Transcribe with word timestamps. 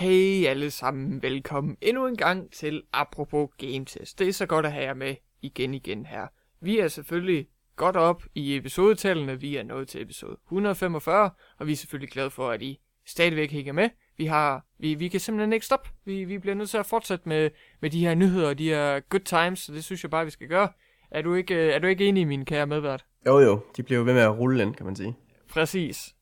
Hey 0.00 0.46
alle 0.46 0.70
sammen, 0.70 1.22
velkommen 1.22 1.76
endnu 1.80 2.06
en 2.06 2.16
gang 2.16 2.52
til 2.52 2.82
Apropos 2.92 3.48
Game 3.58 3.84
Test. 3.84 4.18
Det 4.18 4.28
er 4.28 4.32
så 4.32 4.46
godt 4.46 4.66
at 4.66 4.72
have 4.72 4.84
jer 4.84 4.94
med 4.94 5.14
igen 5.42 5.74
igen 5.74 6.06
her. 6.06 6.26
Vi 6.60 6.78
er 6.78 6.88
selvfølgelig 6.88 7.48
godt 7.76 7.96
op 7.96 8.22
i 8.34 8.56
episodetallene. 8.56 9.40
Vi 9.40 9.56
er 9.56 9.62
nået 9.62 9.88
til 9.88 10.02
episode 10.02 10.36
145, 10.46 11.30
og 11.58 11.66
vi 11.66 11.72
er 11.72 11.76
selvfølgelig 11.76 12.10
glade 12.10 12.30
for, 12.30 12.50
at 12.50 12.62
I 12.62 12.80
stadigvæk 13.06 13.50
hænger 13.50 13.72
med. 13.72 13.88
Vi, 14.16 14.26
har, 14.26 14.66
vi, 14.78 14.94
vi 14.94 15.08
kan 15.08 15.20
simpelthen 15.20 15.52
ikke 15.52 15.66
stoppe. 15.66 15.90
Vi, 16.04 16.24
vi 16.24 16.38
bliver 16.38 16.54
nødt 16.54 16.70
til 16.70 16.78
at 16.78 16.86
fortsætte 16.86 17.28
med, 17.28 17.50
med 17.80 17.90
de 17.90 18.06
her 18.06 18.14
nyheder 18.14 18.48
og 18.48 18.58
de 18.58 18.68
her 18.68 19.00
good 19.00 19.20
times, 19.20 19.58
så 19.58 19.72
det 19.72 19.84
synes 19.84 20.02
jeg 20.02 20.10
bare, 20.10 20.24
vi 20.24 20.30
skal 20.30 20.48
gøre. 20.48 20.68
Er 21.10 21.22
du 21.22 21.34
ikke, 21.34 21.54
er 21.54 21.78
du 21.78 21.86
ikke 21.86 22.06
enig, 22.06 22.26
min 22.26 22.44
kære 22.44 22.66
medvært? 22.66 23.04
Jo 23.26 23.38
jo, 23.38 23.60
de 23.76 23.82
bliver 23.82 23.98
jo 23.98 24.04
ved 24.04 24.14
med 24.14 24.22
at 24.22 24.38
rulle 24.38 24.62
ind, 24.62 24.74
kan 24.74 24.86
man 24.86 24.96
sige. 24.96 25.16
Præcis. 25.48 26.14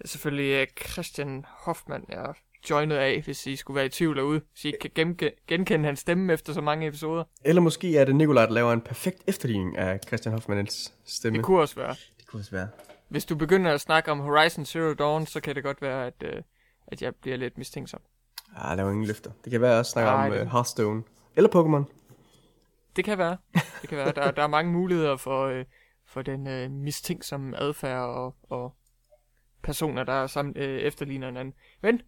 Er 0.00 0.08
selvfølgelig 0.08 0.62
uh, 0.62 0.84
Christian 0.86 1.44
Hoffmann, 1.48 2.04
jeg 2.08 2.22
er 2.22 2.32
joinet 2.70 2.96
af, 2.96 3.22
hvis 3.22 3.46
I 3.46 3.56
skulle 3.56 3.74
være 3.74 3.86
i 3.86 3.88
tvivl 3.88 4.16
derude. 4.16 4.40
Så 4.54 4.68
I 4.68 4.72
kan 4.80 4.90
genke- 4.94 5.44
genkende 5.48 5.84
hans 5.84 5.98
stemme 6.00 6.32
efter 6.32 6.52
så 6.52 6.60
mange 6.60 6.86
episoder. 6.86 7.24
Eller 7.44 7.62
måske 7.62 7.96
er 7.98 8.04
det 8.04 8.16
Nikolaj, 8.16 8.46
der 8.46 8.52
laver 8.52 8.72
en 8.72 8.80
perfekt 8.80 9.22
efterligning 9.26 9.78
af 9.78 10.00
Christian 10.06 10.32
Hoffmanns 10.32 10.94
stemme. 11.04 11.36
Det 11.38 11.44
kunne 11.44 11.60
også 11.60 11.74
være. 11.74 11.94
det 12.18 12.26
kunne 12.26 12.40
også 12.40 12.50
være. 12.50 12.68
Hvis 13.08 13.24
du 13.24 13.36
begynder 13.36 13.72
at 13.74 13.80
snakke 13.80 14.10
om 14.10 14.20
Horizon 14.20 14.64
Zero 14.64 14.92
Dawn, 14.94 15.26
så 15.26 15.40
kan 15.40 15.54
det 15.54 15.62
godt 15.64 15.82
være, 15.82 16.06
at, 16.06 16.22
uh, 16.22 16.42
at 16.86 17.02
jeg 17.02 17.14
bliver 17.14 17.36
lidt 17.36 17.58
mistænksom. 17.58 18.00
Ah, 18.56 18.70
der 18.70 18.74
laver 18.76 18.90
ingen 18.90 19.06
løfter. 19.06 19.30
Det 19.44 19.50
kan 19.52 19.60
være, 19.60 19.70
at 19.70 19.72
jeg 19.72 19.78
også 19.78 19.92
snakker 19.92 20.12
Ej, 20.12 20.26
om 20.26 20.32
det- 20.32 20.42
uh, 20.42 20.52
Hearthstone. 20.52 21.02
Eller 21.36 21.50
Pokémon. 21.50 21.92
Det 22.96 23.04
kan 23.04 23.18
være. 23.18 23.36
Det 23.82 23.88
kan 23.88 23.98
være. 23.98 24.12
Der, 24.12 24.30
der 24.30 24.42
er 24.42 24.46
mange 24.46 24.72
muligheder 24.72 25.16
for, 25.16 25.46
øh, 25.46 25.64
for 26.06 26.22
den 26.22 26.46
øh, 26.48 26.70
mistænksomme 26.70 27.56
adfærd 27.60 28.08
og, 28.08 28.34
og 28.50 28.74
personer, 29.62 30.04
der 30.04 30.12
er 30.12 30.26
sammen, 30.26 30.56
øh, 30.58 30.80
efterligner 30.80 31.26
hinanden. 31.26 31.54
Men, 31.82 32.00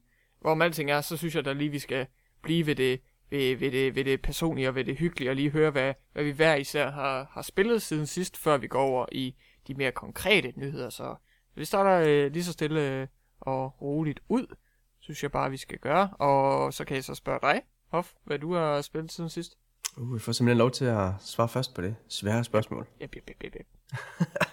hvorom 0.44 0.62
alting 0.62 0.90
er, 0.90 1.00
så 1.00 1.16
synes 1.16 1.34
jeg 1.34 1.44
da 1.44 1.52
lige, 1.52 1.70
vi 1.70 1.78
skal 1.78 2.06
blive 2.42 2.66
ved 2.66 2.74
det, 2.74 3.00
ved, 3.30 3.56
ved 3.56 3.70
det, 3.70 3.94
ved 3.94 4.04
det 4.04 4.22
personlige 4.22 4.68
og 4.68 4.74
ved 4.74 4.84
det 4.84 4.96
hyggelige, 4.96 5.30
og 5.30 5.36
lige 5.36 5.50
høre, 5.50 5.70
hvad, 5.70 5.94
hvad 6.12 6.24
vi 6.24 6.30
hver 6.30 6.54
især 6.54 6.90
har, 6.90 7.30
har 7.30 7.42
spillet 7.42 7.82
siden 7.82 8.06
sidst, 8.06 8.36
før 8.36 8.56
vi 8.56 8.66
går 8.66 8.82
over 8.82 9.06
i 9.12 9.34
de 9.68 9.74
mere 9.74 9.92
konkrete 9.92 10.52
nyheder. 10.56 10.90
Så 10.90 11.14
vi 11.54 11.64
starter 11.64 12.08
øh, 12.08 12.32
lige 12.32 12.44
så 12.44 12.52
stille 12.52 12.80
øh, 12.80 13.06
og 13.40 13.82
roligt 13.82 14.20
ud, 14.28 14.56
synes 15.00 15.22
jeg 15.22 15.32
bare, 15.32 15.50
vi 15.50 15.56
skal 15.56 15.78
gøre. 15.78 16.08
Og 16.08 16.74
så 16.74 16.84
kan 16.84 16.96
jeg 16.96 17.04
så 17.04 17.14
spørge 17.14 17.38
dig, 17.42 17.62
Hoff, 17.88 18.12
hvad 18.24 18.38
du 18.38 18.54
har 18.54 18.80
spillet 18.80 19.12
siden 19.12 19.30
sidst. 19.30 19.58
Uh, 19.96 20.14
jeg 20.14 20.20
får 20.20 20.32
simpelthen 20.32 20.58
lov 20.58 20.70
til 20.70 20.84
at 20.84 21.10
svare 21.20 21.48
først 21.48 21.74
på 21.74 21.82
det 21.82 21.96
svære 22.08 22.44
spørgsmål. 22.44 22.86
Yep, 23.02 23.16
yep, 23.16 23.30
yep, 23.30 23.44
yep. 23.44 23.66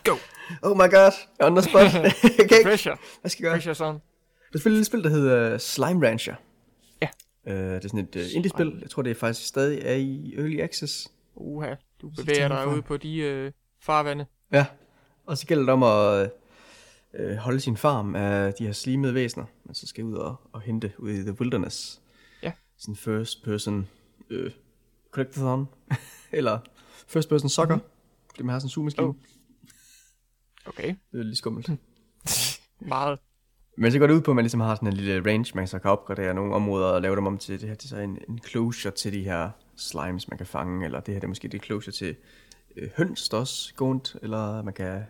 Go! 0.05 0.15
Oh 0.61 0.77
my 0.77 0.89
god, 0.91 1.11
er 1.39 1.49
the 1.49 1.61
spot. 1.61 1.83
ikke. 2.39 2.55
Pressure. 2.63 2.97
Hvad 3.21 3.29
skal 3.29 3.43
jeg 3.43 3.49
gøre? 3.49 3.55
Pressure 3.55 3.75
song. 3.75 4.01
Der 4.53 4.59
spiller 4.59 4.79
et 4.79 4.85
spil, 4.85 5.03
der 5.03 5.09
hedder 5.09 5.57
Slime 5.57 6.07
Rancher. 6.07 6.35
Ja. 7.01 7.07
Uh, 7.43 7.53
det 7.53 7.85
er 7.85 7.87
sådan 7.87 7.99
et 7.99 8.15
uh, 8.15 8.35
indie-spil. 8.35 8.77
Jeg 8.81 8.89
tror, 8.89 9.01
det 9.01 9.09
er 9.09 9.15
faktisk 9.15 9.47
stadig 9.47 9.79
er 9.81 9.93
i 9.95 10.33
Early 10.37 10.59
Access. 10.59 11.11
Uha, 11.35 11.75
du 12.01 12.09
bevæger 12.09 12.47
dig 12.47 12.67
ud 12.67 12.81
på 12.81 12.97
de 12.97 13.17
øh, 13.17 13.51
farvande. 13.79 14.25
Ja. 14.51 14.65
Og 15.25 15.37
så 15.37 15.47
gælder 15.47 15.63
det 15.63 15.73
om 15.73 15.83
at 15.83 16.31
øh, 17.13 17.35
holde 17.35 17.59
sin 17.59 17.77
farm 17.77 18.15
af 18.15 18.53
de 18.53 18.65
her 18.65 18.73
slimede 18.73 19.13
væsener, 19.13 19.45
man 19.65 19.75
så 19.75 19.87
skal 19.87 20.03
ud 20.03 20.15
og, 20.15 20.35
og 20.51 20.61
hente 20.61 20.93
ud 20.97 21.09
i 21.11 21.21
The 21.21 21.39
Wilderness. 21.39 22.01
Ja. 22.43 22.51
Sådan 22.77 22.95
first 22.95 23.43
person 23.43 23.87
øh, 24.29 24.51
collectathon. 25.11 25.67
Eller 26.31 26.59
first 27.07 27.29
person 27.29 27.49
soccer. 27.49 27.75
Mm-hmm. 27.75 27.89
Det 28.37 28.45
man 28.45 28.53
har 28.53 28.59
sådan 28.59 28.65
en 28.65 28.69
sugemaskine. 28.69 29.07
Oh. 29.07 29.15
Okay, 30.65 30.95
Det 31.11 31.19
er 31.19 31.23
lidt 31.23 31.37
skummelt. 31.37 31.69
meget. 32.79 33.19
Men 33.77 33.91
så 33.91 33.99
går 33.99 34.07
det 34.07 34.13
ud 34.13 34.21
på, 34.21 34.31
at 34.31 34.35
man 34.35 34.43
ligesom 34.43 34.59
har 34.59 34.75
sådan 34.75 34.87
en 34.87 34.93
lille 34.93 35.31
range, 35.31 35.51
man 35.55 35.67
så 35.67 35.79
kan 35.79 35.91
opgradere 35.91 36.33
nogle 36.33 36.55
områder 36.55 36.87
og 36.87 37.01
lave 37.01 37.15
dem 37.15 37.27
om 37.27 37.37
til 37.37 37.61
det 37.61 37.69
her. 37.69 37.75
til 37.75 37.89
så 37.89 37.97
en 37.97 38.17
enclosure 38.29 38.91
til 38.91 39.13
de 39.13 39.23
her 39.23 39.49
slimes, 39.75 40.29
man 40.29 40.37
kan 40.37 40.47
fange. 40.47 40.85
Eller 40.85 40.99
det 40.99 41.13
her 41.13 41.19
det 41.19 41.23
er 41.23 41.27
måske 41.29 41.45
et 41.45 41.53
enclosure 41.53 41.91
til 41.91 42.15
øh, 42.77 42.89
høns, 42.97 43.29
der 43.29 43.37
også 43.37 43.73
går 43.75 43.89
ondt. 43.89 44.15
Eller 44.21 44.63
man 44.63 44.73
kan 44.73 45.03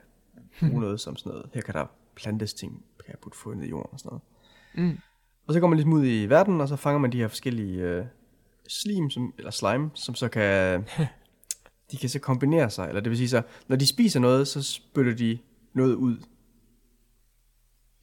bruge 0.60 0.82
noget 0.82 1.00
som 1.00 1.16
sådan 1.16 1.32
noget. 1.32 1.50
Her 1.54 1.62
kan 1.62 1.74
der 1.74 1.86
plantes 2.16 2.54
ting, 2.54 2.72
kan 3.06 3.12
jeg 3.12 3.20
putte 3.20 3.38
få 3.38 3.54
ned 3.54 3.64
i 3.64 3.70
jorden 3.70 3.90
og 3.92 4.00
sådan 4.00 4.10
noget. 4.10 4.92
Mm. 4.92 5.00
Og 5.48 5.54
så 5.54 5.60
går 5.60 5.68
man 5.68 5.78
ligesom 5.78 5.94
ud 5.94 6.06
i 6.06 6.26
verden, 6.26 6.62
og 6.62 6.68
så 6.68 6.76
fanger 6.76 7.00
man 7.00 7.12
de 7.12 7.18
her 7.18 7.28
forskellige 7.28 7.82
øh, 7.82 8.06
slim, 8.68 9.10
som, 9.10 9.34
eller 9.38 9.52
slime, 9.52 9.90
som 9.94 10.16
så 10.16 10.28
kan, 10.28 10.86
de 11.92 11.98
kan 11.98 12.10
så 12.10 12.20
kombinere 12.20 12.70
sig. 12.70 12.88
Eller 12.88 13.02
det 13.02 13.10
vil 13.10 13.18
sige 13.18 13.30
så, 13.30 13.42
når 13.68 13.76
de 13.76 13.88
spiser 13.88 14.20
noget, 14.20 14.48
så 14.48 14.64
spytter 14.64 15.14
de 15.14 15.38
noget 15.74 15.96
ud. 15.96 16.18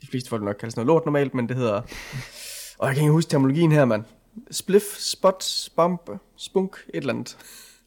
De 0.02 0.06
fleste 0.06 0.30
folk 0.30 0.42
nok 0.42 0.56
kalde 0.60 0.70
sådan 0.70 0.86
noget 0.86 0.94
lort 0.96 1.04
normalt, 1.06 1.34
men 1.34 1.48
det 1.48 1.56
hedder... 1.56 1.82
Og 2.78 2.86
jeg 2.88 2.94
kan 2.94 3.02
ikke 3.04 3.12
huske 3.12 3.28
terminologien 3.30 3.72
her, 3.72 3.84
mand. 3.84 4.04
Spliff, 4.50 4.84
spot, 4.98 5.44
spump, 5.44 6.10
spunk, 6.36 6.76
et 6.94 6.96
eller 7.00 7.12
andet. 7.14 7.38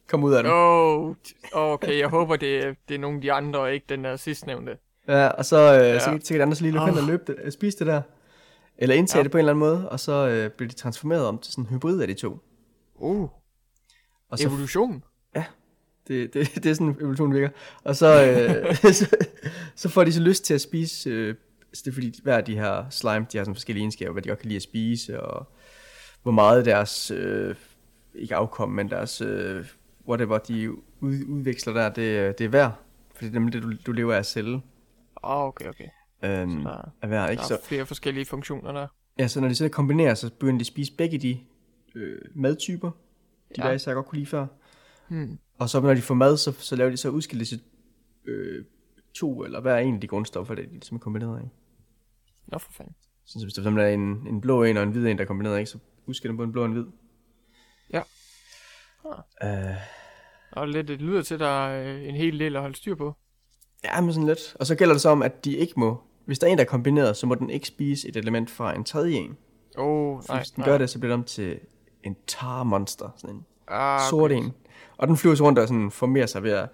Kom 0.08 0.24
ud 0.24 0.32
af 0.34 0.42
det. 0.42 0.52
Oh, 0.52 1.14
okay, 1.52 1.98
jeg 1.98 2.08
håber, 2.08 2.36
det, 2.36 2.64
er- 2.64 2.74
det 2.88 2.94
er 2.94 2.98
nogle 2.98 3.16
af 3.16 3.22
de 3.22 3.32
andre, 3.32 3.60
og 3.60 3.72
ikke 3.74 3.86
den 3.88 4.04
der 4.04 4.16
sidstnævnte. 4.16 4.76
Ja, 5.08 5.26
og 5.28 5.44
så, 5.44 5.56
øh, 5.74 5.80
Ja. 6.32 6.36
de 6.36 6.42
andre 6.42 6.54
så 6.56 6.62
lige 6.62 6.72
løbe 6.72 6.84
hen 6.84 6.94
Åh. 6.94 7.00
og 7.02 7.06
løbe 7.08 7.22
det, 7.26 7.36
øh, 7.44 7.52
spise 7.52 7.78
det 7.78 7.86
der. 7.86 8.02
Eller 8.78 8.94
indtage 8.94 9.18
Ja. 9.18 9.22
det 9.22 9.30
på 9.32 9.38
en 9.38 9.40
eller 9.40 9.52
anden 9.52 9.60
måde, 9.60 9.88
og 9.88 10.00
så 10.00 10.28
øh, 10.28 10.50
bliver 10.50 10.68
de 10.70 10.74
transformeret 10.76 11.26
om 11.26 11.38
til 11.38 11.52
sådan 11.52 11.64
en 11.64 11.70
hybrid 11.70 12.00
af 12.00 12.08
de 12.08 12.14
to. 12.14 12.38
Uh, 12.94 13.28
Og 14.30 14.38
så, 14.38 14.48
evolution. 14.48 15.04
det, 16.08 16.34
det, 16.34 16.54
det 16.54 16.66
er 16.66 16.74
sådan, 16.74 16.96
evolutionen 17.00 17.34
virker. 17.34 17.48
Og 17.84 17.96
så, 17.96 18.24
øh, 18.26 18.76
så, 18.94 19.16
så 19.76 19.88
får 19.88 20.04
de 20.04 20.12
så 20.12 20.20
lyst 20.20 20.44
til 20.44 20.54
at 20.54 20.60
spise, 20.60 21.10
øh, 21.10 21.34
så 21.74 21.82
det 21.84 21.90
er 21.90 21.94
fordi 21.94 22.12
hver 22.22 22.36
af 22.36 22.44
de 22.44 22.54
her 22.54 22.90
slime, 22.90 23.26
de 23.32 23.38
har 23.38 23.44
sådan 23.44 23.54
forskellige 23.54 23.82
egenskaber, 23.82 24.12
hvad 24.12 24.22
de 24.22 24.28
godt 24.28 24.38
kan 24.38 24.48
lide 24.48 24.56
at 24.56 24.62
spise, 24.62 25.22
og 25.22 25.48
hvor 26.22 26.32
meget 26.32 26.64
deres, 26.64 27.10
øh, 27.10 27.54
ikke 28.14 28.34
afkom, 28.34 28.68
men 28.68 28.90
deres, 28.90 29.20
øh, 29.20 29.66
whatever, 30.08 30.38
de 30.38 30.70
ud, 31.00 31.24
udveksler 31.28 31.72
der, 31.72 31.88
det, 31.88 32.38
det 32.38 32.44
er 32.44 32.48
værd. 32.48 32.72
Fordi 33.14 33.26
det 33.26 33.30
er 33.36 33.38
nemlig 33.40 33.52
det, 33.52 33.62
du, 33.62 33.72
du 33.86 33.92
lever 33.92 34.14
af 34.14 34.18
at 34.18 34.26
sælge. 34.26 34.54
Åh, 34.54 34.62
oh, 35.22 35.44
okay, 35.48 35.68
okay. 35.68 35.88
Øhm, 36.24 36.62
der- 36.62 36.90
af 37.02 37.10
værd, 37.10 37.24
Der 37.24 37.30
ikke? 37.30 37.44
Så, 37.44 37.54
er 37.54 37.58
flere 37.64 37.86
forskellige 37.86 38.24
funktioner 38.24 38.72
der. 38.72 38.86
Ja, 39.18 39.28
så 39.28 39.40
når 39.40 39.48
de 39.48 39.54
så 39.54 39.68
kombinerer, 39.68 40.14
så 40.14 40.30
begynder 40.30 40.58
de 40.58 40.62
at 40.62 40.66
spise 40.66 40.92
begge 40.96 41.18
de 41.18 41.38
øh, 41.94 42.18
madtyper, 42.34 42.90
de 43.56 43.66
Ja. 43.66 43.70
især 43.72 43.94
godt 43.94 44.06
kunne 44.06 44.18
lide 44.18 44.26
før. 44.26 44.46
Hmm. 45.08 45.38
Og 45.58 45.68
så 45.68 45.80
når 45.80 45.94
de 45.94 46.00
får 46.02 46.14
mad, 46.14 46.36
så, 46.36 46.52
så 46.58 46.76
laver 46.76 46.90
de 46.90 46.96
så 46.96 47.08
udskillelse 47.08 47.60
øh, 48.24 48.64
to, 49.14 49.44
eller 49.44 49.60
hver 49.60 49.78
en 49.78 49.94
af 49.94 50.00
de 50.00 50.06
grundstoffer, 50.06 50.54
der 50.54 50.62
de 50.62 50.68
ligesom 50.70 50.94
er 50.94 50.98
kombineret 50.98 51.38
af. 51.38 51.48
Nå 52.46 52.58
for 52.58 52.72
fanden. 52.72 52.94
Så 53.24 53.38
hvis 53.42 53.54
der 53.54 53.82
er 53.82 53.88
en, 53.94 54.00
en 54.00 54.40
blå 54.40 54.62
en 54.62 54.76
og 54.76 54.82
en 54.82 54.90
hvid 54.90 55.06
en, 55.06 55.18
der 55.18 55.24
er 55.24 55.26
kombineret 55.28 55.56
af, 55.56 55.68
så 55.68 55.78
udskiller 56.06 56.32
de 56.32 56.36
på 56.36 56.42
en 56.42 56.52
blå 56.52 56.60
og 56.60 56.66
en 56.66 56.72
hvid. 56.72 56.84
Ja. 57.92 58.02
Øh, 59.42 59.76
Og 60.52 60.68
lidt, 60.68 60.88
det 60.88 61.00
lyder 61.02 61.22
til, 61.22 61.34
at 61.34 61.40
der 61.40 61.66
er 61.68 61.98
en 61.98 62.14
hel 62.14 62.38
del 62.38 62.56
at 62.56 62.62
holde 62.62 62.76
styr 62.76 62.94
på. 62.94 63.14
ja, 63.84 64.00
men 64.00 64.12
sådan 64.12 64.26
lidt. 64.26 64.56
Og 64.60 64.66
så 64.66 64.74
gælder 64.74 64.94
det 64.94 65.00
så 65.02 65.08
om, 65.08 65.22
at 65.22 65.44
de 65.44 65.56
ikke 65.56 65.72
må, 65.76 66.00
hvis 66.26 66.38
der 66.38 66.46
er 66.46 66.50
en, 66.50 66.58
der 66.58 66.64
er 66.64 66.68
kombineret, 66.68 67.16
så 67.16 67.26
må 67.26 67.34
den 67.34 67.50
ikke 67.50 67.66
spise 67.66 68.08
et 68.08 68.16
element 68.16 68.50
fra 68.50 68.74
en 68.76 68.84
tredje 68.84 69.14
en. 69.14 69.36
Åh, 69.78 69.86
oh, 69.86 70.20
nej. 70.28 70.38
hvis 70.38 70.50
den 70.50 70.60
nej. 70.60 70.68
gør 70.68 70.78
det, 70.78 70.90
så 70.90 70.98
bliver 70.98 71.08
det 71.10 71.18
om 71.18 71.24
til 71.24 71.60
en 72.04 72.16
tar-monster, 72.26 73.10
sådan 73.16 73.36
en 73.36 73.46
Ah, 73.68 73.94
okay. 73.96 74.10
sort 74.10 74.32
en. 74.32 74.52
Og 74.96 75.08
den 75.08 75.16
flyver 75.16 75.34
så 75.34 75.44
rundt 75.44 75.58
og 75.58 75.68
sådan 75.68 75.90
formerer 75.90 76.26
sig 76.26 76.42
ved 76.42 76.50
at 76.50 76.68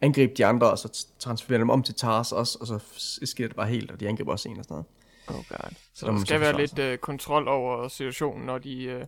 angribe 0.00 0.32
de 0.36 0.46
andre, 0.46 0.70
og 0.70 0.78
så 0.78 1.06
transformerer 1.18 1.58
dem 1.58 1.70
om 1.70 1.82
til 1.82 1.94
tars 1.94 2.32
også, 2.32 2.58
og 2.60 2.66
så 2.66 2.78
sker 3.24 3.46
det 3.46 3.56
bare 3.56 3.66
helt, 3.66 3.90
og 3.90 4.00
de 4.00 4.08
angriber 4.08 4.32
også 4.32 4.48
en 4.48 4.58
og 4.58 4.64
sådan 4.64 4.74
noget. 4.74 4.86
Oh 5.28 5.34
god. 5.34 5.44
Så 5.94 6.06
der 6.06 6.06
der 6.06 6.12
man 6.12 6.26
skal 6.26 6.40
være 6.40 6.56
lidt 6.56 6.78
øh, 6.78 6.98
kontrol 6.98 7.48
over 7.48 7.88
situationen, 7.88 8.46
når 8.46 8.58
de 8.58 8.82
øh, 8.84 9.04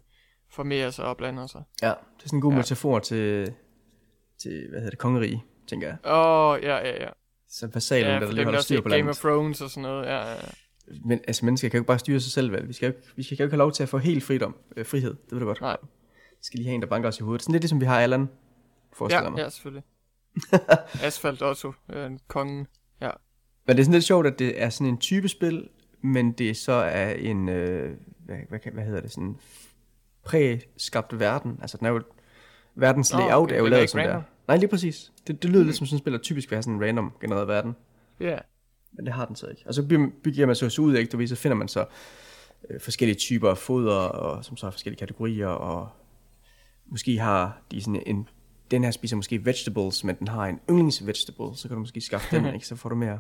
formerer 0.51 0.91
sig 0.91 1.05
og 1.05 1.17
blander 1.17 1.47
sig. 1.47 1.63
Ja, 1.83 1.87
det 1.89 1.95
er 1.95 2.27
sådan 2.29 2.37
en 2.37 2.41
god 2.41 2.53
Ja. 2.53 2.57
metafor 2.57 2.99
til, 2.99 3.53
til, 4.43 4.67
hvad 4.69 4.79
hedder 4.79 4.91
det, 4.91 4.99
kongerige, 4.99 5.45
tænker 5.69 5.87
jeg. 5.89 5.97
Åh, 6.05 6.51
oh, 6.53 6.59
ja, 6.63 6.77
ja, 6.77 7.03
ja. 7.05 7.09
Så 7.49 7.67
vassalen, 7.75 8.07
Ja, 8.07 8.13
der 8.15 8.21
dem, 8.21 8.29
lige 8.29 8.39
der 8.39 8.45
holder 8.45 8.61
styr 8.61 8.81
på 8.81 8.89
Game 8.89 8.95
of 8.95 8.99
landet. 9.05 9.17
Thrones 9.17 9.61
og 9.61 9.71
sådan 9.71 9.83
noget. 9.83 10.07
Ja, 10.07 10.17
ja, 10.17 10.33
ja. 10.33 10.39
Men 11.05 11.21
altså, 11.29 11.45
mennesker 11.45 11.69
kan 11.69 11.79
jo 11.79 11.81
ikke 11.83 11.87
bare 11.87 11.99
styre 11.99 12.21
sig 12.21 12.33
selv, 12.33 12.53
vel? 12.53 12.69
Vi 12.69 12.73
skal 12.73 12.87
jo 12.87 12.93
ikke, 12.97 13.09
vi 13.17 13.23
skal 13.23 13.37
jo 13.37 13.45
ikke 13.45 13.53
have 13.53 13.59
lov 13.59 13.73
til 13.73 13.83
at 13.83 13.89
få 13.89 13.99
helt 13.99 14.25
fridom, 14.25 14.57
øh, 14.77 14.87
frihed, 14.87 15.11
det 15.11 15.33
ved 15.33 15.39
du 15.41 15.47
godt. 15.47 15.61
Nej. 15.61 15.77
Vi 16.31 16.43
skal 16.43 16.59
lige 16.59 16.67
have 16.67 16.75
en, 16.75 16.83
der 16.83 16.89
banker 16.89 17.09
os 17.09 17.19
i 17.21 17.23
hovedet. 17.23 17.43
Sådan 17.43 17.53
lidt 17.53 17.63
ligesom 17.63 17.81
vi 17.81 17.87
har 17.87 18.01
Allan, 18.01 18.29
forestiller 18.93 19.25
Ja, 19.25 19.31
mig. 19.31 19.39
ja, 19.39 19.49
selvfølgelig. 19.49 19.83
Asphalt 21.03 21.43
Otto, 21.43 21.73
øh, 21.93 22.11
kongen. 22.29 22.67
Ja. 23.01 23.11
Men 23.67 23.77
det 23.77 23.83
er 23.83 23.85
sådan 23.85 23.93
lidt 23.95 24.05
sjovt, 24.05 24.27
at 24.27 24.39
det 24.39 24.63
er 24.63 24.71
sådan 24.71 24.87
en 24.87 24.99
type 24.99 25.29
spil, 25.29 25.69
men 26.03 26.33
det 26.33 26.57
så 26.57 26.73
er 26.73 27.11
en, 27.11 27.49
øh, 27.49 27.97
hvad, 28.19 28.37
hvad, 28.49 28.59
hvad 28.73 28.85
hedder 28.85 29.01
det, 29.01 29.13
sådan 29.13 29.37
præskabt 30.25 31.19
verden. 31.21 31.59
Altså 31.63 31.77
den 31.77 31.87
er 31.87 31.91
jo, 31.91 32.03
verdens 32.75 33.13
layout 33.13 33.43
okay, 33.43 33.55
er 33.55 33.59
jo 33.59 33.67
lavet 33.67 33.91
som 33.91 34.01
er. 34.01 34.05
random. 34.05 34.23
Nej, 34.49 34.57
lige 34.57 34.69
præcis. 34.69 35.13
Det, 35.27 35.43
det 35.43 35.51
lyder 35.51 35.65
lidt 35.65 35.77
som 35.77 35.87
sådan 35.87 35.97
et 35.97 36.01
spil, 36.03 36.13
der 36.13 36.19
typisk 36.19 36.51
vil 36.51 36.57
have 36.57 36.63
sådan 36.63 36.75
en 36.75 36.85
random 36.85 37.13
genereret 37.21 37.49
verden. 37.49 37.77
Ja. 38.21 38.39
Men 38.93 39.07
det 39.07 39.15
har 39.15 39.25
den 39.27 39.37
så 39.37 39.47
ikke. 39.47 39.63
Og 39.67 39.75
så 39.75 39.83
bygger- 39.87 40.11
bygger 40.23 40.47
man 40.47 40.57
så, 40.57 40.69
så 40.69 40.83
ud 40.83 40.97
ikke? 40.97 41.11
Du 41.11 41.17
ved, 41.17 41.27
så 41.27 41.37
finder 41.37 41.57
man 41.57 41.69
så 41.69 41.85
øh, 42.71 42.81
forskellige 42.81 43.17
typer 43.17 43.51
af 43.51 43.59
foder, 43.59 43.95
og, 43.95 44.45
som 44.45 44.57
så 44.57 44.67
har 44.67 44.71
forskellige 44.71 44.99
kategorier, 44.99 45.47
og 45.49 45.89
måske 46.87 47.19
har 47.19 47.63
de 47.71 47.81
sådan 47.81 48.03
en, 48.07 48.29
den 48.71 48.85
her 48.85 48.91
spiser 48.91 49.17
måske 49.17 49.45
vegetables, 49.45 50.05
men 50.05 50.17
den 50.19 50.29
har 50.29 50.47
en 50.47 50.61
yndlingsvegetable, 50.71 51.57
så 51.57 51.69
kan 51.69 51.75
du 51.75 51.81
måske 51.81 52.01
skaffe 52.01 52.37
den, 52.37 52.47
ikke? 52.55 52.67
Så 52.67 52.77
får 52.77 52.89
du 52.89 52.95
mere 52.95 53.19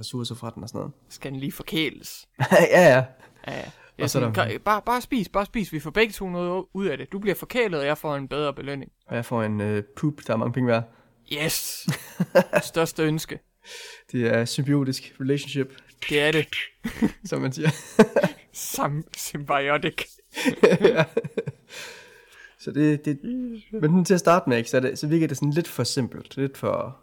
ressourcer 0.00 0.34
fra 0.34 0.52
den 0.54 0.62
og 0.62 0.68
sådan 0.68 0.78
noget. 0.78 0.92
Skal 1.08 1.30
den 1.32 1.40
lige 1.40 1.52
forkæles? 1.52 2.26
ja, 2.52 2.56
ja. 2.70 3.04
Ja, 3.46 3.52
ja. 3.58 3.62
Er 3.98 4.04
Og 4.04 4.10
så 4.10 4.18
er 4.18 4.22
sådan, 4.22 4.34
der- 4.34 4.48
"Kan- 4.50 4.60
bare, 4.60 4.82
bare 4.86 5.00
spis, 5.00 5.28
bare 5.28 5.46
spis. 5.46 5.72
Vi 5.72 5.80
får 5.80 5.90
begge 5.90 6.12
to 6.12 6.28
noget 6.30 6.64
ud 6.72 6.86
af 6.86 6.98
det. 6.98 7.12
Du 7.12 7.18
bliver 7.18 7.34
forkælet, 7.34 7.80
og 7.80 7.86
jeg 7.86 7.98
får 7.98 8.16
en 8.16 8.28
bedre 8.28 8.54
belønning. 8.54 8.92
Og 9.06 9.16
jeg 9.16 9.24
får 9.24 9.42
en 9.42 9.60
øh, 9.60 9.82
poop, 9.96 10.12
der 10.26 10.32
er 10.32 10.36
mange 10.36 10.52
penge 10.52 10.66
værd. 10.68 10.84
Yes! 11.32 11.86
Største 12.62 13.02
ønske. 13.02 13.38
Det 14.12 14.26
er 14.26 14.44
symbiotisk 14.44 15.14
relationship, 15.20 15.74
Det 16.08 16.20
er 16.20 16.32
det. 16.32 16.46
som 17.28 17.40
man 17.40 17.52
siger. 17.52 17.70
Sam 18.52 19.04
symbiotic. 19.16 20.02
ja. 20.80 21.04
Så 22.58 22.70
det, 22.70 23.04
det, 23.04 23.18
men 23.72 24.04
til 24.04 24.14
at 24.14 24.20
starte 24.20 24.48
med, 24.50 24.56
ikke, 24.58 24.70
så, 24.70 24.76
er 24.76 24.80
det, 24.80 24.98
så 24.98 25.06
virker 25.06 25.26
det 25.26 25.36
sådan 25.36 25.50
lidt 25.50 25.68
for 25.68 25.84
simpelt, 25.84 26.36
lidt 26.36 26.56
for, 26.58 26.96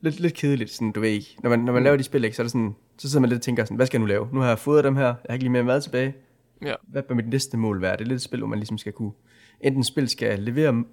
lidt, 0.00 0.20
lidt 0.20 0.34
kedeligt, 0.34 0.70
sådan, 0.70 0.92
du 0.92 1.00
ved 1.00 1.08
ikke. 1.08 1.36
Når 1.42 1.50
man, 1.50 1.58
når 1.58 1.72
man 1.72 1.82
Mm. 1.82 1.84
laver 1.84 1.96
de 1.96 2.02
spil, 2.02 2.24
ikke, 2.24 2.36
så 2.36 2.42
er 2.42 2.44
det 2.44 2.50
sådan, 2.52 2.74
så 2.98 3.08
sidder 3.10 3.20
man 3.20 3.28
lidt 3.30 3.38
og 3.38 3.42
tænker 3.42 3.64
sådan, 3.64 3.76
hvad 3.76 3.86
skal 3.86 3.98
jeg 3.98 4.00
nu 4.00 4.06
lave? 4.06 4.28
Nu 4.32 4.40
har 4.40 4.48
jeg 4.48 4.58
fået 4.58 4.84
dem 4.84 4.96
her, 4.96 5.04
jeg 5.06 5.14
har 5.28 5.32
ikke 5.34 5.44
lige 5.44 5.52
mere 5.52 5.62
mad 5.64 5.80
tilbage. 5.80 6.14
Ja. 6.62 6.74
Hvad 6.88 7.02
bør 7.02 7.14
mit 7.14 7.28
næste 7.28 7.56
mål 7.56 7.80
være? 7.82 7.92
Det 7.92 8.00
er 8.00 8.04
lidt 8.08 8.16
et 8.16 8.22
spil, 8.22 8.38
hvor 8.38 8.48
man 8.48 8.58
ligesom 8.58 8.78
skal 8.78 8.92
kunne, 8.92 9.12
enten 9.60 9.84
spil 9.84 10.08
skal 10.08 10.38
levere 10.38 10.84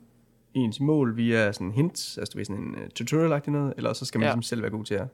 ens 0.53 0.79
mål 0.79 1.17
via 1.17 1.51
sådan 1.51 1.71
hints, 1.71 2.17
altså 2.17 2.31
du 2.33 2.37
ved 2.37 2.45
sådan 2.45 2.61
en 2.63 2.75
uh, 2.75 2.87
tutorial 2.95 3.41
noget, 3.51 3.73
eller 3.77 3.93
så 3.93 4.05
skal 4.05 4.19
man 4.19 4.25
Ja. 4.25 4.29
ligesom 4.29 4.41
selv 4.43 4.61
være 4.61 4.71
god 4.71 4.85
til 4.85 4.95
at 4.95 5.07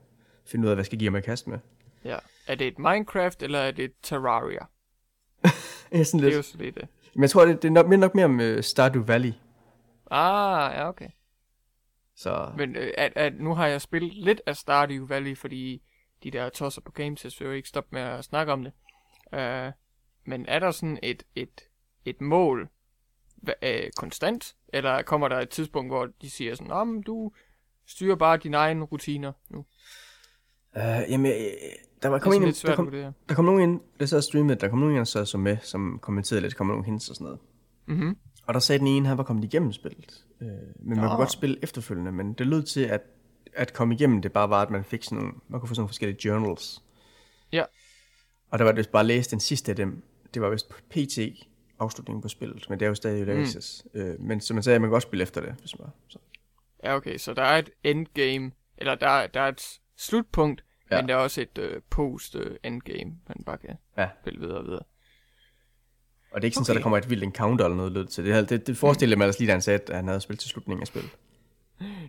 finde 0.46 0.64
ud 0.64 0.70
af, 0.70 0.76
hvad 0.76 0.84
skal 0.84 0.98
give 0.98 1.10
mig 1.10 1.22
kast 1.24 1.46
med. 1.48 1.58
Ja. 2.04 2.16
Er 2.46 2.54
det 2.54 2.66
et 2.66 2.78
Minecraft, 2.78 3.42
eller 3.42 3.58
er 3.58 3.70
det 3.70 3.84
et 3.84 3.92
Terraria? 4.02 4.58
Ja, 5.92 6.02
sådan 6.04 6.20
Det 6.20 6.26
er 6.26 6.30
lidt. 6.30 6.36
jo 6.36 6.42
så 6.42 6.56
det. 6.58 6.74
det. 6.74 6.88
Men 7.14 7.22
jeg 7.22 7.30
tror, 7.30 7.44
det, 7.44 7.62
det 7.62 7.68
er 7.68 7.72
nok, 7.72 7.88
minder 7.88 8.06
nok 8.08 8.14
mere 8.14 8.24
om 8.24 8.40
uh, 8.40 8.60
Stardew 8.60 9.02
Valley. 9.04 9.32
Ah, 10.10 10.72
ja, 10.74 10.88
okay. 10.88 11.08
Så 12.24 12.50
Men 12.56 12.76
øh, 12.76 12.90
at, 12.98 13.12
at 13.16 13.40
nu 13.40 13.54
har 13.54 13.66
jeg 13.66 13.80
spillet 13.80 14.14
lidt 14.14 14.40
af 14.46 14.56
Stardew 14.56 15.06
Valley, 15.06 15.36
fordi 15.36 15.82
de 16.22 16.30
der 16.30 16.48
tosser 16.48 16.80
på 16.80 16.92
Games 16.92 17.40
vil 17.40 17.46
jo 17.46 17.52
ikke 17.52 17.68
stoppe 17.68 17.88
med 17.92 18.00
at 18.00 18.24
snakke 18.24 18.52
om 18.52 18.64
det. 18.64 18.72
Uh, 19.32 19.72
men 20.24 20.46
er 20.48 20.58
der 20.58 20.70
sådan 20.70 20.98
et, 21.02 21.22
et, 21.34 21.60
et 22.04 22.20
mål 22.20 22.68
øh, 23.62 23.90
konstant? 23.96 24.56
Eller 24.68 25.02
kommer 25.02 25.28
der 25.28 25.40
et 25.40 25.48
tidspunkt, 25.48 25.90
hvor 25.90 26.08
de 26.22 26.30
siger 26.30 26.54
sådan, 26.54 26.72
om 26.72 27.02
du 27.02 27.32
styrer 27.86 28.16
bare 28.16 28.36
dine 28.36 28.56
egne 28.56 28.84
rutiner 28.84 29.32
nu? 29.50 29.58
Uh, 30.76 31.10
jamen, 31.10 31.32
øh, 31.32 31.36
der 32.02 32.08
var 32.08 32.16
Det 32.16 32.22
kom 32.22 32.32
en, 32.32 32.42
der 32.42 32.76
kom, 32.76 32.86
at 32.86 32.92
vurdere. 32.92 33.12
der 33.28 33.34
kom 33.34 33.44
nogen 33.44 33.60
ind, 33.70 33.80
der 34.00 34.06
sad 34.06 34.18
og 34.18 34.24
streamede, 34.24 34.60
der 34.60 34.68
kom 34.68 34.78
nogen 34.78 34.94
ind 34.94 35.00
og 35.00 35.06
så, 35.06 35.24
så 35.24 35.38
med, 35.38 35.56
som 35.62 35.98
kommenterede 36.02 36.40
lidt, 36.40 36.52
der 36.52 36.56
kom 36.56 36.66
nogle 36.66 36.84
hints 36.84 37.08
og 37.08 37.16
sådan 37.16 37.24
noget. 37.24 37.40
Mhm. 37.86 38.16
Og 38.46 38.54
der 38.54 38.60
sagde 38.60 38.78
den 38.78 38.86
ene, 38.86 39.08
han 39.08 39.18
var 39.18 39.24
kommet 39.24 39.44
igennem 39.44 39.72
spillet. 39.72 40.24
Øh, 40.40 40.48
men 40.48 40.66
man 40.88 40.96
Nå. 40.98 41.02
kunne 41.08 41.16
godt 41.16 41.32
spille 41.32 41.58
efterfølgende, 41.62 42.12
men 42.12 42.32
det 42.32 42.46
lød 42.46 42.62
til, 42.62 42.80
at 42.80 43.00
at 43.56 43.72
komme 43.72 43.94
igennem 43.94 44.22
det 44.22 44.32
bare 44.32 44.50
var, 44.50 44.62
at 44.62 44.70
man 44.70 44.84
fik 44.84 45.02
sådan 45.04 45.18
nogle, 45.18 45.32
man 45.48 45.60
kunne 45.60 45.68
få 45.68 45.74
sådan 45.74 45.80
nogle 45.80 45.88
forskellige 45.88 46.18
journals. 46.28 46.82
Ja. 47.52 47.64
Og 48.50 48.58
der 48.58 48.64
var 48.64 48.72
det 48.72 48.88
bare 48.90 49.00
at 49.00 49.06
læse 49.06 49.30
den 49.30 49.40
sidste 49.40 49.72
af 49.72 49.76
dem. 49.76 50.02
Det 50.34 50.42
var 50.42 50.50
vist 50.50 50.68
PT 50.90 51.18
afslutningen 51.78 52.22
på 52.22 52.28
spillet, 52.28 52.66
men 52.70 52.80
det 52.80 52.86
er 52.86 52.88
jo 52.88 52.94
stadig 52.94 53.28
early 53.28 53.44
Mm. 53.94 54.00
Øh, 54.00 54.20
men 54.20 54.40
som 54.40 54.54
man 54.54 54.62
sagde, 54.62 54.78
man 54.78 54.86
kan 54.88 54.92
godt 54.92 55.02
spille 55.02 55.22
efter 55.22 55.40
det, 55.40 55.54
hvis 55.60 55.78
man 55.78 55.88
så. 56.08 56.18
Ja, 56.84 56.96
okay, 56.96 57.16
så 57.18 57.34
der 57.34 57.42
er 57.42 57.58
et 57.58 57.70
endgame, 57.84 58.52
eller 58.78 58.94
der, 58.94 59.08
er- 59.08 59.26
der 59.26 59.40
er 59.40 59.48
et 59.48 59.78
slutpunkt, 59.96 60.64
ja. 60.90 60.96
Ja. 60.96 61.02
men 61.02 61.08
der 61.08 61.14
er 61.14 61.18
også 61.18 61.40
et 61.40 61.58
øh, 61.58 61.80
post-endgame, 61.90 63.12
man 63.28 63.36
bare 63.46 63.58
kan 63.58 63.76
Ja. 63.98 64.08
spille 64.22 64.40
videre 64.40 64.58
og 64.58 64.64
videre. 64.64 64.82
Og 66.34 66.40
det 66.40 66.44
er 66.44 66.48
ikke 66.48 66.54
sådan, 66.54 66.64
okay. 66.64 66.70
At 66.70 66.76
der 66.76 66.82
kommer 66.82 66.98
et 66.98 67.10
vildt 67.10 67.24
encounter 67.24 67.64
eller 67.64 67.76
noget 67.76 67.92
lød 67.92 68.06
til. 68.06 68.24
Det, 68.24 68.50
det, 68.50 68.66
det 68.66 68.76
forestiller 68.76 69.16
mig 69.16 69.24
ellers 69.24 69.38
lige, 69.38 69.46
da 69.46 69.52
han 69.52 69.62
sagde, 69.62 69.80
at 69.88 69.96
han 69.96 70.06
havde 70.08 70.20
spillet 70.20 70.40
til 70.40 70.50
slutningen 70.50 70.80
af 70.82 70.86
spillet. 70.86 71.10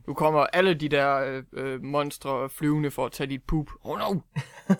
Nu 0.08 0.14
kommer 0.14 0.40
alle 0.54 0.74
de 0.74 0.90
der 0.90 1.16
øh, 1.16 1.44
øh, 1.54 1.84
monstre 1.84 2.50
flyvende 2.50 2.92
for 2.92 3.06
at 3.06 3.12
tage 3.12 3.28
dit 3.28 3.44
poop. 3.48 3.68
Oh 3.84 4.00
no! 4.00 4.20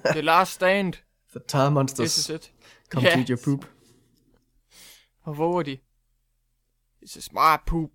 The 0.06 0.22
last 0.22 0.52
stand. 0.52 0.94
The 1.32 1.40
Tar 1.48 1.70
Monsters 1.70 2.14
This 2.16 2.18
is 2.18 2.30
it. 2.30 2.52
come 2.94 3.08
Ja. 3.08 3.16
to 3.16 3.22
your 3.30 3.40
poop. 3.46 3.66
Og 5.24 5.34
hvor 5.34 5.60
er 5.60 5.64
de? 5.64 5.78
It's 7.06 7.18
a 7.18 7.22
smart 7.22 7.60
poop. 7.68 7.90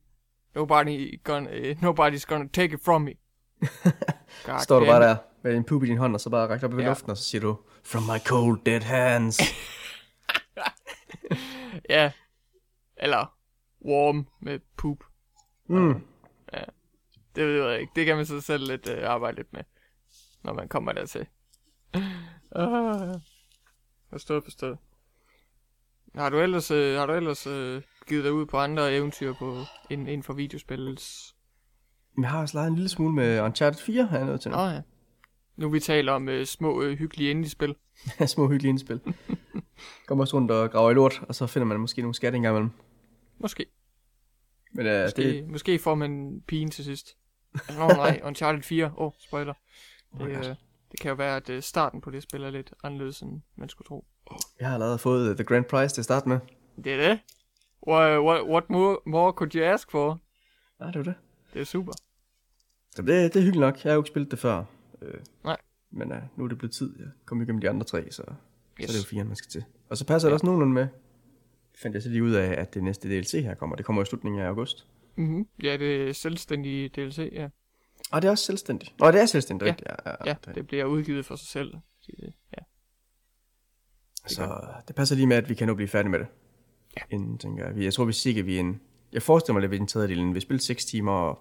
Nobody 0.55 1.21
gonna, 1.25 1.51
uh, 1.51 1.83
nobody's 1.83 2.25
gonna 2.27 2.49
take 2.53 2.75
it 2.75 2.81
from 2.85 3.03
me. 3.03 3.13
God 4.47 4.61
Står 4.65 4.81
du 4.81 4.87
bare 4.87 5.03
der 5.03 5.17
med 5.45 5.57
en 5.57 5.65
poop 5.65 5.83
i 5.83 5.87
din 5.87 5.99
hånd, 5.99 6.15
og 6.15 6.21
så 6.21 6.31
bare 6.31 6.49
rækker 6.49 6.67
op 6.69 6.79
i 6.79 6.83
ja. 6.83 6.89
luften, 6.89 7.11
og 7.11 7.17
så 7.17 7.25
siger 7.25 7.41
du, 7.43 7.57
From 7.85 8.03
my 8.03 8.19
cold 8.27 8.61
dead 8.67 8.81
hands. 8.81 9.41
Ja. 11.89 12.13
Eller 12.97 13.37
warm 13.85 14.27
med 14.41 14.59
poop. 14.77 15.05
mm. 15.67 16.07
Det 17.37 17.47
ved 17.47 17.71
jeg 17.71 17.81
ikke. 17.81 17.93
Det 17.97 18.07
kan 18.07 18.17
man 18.17 18.27
så 18.27 18.41
selv 18.41 18.67
lidt 18.67 18.89
øh, 18.89 19.11
arbejde 19.11 19.37
lidt 19.37 19.53
med, 19.53 19.63
når 20.43 20.53
man 20.53 20.69
kommer 20.69 20.93
dertil. 20.93 21.27
Uh, 22.57 23.21
forstået, 24.11 24.45
forstået. 24.45 24.79
Har 26.15 26.31
du 26.31 26.41
ellers, 26.41 26.71
øh, 26.71 26.99
har 26.99 27.07
du 27.07 27.13
ellers 27.13 27.47
øh, 27.47 27.83
givet 28.09 28.25
dig 28.25 28.33
ud 28.33 28.47
på 28.47 28.59
andre 28.59 28.95
eventyr 28.95 29.35
på, 29.39 29.57
inden, 29.91 30.07
inden 30.07 30.23
for 30.23 30.33
videospillets? 30.33 31.37
Jeg 32.19 32.31
har 32.31 32.41
også 32.41 32.57
leget 32.57 32.69
en 32.69 32.75
lille 32.75 32.89
smule 32.89 33.15
med 33.15 33.41
Uncharted 33.41 33.81
4, 33.81 34.05
har 34.05 34.17
jeg 34.17 34.27
nødt 34.27 34.41
til 34.41 34.51
nu. 34.51 34.57
Nå 34.57 34.63
ja. 34.63 34.83
Nu 35.61 35.69
vi 35.69 35.81
taler 35.81 36.13
om 36.13 36.29
øh, 36.29 36.47
små, 36.47 36.83
øh, 36.83 36.99
hyggelige 36.99 37.31
indie-spil. 37.31 37.75
Små 38.27 38.49
hyggelige 38.49 38.71
indspil. 38.71 39.01
Kommer 40.07 40.25
også 40.25 40.37
rundt 40.37 40.51
og 40.51 40.71
graver 40.71 40.91
i 40.91 40.95
lort, 40.95 41.23
og 41.29 41.35
så 41.35 41.47
finder 41.47 41.67
man 41.67 41.81
måske 41.81 42.03
nogle 42.03 42.15
skatte 42.15 42.37
engang 42.37 42.57
imellem. 42.57 42.71
Måske. 43.39 43.67
Men 44.73 44.87
uh, 44.87 44.93
Måske, 45.03 45.23
det, 45.23 45.49
måske 45.49 45.79
får 45.79 45.95
man 45.95 46.43
pigen 46.47 46.71
til 46.71 46.85
sidst. 46.85 47.17
Nå 47.79 47.89
nej, 47.89 48.21
Uncharted 48.25 48.63
4. 48.63 48.87
Åh, 48.87 49.07
oh, 49.07 49.13
spoiler. 49.19 49.55
Det, 50.19 50.21
Oh 50.21 50.29
øh, 50.29 50.45
det 50.93 51.01
kan 51.01 51.09
jo 51.09 51.15
være, 51.15 51.37
at 51.37 51.51
øh, 51.51 51.63
starten 51.63 52.01
på 52.01 52.11
det 52.11 52.23
spil 52.23 52.43
er 52.43 52.51
lidt 52.51 52.73
anderledes, 52.85 53.21
end 53.21 53.41
man 53.57 53.69
skulle 53.69 53.87
tro. 53.87 54.05
jeg 54.61 54.69
har 54.69 54.75
allerede 54.75 54.99
fået 54.99 55.31
uh, 55.31 55.37
The 55.37 55.45
Grand 55.45 55.65
Prize 55.65 55.95
til 55.95 56.01
at 56.01 56.05
starte 56.05 56.29
med. 56.29 56.39
Det 56.85 56.93
er 56.93 57.09
det. 57.09 57.19
What, 57.89 58.21
what, 58.21 58.43
what 58.49 58.71
more, 58.71 58.99
more 59.07 59.33
could 59.33 59.55
you 59.55 59.63
ask 59.65 59.91
for? 59.91 60.21
Ja, 60.81 60.87
det 60.87 60.97
var 60.97 61.03
det. 61.03 61.15
Det 61.55 61.61
er 61.61 61.65
super. 61.65 61.93
Så 62.91 63.03
det, 63.03 63.09
det 63.09 63.37
er 63.37 63.45
hyggeligt 63.45 63.61
nok. 63.61 63.85
Jeg 63.85 63.91
har 63.91 63.95
jo 63.95 64.01
ikke 64.01 64.09
spillet 64.09 64.31
det 64.31 64.39
før. 64.39 64.65
Øh, 65.03 65.21
Nej. 65.45 65.57
Men 65.91 66.13
uh, 66.13 66.19
nu 66.37 66.45
er 66.45 66.49
det 66.49 66.59
blevet 66.59 66.73
tid. 66.73 66.95
Jeg 66.99 67.07
kom 67.25 67.43
igennem 67.43 67.61
de 67.61 67.71
andre 67.71 67.85
tre, 67.87 68.03
så, 68.03 68.07
yes. 68.11 68.17
så 68.17 68.83
er 68.83 68.87
det 68.87 68.99
jo 68.99 69.09
fire, 69.09 69.25
man 69.25 69.37
skal 69.37 69.51
til. 69.51 69.65
Og 69.89 69.97
så 69.97 70.07
passer 70.07 70.29
ja. 70.29 70.31
det 70.31 70.35
også 70.35 70.47
nogenlunde 70.47 70.73
med. 70.75 70.87
Fandt 71.83 71.95
jeg 71.95 72.03
så 72.03 72.09
lige 72.09 72.23
ud 72.25 72.33
af, 72.33 72.61
at 72.61 72.75
det 72.75 72.83
næste 72.85 73.09
DLC 73.09 73.33
her 73.33 73.55
kommer. 73.55 73.77
Det 73.77 73.85
kommer 73.87 74.03
i 74.03 74.05
slutningen 74.05 74.41
af 74.43 74.47
august. 74.47 74.87
Mm-hmm. 75.17 75.49
Ja, 75.63 75.77
det 75.77 76.09
er 76.09 76.13
selvstændige 76.13 76.89
DLC, 76.89 77.19
ja. 77.33 77.49
Og 78.13 78.23
det 78.23 78.29
er 78.29 78.33
også 78.33 78.45
selvstændigt. 78.45 78.95
Nå, 78.99 79.11
det 79.11 79.21
er 79.21 79.27
selvstændigt, 79.27 79.67
Ja. 79.67 79.71
rigtigt. 79.73 79.91
Ja, 80.07 80.11
ja, 80.11 80.17
Ja, 80.27 80.35
det, 80.47 80.55
det 80.55 80.67
bliver 80.67 80.85
udgivet 80.85 81.27
for 81.27 81.37
sig 81.37 81.49
selv. 81.49 81.75
Så 82.01 82.13
det- 82.21 82.33
Ja. 82.53 82.63
Så 84.27 84.59
det 84.89 84.97
passer 84.97 85.17
lige 85.17 85.27
med, 85.27 85.37
at 85.37 85.49
vi 85.49 85.55
kan 85.55 85.67
nå 85.67 85.75
blive 85.75 85.89
færdige 85.89 86.11
med 86.11 86.19
det. 86.19 86.27
Ja. 86.97 87.03
Inden, 87.11 87.39
tænker 87.39 87.65
jeg. 87.67 87.77
Vi- 87.77 87.85
Jeg 87.85 87.95
tror, 87.95 88.05
vi 88.05 88.13
sikkert 88.13 88.47
vi 88.47 88.57
er 88.57 88.61
en... 88.61 88.81
Jeg 89.13 89.23
forestiller 89.23 89.55
mig, 89.61 89.65
at 89.65 89.71
vi 89.71 89.77
er 89.77 89.81
en 89.81 89.87
tredjedel. 89.87 90.35
Vi 90.35 90.41
spiller 90.41 90.61
6 90.61 90.85
timer, 90.85 91.13
og... 91.13 91.39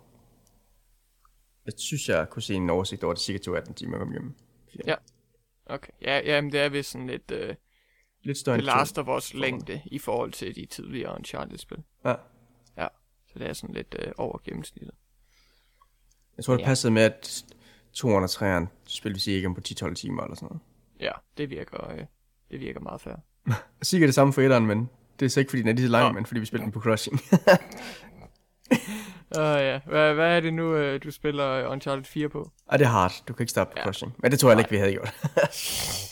Jeg 1.65 1.73
synes, 1.77 2.09
jeg 2.09 2.29
kunne 2.29 2.43
se 2.43 2.53
en 2.53 2.69
oversigt 2.69 3.03
over, 3.03 3.13
det 3.13 3.23
cirka 3.23 3.37
tog 3.39 3.57
18 3.57 3.73
timer 3.73 3.93
at 3.95 3.99
komme 3.99 4.13
hjem. 4.13 4.35
Ja. 4.87 4.95
Okay. 5.65 5.91
Ja, 6.01 6.21
jamen, 6.25 6.51
det 6.51 6.59
er 6.59 6.69
vist 6.69 6.91
sådan 6.91 7.07
lidt 7.07 7.31
uh, 7.31 7.55
Lidt 8.23 8.37
større 8.37 8.57
to. 8.59 8.65
Last 8.65 8.97
of 8.97 9.07
Us 9.17 9.33
længde 9.33 9.81
i 9.85 9.99
forhold 9.99 10.31
til 10.31 10.55
de 10.55 10.65
tidligere 10.65 11.15
Uncharted-spil. 11.15 11.83
Ja. 12.05 12.15
Så 13.33 13.39
det 13.39 13.47
er 13.49 13.53
sådan 13.53 13.75
lidt 13.75 13.95
uh, 14.05 14.11
over 14.17 14.37
gennemsnittet. 14.45 14.91
Jeg 16.37 16.45
tror, 16.45 16.53
det 16.53 16.61
Ja. 16.61 16.65
passede 16.65 16.93
med, 16.93 17.01
at 17.01 17.43
203'eren 17.97 18.67
spiller 18.87 19.15
vi 19.15 19.19
cirka 19.19 19.47
på 19.53 19.61
10-12 19.67 19.93
timer 19.93 20.23
eller 20.23 20.35
sådan 20.35 20.45
noget. 20.47 20.61
Ja, 20.99 21.11
det 21.37 21.49
virker, 21.49 21.93
uh, 21.93 21.99
det 22.51 22.59
virker 22.59 22.79
meget 22.79 23.01
fair. 23.01 23.15
Sikkert 23.81 24.07
det 24.07 24.15
samme 24.15 24.33
for 24.33 24.41
etteren, 24.41 24.65
men 24.65 24.89
det 25.19 25.25
er 25.25 25.29
så 25.29 25.39
ikke, 25.39 25.49
fordi 25.49 25.61
den 25.61 25.69
er 25.69 25.73
lige 25.73 25.85
så 25.85 25.91
lang, 25.91 26.07
Nå. 26.07 26.11
men 26.13 26.25
fordi 26.25 26.39
vi 26.39 26.45
spiller 26.45 26.65
den 26.65 26.71
på 26.71 26.79
Crushing. 26.81 27.19
Uh, 29.37 29.41
ja. 29.43 29.79
Hvad, 29.85 30.13
hvad 30.13 30.35
er 30.35 30.39
det 30.39 30.53
nu, 30.53 30.75
uh, 30.93 30.99
du 31.03 31.11
spiller 31.11 31.67
Uncharted 31.67 32.03
4 32.03 32.29
på? 32.29 32.51
Ej, 32.71 32.77
det 32.77 32.85
er 32.85 32.89
hard. 32.89 33.13
Du 33.27 33.33
kan 33.33 33.43
ikke 33.43 33.51
stoppe 33.51 33.71
på 33.71 33.77
Ja. 33.79 33.83
Crushing. 33.83 34.15
Men 34.17 34.31
det 34.31 34.39
tror 34.39 34.49
jeg 34.49 34.57
heller 34.57 34.63
ikke, 34.65 34.71
vi 34.71 34.77
havde 34.77 34.91
gjort. 34.91 35.13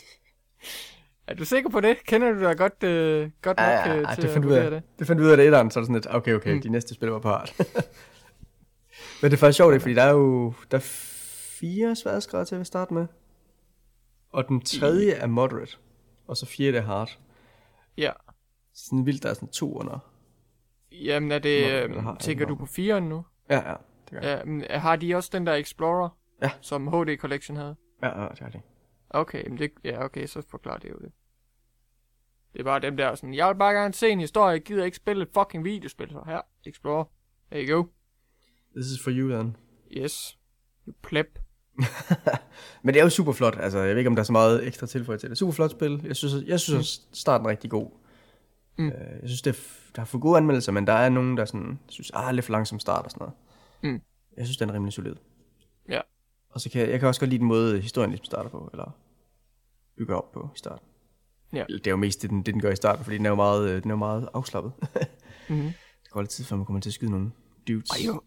Er 1.27 1.33
du 1.35 1.45
sikker 1.45 1.69
på 1.69 1.79
det? 1.79 1.97
Kender 2.05 2.31
du 2.31 2.39
dig 2.39 2.57
godt, 2.57 2.73
uh, 2.73 3.31
godt 3.41 3.57
nok 3.57 3.67
ja, 3.67 3.95
øh, 3.95 4.01
ja, 4.01 4.13
til 4.13 4.21
det 4.21 4.27
at 4.29 4.33
fandt 4.33 4.45
ud 4.45 4.51
af. 4.51 4.71
det? 4.71 4.83
Det 4.99 5.07
fandt 5.07 5.21
ud 5.21 5.27
af 5.29 5.37
det 5.37 5.45
etteren, 5.45 5.71
så 5.71 5.79
er 5.79 5.81
det 5.81 5.87
sådan 5.87 5.95
lidt, 5.95 6.07
okay, 6.15 6.33
okay, 6.33 6.53
Mm. 6.53 6.61
de 6.61 6.69
næste 6.69 6.93
spil 6.93 7.09
var 7.09 7.19
på 7.19 7.29
hard. 7.29 7.53
Men 9.21 9.31
det 9.31 9.33
er 9.33 9.37
faktisk 9.37 9.57
sjovt, 9.57 9.73
ikke? 9.73 9.81
fordi 9.81 9.93
der 9.95 10.01
er 10.03 10.11
jo 10.11 10.53
der 10.71 10.77
er 10.77 10.81
fire 11.59 11.95
sværhedsgrader 11.95 12.45
til 12.45 12.55
at 12.55 12.67
starte 12.67 12.93
med. 12.93 13.07
Og 14.33 14.47
den 14.47 14.61
tredje 14.61 15.11
er 15.11 15.27
moderate. 15.27 15.71
Og 16.27 16.37
så 16.37 16.45
fjerde 16.45 16.77
er 16.77 16.81
hard. 16.81 17.17
Ja. 17.97 18.11
Sådan 18.75 19.05
vildt, 19.05 19.23
der 19.23 19.29
er 19.29 19.33
sådan 19.33 19.47
to 19.49 19.73
under. 19.79 19.99
Jamen 20.91 21.31
er 21.31 21.39
det, 21.39 21.89
Nå, 21.89 21.95
øh, 21.97 22.03
har- 22.03 22.15
tænker 22.19 22.45
du 22.45 22.55
på 22.55 22.65
4'eren 22.65 22.99
nu? 22.99 23.25
Ja, 23.49 23.69
ja. 23.69 23.75
Det 24.09 24.21
gør. 24.21 24.29
Ja, 24.29 24.43
men 24.45 24.63
har 24.69 24.95
de 24.95 25.15
også 25.15 25.29
den 25.33 25.47
der 25.47 25.53
Explorer? 25.53 26.09
Ja. 26.41 26.51
Som 26.61 26.87
HD 26.87 27.17
Collection 27.17 27.57
havde? 27.57 27.75
Ja, 28.03 28.21
ja, 28.21 28.27
det 28.29 28.41
er 28.41 28.49
det. 28.49 28.61
Okay, 29.09 29.47
men 29.49 29.57
det, 29.57 29.71
ja, 29.83 30.03
okay, 30.03 30.25
så 30.27 30.41
forklarer 30.49 30.77
det 30.79 30.89
jo 30.89 30.95
det. 30.95 31.11
Det 32.53 32.59
er 32.59 32.63
bare 32.63 32.79
dem 32.79 32.97
der 32.97 33.15
sådan, 33.15 33.33
jeg 33.33 33.47
vil 33.47 33.55
bare 33.55 33.73
gerne 33.73 33.93
se 33.93 34.09
en 34.09 34.19
historie, 34.19 34.51
jeg 34.51 34.61
gider 34.61 34.85
ikke 34.85 34.97
spille 34.97 35.23
et 35.23 35.29
fucking 35.33 35.63
videospil, 35.63 36.09
så 36.09 36.23
her, 36.25 36.41
Explorer, 36.65 37.05
there 37.51 37.65
you 37.67 37.75
go. 37.77 37.87
This 38.75 38.91
is 38.91 39.03
for 39.03 39.11
you, 39.13 39.29
then. 39.29 39.55
Yes, 39.91 40.37
you 40.87 40.93
pleb. 41.03 41.27
Men 42.83 42.93
det 42.93 42.99
er 42.99 43.03
jo 43.03 43.09
super 43.09 43.31
flot. 43.31 43.57
Altså, 43.59 43.79
jeg 43.79 43.89
ved 43.89 43.97
ikke, 43.97 44.07
om 44.07 44.15
der 44.15 44.21
er 44.21 44.25
så 44.25 44.31
meget 44.31 44.67
ekstra 44.67 44.87
tilføjet 44.87 45.19
til 45.19 45.29
det. 45.29 45.37
Super 45.37 45.53
flot 45.53 45.71
spil. 45.71 46.01
Jeg 46.05 46.15
synes, 46.15 46.33
jeg 46.47 46.59
synes 46.59 47.01
mm. 47.09 47.13
starten 47.13 47.45
er 47.45 47.49
rigtig 47.49 47.69
god. 47.69 47.91
Mm. 48.77 48.87
Øh, 48.87 48.93
Jeg 49.21 49.29
synes, 49.29 49.41
det 49.41 49.55
er, 49.55 49.59
der 49.95 50.01
har 50.01 50.05
fået 50.05 50.21
gode 50.21 50.37
anmeldelser, 50.37 50.71
men 50.71 50.87
der 50.87 50.93
er 50.93 51.09
nogen, 51.09 51.37
der 51.37 51.45
sådan, 51.45 51.79
synes, 51.89 52.11
ah, 52.13 52.33
lidt 52.33 52.45
for 52.45 52.51
langsom 52.51 52.79
start 52.79 53.05
og 53.05 53.11
sådan 53.11 53.19
noget. 53.19 53.35
Mm. 53.95 54.01
Jeg 54.37 54.45
synes, 54.45 54.57
den 54.57 54.69
er 54.69 54.73
rimelig 54.73 54.93
solid. 54.93 55.15
Ja. 55.89 56.01
Og 56.49 56.61
så 56.61 56.69
kan 56.69 56.81
jeg, 56.81 56.89
jeg 56.89 56.99
kan 56.99 57.07
også 57.07 57.21
godt 57.21 57.29
lide 57.29 57.39
den 57.39 57.47
måde, 57.47 57.81
historien 57.81 58.09
ligesom 58.11 58.25
starter 58.25 58.49
på, 58.49 58.69
eller 58.73 58.91
bygger 59.97 60.15
op 60.15 60.31
på 60.31 60.49
i 60.55 60.57
starten. 60.57 60.87
Ja. 61.53 61.63
Det 61.67 61.87
er 61.87 61.91
jo 61.91 61.97
mest 61.97 62.21
det, 62.21 62.29
den, 62.29 62.37
det, 62.37 62.53
den 62.53 62.61
gør 62.61 62.71
i 62.71 62.75
starten, 62.75 63.03
fordi 63.03 63.17
den 63.17 63.25
er 63.25 63.29
jo 63.29 63.35
meget, 63.35 63.69
øh, 63.69 63.83
den 63.83 63.91
er 63.91 63.93
jo 63.93 63.99
meget 63.99 64.29
afslappet. 64.33 64.71
Mm-hmm. 65.49 65.71
Det 66.03 66.11
går 66.11 66.21
lidt 66.21 66.31
tid, 66.31 66.45
før 66.45 66.55
man 66.55 66.65
kommer 66.65 66.79
til 66.81 66.89
at 66.89 66.93
skyde 66.93 67.11
nogle 67.11 67.31
dudes. 67.67 67.91
Are 67.91 67.99
you, 68.05 68.21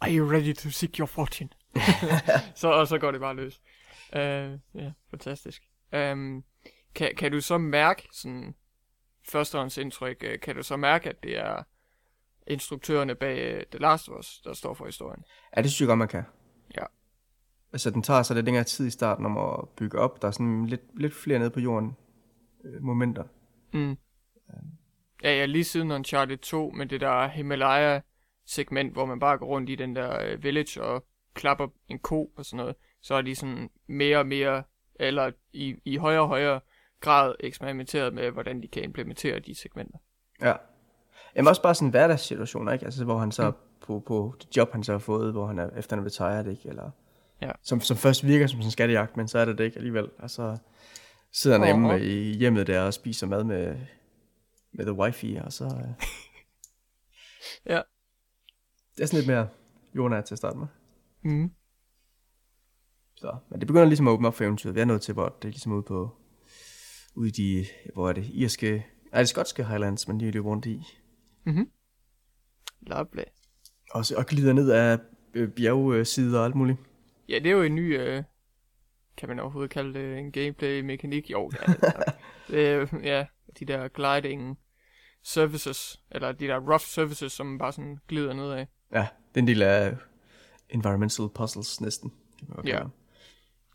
are 0.00 0.16
you 0.16 0.30
ready 0.30 0.54
to 0.54 0.70
seek 0.70 0.96
your 0.98 1.06
fortune? 1.06 1.50
så, 2.54 2.68
og 2.68 2.88
så 2.88 2.98
går 2.98 3.10
det 3.10 3.20
bare 3.20 3.36
løs. 3.36 3.60
Uh, 4.12 4.20
ja, 4.82 4.92
fantastisk. 5.10 5.62
Um, 5.96 6.44
kan, 6.94 7.12
kan 7.16 7.32
du 7.32 7.40
så 7.40 7.58
mærke, 7.58 8.08
sådan 8.12 8.54
førstehåndsindtryk, 9.28 10.24
øh, 10.24 10.40
kan 10.40 10.56
du 10.56 10.62
så 10.62 10.76
mærke, 10.76 11.08
at 11.08 11.22
det 11.22 11.38
er 11.38 11.62
instruktørerne 12.46 13.14
bag 13.14 13.56
uh, 13.56 13.62
The 13.70 13.78
Last 13.78 14.08
of 14.08 14.18
Us, 14.18 14.40
der 14.44 14.52
står 14.52 14.74
for 14.74 14.86
historien? 14.86 15.24
Ja, 15.56 15.62
det 15.62 15.70
synes 15.70 15.80
jeg 15.80 15.88
godt, 15.88 15.98
man 15.98 16.08
kan. 16.08 16.24
Ja. 16.76 16.84
Altså, 17.72 17.90
den 17.90 18.02
tager 18.02 18.22
så 18.22 18.34
lidt 18.34 18.44
længere 18.44 18.64
tid 18.64 18.86
i 18.86 18.90
starten 18.90 19.26
om 19.26 19.38
at 19.38 19.68
bygge 19.76 19.98
op. 19.98 20.22
Der 20.22 20.28
er 20.28 20.32
sådan 20.32 20.66
lidt, 20.66 21.00
lidt 21.00 21.14
flere 21.14 21.38
nede 21.38 21.50
på 21.50 21.60
jorden 21.60 21.96
øh, 22.64 22.82
momenter. 22.82 23.24
Mm. 23.72 23.96
Ja, 25.22 25.30
ja, 25.38 25.44
lige 25.44 25.64
siden 25.64 25.90
Uncharted 25.90 26.38
2, 26.38 26.70
med 26.70 26.86
det 26.86 27.00
der 27.00 27.28
Himalaya-segment, 27.28 28.92
hvor 28.92 29.06
man 29.06 29.20
bare 29.20 29.38
går 29.38 29.46
rundt 29.46 29.70
i 29.70 29.74
den 29.74 29.96
der 29.96 30.22
øh, 30.22 30.42
village 30.42 30.82
og 30.82 31.06
klapper 31.34 31.68
en 31.88 31.98
ko 31.98 32.32
og 32.36 32.44
sådan 32.44 32.56
noget, 32.56 32.76
så 33.02 33.14
er 33.14 33.22
de 33.22 33.34
sådan 33.34 33.70
mere 33.86 34.18
og 34.18 34.26
mere, 34.26 34.62
eller 34.94 35.30
i, 35.52 35.74
i 35.84 35.96
højere 35.96 36.20
og 36.20 36.28
højere 36.28 36.60
grad 37.00 37.34
eksperimenteret 37.40 38.14
med, 38.14 38.30
hvordan 38.30 38.62
de 38.62 38.68
kan 38.68 38.82
implementere 38.82 39.38
de 39.38 39.54
segmenter. 39.54 39.98
Ja. 40.40 40.54
Jamen 41.36 41.48
også 41.48 41.62
bare 41.62 41.74
sådan 41.74 41.90
hverdagssituationer, 41.90 42.72
ikke? 42.72 42.84
Altså, 42.84 43.04
hvor 43.04 43.18
han 43.18 43.32
så 43.32 43.50
mm. 43.50 43.56
på, 43.86 44.02
på 44.06 44.34
det 44.40 44.56
job, 44.56 44.72
han 44.72 44.84
så 44.84 44.92
har 44.92 44.98
fået, 44.98 45.32
hvor 45.32 45.46
han 45.46 45.58
er, 45.58 45.70
efter 45.70 45.96
han 45.96 46.04
er 46.04 46.06
retired, 46.06 46.46
ikke? 46.52 46.68
Eller, 46.68 46.90
Ja. 47.42 47.50
som, 47.62 47.80
som 47.80 47.96
først 47.96 48.26
virker 48.26 48.46
som 48.46 48.56
sådan 48.56 48.66
en 48.66 48.70
skattejagt, 48.70 49.16
men 49.16 49.28
så 49.28 49.38
er 49.38 49.44
det 49.44 49.58
det 49.58 49.64
ikke 49.64 49.76
alligevel. 49.76 50.10
Altså, 50.18 50.58
sidder 51.32 51.58
han 51.58 51.62
Åh. 51.62 51.66
hjemme 51.66 52.04
i 52.06 52.36
hjemmet 52.36 52.66
der 52.66 52.82
og 52.82 52.94
spiser 52.94 53.26
mad 53.26 53.44
med, 53.44 53.76
med 54.72 54.84
the 54.84 54.92
wifi, 54.92 55.34
og 55.44 55.52
så... 55.52 55.64
Øh, 55.64 56.06
Ja. 57.66 57.80
det 58.96 59.02
er 59.02 59.06
sådan 59.06 59.18
lidt 59.18 59.26
mere 59.28 59.48
jordnært 59.96 60.24
til 60.24 60.34
at 60.34 60.38
starte 60.38 60.58
med. 60.58 60.66
Mm. 61.22 61.50
Så, 63.16 63.36
men 63.50 63.60
det 63.60 63.66
begynder 63.66 63.86
ligesom 63.86 64.08
at 64.08 64.12
åbne 64.12 64.28
op 64.28 64.34
for 64.34 64.44
eventyret. 64.44 64.74
Vi 64.74 64.80
er 64.80 64.84
nået 64.84 65.02
til, 65.02 65.14
hvor 65.14 65.28
det 65.42 65.48
er 65.48 65.52
ligesom 65.52 65.72
ude 65.72 65.82
på, 65.82 66.16
ude 67.16 67.28
i 67.28 67.32
de, 67.32 67.66
hvor 67.94 68.08
er 68.08 68.12
det, 68.12 68.30
irske, 68.34 68.86
nej, 69.12 69.20
det 69.20 69.28
skotske 69.28 69.64
Highlands, 69.64 70.08
men 70.08 70.20
de 70.20 70.30
løber 70.30 70.48
rundt 70.50 70.66
i. 70.66 70.82
Mm-hmm. 71.44 71.70
Lovely. 72.80 73.22
Og, 73.90 74.06
så- 74.06 74.16
og 74.16 74.26
glider 74.26 74.52
ned 74.52 74.70
af 74.70 74.98
øh, 75.34 75.48
bjergsider 75.48 76.38
og 76.38 76.44
alt 76.44 76.54
muligt. 76.54 76.78
Ja, 77.28 77.34
det 77.34 77.46
er 77.46 77.50
jo 77.50 77.62
en 77.62 77.74
ny, 77.74 77.98
øh, 78.00 78.22
kan 79.16 79.28
man 79.28 79.38
overhovedet 79.40 79.70
kalde 79.70 79.94
det 79.94 80.18
en 80.18 80.32
gameplay-mekanik? 80.32 81.30
Jo, 81.30 81.48
det 81.48 81.58
er 81.62 81.72
det. 81.72 82.14
det 82.50 82.68
er, 82.68 82.72
jo- 82.74 83.00
ja, 83.02 83.26
de 83.58 83.64
der 83.64 83.88
gliding 83.88 84.58
services, 85.22 86.00
eller 86.10 86.32
de 86.32 86.46
der 86.46 86.58
rough 86.70 86.80
services, 86.84 87.32
som 87.32 87.46
man 87.46 87.58
bare 87.58 87.72
sådan 87.72 87.98
glider 88.08 88.32
ned 88.32 88.50
af. 88.50 88.68
Ja, 88.92 89.06
det 89.34 89.40
er 89.40 89.42
en 89.42 89.46
del 89.46 89.62
af 89.62 89.96
environmental 90.70 91.28
puzzles 91.34 91.80
næsten. 91.80 92.12
Kan 92.38 92.48
man 92.56 92.66
Ja. 92.66 92.78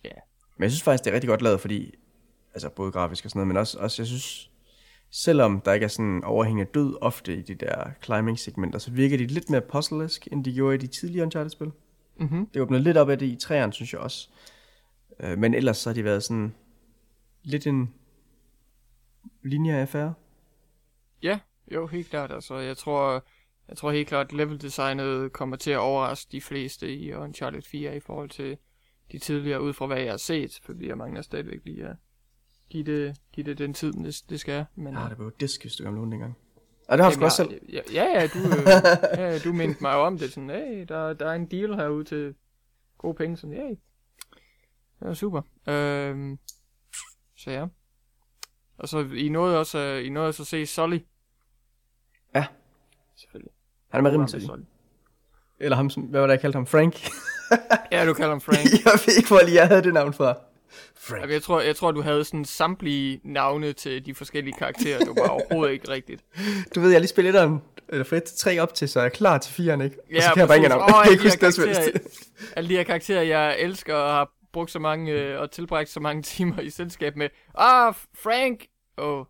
Ja. 0.04 0.10
Men 0.58 0.64
jeg 0.64 0.72
synes 0.72 0.84
faktisk, 0.84 1.04
det 1.04 1.12
er 1.12 1.14
rigtig 1.16 1.28
godt 1.28 1.42
lavet, 1.42 1.62
fordi, 1.62 1.92
altså 2.54 2.70
både 2.70 2.92
grafisk 2.92 3.26
og 3.26 3.32
sådan 3.32 3.40
noget, 3.40 3.48
men 3.48 3.58
også, 3.58 3.80
også 3.80 4.02
jeg 4.02 4.08
synes, 4.08 4.52
selvom 5.12 5.62
der 5.62 5.74
ikke 5.74 5.84
er 5.84 5.88
sådan 5.88 6.24
overhængende 6.24 6.72
død 6.74 6.98
ofte 7.02 7.36
i 7.38 7.42
de 7.42 7.56
der 7.56 7.92
climbing-segmenter, 8.04 8.80
så 8.80 8.92
virker 8.92 9.18
de 9.18 9.28
lidt 9.28 9.50
mere 9.50 9.62
puzzlesk, 9.62 10.28
end 10.32 10.46
de 10.46 10.54
gjorde 10.54 10.76
i 10.76 10.78
de 10.78 10.88
tidligere 10.88 11.26
Uncharted-spil. 11.26 11.72
Mm-hmm. 12.20 12.46
Det 12.48 12.62
åbner 12.62 12.80
lidt 12.80 12.98
op 12.98 13.10
af 13.10 13.20
det 13.20 13.26
i 13.26 13.36
træerne, 13.36 13.74
synes 13.74 13.94
jeg 13.94 14.02
også. 14.02 14.30
Øh, 15.20 15.38
men 15.38 15.54
ellers 15.54 15.78
så 15.78 15.90
har 15.90 15.94
de 15.94 16.04
været 16.04 16.24
sådan 16.24 16.56
lidt 17.44 17.68
en 17.68 17.94
linjeaffære. 19.44 20.14
Ja, 21.24 21.40
jo, 21.72 21.88
helt 21.88 22.10
klart. 22.10 22.32
Altså, 22.32 22.58
jeg 22.58 22.78
tror, 22.78 23.26
jeg 23.68 23.78
tror 23.78 23.92
helt 23.92 24.08
klart, 24.08 24.26
at 24.26 24.34
leveldesignet 24.34 25.34
kommer 25.34 25.56
til 25.56 25.72
at 25.72 25.78
overraske 25.78 26.32
de 26.32 26.42
fleste 26.42 26.96
i 26.96 27.14
Uncharted 27.14 27.62
4 27.62 27.96
i 27.96 28.00
forhold 28.00 28.30
til 28.30 28.58
de 29.12 29.20
tidligere, 29.20 29.62
ud 29.62 29.74
fra 29.74 29.86
hvad 29.86 30.00
jeg 30.00 30.12
har 30.12 30.18
set. 30.18 30.60
Fordi 30.64 30.88
jeg 30.88 30.98
mangler 30.98 31.22
stadigvæk 31.22 31.60
lige 31.66 31.88
at 31.88 31.96
give 32.72 32.84
det, 32.84 33.18
give 33.34 33.46
det 33.46 33.58
den 33.58 33.74
tid, 33.74 33.94
det, 33.94 34.22
det 34.30 34.40
skal. 34.40 34.66
Men, 34.76 34.94
Ja, 34.94 35.00
det 35.10 35.18
var 35.18 35.24
jo 35.24 35.32
disk, 35.40 35.62
hvis 35.62 35.76
du 35.76 35.84
kan 35.84 35.96
låne 35.96 36.12
dengang. 36.12 36.38
Og 36.88 36.98
det 36.98 37.04
har 37.04 37.12
Jamen, 37.12 37.24
også 37.24 37.38
selv. 37.38 37.62
jeg- 37.70 37.84
Ja, 37.94 38.04
ja, 38.04 38.28
du, 38.28 38.40
øh, 38.40 38.66
ja, 39.20 39.40
du 39.40 39.54
mindte 39.54 39.82
mig 39.82 39.96
om 39.96 40.18
det. 40.18 40.34
Sådan, 40.34 40.50
hey, 40.50 40.86
der, 40.88 41.14
der 41.14 41.30
er 41.30 41.34
en 41.36 41.46
deal 41.46 41.76
herude 41.76 42.04
til 42.04 42.36
gode 42.98 43.14
penge. 43.14 43.38
Sådan, 43.38 43.56
hey. 43.56 43.76
Det 45.00 45.08
er 45.10 45.14
super. 45.14 45.42
Øhm, 45.68 46.40
så 47.38 47.52
ja. 47.52 47.66
Og 48.78 48.90
så 48.90 49.00
I 49.16 49.30
nåede 49.30 49.60
også, 49.60 49.78
øh, 49.80 50.06
I 50.06 50.10
nåede 50.10 50.28
også 50.28 50.44
at 50.44 50.48
se 50.48 50.66
Sully. 50.66 51.00
Ja. 52.36 52.46
Selvfølgelig. 53.16 53.52
Han 53.90 53.98
er 54.00 54.02
med 54.04 54.12
rimelig 54.12 54.30
til. 54.30 54.50
Eller 55.60 55.78
ham, 55.78 55.90
som, 55.90 56.04
hvad 56.04 56.20
var 56.20 56.28
det, 56.28 56.32
jeg 56.34 56.42
kaldte 56.42 56.58
ham? 56.58 56.66
Frank? 56.68 56.96
Ja, 57.92 58.06
du 58.06 58.14
kalder 58.14 58.30
ham 58.30 58.42
Frank. 58.42 58.58
jeg 58.86 58.92
ved 59.06 59.18
ikke, 59.18 59.28
hvor 59.30 59.40
lige 59.46 59.56
jeg 59.56 59.68
havde 59.68 59.84
det 59.84 59.94
navn 59.94 60.14
fra. 60.14 60.38
Frank. 61.00 61.22
Jamen, 61.22 61.34
Jeg 61.34 61.44
tror, 61.44 61.62
jeg 61.62 61.76
tror, 61.76 61.92
du 61.92 62.02
havde 62.02 62.24
sådan 62.24 62.46
samtlige 62.46 63.22
navne 63.24 63.74
til 63.74 64.06
de 64.06 64.16
forskellige 64.16 64.54
karakterer. 64.58 65.00
Det 65.00 65.08
var 65.08 65.28
overhovedet 65.28 65.74
ikke 65.74 65.90
rigtigt. 65.90 66.24
Du 66.76 66.80
ved, 66.82 66.92
jeg 66.92 67.00
lige 67.00 67.10
spillet 67.10 67.30
etteren, 67.30 67.62
eller 67.90 68.04
fra 68.04 68.16
1 68.16 68.24
til 68.24 68.38
3 68.38 68.60
op 68.60 68.74
til, 68.74 68.90
så 68.90 69.00
jeg 69.00 69.06
er 69.06 69.10
klar 69.10 69.38
til 69.38 69.52
4'eren, 69.52 69.84
ikke? 69.84 69.96
Ja, 70.12 70.18
og 70.18 70.24
så 70.24 70.30
kan 70.34 70.40
jeg 70.40 70.48
bare 70.48 70.58
præcis. 70.58 70.70
navn. 70.70 70.82
Åh, 70.82 70.88
Jeg 71.12 71.20
kan 71.20 71.54
alle 71.68 71.88
ikke 71.88 72.00
Alle 72.56 72.70
de 72.70 72.76
her 72.76 72.84
karakterer, 72.84 73.22
jeg 73.22 73.60
elsker 73.60 73.96
og 73.96 74.14
har 74.14 74.32
brugt 74.54 74.72
så 74.72 74.80
mange 74.80 75.12
øh, 75.12 75.42
og 75.42 75.52
tilbragt 75.52 75.90
så 75.90 76.00
mange 76.00 76.24
timer 76.34 76.60
i 76.60 76.70
selskab 76.70 77.16
med. 77.16 77.30
Ah, 77.58 77.94
Frank! 78.24 78.66
Åh, 78.98 79.20
oh, 79.20 79.26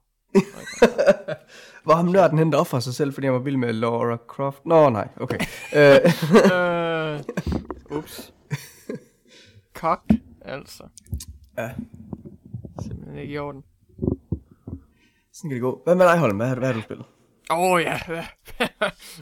Hvor 1.84 1.94
ham 1.94 2.06
nørden 2.06 2.38
henter 2.38 2.60
offer 2.60 2.80
sig 2.80 2.94
selv, 2.94 3.14
fordi 3.14 3.28
han 3.28 3.34
var 3.34 3.40
vild 3.40 3.58
med 3.58 3.74
Laura 3.74 4.18
Croft. 4.28 4.66
Nå, 4.66 4.90
nej, 4.90 5.08
okay. 5.18 5.38
øh, 5.76 6.00
øh, 6.54 7.20
ups. 7.98 8.34
Kok, 9.76 10.02
altså. 10.42 10.88
Ja. 11.58 11.72
Simpelthen 12.82 13.18
ikke 13.18 13.34
i 13.34 13.38
orden. 13.38 13.64
sådan 15.34 15.50
kan 15.50 15.52
det 15.52 15.62
gå. 15.62 15.82
Hvad 15.84 15.96
med 15.96 16.06
dig, 16.06 16.20
Holm? 16.20 16.38
Hvad 16.38 16.48
har, 16.48 16.56
hvad 16.56 16.68
har 16.68 16.74
du 16.74 16.82
spillet? 16.82 17.06
Åh 17.52 17.60
oh, 17.60 17.82
ja, 17.82 18.00
hvad, 18.08 18.24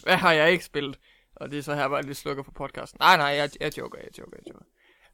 hvad 0.04 0.16
har 0.16 0.32
jeg 0.32 0.52
ikke 0.52 0.66
spillet? 0.66 1.00
Og 1.36 1.52
det 1.52 1.58
er 1.58 1.64
så 1.64 1.76
her 1.76 1.88
bare 1.88 2.02
lidt 2.02 2.18
slukker 2.18 2.44
for 2.44 2.52
podcasten. 2.52 2.98
Nej, 3.00 3.18
nej, 3.18 3.28
jeg, 3.28 3.50
jeg 3.60 3.78
joker, 3.78 4.00
jeg 4.00 4.20
joker, 4.20 4.38
jeg 4.38 4.54
joker. 4.54 4.66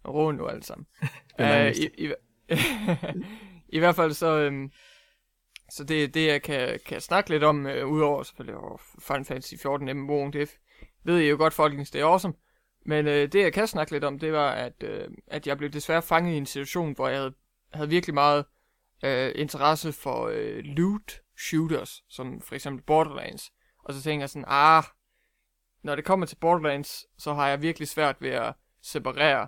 Ro 0.07 0.31
nu 0.31 0.47
alle 0.47 0.63
sammen. 0.63 0.87
Nærmest. 1.39 1.79
i, 1.79 2.05
i, 2.05 2.13
I 3.77 3.79
hvert 3.79 3.95
fald 3.95 4.13
så, 4.13 4.37
øhm, 4.37 4.71
så 5.69 5.83
det, 5.83 6.13
det 6.13 6.27
jeg 6.27 6.41
kan, 6.41 6.79
kan 6.85 7.01
snakke 7.01 7.29
lidt 7.29 7.43
om, 7.43 7.65
øh, 7.65 7.87
udover 7.87 8.23
selvfølgelig 8.23 8.57
over 8.57 8.77
Final 8.99 9.25
Fantasy 9.25 9.53
14 9.61 9.89
MMO'en, 9.89 10.31
det 10.31 10.49
ved 11.03 11.19
I 11.19 11.29
jo 11.29 11.37
godt, 11.37 11.53
folkens, 11.53 11.91
det 11.91 12.01
er 12.01 12.05
awesome. 12.05 12.33
Men 12.85 13.07
øh, 13.07 13.31
det 13.31 13.41
jeg 13.41 13.53
kan 13.53 13.67
snakke 13.67 13.91
lidt 13.91 14.03
om, 14.03 14.19
det 14.19 14.33
var, 14.33 14.51
at, 14.51 14.83
øh, 14.83 15.07
at 15.27 15.47
jeg 15.47 15.57
blev 15.57 15.69
desværre 15.69 16.01
fanget 16.01 16.33
i 16.33 16.37
en 16.37 16.45
situation, 16.45 16.93
hvor 16.93 17.07
jeg 17.07 17.17
havde, 17.17 17.33
havde 17.73 17.89
virkelig 17.89 18.13
meget 18.13 18.45
øh, 19.03 19.31
interesse 19.35 19.93
for 19.93 20.27
øh, 20.33 20.57
loot 20.63 21.21
shooters, 21.37 22.03
som 22.09 22.41
for 22.41 22.55
eksempel 22.55 22.83
Borderlands. 22.83 23.53
Og 23.83 23.93
så 23.93 24.01
tænker 24.01 24.21
jeg 24.21 24.29
sådan, 24.29 24.45
ah, 24.47 24.83
når 25.83 25.95
det 25.95 26.05
kommer 26.05 26.25
til 26.25 26.35
Borderlands, 26.35 27.05
så 27.17 27.33
har 27.33 27.47
jeg 27.47 27.61
virkelig 27.61 27.87
svært 27.87 28.15
ved 28.21 28.29
at 28.29 28.53
separere 28.81 29.47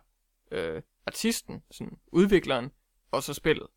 øh, 0.52 0.82
artisten, 1.06 1.64
sådan 1.72 1.98
udvikleren, 2.08 2.72
og 3.12 3.24
så 3.24 3.34
spillet. 3.34 3.68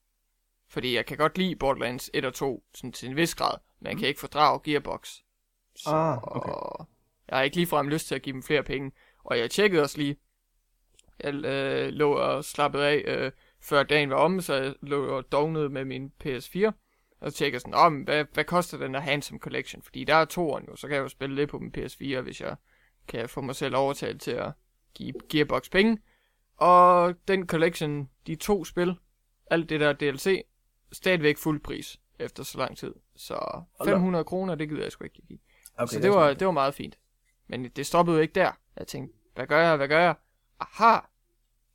Fordi 0.68 0.94
jeg 0.94 1.06
kan 1.06 1.16
godt 1.16 1.38
lide 1.38 1.56
Borderlands 1.56 2.10
1 2.14 2.24
og 2.24 2.34
2 2.34 2.64
sådan 2.74 2.92
til 2.92 3.08
en 3.08 3.16
vis 3.16 3.34
grad, 3.34 3.54
men 3.80 3.90
jeg 3.90 3.98
kan 3.98 4.08
ikke 4.08 4.20
fordrage 4.20 4.60
Gearbox. 4.64 5.16
Så 5.76 5.90
Ah, 5.90 6.18
okay. 6.22 6.52
jeg 7.28 7.36
har 7.36 7.42
ikke 7.42 7.56
ligefrem 7.56 7.88
lyst 7.88 8.06
til 8.08 8.14
at 8.14 8.22
give 8.22 8.32
dem 8.32 8.42
flere 8.42 8.62
penge. 8.62 8.92
Og 9.30 9.38
jeg 9.38 9.50
tjekkede 9.50 9.82
også 9.82 9.98
lige, 9.98 10.16
jeg 11.20 11.34
øh, 11.34 11.88
lå 11.88 12.12
og 12.12 12.44
slappede 12.44 12.86
af, 12.86 13.02
øh, 13.06 13.32
før 13.62 13.82
dagen 13.82 14.10
var 14.10 14.16
omme, 14.16 14.42
så 14.42 14.54
jeg 14.54 14.74
lå 14.82 15.16
og 15.16 15.32
dognede 15.32 15.68
med 15.68 15.84
min 15.84 16.12
PS4. 16.24 16.70
Og 17.20 17.32
så 17.32 17.38
tjekkede 17.38 17.60
sådan, 17.60 17.74
om, 17.74 18.00
hvad, 18.02 18.24
hvad 18.32 18.44
koster 18.44 18.78
den 18.78 18.94
der 18.94 19.00
Handsome 19.00 19.38
Collection? 19.38 19.82
Fordi 19.82 20.04
der 20.04 20.14
er 20.14 20.24
toeren 20.24 20.64
jo, 20.68 20.76
så 20.76 20.86
kan 20.86 20.96
jeg 20.96 21.02
jo 21.02 21.08
spille 21.08 21.36
det 21.36 21.48
på 21.48 21.58
min 21.58 21.74
PS4, 21.78 22.20
hvis 22.20 22.40
jeg 22.40 22.56
kan 23.08 23.28
få 23.28 23.40
mig 23.40 23.56
selv 23.56 23.76
overtalt 23.76 24.22
til 24.22 24.30
at 24.30 24.52
give 24.94 25.14
Gearbox 25.28 25.70
penge. 25.70 25.98
Og 26.56 27.14
den 27.28 27.46
collection, 27.46 28.10
de 28.26 28.34
to 28.34 28.64
spil, 28.64 28.94
alt 29.50 29.68
det 29.68 29.80
der 29.80 29.92
DLC, 29.92 30.44
stadigvæk 30.92 31.38
fuld 31.38 31.60
pris 31.60 32.00
efter 32.18 32.42
så 32.42 32.58
lang 32.58 32.76
tid. 32.76 32.94
Så 33.16 33.34
op. 33.34 33.66
500 33.84 34.24
kroner, 34.24 34.54
det 34.54 34.68
gider 34.68 34.82
jeg 34.82 34.92
sgu 34.92 35.04
ikke 35.04 35.22
give. 35.28 35.38
Okay, 35.76 35.92
så 35.92 36.00
det 36.00 36.10
var, 36.10 36.34
det 36.34 36.46
var 36.46 36.52
meget 36.52 36.74
fint. 36.74 36.98
Men 37.46 37.64
det 37.64 37.86
stoppede 37.86 38.16
jo 38.16 38.22
ikke 38.22 38.34
der. 38.34 38.52
Jeg 38.76 38.86
tænkte, 38.86 39.19
hvad 39.40 39.46
gør 39.46 39.60
jeg, 39.60 39.76
hvad 39.76 39.88
gør 39.88 40.00
jeg? 40.00 40.14
Aha! 40.60 40.98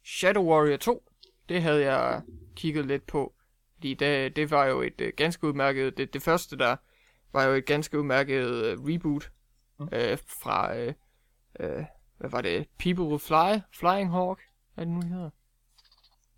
Shadow 0.03 0.43
Warrior 0.43 0.77
2, 0.77 1.11
det 1.49 1.61
havde 1.61 1.91
jeg 1.91 2.21
kigget 2.55 2.85
lidt 2.85 3.07
på. 3.07 3.33
Fordi 3.73 3.93
det, 3.93 4.35
det 4.35 4.51
var 4.51 4.65
jo 4.65 4.81
et 4.81 5.01
uh, 5.01 5.07
ganske 5.17 5.47
udmærket, 5.47 5.97
det, 5.97 6.13
det 6.13 6.21
første 6.21 6.57
der 6.57 6.75
var 7.33 7.43
jo 7.43 7.53
et 7.53 7.65
ganske 7.65 7.99
udmærket 7.99 8.45
uh, 8.45 8.89
reboot 8.89 9.31
mm. 9.79 9.83
uh, 9.83 10.17
fra, 10.41 10.77
uh, 10.77 10.93
uh, 11.59 11.85
hvad 12.17 12.29
var 12.29 12.41
det, 12.41 12.67
People 12.79 13.03
Will 13.03 13.19
Fly, 13.19 13.59
Flying 13.73 14.11
Hawk, 14.11 14.41
hvad 14.75 14.85
det 14.85 14.93
nu 14.93 15.01
hedder. 15.01 15.29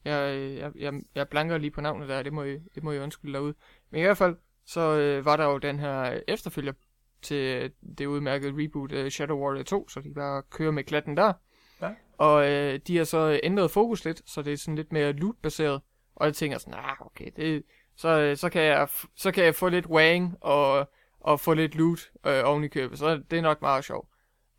Jeg, 0.06 0.40
jeg, 0.58 0.72
jeg, 0.76 0.94
jeg 1.16 1.30
blanker 1.30 1.58
lige 1.58 1.72
på 1.72 1.82
navnet 1.82 2.10
der, 2.10 2.24
det 2.24 2.34
må 2.34 2.44
I, 2.44 2.60
det 2.76 2.84
må 2.84 2.92
I 2.92 3.00
undskylde 3.00 3.34
derude. 3.34 3.54
Men 3.90 4.00
i 4.00 4.04
hvert 4.04 4.18
fald, 4.18 4.36
så 4.66 5.18
uh, 5.20 5.26
var 5.26 5.38
der 5.38 5.46
jo 5.46 5.58
den 5.58 5.80
her 5.80 6.22
efterfølger 6.28 6.74
til 7.22 7.72
det 7.98 8.06
udmærkede 8.06 8.64
reboot 8.64 8.92
uh, 8.92 9.08
Shadow 9.08 9.38
Warrior 9.38 9.64
2, 9.64 9.90
så 9.90 10.00
de 10.00 10.14
bare 10.14 10.44
kører 10.50 10.72
med 10.72 10.84
klatten 10.84 11.18
der. 11.18 11.34
Ja. 11.82 11.92
Og 12.18 12.52
øh, 12.52 12.80
de 12.88 12.98
har 12.98 13.04
så 13.04 13.40
ændret 13.44 13.72
fokus 13.72 14.06
lidt, 14.06 14.22
så 14.26 14.42
det 14.42 14.54
er 14.54 14.58
sådan 14.58 14.76
lidt 14.76 14.92
mere 14.92 15.12
loot-baseret. 15.12 15.82
Og 16.16 16.26
jeg 16.26 16.36
tænker 16.36 16.58
sådan, 16.58 16.80
ah, 16.80 17.06
okay, 17.06 17.32
det, 17.36 17.64
så, 17.96 18.20
øh, 18.20 18.38
så, 18.38 18.50
kan 18.50 18.62
jeg, 18.62 18.88
så 19.16 19.32
kan 19.32 19.44
jeg 19.44 19.56
få 19.56 19.70
lidt 19.70 19.86
wang 19.86 20.38
og, 20.42 20.90
og 21.20 21.40
få 21.40 21.54
lidt 21.54 21.76
loot 21.76 22.12
øh, 22.26 22.42
oven 22.46 22.64
i 22.64 22.68
købet. 22.68 23.00
Så 23.00 23.24
det 23.32 23.38
er 23.38 23.42
nok 23.42 23.62
meget 23.62 23.84
sjovt. 23.84 24.10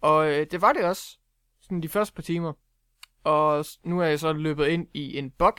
Og 0.01 0.31
øh, 0.31 0.47
det 0.51 0.63
var 0.63 0.73
det 0.73 0.85
også, 0.85 1.19
sådan 1.61 1.83
de 1.83 1.89
første 1.89 2.15
par 2.15 2.23
timer. 2.23 2.53
Og 3.25 3.65
nu 3.85 4.01
er 4.01 4.07
jeg 4.07 4.21
så 4.21 4.33
løbet 4.33 4.67
ind 4.67 4.87
i 4.95 5.19
en 5.19 5.31
bug, 5.31 5.59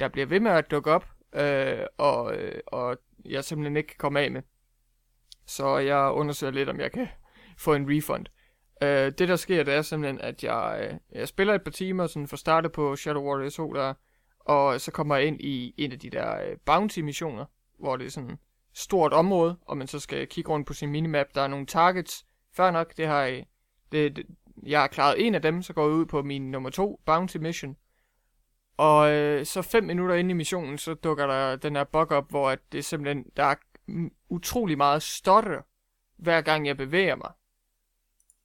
der 0.00 0.08
bliver 0.08 0.26
ved 0.26 0.40
med 0.40 0.50
at 0.50 0.70
dukke 0.70 0.90
op, 0.90 1.08
øh, 1.34 1.86
og, 1.98 2.36
øh, 2.36 2.60
og 2.66 2.98
jeg 3.24 3.44
simpelthen 3.44 3.76
ikke 3.76 3.86
kan 3.86 3.98
komme 3.98 4.20
af 4.20 4.30
med. 4.30 4.42
Så 5.46 5.76
jeg 5.76 6.10
undersøger 6.12 6.52
lidt, 6.52 6.68
om 6.68 6.80
jeg 6.80 6.92
kan 6.92 7.08
få 7.58 7.74
en 7.74 7.86
refund. 7.96 8.26
Øh, 8.82 9.12
det 9.18 9.28
der 9.28 9.36
sker, 9.36 9.62
det 9.62 9.74
er 9.74 9.82
simpelthen, 9.82 10.20
at 10.20 10.44
jeg, 10.44 10.88
øh, 10.90 11.18
jeg 11.18 11.28
spiller 11.28 11.54
et 11.54 11.62
par 11.62 11.70
timer, 11.70 12.06
sådan 12.06 12.28
for 12.28 12.36
startet 12.36 12.72
på 12.72 12.96
Shadow 12.96 13.22
Warrior 13.22 13.50
2 13.50 13.72
der, 13.72 13.94
og 14.40 14.80
så 14.80 14.90
kommer 14.90 15.16
jeg 15.16 15.26
ind 15.26 15.40
i 15.40 15.74
en 15.76 15.92
af 15.92 15.98
de 15.98 16.10
der 16.10 16.42
øh, 16.42 16.56
bounty-missioner, 16.64 17.44
hvor 17.78 17.96
det 17.96 18.06
er 18.06 18.10
sådan 18.10 18.30
et 18.30 18.38
stort 18.74 19.12
område, 19.12 19.56
og 19.62 19.76
man 19.76 19.86
så 19.86 19.98
skal 19.98 20.26
kigge 20.26 20.50
rundt 20.50 20.66
på 20.66 20.72
sin 20.72 20.90
minimap. 20.90 21.26
Der 21.34 21.40
er 21.40 21.48
nogle 21.48 21.66
targets. 21.66 22.26
Før 22.56 22.70
nok, 22.70 22.96
det 22.96 23.06
har 23.06 23.22
jeg, 23.22 23.46
det, 23.92 24.16
det, 24.16 24.26
jeg 24.66 24.80
har 24.80 24.86
klaret 24.86 25.26
en 25.26 25.34
af 25.34 25.42
dem, 25.42 25.62
så 25.62 25.72
går 25.72 25.82
jeg 25.82 25.92
ud 25.92 26.06
på 26.06 26.22
min 26.22 26.50
nummer 26.50 26.70
to 26.70 27.00
bounty 27.06 27.36
mission. 27.36 27.76
Og 28.76 29.12
øh, 29.12 29.46
så 29.46 29.62
fem 29.62 29.84
minutter 29.84 30.14
inde 30.14 30.30
i 30.30 30.34
missionen, 30.34 30.78
så 30.78 30.94
dukker 30.94 31.26
der 31.26 31.56
den 31.56 31.76
her 31.76 31.84
bug 31.84 32.12
op, 32.12 32.30
hvor 32.30 32.50
at 32.50 32.58
det 32.72 32.84
simpelthen, 32.84 33.24
der 33.36 33.44
er 33.44 33.54
utrolig 34.28 34.76
meget 34.76 35.02
stotter, 35.02 35.62
hver 36.16 36.40
gang 36.40 36.66
jeg 36.66 36.76
bevæger 36.76 37.16
mig. 37.16 37.30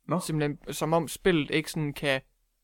No. 0.05 0.19
Simpelthen 0.19 0.73
som 0.73 0.93
om 0.93 1.07
spillet 1.07 1.51
ikke 1.51 1.71
sådan 1.71 1.93
kan 1.93 2.21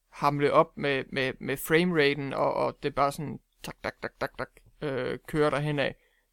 hamle 0.09 0.53
op 0.53 0.77
med, 0.77 1.03
med, 1.11 1.33
med 1.39 1.57
frameraten, 1.57 2.33
og, 2.33 2.53
og 2.53 2.83
det 2.83 2.95
bare 2.95 3.11
sådan 3.11 3.39
tak, 3.63 3.75
tak, 3.83 4.01
tak, 4.01 4.19
tak, 4.19 4.37
tak, 4.37 4.49
øh, 4.81 5.19
kører 5.27 5.49
der 5.49 5.59
henad. 5.59 5.91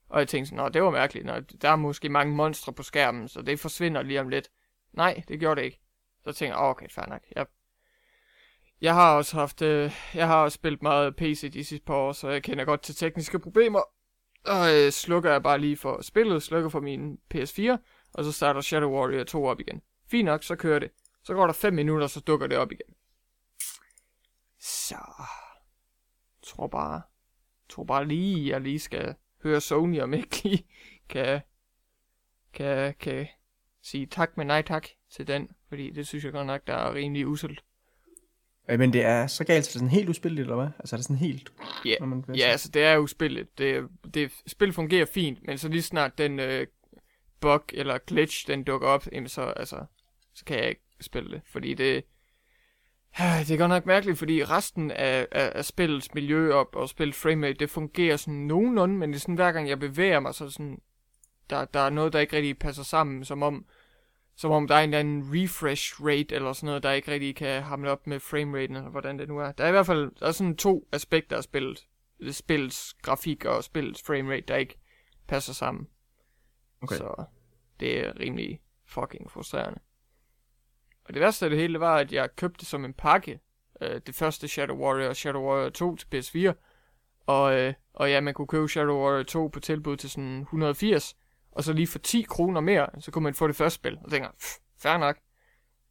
Og 0.09 0.19
jeg 0.19 0.29
tænkte 0.29 0.51
sådan, 0.51 0.73
det 0.73 0.83
var 0.83 0.91
mærkeligt, 0.91 1.27
Nå, 1.27 1.41
der 1.41 1.69
er 1.69 1.77
måske 1.77 2.09
mange 2.09 2.35
monstre 2.35 2.73
på 2.73 2.83
skærmen, 2.83 3.29
så 3.29 3.43
det 3.43 3.61
forsvinder 3.61 4.03
lige 4.03 4.21
om 4.21 4.29
lidt. 4.29 4.51
Nej, 4.93 5.23
det 5.29 5.41
gjorde 5.41 5.61
det 5.61 5.65
ikke. 5.65 5.81
Så 6.25 6.33
tænkte 6.33 6.59
jeg, 6.59 6.67
okay, 6.67 6.89
fair 6.89 7.07
nok. 7.07 7.23
Jeg, 7.37 7.47
jeg 8.81 8.95
har 8.95 9.17
også 9.17 9.37
haft, 9.37 9.63
øh, 9.63 9.93
jeg 10.15 10.27
har 10.27 10.43
også 10.43 10.55
spillet 10.55 10.83
meget 10.83 11.17
PC 11.17 11.53
de 11.53 11.65
sidste 11.65 11.87
par 11.87 11.95
år, 11.95 12.13
så 12.13 12.29
jeg 12.29 12.43
kender 12.43 12.65
godt 12.65 12.83
til 12.83 12.95
tekniske 12.95 13.39
problemer. 13.39 13.81
Og 14.45 14.75
øh, 14.75 14.93
slukker 14.93 15.31
jeg 15.31 15.43
bare 15.43 15.59
lige 15.59 15.77
for 15.77 16.03
spillet, 16.03 16.43
slukker 16.43 16.69
for 16.69 16.81
min 16.81 17.19
PS4, 17.35 17.77
og 18.15 18.25
så 18.25 18.33
starter 18.33 18.61
Shadow 18.61 18.91
Warrior 18.91 19.25
2 19.25 19.45
op 19.45 19.61
igen. 19.61 19.83
Fint 20.07 20.25
nok, 20.25 20.43
så 20.43 20.57
kører 20.57 20.79
det. 20.79 20.91
Så 21.23 21.35
går 21.35 21.47
der 21.47 21.53
5 21.53 21.75
minutter, 21.75 22.07
så 22.07 22.21
dukker 22.21 22.47
det 22.47 22.59
op 22.59 22.73
igen. 22.73 22.95
Så... 24.59 24.97
Tror 26.43 26.67
bare... 26.67 27.03
Tror 27.69 27.85
bare 27.85 28.05
lige, 28.05 28.49
jeg 28.49 28.61
lige 28.61 28.79
skal 28.79 29.15
høre 29.43 29.61
Sony, 29.61 30.01
om 30.01 30.15
ikke 30.15 30.43
lige 30.43 30.67
kan... 31.09 31.41
Kan, 32.53 32.95
kan 33.01 33.27
sige 33.83 34.07
tak 34.07 34.37
men 34.37 34.47
nej 34.47 34.63
tak 34.63 34.87
til 35.11 35.27
den. 35.27 35.49
Fordi 35.69 35.91
det 35.91 36.09
synes 36.09 36.25
jeg 36.25 36.33
godt 36.33 36.47
nok, 36.47 36.67
der 36.67 36.75
er 36.75 36.95
rimelig 36.95 37.27
uselt. 37.27 37.65
Men 38.69 38.93
det 38.93 39.05
er 39.05 39.27
så 39.27 39.45
galt, 39.45 39.65
så 39.65 39.69
det 39.69 39.75
er 39.75 39.79
sådan 39.79 39.89
helt 39.89 40.09
uspilligt, 40.09 40.41
eller 40.41 40.57
hvad? 40.57 40.69
Altså 40.79 40.97
er 40.97 40.99
det 40.99 41.05
sådan 41.05 41.17
helt... 41.17 41.53
Ja, 41.85 41.91
yeah. 41.91 42.09
man 42.09 42.25
ja 42.35 42.45
altså 42.45 42.69
det 42.69 42.83
er 42.83 42.99
uspilligt. 42.99 43.59
Det, 43.59 43.89
det, 44.15 44.33
spil 44.47 44.73
fungerer 44.73 45.07
fint, 45.07 45.47
men 45.47 45.59
så 45.59 45.69
lige 45.69 45.83
snart 45.83 46.19
den 46.19 46.41
øh, 46.41 46.67
bug 47.41 47.63
eller 47.73 47.99
glitch, 47.99 48.47
den 48.47 48.65
dukker 48.65 48.89
op, 48.89 49.07
jamen 49.13 49.29
så, 49.29 49.43
altså, 49.43 49.85
så 50.35 50.45
kan 50.45 50.59
jeg 50.59 50.69
ikke 50.69 50.83
spille 51.01 51.31
det. 51.31 51.41
Fordi 51.53 51.75
det, 51.75 52.05
det 53.19 53.51
er 53.51 53.57
godt 53.57 53.69
nok 53.69 53.87
mærkeligt, 53.87 54.19
fordi 54.19 54.45
resten 54.45 54.91
af, 54.91 55.27
af, 55.31 55.53
af 55.55 55.65
spillets 55.65 56.15
miljø 56.15 56.55
og, 56.55 56.75
og 56.75 56.89
spillet 56.89 57.15
framerate, 57.15 57.59
det 57.59 57.71
fungerer 57.71 58.17
sådan 58.17 58.35
nogenlunde, 58.35 58.95
men 58.95 59.11
det 59.11 59.17
er 59.17 59.21
sådan, 59.21 59.35
hver 59.35 59.53
gang 59.53 59.69
jeg 59.69 59.79
bevæger 59.79 60.21
mig, 60.21 60.35
så 60.35 60.51
sådan, 60.51 60.79
der, 61.51 61.65
der 61.65 61.81
er 61.81 61.91
noget, 61.91 62.13
der 62.13 62.19
ikke 62.19 62.37
rigtig 62.37 62.59
passer 62.59 62.83
sammen, 62.83 63.25
som 63.25 63.43
om, 63.43 63.67
som 64.37 64.51
om 64.51 64.69
der 64.69 64.75
er 64.75 64.81
en 64.81 64.89
eller 64.89 64.99
anden 64.99 65.23
refresh 65.35 66.05
rate, 66.05 66.35
eller 66.35 66.53
sådan 66.53 66.67
noget, 66.67 66.83
der 66.83 66.93
ikke 66.93 67.11
rigtig 67.11 67.37
kan 67.37 67.63
hamle 67.63 67.91
op 67.91 68.07
med 68.07 68.21
frameraten, 68.21 68.77
eller 68.77 68.91
hvordan 68.91 69.19
det 69.19 69.29
nu 69.29 69.39
er. 69.39 69.53
Der 69.53 69.65
er 69.65 69.69
i 69.69 69.73
hvert 69.73 69.87
fald, 69.87 70.11
der 70.21 70.27
er 70.27 70.33
sådan 70.33 70.57
to 70.57 70.89
aspekter 70.93 71.37
af 71.37 71.43
spillet. 71.43 71.87
Spillets 72.31 72.95
grafik 73.03 73.45
og 73.45 73.65
spillets 73.65 74.03
framerate, 74.03 74.47
der 74.49 74.57
ikke 74.57 74.79
passer 75.29 75.53
sammen. 75.53 75.89
Okay. 76.83 76.97
Så 76.97 77.25
det 77.81 78.07
er 78.07 78.21
rimelig 78.21 78.61
fucking 78.87 79.31
frustrerende. 79.31 79.81
Og 81.05 81.15
det 81.15 81.21
værste 81.21 81.47
af 81.47 81.51
det 81.51 81.59
hele 81.59 81.81
var, 81.81 81.97
at 81.97 82.13
jeg 82.13 82.37
købte 82.37 82.67
som 82.67 82.85
en 82.85 82.95
pakke 82.95 83.41
øh, 83.81 84.01
det 84.07 84.15
første 84.15 84.49
Shadow 84.49 84.77
Warrior 84.77 85.09
og 85.09 85.17
Shadow 85.17 85.43
Warrior 85.43 85.69
2 85.69 85.97
til 85.97 86.07
PS4. 86.15 86.53
Og, 87.27 87.61
øh, 87.61 87.75
og 87.93 88.11
ja, 88.11 88.21
man 88.21 88.35
kunne 88.35 88.47
købe 88.47 88.69
Shadow 88.69 89.05
Warrior 89.05 89.23
2 89.23 89.49
på 89.49 89.61
tilbud 89.61 89.97
til 89.97 90.11
sådan 90.11 90.41
180. 90.41 91.17
Og 91.53 91.65
så 91.65 91.73
lige 91.73 91.87
for 91.87 91.99
10 91.99 92.23
kroner 92.23 92.61
mere, 92.61 92.87
så 93.01 93.11
kunne 93.11 93.25
man 93.25 93.35
få 93.35 93.47
det 93.47 93.57
første 93.57 93.75
spil. 93.75 93.97
Og 93.97 94.03
jeg 94.03 94.11
tænker, 94.11 94.29
fair 94.79 94.97
nok. 94.97 95.19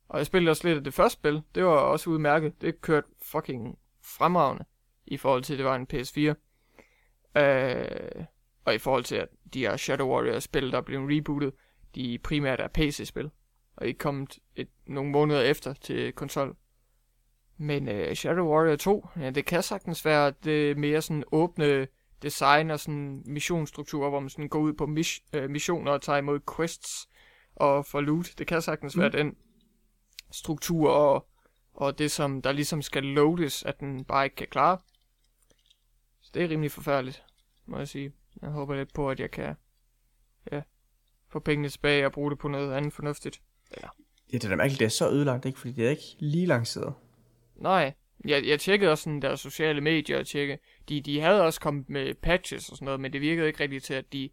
Og 0.10 0.18
jeg 0.18 0.26
spillede 0.26 0.52
også 0.52 0.68
lidt 0.68 0.78
af 0.78 0.84
det 0.84 0.94
første 0.94 1.20
spil. 1.20 1.42
Det 1.56 1.64
var 1.66 1.72
også 1.72 2.10
udmærket. 2.10 2.62
Det 2.62 2.82
kørte 2.82 3.08
fucking 3.22 3.78
fremragende. 4.04 4.66
I 5.06 5.18
forhold 5.18 5.44
til, 5.44 5.54
at 5.54 5.58
det 5.58 5.66
var 5.66 5.76
en 5.76 5.88
PS4. 5.94 6.34
Øh, 7.42 8.26
og 8.66 8.76
i 8.76 8.78
forhold 8.78 9.04
til, 9.04 9.16
at 9.16 9.28
de 9.54 9.60
her 9.60 9.78
Shadow 9.78 10.08
Warrior-spil, 10.08 10.72
der 10.72 10.82
blev 10.82 11.00
rebootet, 11.00 11.54
de 11.96 12.20
primært 12.24 12.60
er 12.60 12.68
PC-spil 12.68 13.32
og 13.76 13.88
ikke 13.88 13.98
kommet 13.98 14.40
et, 14.56 14.68
nogle 14.88 15.12
måneder 15.12 15.42
efter 15.42 15.74
til 15.74 16.14
konsol. 16.14 16.56
Men 17.58 17.88
øh, 17.88 18.16
Shadow 18.16 18.48
Warrior 18.48 18.76
2, 18.76 19.08
ja, 19.20 19.30
det 19.30 19.46
kan 19.46 19.64
sagtens 19.64 20.06
være 20.06 20.34
det 20.44 20.78
mere 20.78 21.02
sådan 21.02 21.24
åbne 21.32 21.88
design 22.22 22.72
og 22.72 22.80
sådan 22.80 23.24
missionsstruktur, 23.26 24.10
hvor 24.10 24.20
man 24.20 24.30
sådan 24.30 24.50
går 24.50 24.60
ud 24.60 24.74
på 24.74 24.84
mis- 24.84 25.38
uh, 25.38 25.50
missioner 25.50 25.92
og 25.92 26.02
tager 26.02 26.18
imod 26.18 26.40
quests 26.56 27.10
og 27.56 27.86
får 27.86 28.02
loot. 28.02 28.34
Det 28.38 28.48
kan 28.48 28.62
sagtens 28.62 28.96
mm. 28.96 29.02
være 29.02 29.12
den 29.12 29.36
struktur 30.32 30.90
og, 30.90 31.28
og 31.74 31.98
det, 31.98 32.12
som 32.12 32.42
der 32.42 32.52
ligesom 32.52 32.82
skal 32.82 33.04
loades, 33.04 33.64
at 33.64 33.80
den 33.80 34.06
bare 34.06 34.26
ikke 34.26 34.36
kan 34.36 34.48
klare. 34.48 34.78
Så 36.22 36.32
det 36.34 36.44
er 36.44 36.50
rimelig 36.50 36.72
forfærdeligt, 36.72 37.24
må 37.66 37.78
jeg 37.78 37.88
sige. 37.88 38.12
Jeg 38.42 38.50
håber 38.50 38.76
lidt 38.76 38.94
på, 38.94 39.10
at 39.10 39.20
jeg 39.20 39.32
kan 39.32 39.56
ja, 40.52 40.62
få 41.30 41.40
pengene 41.40 41.70
tilbage 41.70 42.06
og 42.06 42.12
bruge 42.12 42.32
det 42.32 42.40
på 42.40 42.48
noget 42.48 42.74
andet 42.74 42.94
fornuftigt. 42.94 43.42
Ja. 43.82 43.88
Ja, 44.34 44.38
det 44.38 44.46
er 44.46 44.50
da 44.50 44.56
mærkeligt, 44.56 44.80
det 44.80 44.86
er 44.86 44.90
så 44.90 45.10
ødelagt, 45.10 45.46
ikke? 45.46 45.60
Fordi 45.60 45.74
det 45.74 45.86
er 45.86 45.90
ikke 45.90 46.16
lige 46.20 46.46
lanceret. 46.46 46.94
Nej, 47.56 47.94
jeg, 48.26 48.46
jeg 48.46 48.60
tjekkede 48.60 48.92
også 48.92 49.04
sådan 49.04 49.22
deres 49.22 49.40
sociale 49.40 49.82
medier 49.82 50.20
og 50.20 50.28
tjekke. 50.28 50.60
De, 50.90 51.02
de 51.02 51.20
havde 51.20 51.44
også 51.44 51.60
kommet 51.60 51.90
med 51.90 52.14
patches 52.14 52.70
og 52.70 52.78
sådan 52.78 52.86
noget, 52.86 53.00
men 53.00 53.14
det 53.14 53.22
virkede 53.22 53.48
ikke 53.48 53.60
rigtigt 53.60 53.84
til, 53.84 53.94
at 53.94 54.14
de 54.14 54.30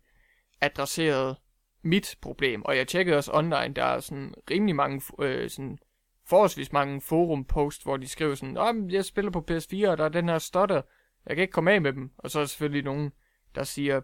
adresserede 0.60 1.36
mit 1.82 2.16
problem. 2.20 2.62
Og 2.62 2.76
jeg 2.76 2.88
tjekkede 2.88 3.16
også 3.16 3.32
online, 3.34 3.74
der 3.74 3.84
er 3.84 4.00
sådan 4.00 4.34
rimelig 4.50 4.76
mange, 4.76 5.02
øh, 5.20 5.50
sådan 5.50 5.78
forholdsvis 6.26 6.72
mange 6.72 7.00
forum 7.00 7.44
post, 7.44 7.82
hvor 7.82 7.96
de 7.96 8.08
skriver 8.08 8.34
sådan, 8.34 8.56
Åh, 8.56 8.92
jeg 8.92 9.04
spiller 9.04 9.30
på 9.30 9.44
PS4, 9.50 9.88
og 9.88 9.98
der 9.98 10.04
er 10.04 10.08
den 10.08 10.28
her 10.28 10.38
stotter, 10.38 10.82
jeg 11.26 11.36
kan 11.36 11.42
ikke 11.42 11.52
komme 11.52 11.72
af 11.72 11.82
med 11.82 11.92
dem. 11.92 12.10
Og 12.18 12.30
så 12.30 12.38
er 12.38 12.42
der 12.42 12.46
selvfølgelig 12.46 12.84
nogen, 12.84 13.12
der 13.54 13.64
siger, 13.64 14.00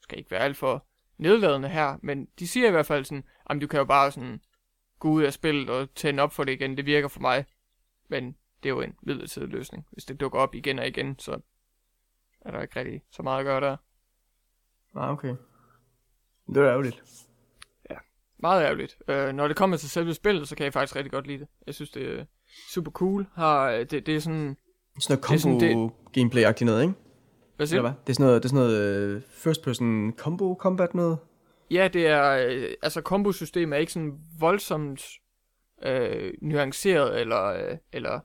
skal 0.00 0.18
ikke 0.18 0.30
være 0.30 0.40
alt 0.40 0.56
for 0.56 0.86
nedladende 1.18 1.68
her, 1.68 1.96
men 2.02 2.28
de 2.38 2.48
siger 2.48 2.68
i 2.68 2.70
hvert 2.70 2.86
fald 2.86 3.04
sådan, 3.04 3.24
jamen 3.48 3.60
du 3.60 3.66
kan 3.66 3.78
jo 3.78 3.84
bare 3.84 4.12
sådan 4.12 4.40
gå 4.98 5.08
ud 5.08 5.22
af 5.22 5.32
spillet 5.32 5.70
og 5.70 5.94
tænde 5.94 6.22
op 6.22 6.32
for 6.32 6.44
det 6.44 6.52
igen, 6.52 6.76
det 6.76 6.86
virker 6.86 7.08
for 7.08 7.20
mig. 7.20 7.44
Men 8.08 8.36
det 8.66 8.72
er 8.72 8.76
jo 8.76 8.80
en 8.80 8.94
midlertidig 9.02 9.48
løsning. 9.48 9.86
Hvis 9.90 10.04
det 10.04 10.20
dukker 10.20 10.38
op 10.38 10.54
igen 10.54 10.78
og 10.78 10.86
igen, 10.86 11.18
så 11.18 11.40
er 12.40 12.50
der 12.50 12.62
ikke 12.62 12.80
rigtig 12.80 13.02
så 13.10 13.22
meget 13.22 13.38
at 13.38 13.44
gøre 13.44 13.60
der. 13.60 13.76
Ah, 14.94 15.10
okay. 15.10 15.34
Det 16.48 16.56
er 16.56 16.70
ærgerligt. 16.70 17.02
Ja, 17.90 17.96
meget 18.38 18.64
ærgerligt. 18.64 18.98
Øh, 19.08 19.32
når 19.32 19.48
det 19.48 19.56
kommer 19.56 19.76
til 19.76 19.90
selve 19.90 20.14
spillet, 20.14 20.48
så 20.48 20.56
kan 20.56 20.64
jeg 20.64 20.72
faktisk 20.72 20.96
rigtig 20.96 21.12
godt 21.12 21.26
lide 21.26 21.38
det. 21.38 21.48
Jeg 21.66 21.74
synes, 21.74 21.90
det 21.90 22.18
er 22.18 22.24
super 22.70 22.90
cool. 22.90 23.26
Har, 23.34 23.70
øh, 23.70 23.78
det, 23.78 24.06
det 24.06 24.16
er 24.16 24.20
sådan... 24.20 24.56
Sådan 25.00 25.18
noget 25.18 25.24
combo-gameplay-agtigt 25.24 26.64
noget, 26.64 26.82
ikke? 26.82 26.94
Hvad 27.56 27.66
siger 27.66 27.82
du? 27.82 27.88
Det 27.88 28.08
er 28.08 28.14
sådan 28.14 28.26
noget, 28.26 28.42
det 28.42 28.48
er 28.48 28.54
sådan 28.54 28.66
noget 28.66 29.16
uh, 29.16 29.22
first 29.22 29.62
person 29.62 30.12
combo 30.12 30.54
combat 30.54 30.94
noget? 30.94 31.18
Ja, 31.70 31.88
det 31.92 32.06
er, 32.06 32.46
øh, 32.48 32.70
altså 32.82 33.00
kombosystemet 33.00 33.76
er 33.76 33.80
ikke 33.80 33.92
sådan 33.92 34.18
voldsomt 34.38 35.04
øh, 35.82 36.32
nuanceret 36.42 37.20
eller, 37.20 37.44
øh, 37.44 37.76
eller 37.92 38.20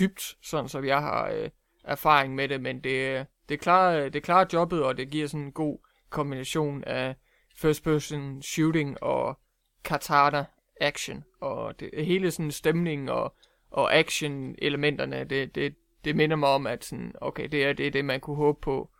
dybt, 0.00 0.36
sådan 0.42 0.68
som 0.68 0.84
jeg 0.84 1.00
har, 1.00 1.28
øh, 1.28 1.50
erfaring 1.84 2.34
med 2.34 2.48
det, 2.48 2.60
men 2.60 2.80
det, 2.80 3.18
øh, 3.18 3.24
det, 3.48 3.60
klarer, 3.60 4.04
øh, 4.04 4.12
det 4.12 4.22
klarer 4.22 4.46
jobbet, 4.52 4.82
og 4.82 4.96
det 4.96 5.10
giver 5.10 5.26
sådan 5.26 5.46
en 5.46 5.52
god 5.52 5.78
kombination 6.10 6.84
af 6.84 7.14
first 7.56 7.84
person 7.84 8.42
shooting 8.42 9.02
og 9.02 9.38
katana 9.84 10.44
action, 10.80 11.24
og 11.40 11.80
det, 11.80 11.90
hele 12.04 12.30
sådan 12.30 12.50
stemning 12.50 13.10
og, 13.10 13.34
og 13.70 13.94
action 13.94 14.54
elementerne, 14.58 15.24
det, 15.24 15.54
det, 15.54 15.74
det 16.04 16.16
minder 16.16 16.36
mig 16.36 16.48
om, 16.48 16.66
at 16.66 16.84
sådan, 16.84 17.14
okay, 17.20 17.48
det 17.48 17.64
er 17.64 17.72
det, 17.72 17.92
det 17.92 18.04
man 18.04 18.20
kunne 18.20 18.36
håbe 18.36 18.60
på, 18.60 18.90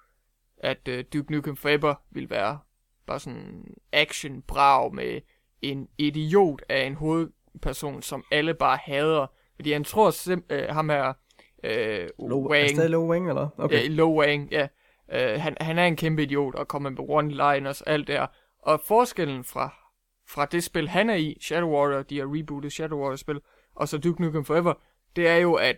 at 0.59 0.89
øh, 0.89 1.05
Duke 1.13 1.33
Nukem 1.33 1.57
Forever 1.57 1.95
vil 2.11 2.31
være 2.31 2.59
bare 3.07 3.21
sådan 3.21 3.75
action 3.93 4.43
brag 4.43 4.95
med 4.95 5.21
en 5.63 5.89
idiot 5.99 6.63
af 6.69 6.85
en 6.85 6.95
hovedperson, 6.95 8.03
som 8.03 8.25
alle 8.31 8.55
bare 8.55 8.79
hader. 8.85 9.27
Fordi 9.61 9.73
han 9.73 9.85
tror 9.85 10.11
simpelthen, 10.11 10.71
uh, 10.71 10.75
ham 10.75 10.89
her, 10.89 11.09
uh, 11.09 12.29
Low, 12.29 12.49
Wang, 12.49 12.63
Er 12.63 12.67
det 12.67 12.77
stadig 12.77 12.91
Low 12.91 13.11
Wang, 13.11 13.29
eller? 13.29 13.49
Okay. 13.59 13.83
Ja, 13.83 13.89
Lo 13.89 14.21
Wang, 14.21 14.53
ja. 14.53 14.69
Uh, 15.13 15.41
han, 15.41 15.57
han 15.61 15.79
er 15.79 15.85
en 15.85 15.97
kæmpe 15.97 16.23
idiot 16.23 16.55
og 16.55 16.69
kommer 16.69 16.91
med 16.91 16.99
one-liners, 17.01 17.83
alt 17.87 18.09
der. 18.09 18.27
Og 18.63 18.81
forskellen 18.81 19.45
fra, 19.45 19.75
fra 20.29 20.45
det 20.45 20.65
spil, 20.65 20.89
han 20.89 21.11
er 21.11 21.15
i, 21.15 21.39
Shadow 21.41 21.71
Warrior, 21.71 22.03
de 22.03 22.19
har 22.19 22.35
rebootet 22.37 22.73
Shadow 22.73 22.99
Warrior-spil, 22.99 23.41
og 23.77 23.89
så 23.89 23.99
Duke 23.99 24.23
Nukem 24.23 24.45
Forever, 24.45 24.75
det 25.17 25.29
er 25.29 25.37
jo, 25.37 25.55
at 25.55 25.77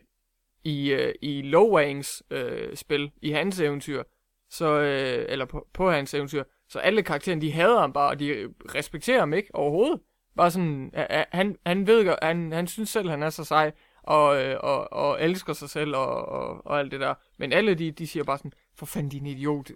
i, 0.65 0.95
uh, 0.95 1.13
i 1.23 1.43
Lo 1.43 1.77
Wangs 1.77 2.23
uh, 2.31 2.75
spil, 2.75 3.11
i 3.23 3.31
hans 3.31 3.61
eventyr, 3.61 4.03
så, 4.51 4.79
uh, 4.79 5.33
eller 5.33 5.45
på, 5.45 5.67
på 5.75 5.91
hans 5.91 6.15
eventyr, 6.15 6.45
så 6.69 6.79
alle 6.79 7.03
karaktererne, 7.03 7.43
de 7.43 7.53
hader 7.53 7.81
ham 7.81 7.93
bare, 7.93 8.11
og 8.11 8.21
de 8.21 8.55
respekterer 8.75 9.19
ham 9.19 9.33
ikke 9.33 9.55
overhovedet. 9.55 10.01
Bare 10.37 10.51
sådan, 10.51 10.91
han, 11.33 11.57
han 11.67 11.87
ved 11.87 12.17
han, 12.23 12.53
han 12.53 12.67
synes 12.67 12.89
selv, 12.91 13.11
han 13.11 13.23
er 13.23 13.31
så 13.31 13.45
sej, 13.45 13.73
og, 14.03 14.43
øh, 14.43 14.57
og, 14.61 14.93
og 14.93 15.23
elsker 15.23 15.53
sig 15.53 15.71
selv 15.71 15.97
og, 15.97 16.29
og, 16.29 16.67
og 16.67 16.79
alt 16.79 16.93
det 16.93 17.01
der. 17.01 17.15
Men 17.39 17.53
alle 17.53 17.75
de, 17.75 17.91
de 17.91 18.07
siger 18.07 18.25
bare 18.25 18.39
sådan, 18.39 18.53
for 18.75 18.87
fanden 18.87 19.09
din 19.09 19.27
idiot, 19.27 19.71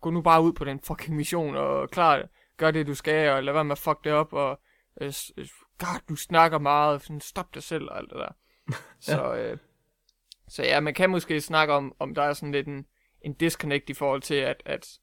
gå 0.00 0.10
nu 0.10 0.22
bare 0.22 0.42
ud 0.42 0.52
på 0.52 0.64
den 0.64 0.80
fucking 0.80 1.16
mission, 1.16 1.56
og 1.56 1.90
klar, 1.90 2.22
gør 2.56 2.70
det 2.70 2.86
du 2.86 2.94
skal, 2.94 3.30
og 3.30 3.44
lad 3.44 3.52
være 3.52 3.64
med 3.64 3.72
at 3.72 3.78
fuck 3.78 4.04
det 4.04 4.12
op, 4.12 4.32
og 4.32 4.60
øh, 5.00 5.12
øh, 5.36 5.48
God, 5.78 6.00
du 6.08 6.16
snakker 6.16 6.58
meget, 6.58 7.02
sådan, 7.02 7.20
stop 7.20 7.54
dig 7.54 7.62
selv, 7.62 7.88
og 7.90 7.98
alt 7.98 8.10
det 8.10 8.18
der. 8.18 8.32
så, 9.16 9.34
øh, 9.34 9.58
så 10.48 10.62
ja, 10.62 10.80
man 10.80 10.94
kan 10.94 11.10
måske 11.10 11.40
snakke 11.40 11.74
om, 11.74 11.94
om 11.98 12.14
der 12.14 12.22
er 12.22 12.32
sådan 12.32 12.52
lidt 12.52 12.66
en, 12.66 12.86
en 13.22 13.32
disconnect 13.32 13.90
i 13.90 13.94
forhold 13.94 14.22
til, 14.22 14.34
at, 14.34 14.62
at, 14.64 14.98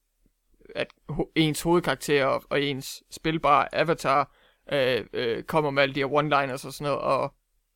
at 0.76 0.88
ens 1.36 1.62
hovedkarakter 1.62 2.26
og, 2.26 2.44
og 2.50 2.62
ens 2.62 3.04
spilbare 3.12 3.76
avatar 3.76 4.32
øh, 4.72 5.06
øh, 5.14 5.44
kommer 5.44 5.72
med 5.72 5.84
alle 5.84 5.96
de 5.96 6.00
her 6.00 6.08
one-liners 6.08 6.68
og 6.68 6.74
sådan 6.74 6.92
noget, 6.92 7.00
og 7.00 7.34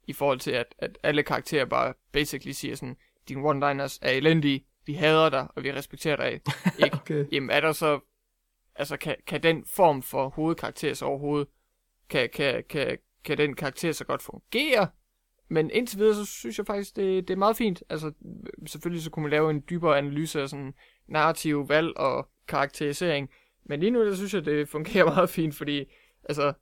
i 0.08 0.14
forhold 0.14 0.40
til, 0.40 0.52
at, 0.52 0.76
at 0.78 0.98
alle 1.04 1.24
karakterer 1.24 1.66
bare 1.66 1.94
basically 2.12 2.52
siger 2.52 2.76
sådan, 2.76 2.96
dine 3.30 3.50
one-liners 3.50 3.98
er 4.02 4.12
elendige, 4.12 4.66
vi 4.86 4.94
hader 4.94 5.30
dig, 5.30 5.48
og 5.56 5.64
vi 5.64 5.74
respekterer 5.74 6.16
dig 6.16 6.32
ikke. 6.86 6.98
Okay. 6.98 7.26
Jamen 7.32 7.50
er 7.50 7.60
der 7.60 7.72
så, 7.72 8.00
altså 8.76 8.98
kan, 8.98 9.16
kan 9.28 9.44
den 9.44 9.66
form 9.76 10.02
for 10.02 10.30
hovedkarakter 10.30 10.94
så 10.94 11.06
overhovedet, 11.06 11.48
kan, 12.10 12.30
kan, 12.34 12.64
kan, 12.70 12.98
kan 13.24 13.38
den 13.38 13.56
karakter 13.56 13.92
så 13.92 14.06
godt 14.06 14.22
fungere? 14.22 14.88
Men 15.50 15.72
indtil 15.72 16.00
videre, 16.00 16.16
så 16.16 16.26
synes 16.26 16.58
jeg 16.58 16.66
faktisk, 16.66 16.96
det, 16.96 17.28
det 17.28 17.34
er 17.34 17.38
meget 17.38 17.58
fint. 17.58 17.84
Altså, 17.90 18.12
selvfølgelig 18.68 19.04
så 19.04 19.10
kunne 19.10 19.24
man 19.24 19.32
lave 19.32 19.50
en 19.50 19.64
dybere 19.70 19.98
analyse 19.98 20.42
af 20.42 20.50
sådan 20.50 20.74
narrativ 21.08 21.70
valg 21.70 21.98
og 21.98 22.30
karakterisering. 22.48 23.30
Men 23.66 23.80
lige 23.80 23.92
nu, 23.92 24.06
der 24.06 24.16
synes 24.16 24.34
jeg, 24.34 24.46
det 24.46 24.70
fungerer 24.70 25.06
meget 25.16 25.30
fint, 25.30 25.56
fordi, 25.56 25.86
altså, 26.24 26.54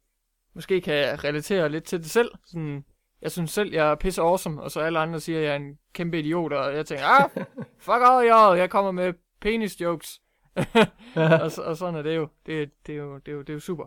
måske 0.54 0.82
kan 0.82 0.94
jeg 0.94 1.24
relatere 1.24 1.70
lidt 1.70 1.84
til 1.84 2.00
det 2.00 2.10
selv. 2.10 2.32
Sådan, 2.46 2.86
jeg 3.22 3.32
synes 3.32 3.52
selv, 3.52 3.74
jeg 3.74 3.92
er 3.92 3.96
pisse 3.96 4.22
awesome, 4.22 4.62
og 4.62 4.72
så 4.72 4.80
alle 4.80 5.00
andre 5.00 5.20
siger, 5.20 5.40
at 5.40 5.46
jeg 5.46 5.52
er 5.52 5.56
en 5.56 5.78
kæmpe 5.94 6.20
idiot, 6.20 6.54
og 6.54 6.76
jeg 6.76 6.86
tænker, 6.86 7.06
ah, 7.06 7.30
fuck 7.86 8.02
all 8.02 8.32
y'all, 8.32 8.58
jeg 8.60 8.70
kommer 8.70 8.92
med 8.92 9.14
penis 9.42 9.82
jokes. 9.82 10.22
og, 11.16 11.52
og 11.58 11.78
sådan 11.78 11.96
er 11.96 12.02
det 12.02 12.16
jo. 12.16 12.28
Det, 12.46 12.70
det, 12.88 12.94
er, 12.96 12.98
jo, 12.98 13.18
det, 13.18 13.28
er, 13.28 13.32
jo, 13.32 13.42
det 13.42 13.50
er 13.50 13.54
jo 13.54 13.60
super. 13.60 13.86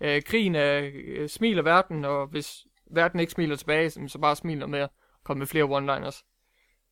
Øh, 0.00 0.22
krigen 0.22 0.54
er, 0.54 0.90
øh, 0.94 1.28
smiler 1.28 1.62
verden, 1.62 2.04
og 2.04 2.26
hvis 2.26 2.66
verden 2.90 3.20
ikke 3.20 3.32
smiler 3.32 3.56
tilbage, 3.56 3.90
så 4.08 4.18
bare 4.18 4.36
smil 4.36 4.58
noget 4.58 4.70
mere. 4.70 4.88
Kom 5.24 5.36
med 5.36 5.46
flere 5.46 5.64
one-liners. 5.64 6.24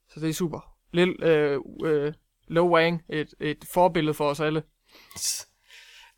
Så 0.08 0.20
det 0.20 0.28
er 0.28 0.32
super. 0.32 0.74
Lille 0.92 1.14
øh, 1.22 1.60
øh, 1.84 2.12
Low 2.48 2.68
Wang, 2.68 3.02
et, 3.08 3.34
et 3.40 3.64
forbillede 3.72 4.14
for 4.14 4.28
os 4.28 4.40
alle. 4.40 4.62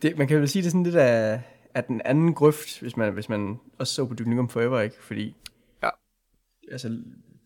Det, 0.03 0.19
man 0.19 0.29
kan 0.29 0.41
vel 0.41 0.49
sige, 0.49 0.63
det 0.63 0.67
er 0.67 0.71
sådan 0.71 0.83
lidt 0.83 0.97
af, 0.97 1.43
af 1.75 1.85
den 1.85 2.01
anden 2.05 2.35
grøft, 2.35 2.81
hvis 2.81 2.97
man, 2.97 3.13
hvis 3.13 3.29
man 3.29 3.61
også 3.79 3.95
så 3.95 4.05
på 4.05 4.15
Duke 4.15 4.31
Nukem 4.31 4.49
Forever, 4.49 4.81
ikke? 4.81 4.97
Fordi, 5.03 5.37
Ja. 5.83 5.89
altså, 6.73 6.99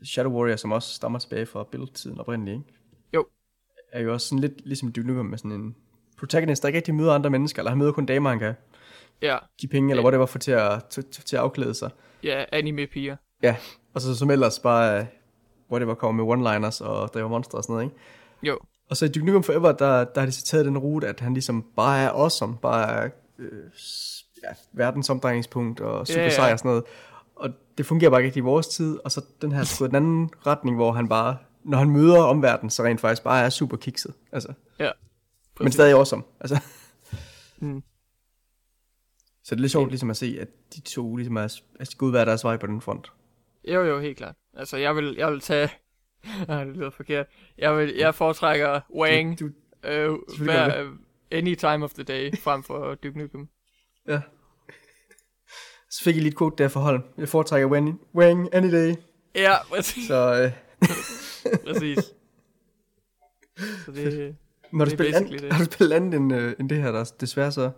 Shadow 0.05 0.33
Warrior, 0.33 0.57
som 0.57 0.73
også 0.73 0.95
stammer 0.95 1.19
tilbage 1.19 1.47
fra 1.47 1.65
Build-tiden 1.73 2.21
oprindeligt, 2.21 2.55
ikke? 2.55 2.73
Jo. 3.15 3.27
Er 3.93 4.01
jo 4.03 4.13
også 4.13 4.29
sådan 4.29 4.39
lidt 4.39 4.67
ligesom 4.67 4.93
Duke 4.93 5.09
Nukem 5.09 5.27
med 5.27 5.39
sådan 5.39 5.53
en 5.53 5.77
protagonist, 6.19 6.63
der 6.63 6.69
ikke 6.69 6.77
rigtig 6.77 6.95
møder 6.95 7.13
andre 7.13 7.31
mennesker, 7.31 7.61
eller 7.61 7.71
han 7.71 7.79
møder 7.79 7.93
kun 7.93 8.07
damer, 8.07 8.31
han 8.31 8.39
kan 8.39 8.55
Ja, 9.23 9.39
give 9.59 9.71
penge, 9.71 9.91
eller 9.91 10.03
Ja. 10.03 10.05
whatever, 10.07 10.27
for 10.27 10.39
til 10.39 10.53
at, 10.53 10.85
til, 10.85 11.05
til 11.05 11.37
at 11.37 11.43
afklæde 11.43 11.75
sig. 11.75 11.91
ja 12.23 12.45
anime-piger. 12.53 13.17
Ja, 13.43 13.57
og 13.95 14.01
så 14.01 14.15
som 14.17 14.31
ellers 14.31 14.59
bare, 14.59 15.07
whatever, 15.71 15.95
kommer 15.95 16.25
med 16.25 16.35
one-liners 16.35 16.85
og 16.85 17.09
driver 17.15 17.29
monster 17.29 17.59
og 17.59 17.65
sådan 17.65 17.73
noget, 17.75 17.85
ikke? 17.87 17.97
Jo, 18.43 18.59
Og 18.91 18.97
så 18.97 19.05
i 19.05 19.09
Duke 19.09 19.27
Nukem 19.27 19.43
Forever, 19.43 19.73
der, 19.73 20.05
der 20.05 20.21
har 20.21 20.27
de 20.27 20.33
så 20.33 20.45
taget 20.45 20.67
den 20.67 20.79
rute, 20.79 21.09
at 21.09 21.21
han 21.21 21.33
ligesom 21.35 21.63
bare 21.77 22.03
er 22.03 22.11
awesome, 22.11 22.57
bare 22.63 23.05
er 23.05 23.11
øh, 23.39 23.71
ja, 24.43 24.49
verdens 24.73 25.11
omdrejningspunkt 25.11 25.81
og 25.81 26.07
super 26.07 26.21
Ja, 26.21 26.53
og 26.53 26.59
sådan 26.59 26.69
noget. 26.69 26.85
Og 27.37 27.51
det 27.79 27.87
fungerer 27.87 28.11
bare 28.11 28.25
ikke 28.25 28.39
i 28.39 28.41
vores 28.41 28.69
tid, 28.69 28.99
og 29.05 29.13
så 29.13 29.25
den 29.43 29.53
her 29.53 29.61
er 29.61 29.79
gået 29.79 29.91
den 29.91 29.97
anden 29.97 30.31
retning, 30.47 30.77
hvor 30.77 30.93
han 30.93 31.09
bare, 31.09 31.37
når 31.65 31.79
han 31.79 31.91
møder 31.91 32.23
omverdenen, 32.23 32.71
så 32.71 32.83
rent 32.83 33.01
faktisk 33.01 33.23
bare 33.23 33.45
er 33.45 33.51
super 33.51 33.77
kikset. 33.77 34.15
Altså, 34.33 34.53
ja. 34.79 34.91
men 35.61 35.73
stadig 35.73 35.93
awesome. 35.93 36.23
Altså. 36.41 36.61
Mm. 37.59 37.83
Så 39.45 39.55
det 39.55 39.61
er 39.61 39.63
lidt 39.63 39.73
sjovt 39.73 39.89
ligesom 39.89 40.11
at 40.11 40.17
se, 40.17 40.39
at 40.41 40.49
de 40.75 40.81
to 40.81 41.17
ligesom 41.17 41.37
er, 41.37 41.61
at 41.81 41.91
de 41.91 41.97
går 41.97 42.07
ud 42.07 42.11
hver 42.11 42.25
deres 42.25 42.45
vej 42.45 42.57
på 42.57 42.67
den 42.67 42.81
front. 42.81 43.13
Jo, 43.69 43.85
jo, 43.85 44.01
helt 44.01 44.17
klart. 44.17 44.35
Altså, 44.57 44.77
jeg 44.77 44.97
vil, 44.97 45.15
jeg 45.19 45.33
vil 45.33 45.41
tage... 45.41 45.71
Ah, 46.49 46.67
det 46.67 46.77
lyder 46.77 46.91
forkert. 46.91 47.27
Jeg, 47.59 47.77
vil, 47.77 47.95
jeg 47.97 48.15
foretrækker 48.15 48.81
Wang 48.95 49.41
Du, 49.41 49.51
øh, 49.85 50.11
hver, 50.39 50.69
gør 50.69 50.83
øh, 50.83 50.91
any 51.35 51.55
time 51.55 51.85
of 51.85 51.93
the 51.95 52.03
day, 52.03 52.37
frem 52.39 52.63
for 52.63 52.95
Duke 52.95 53.19
Nukem. 53.19 53.49
ja. 54.09 54.21
Så 55.91 56.05
fik 56.05 56.15
jeg 56.15 56.23
lige 56.23 56.33
et 56.33 56.39
quote 56.39 56.63
der 56.63 56.69
for 56.69 56.81
hold. 56.81 57.03
Jeg 57.19 57.29
foretrækker 57.29 57.69
Wang, 57.69 58.01
Wang 58.15 58.55
any 58.55 58.73
day. 58.73 58.95
Ja, 59.35 59.65
præcis. 59.69 60.07
Så 60.07 60.43
øh, 60.43 60.53
præcis. 61.67 61.99
Så 63.85 63.93
det, 63.93 64.37
Når 64.73 64.85
du 64.85 64.91
Det 64.91 64.93
er 64.93 64.97
spiller 64.97 65.17
andet, 65.19 65.43
det. 65.43 65.53
har 65.53 65.65
du 65.65 65.71
spillet 65.73 65.97
andet 65.97 66.15
end, 66.15 66.35
øh, 66.35 66.55
end 66.61 66.69
det 66.69 66.83
her, 66.83 66.93
der 66.93 67.13
desværre 67.21 67.53
så 67.53 67.71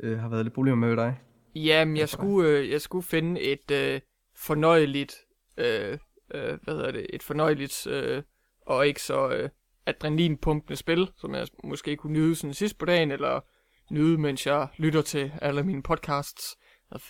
øh, 0.00 0.18
har 0.18 0.28
været 0.28 0.44
lidt 0.44 0.54
problemer 0.54 0.86
med 0.88 0.96
dig? 0.96 1.20
Jamen, 1.54 1.96
jeg 1.96 2.08
skulle, 2.08 2.48
øh, 2.50 2.70
jeg 2.70 2.80
skulle 2.80 3.02
finde 3.02 3.40
et 3.40 3.70
øh, 3.70 4.00
fornøjeligt, 4.36 5.14
øh, 5.56 5.98
øh, 6.34 6.58
hvad 6.62 6.74
hedder 6.74 6.90
det, 6.90 7.06
et 7.12 7.22
fornøjeligt 7.22 7.86
øh, 7.86 8.22
og 8.66 8.86
ikke 8.86 9.02
så 9.02 9.28
øh, 9.28 9.48
adrenalinpumpende 9.88 10.76
spil, 10.76 11.10
som 11.16 11.34
jeg 11.34 11.46
måske 11.64 11.96
kunne 11.96 12.12
nyde 12.12 12.34
sådan 12.34 12.54
sidst 12.54 12.78
på 12.78 12.84
dagen, 12.84 13.10
eller 13.10 13.40
nyde, 13.90 14.18
mens 14.18 14.46
jeg 14.46 14.68
lytter 14.76 15.02
til 15.02 15.32
alle 15.42 15.62
mine 15.62 15.82
podcasts, 15.82 16.58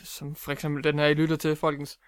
som 0.05 0.35
for 0.35 0.53
eksempel 0.53 0.85
den 0.85 0.99
her, 0.99 1.07
I 1.07 1.15
lytter 1.15 1.37
til, 1.37 1.57
folkens. 1.57 1.99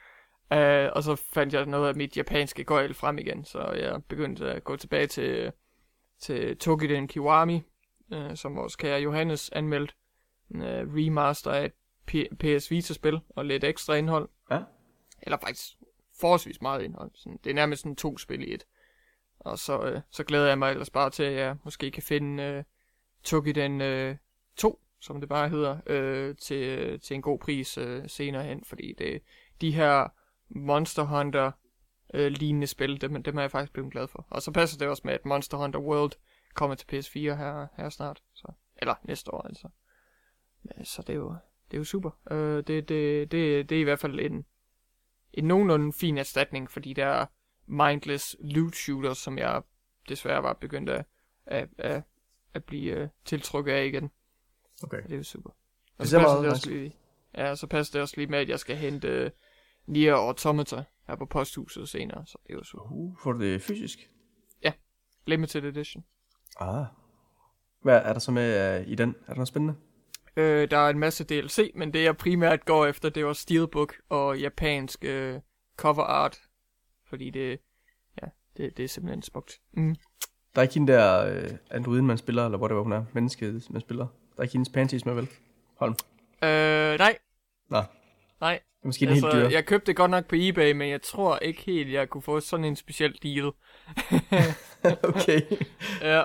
Uh, 0.55 0.57
og 0.93 1.03
så 1.03 1.23
fandt 1.33 1.55
jeg 1.55 1.67
noget 1.67 1.89
af 1.89 1.95
mit 1.95 2.17
japanske 2.17 2.65
gøjl 2.65 2.95
frem 2.95 3.19
igen, 3.19 3.45
så 3.45 3.73
jeg 3.73 4.05
begyndte 4.09 4.53
at 4.53 4.65
gå 4.65 4.77
tilbage 4.77 5.07
til, 5.07 5.53
til 6.21 6.57
Tokiden 6.57 7.09
Kiwami, 7.09 7.63
uh, 8.09 8.35
som 8.35 8.57
vores 8.57 8.77
kære 8.77 9.01
Johannes 9.01 9.51
anmeldte. 9.51 9.95
En 10.55 10.61
uh, 10.61 10.69
remaster 10.69 11.51
af 11.51 11.65
et 11.65 11.73
P- 12.11 12.35
PS 12.37 12.71
Vita-spil 12.71 13.21
og 13.29 13.45
lidt 13.45 13.65
ekstra 13.65 13.95
indhold. 13.95 14.29
Ja. 14.51 14.61
Eller 15.23 15.39
faktisk 15.39 15.69
forholdsvis 16.21 16.63
meget 16.63 16.83
indhold. 16.83 17.11
Sådan, 17.15 17.39
det 17.45 17.51
er 17.51 17.55
nærmest 17.55 17.83
sådan 17.83 17.97
to 17.97 18.19
spil 18.19 18.49
i 18.49 18.55
et. 18.55 18.65
Og 19.41 19.59
så, 19.59 19.83
øh, 19.83 20.01
så 20.11 20.25
glæder 20.25 20.49
jeg 20.49 20.59
mig 20.59 20.71
ellers 20.71 20.91
bare 20.91 21.11
til, 21.11 21.23
at 21.23 21.33
jeg 21.33 21.57
måske 21.65 21.91
kan 21.91 22.03
finde 22.03 22.43
øh, 22.43 22.65
Tokiden 23.23 23.81
øh, 23.81 24.17
2, 24.57 24.81
som 25.01 25.21
det 25.21 25.29
bare 25.29 25.49
hedder, 25.49 25.79
øh, 25.87 26.37
til, 26.37 26.79
øh, 26.79 27.01
til 27.01 27.15
en 27.15 27.23
god 27.23 27.39
pris 27.39 27.79
øh, 27.79 28.09
senere 28.09 28.45
hen. 28.45 28.65
Fordi 28.65 28.95
det, 28.99 29.23
de 29.61 29.71
her 29.71 30.09
Monster 30.49 31.03
Hunter 31.03 31.53
øh, 32.15 32.33
lignende 32.33 32.67
spil, 32.67 33.01
dem, 33.01 33.23
dem 33.23 33.37
er 33.37 33.41
jeg 33.41 33.51
faktisk 33.51 33.73
blevet 33.73 33.93
glad 33.93 34.09
for. 34.09 34.27
Og 34.31 34.43
så 34.43 34.53
passer 34.53 34.79
det 34.79 34.89
også 34.89 35.03
med, 35.05 35.15
at 35.15 35.25
Monster 35.25 35.57
Hunter 35.57 35.81
World 35.81 36.13
kommer 36.55 36.77
til 36.77 36.87
PS4 36.99 37.19
her, 37.19 37.67
her 37.77 37.89
snart. 37.89 38.23
Så, 38.35 38.53
eller 38.77 38.95
næste 39.05 39.35
år 39.35 39.43
altså. 39.43 39.69
Så 40.85 41.03
det 41.03 41.13
er 41.13 41.17
jo, 41.17 41.35
det 41.71 41.77
er 41.77 41.79
jo 41.79 41.85
super. 41.85 42.11
Øh, 42.31 42.57
det, 42.57 42.89
det, 42.89 43.33
det, 43.33 43.69
det 43.69 43.77
er 43.77 43.81
i 43.81 43.85
hvert 43.85 43.99
fald 43.99 44.21
en, 44.21 44.45
en 45.33 45.45
nogenlunde 45.45 45.93
fin 45.93 46.19
erstatning 46.19 46.71
for 46.71 46.81
de 46.81 46.95
der 46.95 47.27
mindless 47.71 48.37
loot 48.41 48.75
shooters, 48.75 49.19
som 49.19 49.39
jeg 49.39 49.63
desværre 50.09 50.43
var 50.43 50.53
begyndt 50.53 50.91
at, 50.91 51.05
at, 51.47 51.69
at, 51.79 52.03
at 52.55 52.65
blive 52.65 53.03
uh, 53.03 53.09
tiltrukket 53.25 53.73
af 53.73 53.87
igen. 53.87 54.11
Okay. 54.83 55.03
Det 55.03 55.13
er 55.13 55.17
jo 55.17 55.23
super. 55.23 55.51
Og 55.51 55.57
Det 55.99 56.09
så 56.09 56.11
ser 56.11 56.19
passer 56.19 56.41
det 56.41 56.51
også 56.51 56.71
lige, 56.71 56.97
ja, 57.35 57.55
så 57.55 57.67
passer 57.67 57.93
det 57.93 58.03
også 58.03 58.15
lige 58.17 58.27
med, 58.27 58.39
at 58.39 58.49
jeg 58.49 58.59
skal 58.59 58.77
hente 58.77 59.25
uh, 59.25 59.31
Nier 59.87 60.15
Automata 60.15 60.85
her 61.07 61.17
på 61.17 61.27
posthuset 61.27 61.89
senere, 61.89 62.27
så 62.27 62.39
det 62.47 62.53
er 62.53 62.57
jo 62.57 62.65
super. 62.65 62.93
Uh, 62.93 63.19
får 63.23 63.33
du 63.33 63.41
det 63.41 63.63
fysisk? 63.63 64.11
Ja, 64.63 64.73
Limited 65.27 65.65
Edition. 65.65 66.05
Ah. 66.61 66.85
Hvad 67.83 67.97
er 68.05 68.13
der 68.13 68.21
så 68.21 68.33
med 68.33 68.81
uh, 68.81 68.89
i 68.89 68.95
den? 68.95 69.09
Er 69.09 69.27
der 69.27 69.35
noget 69.35 69.49
spændende? 69.49 69.75
Øh, 70.37 70.71
der 70.71 70.79
er 70.79 70.91
en 70.91 70.99
masse 70.99 71.25
DLC, 71.25 71.73
men 71.75 71.93
det 71.93 72.05
jeg 72.05 72.17
primært 72.17 72.65
går 72.65 72.87
efter, 72.87 73.09
det 73.09 73.27
var 73.27 73.33
Steelbook 73.33 73.95
og 74.09 74.39
japansk 74.39 75.05
øh, 75.05 75.41
cover 75.77 76.03
art. 76.03 76.41
Fordi 77.11 77.31
det, 77.31 77.59
ja, 78.23 78.27
det, 78.57 78.77
det 78.77 78.85
er 78.85 78.89
simpelthen 78.89 79.23
smukt. 79.23 79.61
Mm. 79.73 79.97
Der 80.55 80.61
er 80.61 80.63
ikke 80.63 80.75
hende 80.75 80.93
der 80.93 81.37
uh, 81.45 81.51
androiden, 81.71 82.07
man 82.07 82.19
spiller, 82.19 82.45
eller 82.45 82.59
hvor 82.59 82.69
det 82.69 82.77
var, 82.77 82.83
hun 82.83 82.93
er. 82.93 83.05
Mennesket, 83.13 83.67
man 83.71 83.81
spiller. 83.81 84.07
Der 84.07 84.39
er 84.39 84.43
ikke 84.43 84.53
hendes 84.53 84.69
panties 84.69 85.05
med, 85.07 85.15
vel? 85.15 85.29
Holm. 85.77 85.95
Øh, 86.45 86.99
nej, 86.99 87.19
Nå, 87.71 87.83
nej. 88.41 88.53
det 88.53 88.83
er 88.83 88.87
måske 88.87 89.09
altså, 89.09 89.31
helt 89.31 89.45
dyr. 89.45 89.49
jeg 89.51 89.67
købte 89.67 89.87
det 89.87 89.97
godt 89.97 90.11
nok 90.11 90.27
på 90.27 90.35
eBay, 90.39 90.73
men 90.73 90.91
jeg 90.91 91.03
tror 91.03 91.39
ikke 91.39 91.63
helt, 91.63 91.93
jeg 91.93 92.09
kunne 92.09 92.23
få 92.23 92.41
sådan 92.41 92.65
en 92.65 92.77
speciel 92.77 93.19
deal. 93.23 93.45
okay. 95.15 95.41
Ja, 96.03 96.23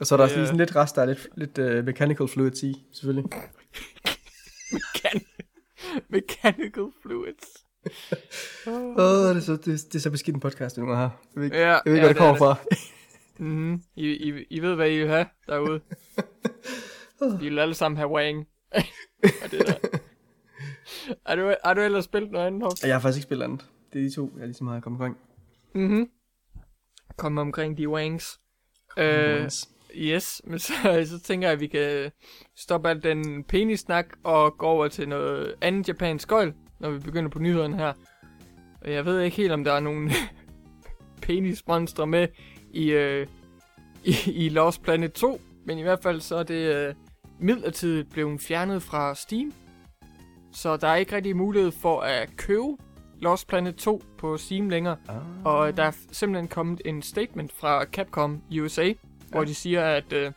Og 0.00 0.06
så 0.06 0.14
er 0.14 0.16
der 0.16 0.28
Ja. 0.28 0.34
lige 0.36 0.46
sådan 0.46 0.58
lidt 0.58 0.76
rest, 0.76 0.96
der 0.96 1.02
er 1.02 1.06
lidt, 1.06 1.28
lidt 1.36 1.58
uh, 1.58 1.84
mechanical 1.90 2.28
fluids 2.28 2.62
i, 2.62 2.86
selvfølgelig. 2.92 3.30
Mechan- 4.72 5.26
mechanical 6.08 6.86
fluids. 7.02 7.65
Åh, 8.66 8.72
oh, 8.74 9.28
det, 9.28 9.36
er 9.36 9.40
så, 9.40 9.52
det, 9.52 9.64
det 9.64 9.94
er 9.94 9.98
så 9.98 10.10
beskidt 10.10 10.34
en 10.34 10.40
podcast, 10.40 10.78
nu 10.78 10.86
her. 10.86 10.94
Jeg 10.94 11.10
ved 11.34 11.44
ikke, 11.44 11.56
Ja, 11.56 11.68
jeg 11.68 11.80
ved 11.84 11.92
ikke 11.94 12.06
ja, 12.06 12.12
hvad 12.12 12.14
det 12.14 12.16
kommer 12.16 12.34
er 12.34 12.54
fra. 12.54 12.56
Mm, 13.38 13.82
I, 13.96 14.06
I, 14.06 14.44
I 14.50 14.60
ved, 14.60 14.74
hvad 14.74 14.90
I 14.90 14.98
vil 14.98 15.08
have 15.08 15.26
derude. 15.46 15.80
I 17.42 17.48
vil 17.48 17.58
alle 17.58 17.74
sammen 17.74 17.96
have 17.96 18.10
wang. 18.10 18.46
Og 19.44 19.50
det 19.50 19.66
der. 19.66 19.98
Har 21.26 21.36
du, 21.36 21.54
har 21.64 21.74
du 21.74 21.80
ellers 21.80 22.04
spillet 22.04 22.30
noget 22.30 22.46
andet, 22.46 22.62
Hoff? 22.62 22.82
Jeg 22.82 22.94
har 22.94 23.00
faktisk 23.00 23.18
ikke 23.18 23.26
spillet 23.26 23.44
andet. 23.44 23.66
Det 23.92 23.98
er 24.00 24.08
de 24.08 24.14
to, 24.14 24.32
jeg 24.38 24.46
ligesom 24.46 24.66
har 24.66 24.80
kommet 24.80 25.00
omkring. 25.00 25.16
Mhm. 25.74 26.08
Kom 27.16 27.38
omkring 27.38 27.78
de 27.78 27.88
wangs. 27.88 28.40
Øh, 28.98 29.50
yes, 29.94 30.42
men 30.44 30.58
så, 30.58 30.72
så 31.10 31.20
tænker 31.20 31.48
jeg, 31.48 31.52
at 31.52 31.60
vi 31.60 31.66
kan 31.66 32.10
stoppe 32.56 32.88
alt 32.88 33.02
den 33.02 33.44
penis-snak 33.44 34.06
og 34.22 34.58
gå 34.58 34.66
over 34.66 34.88
til 34.88 35.08
noget 35.08 35.54
andet 35.60 35.88
japansk 35.88 36.28
gøjl, 36.28 36.54
når 36.80 36.90
vi 36.90 36.98
begynder 36.98 37.30
på 37.30 37.38
nyhederne 37.38 37.76
her. 37.76 37.92
Og 38.80 38.92
jeg 38.92 39.04
ved 39.04 39.20
ikke 39.20 39.36
helt, 39.36 39.52
om 39.52 39.64
der 39.64 39.72
er 39.72 39.80
nogle 39.80 40.10
penismonstre 41.22 42.06
med 42.06 42.28
i, 42.70 42.90
øh, 42.90 43.26
i, 44.04 44.14
i 44.26 44.48
Lost 44.48 44.82
Planet 44.82 45.12
2, 45.12 45.40
men 45.66 45.78
i 45.78 45.82
hvert 45.82 46.02
fald 46.02 46.20
så 46.20 46.36
er 46.36 46.42
det 46.42 46.74
øh, 46.74 46.94
midlertidigt 47.38 48.12
blevet 48.12 48.40
fjernet 48.40 48.82
fra 48.82 49.14
Steam. 49.14 49.52
Så 50.52 50.76
der 50.76 50.88
er 50.88 50.96
ikke 50.96 51.16
rigtig 51.16 51.36
mulighed 51.36 51.72
for 51.72 52.00
at 52.00 52.36
købe 52.36 52.76
Lost 53.18 53.48
Planet 53.48 53.76
2 53.76 54.02
på 54.18 54.36
Steam 54.36 54.68
længere. 54.68 54.96
Ah. 55.08 55.16
Og 55.44 55.76
der 55.76 55.82
er 55.82 55.92
simpelthen 56.12 56.48
kommet 56.48 56.82
en 56.84 57.02
statement 57.02 57.52
fra 57.52 57.84
Capcom 57.84 58.42
USA, 58.60 58.84
ja. 58.84 58.94
hvor 59.28 59.44
de 59.44 59.54
siger, 59.54 59.84
at 59.84 60.12
øh, 60.12 60.32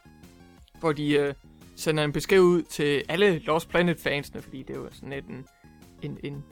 hvor 0.79 0.91
de 0.91 1.13
øh, 1.13 1.33
sender 1.75 2.03
en 2.03 2.11
besked 2.11 2.39
ud 2.39 2.61
til 2.61 3.03
alle 3.09 3.39
Lost 3.39 3.69
Planet 3.69 3.99
fansene, 3.99 4.41
fordi 4.41 4.63
det 4.63 4.75
er 4.75 4.79
jo 4.79 4.89
sådan 4.91 5.09
lidt 5.09 5.25
en, 5.25 5.45
en, 6.01 6.17
en, 6.23 6.43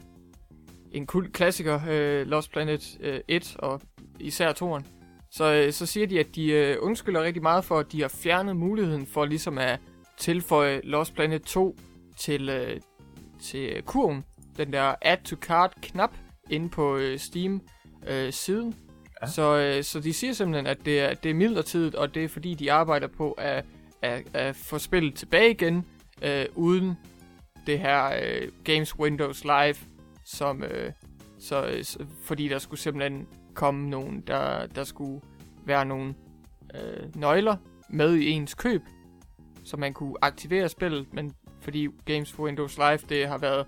en 0.91 1.05
kult 1.05 1.33
klassiker, 1.33 1.79
øh, 1.89 2.27
Lost 2.27 2.51
Planet 2.51 2.97
øh, 2.99 3.19
1 3.27 3.55
og 3.59 3.81
især 4.19 4.53
2'eren. 4.53 4.83
Så, 5.31 5.53
øh, 5.53 5.73
så 5.73 5.85
siger 5.85 6.07
de, 6.07 6.19
at 6.19 6.35
de 6.35 6.51
øh, 6.51 6.77
undskylder 6.81 7.23
rigtig 7.23 7.43
meget 7.43 7.65
for, 7.65 7.79
at 7.79 7.91
de 7.91 8.01
har 8.01 8.07
fjernet 8.07 8.55
muligheden 8.55 9.05
for 9.05 9.25
ligesom 9.25 9.57
at 9.57 9.79
tilføje 10.17 10.81
Lost 10.83 11.13
Planet 11.13 11.41
2 11.41 11.77
til, 12.17 12.49
øh, 12.49 12.79
til 13.41 13.83
kurven. 13.85 14.23
Den 14.57 14.73
der 14.73 14.95
Add 15.01 15.23
to 15.23 15.35
Cart 15.35 15.73
knap 15.81 16.11
inde 16.49 16.69
på 16.69 16.97
øh, 16.97 17.19
Steam 17.19 17.61
øh. 18.07 18.33
Ja. 19.21 19.27
Så, 19.27 19.57
øh, 19.57 19.83
så 19.83 19.99
de 19.99 20.13
siger 20.13 20.33
simpelthen, 20.33 20.67
at 20.67 20.77
det 20.85 20.99
er, 20.99 21.13
det 21.13 21.31
er 21.31 21.35
midlertidigt, 21.35 21.95
og 21.95 22.15
det 22.15 22.23
er 22.23 22.27
fordi, 22.27 22.53
de 22.53 22.71
arbejder 22.71 23.07
på 23.07 23.31
at, 23.31 23.65
at, 24.01 24.23
at 24.33 24.55
få 24.55 24.77
spillet 24.77 25.15
tilbage 25.15 25.51
igen, 25.51 25.85
øh, 26.21 26.45
uden 26.55 26.93
det 27.67 27.79
her 27.79 28.05
øh, 28.23 28.51
Games 28.63 28.99
Windows 28.99 29.43
Live, 29.43 29.75
som, 30.25 30.63
øh, 30.63 30.91
så, 31.39 31.65
øh, 31.65 31.83
fordi 32.23 32.47
der 32.47 32.59
skulle 32.59 32.79
simpelthen 32.79 33.27
komme 33.53 33.89
nogen, 33.89 34.23
der, 34.27 34.65
der 34.65 34.83
skulle 34.83 35.21
være 35.65 35.85
nogle 35.85 36.15
øh, 36.75 37.15
nøgler 37.15 37.55
med 37.89 38.15
i 38.15 38.29
ens 38.29 38.53
køb, 38.53 38.81
så 39.63 39.77
man 39.77 39.93
kunne 39.93 40.15
aktivere 40.21 40.69
spillet, 40.69 41.13
men 41.13 41.33
fordi 41.61 41.87
Games 42.05 42.31
for 42.33 42.43
Windows 42.43 42.77
Live, 42.77 42.99
det 43.09 43.27
har 43.27 43.37
været 43.37 43.67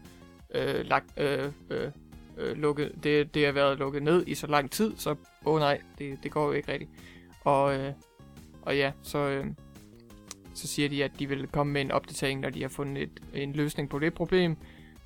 øh, 0.55 0.85
lagt, 0.85 1.19
øh, 1.19 1.51
øh, 1.69 1.91
øh, 2.38 2.57
lukket, 2.57 2.91
det, 3.03 3.33
det 3.33 3.45
har 3.45 3.51
været 3.51 3.79
lukket 3.79 4.03
ned 4.03 4.27
i 4.27 4.35
så 4.35 4.47
lang 4.47 4.71
tid, 4.71 4.97
så 4.97 5.09
åh 5.09 5.53
oh 5.53 5.59
nej, 5.59 5.81
det, 5.97 6.19
det 6.23 6.31
går 6.31 6.45
jo 6.45 6.51
ikke 6.51 6.71
rigtigt. 6.71 6.91
Og, 7.43 7.75
øh, 7.79 7.93
og 8.62 8.77
ja, 8.77 8.91
så, 9.03 9.17
øh, 9.17 9.45
så 10.60 10.67
siger 10.67 10.89
de, 10.89 11.04
at 11.04 11.12
de 11.19 11.30
vil 11.30 11.48
komme 11.48 11.74
med 11.74 11.82
en 11.82 11.91
opdatering, 11.91 12.39
når 12.39 12.50
de 12.50 12.62
har 12.62 12.69
fundet 12.69 13.04
et, 13.04 13.22
en 13.34 13.54
løsning 13.54 13.89
på 13.89 14.00
det 14.00 14.13
problem. 14.13 14.58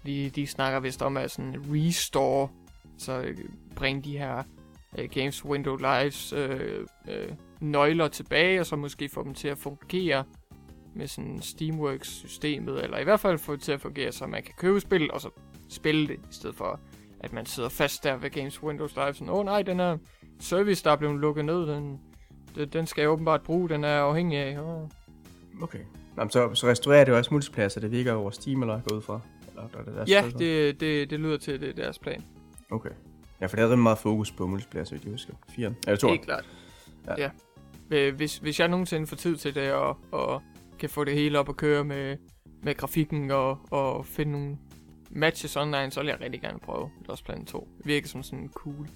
De, 0.06 0.30
de 0.30 0.48
snakker 0.48 0.80
vist 0.80 1.02
om 1.02 1.18
at 1.18 1.32
sådan 1.32 1.66
restore, 1.72 2.50
så 2.98 3.22
øh, 3.22 3.38
bringe 3.76 4.02
de 4.02 4.18
her 4.18 4.44
øh, 4.98 5.10
Games 5.10 5.46
Window 5.46 5.76
Lives 5.78 6.34
øh, 6.34 6.88
øh, 7.10 7.30
nøgler 7.60 8.08
tilbage, 8.08 8.60
og 8.60 8.66
så 8.66 8.76
måske 8.76 9.10
få 9.10 9.24
dem 9.24 9.34
til 9.34 9.48
at 9.48 9.58
fungere 9.58 10.24
med 10.96 11.08
sådan 11.08 11.42
Steamworks-systemet, 11.42 12.84
eller 12.84 12.98
i 12.98 13.04
hvert 13.04 13.20
fald 13.20 13.38
få 13.38 13.54
det 13.54 13.62
til 13.62 13.72
at 13.72 13.82
fungere, 13.82 14.12
så 14.12 14.28
man 14.28 14.44
kan 14.44 14.54
købe 14.58 14.80
spil, 14.80 15.12
og 15.12 15.22
så 15.22 15.30
spille 15.70 16.08
det, 16.08 16.16
i 16.16 16.34
stedet 16.34 16.56
for 16.56 16.80
at 17.20 17.34
man 17.34 17.46
sidder 17.46 17.70
fast 17.70 18.04
der 18.04 18.18
ved 18.18 18.30
Games 18.30 18.64
Windows 18.64 18.96
Live, 18.96 19.14
sådan, 19.14 19.30
åh 19.30 19.40
oh, 19.40 19.46
nej, 19.46 19.62
den 19.62 19.80
her 19.80 19.98
service, 20.40 20.84
der 20.84 20.92
er 20.92 20.96
blevet 20.96 21.20
lukket 21.20 21.46
ned, 21.46 21.68
den, 21.68 22.00
den, 22.56 22.70
den 22.70 22.88
skal 22.88 23.02
jeg 23.02 23.10
åbenbart 23.10 23.44
bruge, 23.44 23.70
den 23.70 23.84
er 23.84 24.00
afhængig 24.00 24.38
af. 24.38 24.60
Oh. 24.60 24.90
Okay. 25.62 25.80
Nå, 26.16 26.30
så, 26.30 26.56
så 26.56 26.68
restaurerer 26.68 27.04
det 27.06 27.12
jo 27.12 27.18
også 27.18 27.34
multiplayer, 27.34 27.70
så 27.70 27.80
det 27.80 27.92
virker 27.92 28.14
over 28.14 28.32
Steam, 28.32 28.62
eller 28.62 28.82
går 28.82 28.96
ud 28.96 29.02
fra? 29.02 29.20
Eller, 29.50 29.68
der 29.68 29.80
er 29.80 29.84
det 29.84 29.96
deres 29.96 30.10
Ja, 30.10 30.30
sted, 30.30 30.40
det, 30.40 30.80
det, 30.80 31.10
det 31.10 31.20
lyder 31.20 31.38
til, 31.38 31.62
det 31.62 31.70
er 31.70 31.74
deres 31.74 32.00
plan. 32.00 32.24
Okay. 32.72 32.90
Ja, 33.42 33.46
for 33.46 33.56
det 33.56 33.66
havde 33.66 33.78
meget 33.78 33.98
fokus 33.98 34.32
på 34.32 34.48
multiplayer, 34.48 34.86
så 34.86 34.96
jeg 35.04 35.12
husker. 35.12 35.34
4. 35.50 35.74
Eller 35.88 35.98
2. 35.98 36.08
Helt 36.08 36.22
klart. 36.22 36.46
Ja. 37.08 37.14
Ja. 37.18 37.32
ja. 37.92 38.12
Hvis, 38.12 38.38
hvis 38.38 38.60
jeg 38.60 38.68
nogensinde 38.68 39.08
får 39.08 39.16
tid 39.16 39.38
til 39.38 39.56
det, 39.56 39.72
og, 39.72 39.98
og 40.12 40.42
kan 40.80 40.90
få 40.90 41.04
det 41.04 41.14
hele 41.14 41.40
op 41.40 41.50
at 41.50 41.58
køre 41.58 41.84
med, 41.84 42.18
med 42.64 42.76
grafikken, 42.76 43.32
og, 43.32 43.60
og 43.72 44.06
finde 44.06 44.32
nogle 44.32 44.58
matches 45.10 45.58
online, 45.58 45.92
så 45.92 46.00
vil 46.00 46.08
jeg 46.08 46.22
rigtig 46.22 46.42
gerne 46.42 46.60
prøve 46.60 46.90
Lost 47.08 47.26
Planet 47.26 47.48
2. 47.48 47.68
Det 47.78 47.86
virker 47.86 48.08
som 48.08 48.24
sådan 48.24 48.40
en 48.40 48.50
cool 48.50 48.88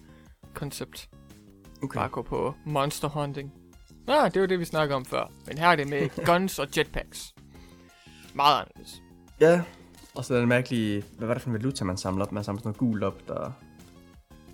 koncept. 0.54 1.10
Okay. 1.84 2.00
Bare 2.00 2.10
gå 2.10 2.22
på 2.22 2.54
monster 2.65 3.08
hunting. 3.08 3.54
Ah, 4.08 4.34
det 4.34 4.41
var 4.41 4.48
det, 4.48 4.60
vi 4.60 4.65
snakkede 4.65 4.96
om 4.96 5.06
før. 5.06 5.32
Men 5.48 5.58
her 5.58 5.67
er 5.67 5.76
det 5.76 5.88
med 5.89 6.10
guns 6.26 6.60
og 6.60 6.67
jetpacks. 6.78 7.34
Meget 8.34 8.60
anderledes. 8.62 9.02
Ja, 9.39 9.62
og 10.15 10.26
så 10.26 10.36
det 10.36 10.48
mærkelige, 10.48 11.04
hvad 11.17 11.28
var 11.28 11.34
det 11.34 11.43
for 11.43 11.50
en 11.50 11.54
valuta, 11.54 11.86
man 11.86 11.98
samler 11.98 12.26
op? 12.26 12.32
Man 12.32 12.43
samler 12.43 12.60
sådan 12.60 12.67
noget 12.67 12.78
gult 12.78 13.04
op, 13.04 13.28
der 13.28 13.52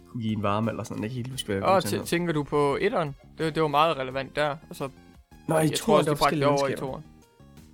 kunne 0.07 0.21
give 0.23 0.33
en 0.33 0.43
varme 0.43 0.71
eller 0.71 0.83
sådan. 0.83 1.03
Jeg 1.03 1.09
kan 1.09 1.17
ikke 1.17 1.27
helt 1.29 1.31
huske, 1.33 1.47
hvad 1.53 1.61
Og 1.61 1.77
t- 1.77 2.05
tænker 2.05 2.33
du 2.33 2.43
på 2.43 2.77
etteren? 2.81 3.15
Det, 3.37 3.55
det 3.55 3.61
var 3.63 3.67
meget 3.69 3.97
relevant 3.97 4.35
der. 4.35 4.55
Og 4.69 4.75
så, 4.75 4.89
Nå, 5.47 5.57
i 5.57 5.61
jeg 5.61 5.73
tror 5.73 5.97
også, 5.97 6.09
der 6.09 6.15
de 6.15 6.21
var 6.21 6.29
det 6.29 6.45
over 6.45 6.67
i 6.67 6.75
toeren. 6.75 7.03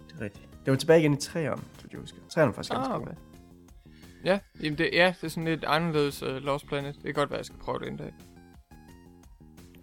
Det 0.08 0.16
er 0.20 0.24
rigtigt. 0.24 0.46
Det 0.66 0.72
var 0.72 0.78
tilbage 0.78 1.00
igen 1.00 1.14
i 1.14 1.16
3'eren, 1.16 1.60
så 1.80 1.88
jeg 1.92 2.00
husker. 2.00 2.18
3'eren 2.34 2.40
var 2.40 2.52
faktisk 2.52 2.74
Ah, 2.74 2.96
okay. 3.02 3.12
Ja, 4.26 4.40
jamen 4.64 4.78
det, 4.78 4.90
ja, 4.94 5.14
det 5.22 5.24
er 5.24 5.28
sådan 5.28 5.46
lidt 5.46 5.64
anderledes 5.64 6.24
uh, 6.24 6.30
Lost 6.36 6.68
Planet. 6.68 6.96
Det 6.96 7.04
kan 7.04 7.14
godt 7.14 7.30
være, 7.30 7.38
jeg 7.38 7.46
skal 7.46 7.60
prøve 7.60 7.80
det 7.80 7.88
en 7.88 7.98
dag. 7.98 8.14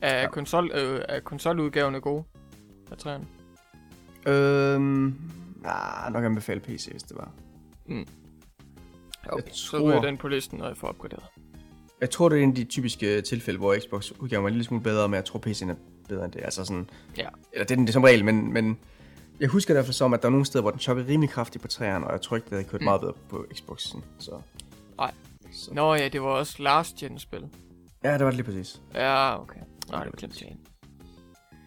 Er, 0.01 0.21
Ja. 0.21 0.29
konsol, 0.31 0.71
øh, 0.75 1.01
er 1.09 1.21
konsoludgaverne 1.21 2.01
gode? 2.01 2.25
Af 2.91 2.97
træerne? 2.99 3.27
Øhm, 4.27 5.15
ah, 5.65 6.13
nok 6.13 6.25
anbefale 6.25 6.61
PC, 6.61 6.89
hvis 6.91 7.03
det 7.03 7.17
var. 7.17 7.31
Okay, 9.33 9.51
så 9.53 9.71
tror- 9.71 9.81
ryger 9.91 10.01
den 10.01 10.17
på 10.17 10.29
listen, 10.29 10.59
når 10.59 10.67
jeg 10.67 10.77
får 10.77 10.89
opgraderet. 10.89 11.23
Jeg 12.01 12.11
tror, 12.11 12.29
det 12.29 12.39
er 12.39 12.43
en 12.43 12.49
af 12.49 12.55
de 12.55 12.65
typiske 12.65 13.21
tilfælde, 13.21 13.59
hvor 13.59 13.77
Xbox 13.81 14.11
udgaven 14.19 14.43
var 14.43 14.49
en 14.49 14.55
lille 14.55 14.65
smule 14.65 14.83
bedre, 14.83 15.09
men 15.09 15.15
jeg 15.15 15.25
tror, 15.25 15.39
PC'en 15.47 15.71
er 15.71 15.75
bedre 16.09 16.25
end 16.25 16.33
det. 16.33 16.41
Altså 16.45 16.65
sådan, 16.65 16.91
Ja. 17.19 17.29
eller 17.53 17.65
det 17.65 17.71
er 17.71 17.77
den 17.77 17.85
det 17.85 17.89
er 17.89 17.93
som 17.93 18.03
regel, 18.03 18.25
men, 18.25 18.53
men 18.53 18.79
jeg 19.41 19.49
husker 19.49 19.75
derfor 19.75 19.93
som, 19.93 20.15
at 20.15 20.23
der 20.23 20.29
var 20.29 20.31
nogle 20.31 20.47
steder, 20.47 20.63
hvor 20.63 20.71
den 20.71 20.81
chokkede 20.81 21.09
rimelig 21.09 21.31
kraftigt 21.31 21.63
på 21.63 21.69
træerne, 21.69 22.07
og 22.07 22.13
jeg 22.13 22.21
tror 22.23 22.37
ikke, 22.37 22.45
det 22.45 22.53
havde 22.53 22.65
kørt 22.69 22.81
Mm. 22.81 22.85
meget 22.85 23.01
bedre 23.01 23.13
på 23.29 23.47
Xboxen. 23.55 24.05
Så. 24.19 24.41
Nej. 24.99 25.13
Så. 25.53 25.75
Nå 25.75 25.95
ja, 25.95 26.09
det 26.09 26.23
var 26.23 26.29
også 26.29 26.63
last 26.63 26.97
gen 26.97 27.19
spil. 27.19 27.49
Ja, 28.05 28.13
det 28.13 28.21
var 28.21 28.27
det 28.31 28.35
lige 28.35 28.45
præcis. 28.45 28.81
Ja, 28.95 29.41
okay. 29.43 29.61
Nej, 29.91 30.05
det 30.05 30.13
det 30.13 30.23
var 30.23 30.29
var 30.29 30.47
glemt 30.47 30.71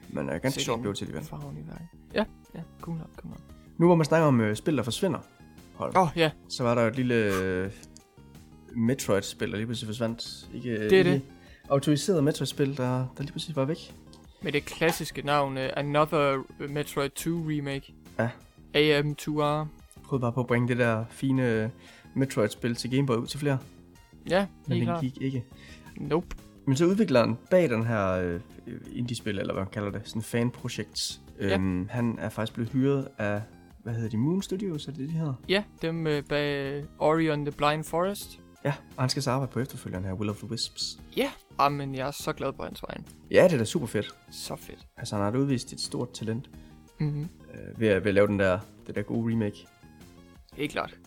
Men 0.09 0.29
uh, 0.29 0.35
ganske 0.41 0.61
sjovt 0.61 0.97
til 0.97 1.13
det. 1.13 1.23
Farven 1.23 1.57
i 1.57 1.61
vejen. 1.67 1.89
Ja, 2.13 2.23
ja, 2.55 2.61
cool 2.81 2.97
nok, 2.97 3.07
cool 3.15 3.29
nok. 3.29 3.39
Nu 3.77 3.85
hvor 3.85 3.95
man 3.95 4.05
snakker 4.05 4.27
om 4.27 4.39
uh, 4.39 4.53
spil, 4.53 4.77
der 4.77 4.83
forsvinder, 4.83 5.19
hold, 5.75 5.95
Åh, 5.97 6.01
oh, 6.03 6.09
ja, 6.15 6.31
så 6.49 6.63
var 6.63 6.75
der 6.75 6.81
jo 6.81 6.87
et 6.87 6.95
lille 6.95 7.31
uh, 7.65 7.71
Metroid-spil, 8.77 9.49
der 9.51 9.55
lige 9.57 9.65
pludselig 9.67 9.87
forsvandt. 9.87 10.49
Ikke, 10.53 10.69
Det 10.89 10.93
er 10.93 10.97
ikke 10.97 11.11
det. 11.11 11.21
Autoriseret 11.69 12.23
Metroid-spil, 12.23 12.77
der, 12.77 12.89
der 13.17 13.19
lige 13.19 13.31
pludselig 13.31 13.55
var 13.55 13.65
væk. 13.65 13.95
med 14.41 14.51
det 14.51 14.65
klassiske 14.65 15.21
navn 15.21 15.57
uh, 15.57 15.63
Another 15.75 16.43
Metroid 16.69 17.09
2 17.09 17.29
Remake. 17.29 17.93
Ja. 18.19 18.29
AM2R. 18.77 19.41
Jeg 19.41 19.67
prøvede 20.03 20.21
bare 20.21 20.33
på 20.33 20.39
at 20.39 20.47
bringe 20.47 20.67
det 20.67 20.77
der 20.77 21.05
fine 21.09 21.49
øh, 21.63 21.69
Metroid-spil 22.15 22.75
til 22.75 22.91
Game 22.91 23.07
Boy 23.07 23.15
ud 23.15 23.27
til 23.27 23.39
flere, 23.39 23.57
Ja, 24.29 24.47
men 24.67 24.77
det 24.77 24.85
klart. 24.85 25.01
gik 25.01 25.17
ikke. 25.21 25.43
Nope. 25.97 26.27
Men 26.69 26.75
så 26.77 26.85
udvikleren 26.85 27.37
bag 27.49 27.69
den 27.69 27.85
her 27.85 28.09
øh, 28.11 28.39
indie-spil, 28.91 29.39
eller 29.39 29.53
hvad 29.53 29.63
man 29.63 29.71
kalder 29.71 29.91
det, 29.91 30.01
sådan 30.05 30.21
fanprojekt, 30.21 31.19
Ja. 31.41 31.53
øhm, 31.55 31.87
han 31.91 32.15
er 32.19 32.29
faktisk 32.29 32.53
blevet 32.53 32.69
hyret 32.71 33.07
af, 33.17 33.41
hvad 33.83 33.93
hedder 33.93 34.09
de, 34.09 34.17
Moon 34.17 34.41
Studios, 34.41 34.87
er 34.87 34.91
det 34.91 34.99
det, 34.99 35.09
de 35.09 35.13
hedder? 35.13 35.33
Ja, 35.49 35.63
dem 35.81 36.07
øh, 36.07 36.23
bag 36.23 36.83
Ori 36.99 37.27
and 37.27 37.45
the 37.45 37.51
Blind 37.51 37.83
Forest. 37.83 38.39
Ja, 38.65 38.73
og 38.97 39.03
han 39.03 39.09
skal 39.09 39.23
så 39.23 39.31
arbejde 39.31 39.51
på 39.51 39.59
efterfølgeren 39.59 40.05
her, 40.05 40.13
Will 40.13 40.29
of 40.29 40.37
the 40.37 40.49
Wisps. 40.49 40.99
Ja, 41.17 41.31
ah, 41.59 41.71
men 41.71 41.95
jeg 41.95 42.07
er 42.07 42.11
så 42.11 42.33
glad 42.33 42.53
på 42.53 42.63
hans 42.63 42.83
vejen. 42.83 43.05
Ja, 43.31 43.43
det 43.43 43.53
er 43.53 43.57
da 43.57 43.63
super 43.65 43.87
fedt. 43.87 44.15
Så 44.31 44.55
fedt. 44.55 44.87
Altså, 44.97 45.15
han 45.15 45.23
har 45.23 45.31
da 45.31 45.37
udvist 45.37 45.73
et 45.73 45.79
stort 45.81 46.11
talent 46.13 46.49
Mm-hmm. 46.99 47.27
øh, 47.53 47.79
ved, 47.79 47.87
at, 47.87 48.03
ved 48.03 48.09
at 48.09 48.15
lave 48.15 48.27
den 48.27 48.39
der, 48.39 48.59
det 48.87 48.95
der 48.95 49.01
gode 49.01 49.31
remake. 49.33 49.67
Helt 50.53 50.71
klart. 50.71 50.97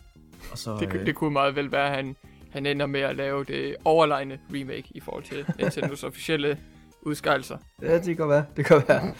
Og 0.51 0.57
så, 0.57 0.77
Det, 0.79 0.93
øh, 0.93 1.05
det 1.05 1.15
kunne 1.15 1.33
meget 1.33 1.55
vel 1.55 1.71
være, 1.71 1.89
at 1.89 1.95
han, 1.95 2.15
han 2.53 2.65
ender 2.65 2.85
med 2.85 3.01
at 3.01 3.15
lave 3.15 3.43
det 3.43 3.75
overlegne 3.85 4.39
remake 4.53 4.83
i 4.91 4.99
forhold 4.99 5.23
til 5.23 5.45
Nintendos 5.59 6.03
officielle 6.03 6.57
udskejelser. 7.01 7.57
Ja, 7.81 7.99
det 7.99 8.17
kan 8.17 8.29
være. 8.29 8.45
Det 8.57 8.65
kan 8.65 8.81
være. 8.87 9.13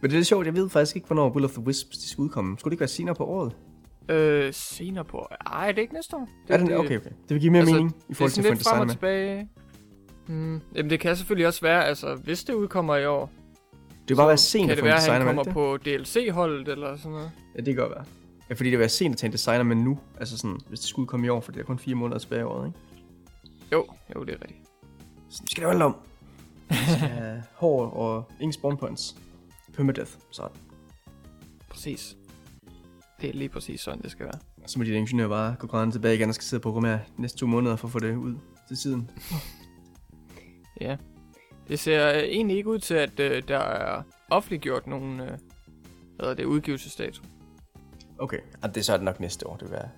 Men 0.00 0.10
det 0.10 0.18
er 0.18 0.22
sjovt, 0.22 0.46
jeg 0.46 0.54
ved 0.54 0.70
faktisk 0.70 0.96
ikke, 0.96 1.06
hvornår 1.06 1.30
Will 1.30 1.44
of 1.44 1.50
the 1.50 1.62
Wisps 1.62 1.98
de 1.98 2.08
skal 2.08 2.22
udkomme. 2.22 2.58
Skulle 2.58 2.70
det 2.70 2.74
ikke 2.74 2.80
være 2.80 2.88
senere 2.88 3.14
på 3.14 3.24
året? 3.24 3.52
Øh, 4.08 4.52
senere 4.52 5.04
på... 5.04 5.28
Ej, 5.46 5.68
er 5.68 5.72
det 5.72 5.82
ikke 5.82 5.94
næste 5.94 6.16
år? 6.16 6.28
Det, 6.48 6.54
er 6.54 6.58
det, 6.64 6.76
okay, 6.76 6.96
okay. 6.96 7.10
Det 7.10 7.34
vil 7.34 7.40
give 7.40 7.52
mere 7.52 7.60
altså, 7.60 7.74
mening 7.74 7.96
i 8.08 8.14
forhold 8.14 8.30
er 8.30 8.34
til 8.34 8.40
at 8.40 8.58
få 8.58 8.74
en 8.74 8.80
og 8.80 8.86
med. 8.86 8.94
tilbage. 8.94 9.48
Hmm. 10.26 10.60
Jamen, 10.74 10.90
det 10.90 11.00
kan 11.00 11.16
selvfølgelig 11.16 11.46
også 11.46 11.60
være, 11.60 11.84
altså, 11.84 12.14
hvis 12.14 12.44
det 12.44 12.52
udkommer 12.52 12.96
i 12.96 13.06
år, 13.06 13.30
Det 14.00 14.08
vil 14.08 14.16
bare 14.16 14.28
være 14.28 14.36
sent 14.36 14.68
kan 14.68 14.76
det 14.76 14.84
være, 14.84 14.94
at 14.94 15.12
han 15.12 15.26
kommer 15.26 15.44
på 15.44 15.76
DLC-holdet 15.76 16.68
eller 16.68 16.96
sådan 16.96 17.12
noget. 17.12 17.30
Ja, 17.56 17.60
det 17.60 17.74
kan 17.74 17.76
godt 17.76 17.90
være. 17.90 18.04
Ja, 18.50 18.54
fordi 18.54 18.70
det 18.70 18.78
være 18.78 18.88
sent 18.88 19.12
at 19.12 19.18
tage 19.18 19.28
en 19.28 19.32
designer 19.32 19.62
med 19.62 19.76
nu. 19.76 19.98
Altså 20.18 20.38
sådan, 20.38 20.58
hvis 20.68 20.80
det 20.80 20.88
skulle 20.88 21.08
komme 21.08 21.26
i 21.26 21.28
år, 21.28 21.40
for 21.40 21.52
det 21.52 21.60
er 21.60 21.64
kun 21.64 21.78
fire 21.78 21.94
måneder 21.94 22.18
tilbage 22.18 22.40
i 22.40 22.44
året, 22.44 22.66
ikke? 22.66 22.78
Jo, 23.72 23.86
jo, 24.14 24.24
det 24.24 24.34
er 24.34 24.42
rigtigt. 24.42 24.68
Så 25.28 25.42
vi 25.42 25.48
skal 25.50 25.60
lave 25.60 25.72
alt 25.72 25.82
om. 25.82 25.96
Vi 26.68 26.76
skal 26.76 26.96
have 27.08 27.42
hår 27.54 27.90
og 27.90 28.30
ingen 28.40 28.52
spawn 28.52 28.76
points. 28.76 29.16
Permadeath, 29.72 30.10
sådan. 30.30 30.56
Præcis. 31.68 32.16
Det 33.20 33.28
er 33.28 33.32
lige 33.32 33.48
præcis 33.48 33.80
sådan, 33.80 34.02
det 34.02 34.10
skal 34.10 34.24
være. 34.26 34.38
Så 34.66 34.78
må 34.78 34.84
de 34.84 34.90
ingeniører 34.90 35.28
bare 35.28 35.54
gå 35.58 35.66
grædende 35.66 35.94
tilbage 35.94 36.14
igen 36.14 36.28
og 36.28 36.34
skal 36.34 36.44
sidde 36.44 36.58
og 36.58 36.62
programmere 36.62 37.00
næste 37.16 37.38
to 37.38 37.46
måneder 37.46 37.76
for 37.76 37.88
at 37.88 37.92
få 37.92 37.98
det 37.98 38.16
ud 38.16 38.34
til 38.68 38.76
siden. 38.76 39.10
Ja. 40.80 40.96
Det 41.68 41.78
ser 41.78 42.12
øh, 42.12 42.22
egentlig 42.22 42.56
ikke 42.56 42.70
ud 42.70 42.78
til, 42.78 42.94
at 42.94 43.20
øh, 43.20 43.42
der 43.48 43.58
er 43.58 44.02
offentliggjort 44.30 44.86
nogen 44.86 45.20
øh, 45.20 45.38
hvad 46.16 46.28
er 46.30 46.34
det, 46.34 46.44
udgivelsesdato. 46.44 47.22
Okay, 48.18 48.38
og 48.62 48.68
det 48.68 48.76
er 48.76 48.84
så 48.84 48.98
nok 48.98 49.20
næste 49.20 49.46
år, 49.46 49.56
det 49.56 49.62
vil 49.64 49.72
være. 49.72 49.88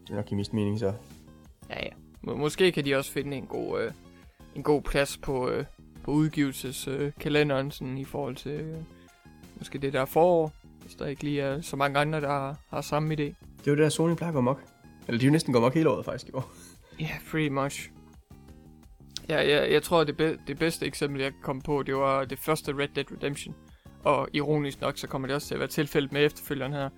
Det 0.00 0.08
vil 0.08 0.16
nok 0.16 0.26
give 0.26 0.36
mest 0.36 0.52
mening, 0.52 0.78
så. 0.78 0.92
Ja, 1.70 1.84
ja. 1.84 1.90
Må- 2.22 2.36
måske 2.36 2.72
kan 2.72 2.84
de 2.84 2.94
også 2.94 3.12
finde 3.12 3.36
en 3.36 3.46
god, 3.46 3.80
øh, 3.80 3.92
en 4.54 4.62
god 4.62 4.82
plads 4.82 5.16
på, 5.16 5.48
øh, 5.48 5.64
på 6.04 6.10
udgivelseskalenderen, 6.10 7.66
øh, 7.66 7.72
sådan 7.72 7.98
i 7.98 8.04
forhold 8.04 8.36
til 8.36 8.50
øh, 8.52 8.76
måske 9.58 9.78
det 9.78 9.92
der 9.92 10.04
forår, 10.04 10.52
hvis 10.82 10.94
der 10.94 11.06
ikke 11.06 11.22
lige 11.24 11.40
er 11.42 11.60
så 11.60 11.76
mange 11.76 11.98
andre, 11.98 12.20
der 12.20 12.28
har, 12.28 12.56
har 12.70 12.80
samme 12.80 13.14
idé. 13.14 13.16
Det 13.22 13.34
er 13.66 13.70
jo 13.70 13.72
det 13.76 13.82
der 13.82 13.88
Sony 13.88 14.14
plejer 14.14 14.28
at 14.30 14.34
gå 14.34 14.40
mok. 14.40 14.62
Eller 15.08 15.18
de 15.18 15.24
er 15.24 15.28
jo 15.28 15.32
næsten 15.32 15.52
gået 15.52 15.62
mok 15.62 15.74
hele 15.74 15.90
året 15.90 16.04
faktisk 16.04 16.28
i 16.28 16.32
år. 16.34 16.52
Ja, 17.00 17.04
yeah, 17.04 17.20
pretty 17.30 17.48
much. 17.48 17.90
Ja, 19.28 19.36
jeg, 19.36 19.72
jeg 19.72 19.82
tror, 19.82 20.04
det, 20.04 20.16
be- 20.16 20.38
det 20.46 20.58
bedste 20.58 20.86
eksempel, 20.86 21.20
jeg 21.22 21.32
kom 21.42 21.60
på, 21.60 21.82
det 21.82 21.96
var 21.96 22.24
det 22.24 22.38
første 22.38 22.78
Red 22.78 22.88
Dead 22.88 23.12
Redemption. 23.12 23.54
Og 24.04 24.28
ironisk 24.32 24.80
nok, 24.80 24.98
så 24.98 25.06
kommer 25.06 25.28
det 25.28 25.34
også 25.34 25.48
til 25.48 25.54
at 25.54 25.60
være 25.60 25.68
tilfældet 25.68 26.12
med 26.12 26.24
efterfølgeren 26.26 26.72
her, 26.72 26.88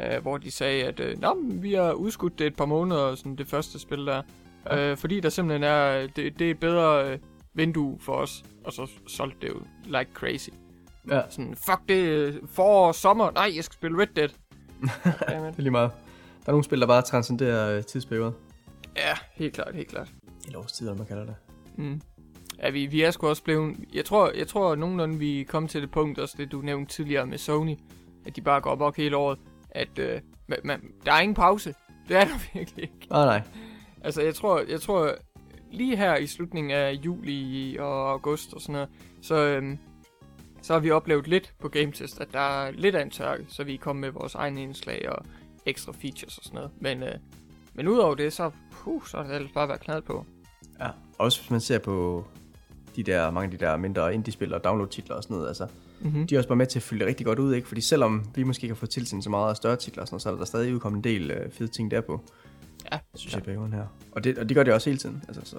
øh, 0.00 0.22
hvor 0.22 0.38
de 0.38 0.50
sagde, 0.50 0.84
at 0.84 1.00
øh, 1.00 1.20
Nå, 1.20 1.36
vi 1.44 1.72
har 1.74 1.92
udskudt 1.92 2.38
det 2.38 2.46
et 2.46 2.56
par 2.56 2.66
måneder, 2.66 3.14
sådan 3.14 3.36
det 3.36 3.46
første 3.48 3.78
spil 3.78 4.06
der. 4.06 4.22
Ja. 4.70 4.90
Øh, 4.90 4.96
fordi 4.96 5.20
der 5.20 5.28
simpelthen 5.28 5.62
er, 5.62 6.06
det, 6.06 6.38
det 6.38 6.46
er 6.46 6.50
et 6.50 6.60
bedre 6.60 7.10
øh, 7.12 7.18
vindue 7.54 7.98
for 8.00 8.12
os. 8.12 8.44
Og 8.64 8.72
så 8.72 8.90
solgte 9.06 9.36
det 9.40 9.48
jo 9.48 9.60
like 9.84 10.10
crazy. 10.14 10.48
Ja, 11.10 11.20
Sådan, 11.30 11.54
fuck 11.56 11.80
det, 11.88 11.94
øh, 12.04 12.34
forår 12.46 12.92
sommer, 12.92 13.30
nej, 13.30 13.52
jeg 13.56 13.64
skal 13.64 13.74
spille 13.74 14.02
Red 14.02 14.06
Dead. 14.16 14.28
Jamen, 15.30 15.50
det 15.50 15.58
er 15.58 15.62
lige 15.62 15.70
meget. 15.70 15.90
Der 16.42 16.48
er 16.48 16.52
nogle 16.52 16.64
spil, 16.64 16.80
der 16.80 16.86
bare 16.86 17.02
transcenderer 17.02 17.76
øh, 17.76 17.84
tidsperioder. 17.84 18.32
ja, 18.96 19.14
helt 19.32 19.54
klart, 19.54 19.74
helt 19.74 19.88
klart. 19.88 20.08
Eller 20.46 20.58
årstider, 20.58 20.94
man 20.94 21.06
kalder 21.06 21.24
det. 21.24 21.34
Mm. 21.76 22.00
Ja, 22.58 22.70
vi, 22.70 22.86
vi 22.86 23.02
er 23.02 23.10
sgu 23.10 23.28
også 23.28 23.42
blevet... 23.42 23.76
Jeg 23.94 24.04
tror, 24.04 24.30
jeg 24.30 24.48
tror 24.48 24.74
nogenlunde, 24.74 25.18
vi 25.18 25.42
kommet 25.42 25.70
til 25.70 25.82
det 25.82 25.90
punkt, 25.90 26.18
også 26.18 26.34
det 26.38 26.52
du 26.52 26.60
nævnte 26.60 26.92
tidligere 26.92 27.26
med 27.26 27.38
Sony, 27.38 27.76
at 28.26 28.36
de 28.36 28.40
bare 28.40 28.60
går 28.60 28.82
op 28.82 28.96
hele 28.96 29.16
året, 29.16 29.38
at 29.70 29.98
øh, 29.98 30.20
man, 30.46 30.58
man, 30.64 30.92
der 31.04 31.12
er 31.12 31.20
ingen 31.20 31.34
pause. 31.34 31.74
Det 32.08 32.16
er 32.16 32.24
der 32.24 32.38
virkelig 32.54 32.82
ikke. 32.82 33.06
Nej, 33.10 33.24
nej. 33.24 33.42
Altså, 34.04 34.22
jeg 34.22 34.34
tror, 34.34 34.62
jeg 34.68 34.80
tror 34.80 35.14
lige 35.70 35.96
her 35.96 36.16
i 36.16 36.26
slutningen 36.26 36.70
af 36.70 36.92
juli 36.92 37.76
og 37.80 38.10
august 38.10 38.54
og 38.54 38.60
sådan 38.60 38.72
noget, 38.72 38.88
så, 39.22 39.34
øhm, 39.34 39.78
så 40.62 40.72
har 40.72 40.80
vi 40.80 40.90
oplevet 40.90 41.28
lidt 41.28 41.54
på 41.60 41.68
GameTest, 41.68 42.20
at 42.20 42.32
der 42.32 42.64
er 42.64 42.70
lidt 42.70 42.94
af 42.94 43.02
en 43.02 43.10
tørke, 43.10 43.44
så 43.48 43.64
vi 43.64 43.74
er 43.74 43.78
kommet 43.78 44.00
med 44.00 44.10
vores 44.10 44.34
egne 44.34 44.62
indslag 44.62 45.08
og 45.08 45.24
ekstra 45.66 45.92
features 45.92 46.38
og 46.38 46.44
sådan 46.44 46.56
noget. 46.56 46.70
Men, 46.80 47.02
øh, 47.02 47.14
men 47.74 47.88
udover 47.88 48.14
det, 48.14 48.32
så, 48.32 48.50
puh, 48.70 49.06
så 49.06 49.16
har 49.16 49.24
det 49.24 49.34
ellers 49.34 49.52
bare 49.52 49.68
været 49.68 49.80
knald 49.80 50.02
på. 50.02 50.26
Ja. 50.80 50.88
Også 51.18 51.40
hvis 51.40 51.50
man 51.50 51.60
ser 51.60 51.78
på 51.78 52.24
de 52.96 53.02
der, 53.02 53.30
mange 53.30 53.52
af 53.52 53.58
de 53.58 53.64
der 53.66 53.76
mindre 53.76 54.14
indie-spil 54.14 54.54
og 54.54 54.64
download-titler 54.64 55.16
og 55.16 55.22
sådan 55.22 55.34
noget, 55.34 55.48
altså, 55.48 55.66
Mm-hmm. 56.04 56.26
de 56.26 56.34
er 56.34 56.38
også 56.38 56.48
bare 56.48 56.56
med 56.56 56.66
til 56.66 56.78
at 56.78 56.82
fylde 56.82 57.00
det 57.00 57.08
rigtig 57.08 57.26
godt 57.26 57.38
ud, 57.38 57.54
ikke? 57.54 57.68
Fordi 57.68 57.80
selvom 57.80 58.24
vi 58.34 58.42
måske 58.42 58.64
ikke 58.64 58.74
har 58.74 58.78
fået 58.78 58.90
tilsendt 58.90 59.24
så 59.24 59.30
meget 59.30 59.50
af 59.50 59.56
større 59.56 59.76
titler 59.76 60.02
og 60.02 60.08
sådan 60.08 60.14
noget, 60.14 60.22
så 60.22 60.32
er 60.32 60.36
der 60.36 60.44
stadig 60.44 60.74
udkommet 60.74 60.98
en 60.98 61.04
del 61.04 61.30
øh, 61.30 61.52
fede 61.52 61.68
ting 61.68 61.90
derpå, 61.90 62.20
Ja, 62.92 62.98
synes 63.14 63.34
jeg, 63.34 63.42
i 63.42 63.44
perioden 63.44 63.72
her. 63.72 63.86
Og 64.12 64.24
det, 64.24 64.38
og 64.38 64.48
det 64.48 64.54
gør 64.54 64.62
det 64.62 64.74
også 64.74 64.90
hele 64.90 64.98
tiden, 64.98 65.22
altså, 65.28 65.40
så 65.44 65.56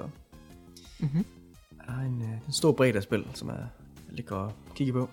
Mm-hmm. 0.99 1.25
der 1.87 1.93
er 1.93 2.05
en, 2.05 2.21
øh, 2.21 2.47
en 2.47 2.53
stor 2.53 2.71
bredde 2.71 2.97
af 2.97 3.03
spil, 3.03 3.25
som 3.33 3.49
er 3.49 3.65
ligger 4.09 4.35
og 4.35 4.51
kigge 4.75 4.93
på. 4.93 5.09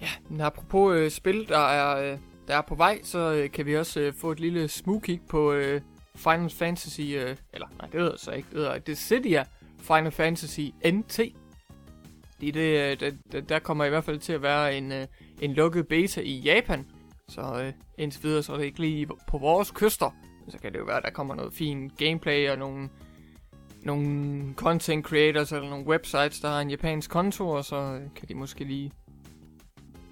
Ja, 0.00 0.08
men 0.28 0.40
apropos 0.40 0.96
øh, 0.96 1.10
spil, 1.10 1.48
der 1.48 1.58
er, 1.58 2.12
øh, 2.12 2.18
der 2.48 2.56
er 2.56 2.60
på 2.62 2.74
vej, 2.74 3.00
så 3.02 3.32
øh, 3.32 3.50
kan 3.50 3.66
vi 3.66 3.76
også 3.76 4.00
øh, 4.00 4.14
få 4.14 4.32
et 4.32 4.40
lille 4.40 4.68
smug 4.68 5.02
kig 5.02 5.20
på 5.28 5.52
øh, 5.52 5.80
Final 6.18 6.50
Fantasy, 6.50 7.00
øh, 7.00 7.36
eller 7.52 7.66
nej, 7.78 7.88
det 7.92 8.00
hedder 8.00 8.16
så 8.16 8.30
ikke, 8.30 8.48
det 8.50 8.58
hedder 8.58 8.78
Dissidia 8.78 9.44
Final 9.80 10.12
Fantasy 10.12 10.60
NT. 10.84 11.18
Det, 12.40 12.54
det, 12.54 12.90
øh, 12.90 13.00
det, 13.00 13.18
der, 13.32 13.40
der, 13.40 13.58
kommer 13.58 13.84
i 13.84 13.88
hvert 13.88 14.04
fald 14.04 14.18
til 14.18 14.32
at 14.32 14.42
være 14.42 14.76
en, 14.76 14.92
øh, 14.92 15.06
en 15.40 15.52
lukket 15.52 15.88
beta 15.88 16.20
i 16.20 16.38
Japan, 16.38 16.86
så 17.28 17.62
øh, 17.62 17.72
indtil 17.98 18.22
videre 18.22 18.42
så 18.42 18.52
er 18.52 18.56
det 18.56 18.64
ikke 18.64 18.80
lige 18.80 19.06
på 19.26 19.38
vores 19.38 19.70
kyster. 19.70 20.10
Men 20.44 20.52
så 20.52 20.58
kan 20.58 20.72
det 20.72 20.78
jo 20.78 20.84
være, 20.84 20.96
at 20.96 21.02
der 21.02 21.10
kommer 21.10 21.34
noget 21.34 21.54
fint 21.54 21.98
gameplay 21.98 22.50
og 22.50 22.58
nogle, 22.58 22.88
nogle 23.82 24.54
content 24.54 25.06
creators 25.06 25.52
eller 25.52 25.68
nogle 25.68 25.86
websites, 25.86 26.40
der 26.40 26.48
har 26.48 26.60
en 26.60 26.70
japansk 26.70 27.10
konto, 27.10 27.48
og 27.48 27.64
så 27.64 27.76
øh, 27.76 28.00
kan 28.16 28.28
de 28.28 28.34
måske 28.34 28.64
lige 28.64 28.92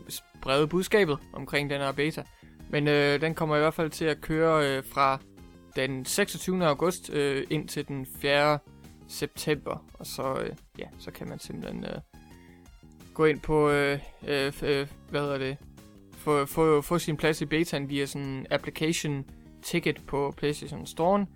sprede 0.09 0.66
budskabet 0.66 1.19
omkring 1.33 1.71
den 1.71 1.81
her 1.81 1.92
beta. 1.92 2.23
Men 2.71 2.88
øh, 2.88 3.21
den 3.21 3.35
kommer 3.35 3.57
i 3.57 3.59
hvert 3.59 3.75
fald 3.75 3.90
til 3.90 4.05
at 4.05 4.21
køre 4.21 4.69
øh, 4.69 4.85
fra 4.85 5.19
den 5.76 6.04
26. 6.04 6.66
august 6.66 7.10
øh, 7.10 7.46
ind 7.50 7.68
til 7.68 7.88
den 7.88 8.06
4. 8.20 8.58
september. 9.08 9.84
Og 9.92 10.06
så, 10.06 10.40
øh, 10.40 10.56
ja, 10.78 10.86
så 10.98 11.10
kan 11.10 11.28
man 11.28 11.38
simpelthen 11.38 11.84
øh, 11.84 12.00
gå 13.14 13.24
ind 13.24 13.40
på, 13.40 13.70
øh, 13.70 13.98
øh, 14.26 14.52
øh, 14.62 14.88
hvad 15.10 15.20
hedder 15.20 15.38
det, 15.38 15.56
få, 16.12 16.46
få, 16.46 16.80
få 16.80 16.98
sin 16.98 17.16
plads 17.16 17.40
i 17.40 17.44
betaen 17.44 17.88
via 17.88 18.06
sådan 18.06 18.26
en 18.26 18.46
application 18.50 19.24
ticket 19.62 20.02
på 20.06 20.34
PlayStation 20.36 20.86
Store. 20.86 21.26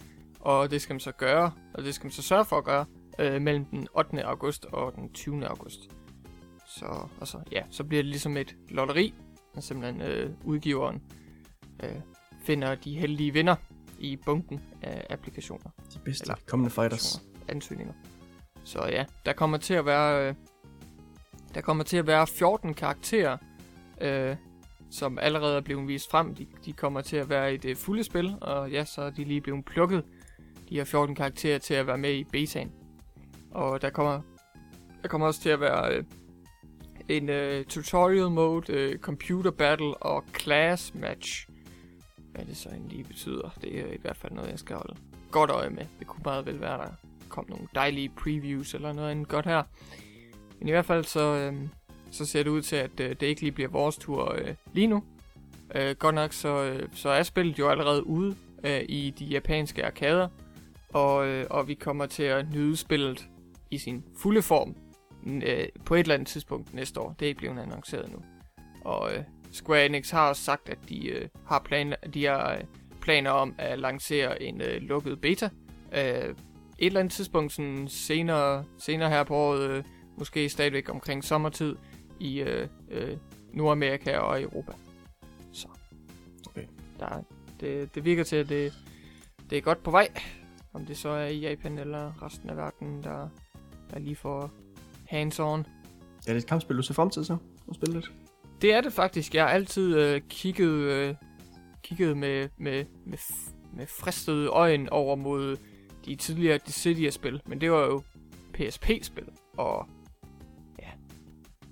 Og 0.40 0.70
det 0.70 0.83
skal 0.83 0.94
man 0.94 1.00
så 1.00 1.12
gøre, 1.12 1.53
og 1.74 1.85
det 1.85 1.94
skal 1.94 2.05
man 2.05 2.12
så 2.12 2.22
sørge 2.22 2.44
for 2.44 2.57
at 2.57 2.64
gøre, 2.64 2.85
øh, 3.18 3.42
mellem 3.42 3.64
den 3.64 3.88
8. 3.94 4.24
august 4.24 4.64
og 4.64 4.94
den 4.94 5.12
20. 5.12 5.46
august. 5.46 5.81
Så, 6.66 7.09
og 7.20 7.29
så, 7.29 7.38
ja, 7.53 7.62
så 7.70 7.85
bliver 7.85 8.03
det 8.03 8.11
ligesom 8.11 8.37
et 8.37 8.57
lotteri, 8.68 9.14
og 9.55 9.62
simpelthen 9.62 10.03
øh, 10.03 10.31
udgiveren 10.44 11.03
øh, 11.83 11.96
finder 12.44 12.74
de 12.74 12.98
heldige 12.98 13.33
vinder 13.33 13.57
i 14.01 14.17
bunken 14.17 14.61
af 14.83 15.07
applikationer. 15.11 15.70
De 15.95 15.99
bedste 16.05 16.22
Eller- 16.24 16.35
kommende 16.47 16.70
fighters. 16.70 17.22
Ansøgninger. 17.49 17.95
Så 18.64 18.87
ja, 18.87 19.05
der 19.27 19.33
kommer 19.33 19.57
til 19.59 19.74
at 19.74 19.87
være, 19.87 20.29
øh, 20.29 20.35
der 21.55 21.61
kommer 21.61 21.85
til 21.85 21.97
at 21.97 22.07
være 22.07 22.27
14 22.27 22.74
karakterer, 22.74 23.37
øh, 24.01 24.37
som 24.91 25.18
allerede 25.18 25.57
er 25.57 25.61
blevet 25.61 25.89
vist 25.89 26.11
frem. 26.11 26.35
De, 26.35 26.47
de 26.64 26.72
kommer 26.72 27.01
til 27.01 27.16
at 27.16 27.29
være 27.29 27.55
i 27.55 27.57
det 27.57 27.79
fulde 27.79 28.05
spil, 28.05 28.35
og 28.41 28.70
ja, 28.70 28.85
så 28.85 29.03
er 29.03 29.11
de 29.11 29.24
lige 29.24 29.41
blevet 29.41 29.64
plukket, 29.64 30.05
de 30.68 30.74
her 30.77 30.85
14 30.85 31.14
karakterer, 31.14 31.59
til 31.59 31.74
at 31.74 31.87
være 31.87 31.99
med 31.99 32.12
i 32.14 32.24
betaen. 32.24 32.72
Og 33.51 33.83
der 33.83 33.91
kommer, 33.91 34.20
der 35.03 35.09
kommer 35.09 35.27
også 35.27 35.41
til 35.41 35.49
at 35.51 35.61
være 35.61 35.95
øh, 35.95 36.05
en 37.09 37.29
øh, 37.29 37.64
tutorial 37.64 38.31
mode, 38.31 38.72
øh, 38.72 38.99
computer 38.99 39.51
battle 39.51 39.97
og 39.97 40.24
class 40.41 40.95
match. 40.95 41.49
Hvad 42.33 42.45
det 42.45 42.57
så 42.57 42.68
egentlig 42.68 43.07
betyder, 43.07 43.51
det 43.61 43.78
er 43.81 43.93
i 43.93 43.99
hvert 44.03 44.16
fald 44.16 44.33
noget, 44.33 44.51
jeg 44.51 44.59
skal 44.59 44.76
holde 44.76 44.97
godt 45.31 45.51
øje 45.51 45.70
med. 45.70 45.87
Det 45.99 46.07
kunne 46.07 46.22
meget 46.24 46.47
vel 46.47 46.61
være, 46.61 46.78
der 46.78 46.91
kom 47.28 47.47
nogle 47.49 47.68
dejlige 47.74 48.09
previews 48.09 48.74
eller 48.74 48.93
noget 48.93 49.11
andet 49.11 49.28
godt 49.28 49.47
her. 49.47 49.62
Men 50.59 50.68
i 50.68 50.70
hvert 50.70 50.85
fald 50.85 51.05
så, 51.05 51.20
øh, 51.20 51.55
så 52.11 52.26
ser 52.26 52.43
det 52.43 52.51
ud 52.51 52.62
til, 52.62 52.76
at 52.76 53.01
øh, 53.01 53.11
det 53.11 53.22
ikke 53.22 53.41
lige 53.41 53.53
bliver 53.53 53.68
vores 53.68 53.97
tur 53.97 54.35
øh, 54.39 54.55
lige 54.72 54.87
nu. 54.87 55.05
Øh, 55.74 55.97
godt 55.97 56.14
nok 56.14 56.33
så, 56.33 56.62
øh, 56.62 56.89
så 56.95 57.09
er 57.09 57.22
spillet 57.22 57.59
jo 57.59 57.68
allerede 57.68 58.07
ude 58.07 58.37
øh, 58.64 58.83
i 58.89 59.11
de 59.11 59.24
japanske 59.24 59.87
arkader. 59.87 60.28
og, 60.93 61.26
øh, 61.26 61.47
og 61.51 61.68
vi 61.68 61.74
kommer 61.74 62.07
til 62.07 62.22
at 62.22 62.53
nyde 62.53 62.76
spillet 62.76 63.28
i 63.70 63.78
sin 63.78 64.05
fulde 64.16 64.43
form 64.43 64.74
øh, 65.26 65.68
på 65.85 65.95
et 65.95 66.01
eller 66.01 66.14
andet 66.14 66.28
tidspunkt 66.28 66.74
næste 66.74 67.01
år. 67.01 67.14
Det 67.18 67.26
er 67.26 67.28
ikke 67.28 67.39
blevet 67.39 67.59
annonceret 67.59 68.12
nu. 68.12 68.18
Og 68.85 69.14
øh, 69.14 69.24
Square 69.53 69.86
Enix 69.86 70.11
har 70.11 70.28
også 70.28 70.42
sagt, 70.42 70.68
at 70.68 70.78
de 70.88 71.09
øh, 71.09 71.28
har 71.46 71.59
planer, 71.59 71.96
de 72.14 72.24
har 72.24 72.53
øh, 72.55 72.61
planer 73.01 73.30
om 73.30 73.55
at 73.59 73.78
lancere 73.78 74.42
en 74.42 74.61
øh, 74.61 74.82
lukket 74.82 75.20
beta. 75.20 75.48
Øh, 75.92 76.34
et 76.78 76.86
eller 76.86 77.01
andet 77.01 77.12
tidspunkt 77.12 77.53
sådan 77.53 77.88
senere, 77.88 78.64
senere 78.78 79.11
her 79.11 79.24
på 79.24 79.34
året, 79.34 79.70
øh, 79.70 79.84
måske 80.18 80.48
stadigvæk 80.48 80.88
omkring 80.88 81.24
sommertid 81.24 81.76
i 82.20 82.40
øh, 82.40 82.68
øh, 82.90 83.16
Nordamerika 83.53 84.18
og 84.18 84.42
Europa. 84.42 84.72
Så. 85.53 85.68
Okay. 86.46 86.64
Der, 86.98 87.22
det, 87.61 87.94
det 87.94 88.05
virker 88.05 88.24
til, 88.24 88.36
at 88.36 88.48
det, 88.48 88.72
det 89.51 89.59
er 89.59 89.62
godt 89.62 89.82
på 89.82 89.90
vej. 89.90 90.09
Om 90.72 90.86
det 90.86 90.96
så 90.96 91.09
er 91.09 91.26
i 91.26 91.38
Japan 91.38 91.78
eller 91.78 92.22
resten 92.22 92.51
af 92.51 92.57
verden, 92.57 93.03
der, 93.03 93.28
der 93.90 93.98
lige 93.98 94.16
får 94.16 94.51
hands-on. 95.12 95.68
Er 96.26 96.32
det 96.32 96.36
et 96.36 96.46
kampspil, 96.46 96.76
du 96.76 96.82
ser 96.82 96.94
frem 96.94 97.11
til 97.11 97.24
så? 97.24 97.36
At 97.68 97.74
spille 97.74 97.94
lidt? 97.94 98.12
Det 98.63 98.75
er 98.75 98.81
det 98.81 98.93
faktisk. 98.93 99.35
Jeg 99.35 99.45
har 99.45 99.51
altid 99.51 99.99
øh, 99.99 100.21
kigget, 100.29 100.69
øh, 100.69 101.15
kigget 101.83 102.17
med, 102.17 102.49
med, 102.59 102.85
med, 103.07 103.19
med 103.77 103.87
fristede 103.87 104.49
øjne 104.49 104.93
over 104.93 105.17
mod 105.17 105.57
de 106.05 106.17
tidligere 106.17 106.59
Dissidia-spil. 106.67 107.43
Men 107.47 107.61
det 107.61 107.73
var 107.73 107.85
jo 107.85 108.03
PSP-spil. 108.53 109.29
Og 109.57 109.89
ja, 110.79 110.89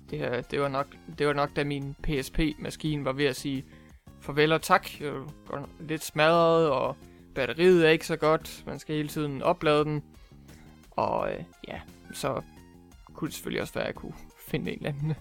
det, 0.09 0.19
her, 0.19 0.41
det, 0.41 0.61
var 0.61 0.67
nok, 0.67 0.87
det 1.17 1.27
var 1.27 1.33
nok 1.33 1.55
da 1.55 1.63
min 1.63 1.95
PSP-maskine 2.03 3.05
var 3.05 3.13
ved 3.13 3.25
at 3.25 3.35
sige 3.35 3.65
farvel 4.21 4.51
og 4.51 4.61
tak. 4.61 5.01
Jeg 5.01 5.13
var 5.49 5.69
lidt 5.79 6.03
smadret, 6.03 6.69
og 6.69 6.97
batteriet 7.35 7.85
er 7.85 7.89
ikke 7.89 8.07
så 8.07 8.17
godt. 8.17 8.63
Man 8.65 8.79
skal 8.79 8.95
hele 8.95 9.09
tiden 9.09 9.41
oplade 9.41 9.83
den. 9.85 10.03
Og 10.91 11.31
øh, 11.31 11.43
ja, 11.67 11.81
så 12.13 12.41
kunne 13.13 13.27
det 13.27 13.35
selvfølgelig 13.35 13.61
også 13.61 13.73
være, 13.73 13.83
at 13.83 13.87
jeg 13.87 13.95
kunne 13.95 14.13
finde 14.47 14.71
en 14.71 14.77
eller 14.77 14.89
anden 14.89 15.15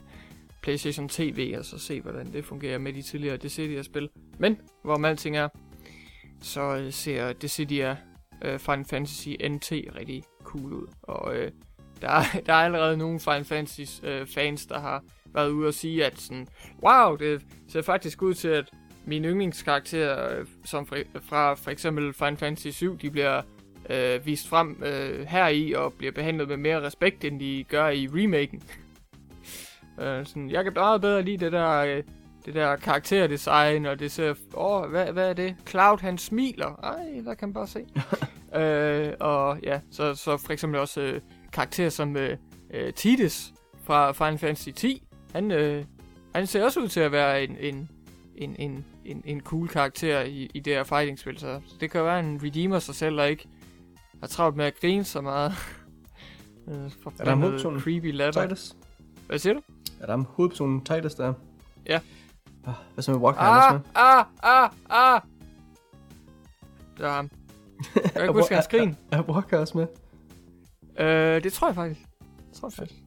PlayStation 0.62 1.08
TV, 1.08 1.54
og 1.58 1.64
så 1.64 1.78
se, 1.78 2.00
hvordan 2.00 2.32
det 2.32 2.44
fungerer 2.44 2.78
med 2.78 2.92
de 2.92 3.02
tidligere 3.02 3.36
Dissidia-spil. 3.36 4.08
Men, 4.38 4.60
hvor 4.84 5.06
alting 5.06 5.36
er, 5.36 5.48
så 6.42 6.76
øh, 6.76 6.92
ser 6.92 7.32
Dissidia 7.32 7.96
øh, 8.42 8.58
Final 8.58 8.84
Fantasy 8.84 9.28
NT 9.28 9.72
rigtig 9.72 10.24
cool 10.44 10.72
ud. 10.72 10.86
Og 11.02 11.36
øh, 11.36 11.50
der, 12.00 12.08
er, 12.08 12.22
der 12.46 12.52
er 12.52 12.64
allerede 12.64 12.96
nogle 12.96 13.20
Final 13.20 13.44
Fantasy 13.44 14.04
øh, 14.04 14.26
fans, 14.26 14.66
der 14.66 14.78
har 14.78 15.04
været 15.34 15.50
ude 15.50 15.68
og 15.68 15.74
sige, 15.74 16.06
at 16.06 16.20
sådan, 16.20 16.46
wow, 16.82 17.16
det 17.16 17.42
ser 17.68 17.82
faktisk 17.82 18.22
ud 18.22 18.34
til, 18.34 18.48
at 18.48 18.70
mine 19.06 19.28
yndlingskarakterer, 19.28 20.38
øh, 20.38 20.46
som 20.64 20.86
fra, 20.86 20.96
fra 21.20 21.54
for 21.54 21.70
eksempel 21.70 22.12
Final 22.12 22.36
Fantasy 22.36 22.68
7, 22.68 22.98
de 22.98 23.10
bliver 23.10 23.42
øh, 23.90 24.26
vist 24.26 24.48
frem 24.48 24.82
øh, 24.82 25.26
her 25.26 25.48
i 25.48 25.72
og 25.72 25.92
bliver 25.92 26.12
behandlet 26.12 26.48
med 26.48 26.56
mere 26.56 26.82
respekt, 26.82 27.24
end 27.24 27.40
de 27.40 27.64
gør 27.68 27.88
i 27.88 28.08
remaken. 28.12 28.62
øh, 30.00 30.26
sådan, 30.26 30.50
jeg 30.50 30.64
kan 30.64 30.72
meget 30.76 31.00
bedre 31.00 31.22
lide 31.22 31.44
det 31.44 31.52
der, 31.52 31.70
øh, 31.70 32.02
det 32.44 32.54
der 32.54 32.76
karakterdesign, 32.76 33.86
og 33.86 33.98
det 33.98 34.12
ser... 34.12 34.30
Åh, 34.30 34.36
oh, 34.54 34.90
hvad, 34.90 35.12
hvad 35.12 35.28
er 35.28 35.32
det? 35.32 35.56
Cloud, 35.66 35.98
han 36.00 36.18
smiler. 36.18 36.80
Ej, 36.82 37.22
der 37.24 37.34
kan 37.34 37.48
man 37.48 37.54
bare 37.54 37.66
se. 37.66 37.86
øh, 38.60 39.12
og 39.20 39.58
ja, 39.62 39.80
så, 39.90 40.14
så 40.14 40.36
for 40.36 40.52
eksempel 40.52 40.80
også 40.80 41.00
øh, 41.00 41.20
karakterer 41.52 41.90
som 41.90 42.16
øh, 42.16 42.36
øh, 42.74 42.92
Tidus 42.92 43.52
fra 43.84 44.12
Final 44.12 44.38
Fantasy 44.38 44.68
10. 44.68 45.02
Han, 45.32 45.50
øh, 45.50 45.84
han 46.34 46.46
ser 46.46 46.64
også 46.64 46.80
ud 46.80 46.88
til 46.88 47.00
at 47.00 47.12
være 47.12 47.44
en, 47.44 47.56
en, 47.60 47.90
en, 48.36 48.56
en, 48.58 48.84
en, 49.04 49.22
en 49.24 49.40
cool 49.40 49.68
karakter 49.68 50.20
i, 50.20 50.50
i 50.54 50.60
det 50.60 50.72
her 50.72 50.84
fighting-spil, 50.84 51.38
så 51.38 51.60
det 51.80 51.90
kan 51.90 52.04
være, 52.04 52.18
at 52.18 52.24
han 52.24 52.40
redeemer 52.44 52.78
sig 52.78 52.94
selv 52.94 53.20
og 53.20 53.30
ikke 53.30 53.48
har 54.20 54.26
travlt 54.26 54.56
med 54.56 54.64
at 54.64 54.80
grine 54.80 55.04
så 55.04 55.20
meget. 55.20 55.52
øh, 56.68 56.74
Er 56.74 57.24
der 57.24 57.32
en 57.32 57.38
hovedperson? 57.38 57.80
creepy 57.80 58.12
latter. 58.12 58.42
Titus? 58.42 58.76
Hvad 59.26 59.38
siger 59.38 59.54
du? 59.54 59.60
Er 60.00 60.06
der 60.06 60.16
hovedpersonen 60.28 60.84
Titus 60.84 61.14
der? 61.14 61.32
Ja. 61.86 62.00
Ah, 62.66 62.74
Hvad 62.94 63.02
så 63.02 63.10
med 63.12 63.20
Walker? 63.20 63.40
er 63.40 63.44
Ah, 63.44 63.72
med? 63.74 63.80
ah, 63.94 64.24
ah, 64.42 64.70
ah! 64.90 65.20
Det 66.98 67.06
er 67.06 67.10
ham. 67.10 67.30
Jeg 67.94 68.02
kan 68.12 68.22
ikke 68.22 68.32
huske 68.32 68.54
hans 68.54 68.68
grin. 68.68 68.96
Er 69.12 69.22
Walker 69.22 69.58
også 69.58 69.78
med? 69.78 69.86
Øh, 71.06 71.42
det 71.42 71.52
tror 71.52 71.68
jeg 71.68 71.74
faktisk. 71.74 72.00
Det 72.50 72.56
tror 72.60 72.68
jeg 72.68 72.72
faktisk. 72.72 73.00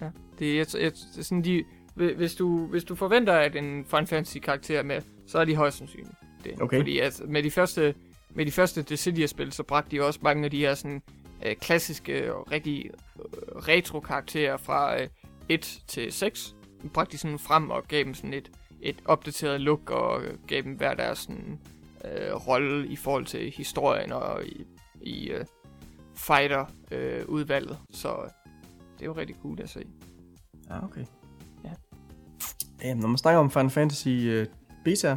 Ja. 0.00 0.10
Det 0.38 0.52
er, 0.52 0.56
jeg, 0.80 0.86
er 0.86 1.22
sådan, 1.22 1.44
de, 1.44 1.64
hvi- 1.94 2.14
hvis 2.16 2.34
du, 2.34 2.66
hvis 2.66 2.84
du 2.84 2.94
forventer, 2.94 3.32
at 3.32 3.56
en 3.56 3.84
Final 3.84 4.06
Fantasy 4.06 4.38
karakter 4.38 4.78
er 4.78 4.82
med, 4.82 5.02
så 5.26 5.38
er 5.38 5.44
de 5.44 5.56
højst 5.56 5.78
sandsynligt 5.78 6.14
det. 6.44 6.62
Okay. 6.62 6.78
Fordi 6.78 6.98
altså, 6.98 7.22
med 7.28 7.42
de 7.42 7.50
første, 7.50 7.94
med 8.30 8.46
de 8.46 8.50
første 8.52 8.82
Dissidia-spil, 8.82 9.52
så 9.52 9.62
bragte 9.62 9.90
de 9.96 10.02
også 10.04 10.20
mange 10.22 10.44
af 10.44 10.50
de 10.50 10.58
her 10.58 10.74
sådan, 10.74 11.02
øh, 11.46 11.56
klassiske 11.56 12.34
og 12.34 12.52
rigtig 12.52 12.90
øh, 13.18 13.22
retro-karakterer 13.56 14.56
fra 14.56 15.00
øh, 15.00 15.08
1 15.48 15.82
til 15.88 16.12
6. 16.12 16.54
De 16.82 16.88
bragte 16.88 17.12
de 17.12 17.18
sådan 17.18 17.38
frem 17.38 17.70
og 17.70 17.84
gav 17.88 18.04
dem 18.04 18.14
sådan 18.14 18.34
et, 18.34 18.50
et 18.80 19.02
opdateret 19.04 19.60
look 19.60 19.90
og 19.90 20.22
øh, 20.24 20.38
gav 20.46 20.62
dem 20.62 20.72
hver 20.72 20.94
deres 20.94 21.18
sådan, 21.18 21.58
øh, 22.04 22.34
rolle 22.34 22.88
i 22.88 22.96
forhold 22.96 23.26
til 23.26 23.50
historien 23.50 24.12
og 24.12 24.46
i, 24.46 24.66
i 25.00 25.28
øh, 25.30 25.44
fighter-udvalget. 26.14 27.78
så 27.90 28.08
øh, 28.08 28.30
det 28.94 29.02
er 29.02 29.06
jo 29.06 29.12
rigtig 29.16 29.36
cool 29.42 29.60
at 29.62 29.68
se. 29.70 29.82
Ja, 30.70 30.84
okay. 30.84 31.04
Ja. 31.64 31.70
Jamen, 32.84 33.00
når 33.00 33.08
man 33.08 33.18
snakker 33.18 33.40
om 33.40 33.50
Final 33.50 33.70
Fantasy 33.70 34.08
uh, 34.08 34.46
beta, 34.84 35.16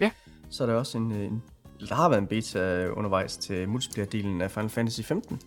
Ja. 0.00 0.10
så 0.50 0.62
er 0.62 0.66
der 0.66 0.74
også 0.74 0.98
en, 0.98 1.12
øh, 1.12 1.26
en 1.26 1.42
der 1.88 1.94
har 1.94 2.08
været 2.08 2.20
en 2.20 2.26
beta 2.26 2.88
undervejs 2.88 3.36
til 3.36 3.66
multiplayer-delen 3.68 4.42
af 4.42 4.50
Final 4.50 4.68
Fantasy 4.70 5.00
15. 5.00 5.40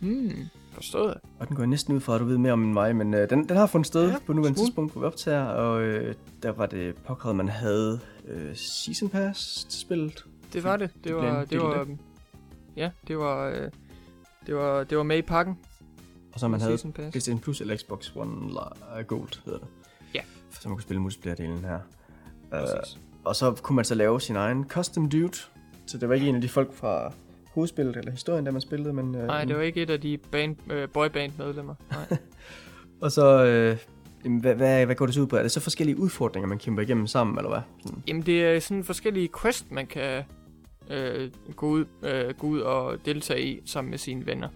Hmm, 0.00 0.32
forstået. 0.78 1.14
Og 1.38 1.48
den 1.48 1.56
går 1.56 1.66
næsten 1.66 1.94
ud 1.94 2.00
fra, 2.00 2.14
at 2.14 2.20
du 2.20 2.24
ved 2.24 2.38
mere 2.38 2.52
om 2.52 2.62
end 2.64 2.72
mig, 2.72 2.96
men 2.96 3.14
øh, 3.14 3.30
den, 3.30 3.48
den 3.48 3.56
har 3.56 3.66
fundet 3.66 3.86
sted 3.86 4.10
Ja, 4.10 4.16
på 4.26 4.32
nuværende 4.32 4.58
tidspunkt, 4.58 4.92
hvor 4.92 5.00
vi 5.00 5.06
optager, 5.06 5.44
og 5.44 5.82
øh, 5.82 6.14
der 6.42 6.50
var 6.52 6.66
det 6.66 6.96
påkrævet, 6.96 7.36
man 7.36 7.48
havde 7.48 8.00
øh, 8.28 8.56
Season 8.56 9.08
Pass 9.08 9.64
til 9.64 9.80
spillet. 9.80 10.24
Det 10.52 10.64
var 10.64 10.76
det. 10.76 10.90
Det 11.04 11.14
var, 11.16 11.44
det 11.44 11.60
var, 11.60 11.86
ja, 12.76 12.90
det 13.08 13.18
var, 13.18 13.48
øh, 13.48 13.70
det 14.46 14.54
var, 14.56 14.84
det 14.84 14.98
var 14.98 15.04
med 15.04 15.18
i 15.18 15.22
pakken. 15.22 15.58
Og 16.32 16.40
så 16.40 16.48
man 16.48 16.60
havde. 16.60 16.78
PlayStation 16.94 17.38
Plus 17.40 17.60
eller 17.60 17.76
Xbox 17.76 18.10
One 18.16 18.60
La- 18.60 19.02
Gold, 19.02 19.44
hedder 19.44 19.58
det. 19.58 19.68
Ja. 20.14 20.20
Så 20.50 20.68
man 20.68 20.76
kunne 20.76 20.82
spille 20.82 21.02
multiplayer-delen 21.02 21.64
her. 21.66 21.78
Uh, 22.42 22.50
Præcis. 22.50 22.98
og 23.24 23.36
så 23.36 23.52
kunne 23.62 23.76
man 23.76 23.84
så 23.84 23.94
lave 23.94 24.20
sin 24.20 24.36
egen 24.36 24.68
custom 24.68 25.08
dude. 25.10 25.32
Så 25.86 25.98
det 25.98 26.08
var 26.08 26.14
ikke 26.14 26.28
en 26.28 26.34
af 26.34 26.40
de 26.40 26.48
folk 26.48 26.74
fra 26.74 27.12
hovedspillet 27.58 27.96
eller 27.96 28.10
historien, 28.10 28.46
der 28.46 28.52
man 28.52 28.60
spillede, 28.60 28.92
men... 28.92 29.14
Uh, 29.14 29.20
Nej, 29.22 29.44
det 29.44 29.56
var 29.56 29.62
ikke 29.62 29.82
et 29.82 29.90
af 29.90 30.00
de 30.00 30.18
band, 30.18 30.72
øh, 30.72 30.88
boyband 30.88 31.32
medlemmer. 31.38 31.74
Nej. 31.90 32.18
Og 33.02 33.12
så... 33.12 33.44
Øh, 33.44 33.76
jamen, 34.24 34.40
hvad, 34.40 34.54
hvad, 34.54 34.86
hvad 34.86 34.94
går 34.96 35.06
det 35.06 35.14
så 35.14 35.20
ud 35.20 35.26
på? 35.26 35.36
Er 35.36 35.42
det 35.42 35.50
så 35.50 35.60
forskellige 35.60 35.98
udfordringer, 35.98 36.48
man 36.48 36.58
kæmper 36.58 36.82
igennem 36.82 37.06
sammen, 37.06 37.36
eller 37.38 37.48
hvad? 37.50 37.60
Sådan. 37.86 38.02
Jamen, 38.08 38.22
det 38.22 38.44
er 38.44 38.60
sådan 38.60 38.84
forskellige 38.84 39.28
quest, 39.42 39.72
man 39.72 39.86
kan 39.86 40.22
øh, 40.90 41.30
gå, 41.56 41.66
ud, 41.68 41.84
øh, 42.02 42.34
gå 42.38 42.46
ud 42.46 42.60
og 42.60 42.96
deltage 43.04 43.42
i 43.42 43.60
sammen 43.66 43.90
med 43.90 43.98
sine 43.98 44.26
venner. 44.26 44.48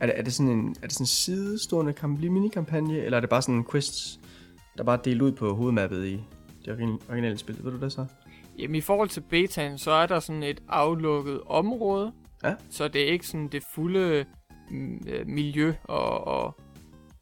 Er 0.00 0.06
det, 0.06 0.18
er 0.18 0.22
det 0.22 0.32
sådan 0.32 0.52
en, 0.52 0.74
er 0.82 0.86
det 0.86 0.92
sådan 0.92 1.02
en 1.02 1.06
sidestående 1.06 1.92
kamp, 1.92 2.20
minikampagne, 2.20 2.98
eller 2.98 3.16
er 3.16 3.20
det 3.20 3.30
bare 3.30 3.42
sådan 3.42 3.54
en 3.54 3.64
quest, 3.70 4.20
der 4.78 4.84
bare 4.84 4.98
er 4.98 5.02
delt 5.02 5.22
ud 5.22 5.32
på 5.32 5.54
hovedmappet 5.54 6.06
i 6.06 6.20
det 6.64 6.72
origin- 6.72 7.00
originale 7.10 7.38
spil? 7.38 7.56
Ved 7.64 7.72
du 7.72 7.80
det 7.80 7.92
så? 7.92 8.06
Jamen, 8.58 8.74
i 8.74 8.80
forhold 8.80 9.08
til 9.08 9.20
betaen, 9.20 9.78
så 9.78 9.90
er 9.90 10.06
der 10.06 10.20
sådan 10.20 10.42
et 10.42 10.62
aflukket 10.68 11.40
område. 11.46 12.12
Ja. 12.44 12.54
Så 12.70 12.88
det 12.88 13.02
er 13.02 13.12
ikke 13.12 13.26
sådan 13.26 13.48
det 13.48 13.64
fulde 13.74 14.24
mm, 14.70 15.02
øh, 15.08 15.26
miljø 15.26 15.74
og, 15.84 16.26
og, 16.26 16.60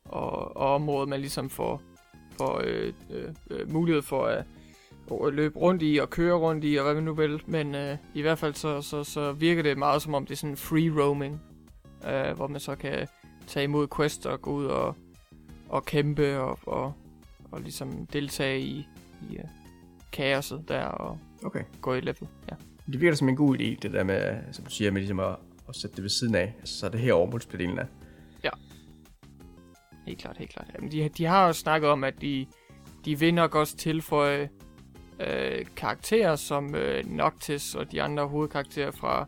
og, 0.04 0.56
og 0.56 0.74
område, 0.74 1.06
man 1.06 1.20
ligesom 1.20 1.50
får, 1.50 1.82
får 2.32 2.60
øh, 2.64 2.92
øh, 3.10 3.34
øh, 3.50 3.72
mulighed 3.72 4.02
for 4.02 4.26
at, 4.26 4.44
at 5.26 5.34
løbe 5.34 5.58
rundt 5.58 5.82
i 5.82 5.96
og 5.96 6.10
køre 6.10 6.34
rundt 6.34 6.64
i, 6.64 6.76
og 6.76 6.84
hvad 6.84 6.94
man 6.94 7.04
nu 7.04 7.14
vil. 7.14 7.42
Men 7.46 7.74
øh, 7.74 7.96
i 8.14 8.22
hvert 8.22 8.38
fald 8.38 8.54
så, 8.54 8.80
så, 8.80 9.04
så 9.04 9.32
virker 9.32 9.62
det 9.62 9.78
meget 9.78 10.02
som 10.02 10.14
om, 10.14 10.26
det 10.26 10.32
er 10.32 10.36
sådan 10.36 10.56
free 10.56 11.02
roaming, 11.02 11.40
øh, 12.06 12.36
hvor 12.36 12.46
man 12.46 12.60
så 12.60 12.74
kan 12.76 13.08
tage 13.46 13.64
imod 13.64 13.88
quests 13.96 14.26
og 14.26 14.42
gå 14.42 14.50
ud 14.50 14.66
og, 14.66 14.96
og 15.68 15.84
kæmpe 15.84 16.38
og, 16.38 16.58
og, 16.66 16.92
og 17.50 17.60
ligesom 17.60 18.06
deltage 18.06 18.60
i, 18.60 18.88
i 19.30 19.38
uh, 19.38 19.44
kaoset 20.12 20.64
der 20.68 20.84
og 20.84 21.18
Okay. 21.44 21.64
gå 21.80 21.94
i 21.94 22.00
level. 22.00 22.28
Ja. 22.50 22.56
Det 22.92 23.00
virker 23.00 23.16
som 23.16 23.28
en 23.28 23.36
god 23.36 23.58
idé, 23.58 23.76
det 23.82 23.92
der 23.92 24.04
med, 24.04 24.38
som 24.52 24.64
du 24.64 24.70
siger, 24.70 24.90
med 24.90 25.00
ligesom 25.00 25.20
at, 25.20 25.36
at 25.68 25.76
sætte 25.76 25.96
det 25.96 26.02
ved 26.02 26.10
siden 26.10 26.34
af. 26.34 26.54
Altså, 26.58 26.78
så 26.78 26.86
er 26.86 26.90
det 26.90 27.00
her 27.00 27.12
over 27.12 27.30
multiplayer-delen 27.30 27.78
af. 27.78 27.86
Helt 30.08 30.20
klart, 30.20 30.36
helt 30.36 30.50
klart. 30.50 30.66
Jamen, 30.74 30.92
de, 30.92 31.08
de 31.08 31.24
har 31.24 31.46
jo 31.46 31.52
snakket 31.52 31.90
om, 31.90 32.04
at 32.04 32.20
de, 32.20 32.46
de 33.04 33.18
vil 33.18 33.34
nok 33.34 33.54
også 33.54 33.76
tilføje 33.76 34.48
øh, 35.20 35.66
karakterer 35.76 36.36
som 36.36 36.74
øh, 36.74 37.06
Noctis 37.06 37.74
og 37.74 37.92
de 37.92 38.02
andre 38.02 38.26
hovedkarakterer 38.26 38.90
fra, 38.90 39.26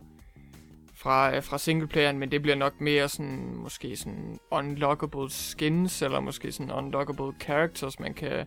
fra, 0.93 1.35
øh, 1.35 1.43
fra 1.43 1.57
singleplayeren, 1.57 2.19
men 2.19 2.31
det 2.31 2.41
bliver 2.41 2.55
nok 2.55 2.81
mere 2.81 3.09
sådan, 3.09 3.55
måske 3.55 3.95
sådan 3.95 4.39
unlockable 4.51 5.29
skins, 5.29 6.01
eller 6.01 6.19
måske 6.19 6.51
sådan 6.51 6.71
unlockable 6.71 7.39
characters, 7.41 7.99
man 7.99 8.13
kan, 8.13 8.45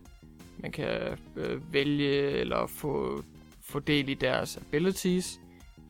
man 0.57 0.71
kan 0.71 1.17
øh, 1.35 1.73
vælge 1.73 2.29
eller 2.29 2.67
få, 2.67 3.23
få 3.65 3.79
del 3.79 4.09
i 4.09 4.13
deres 4.13 4.57
abilities. 4.57 5.39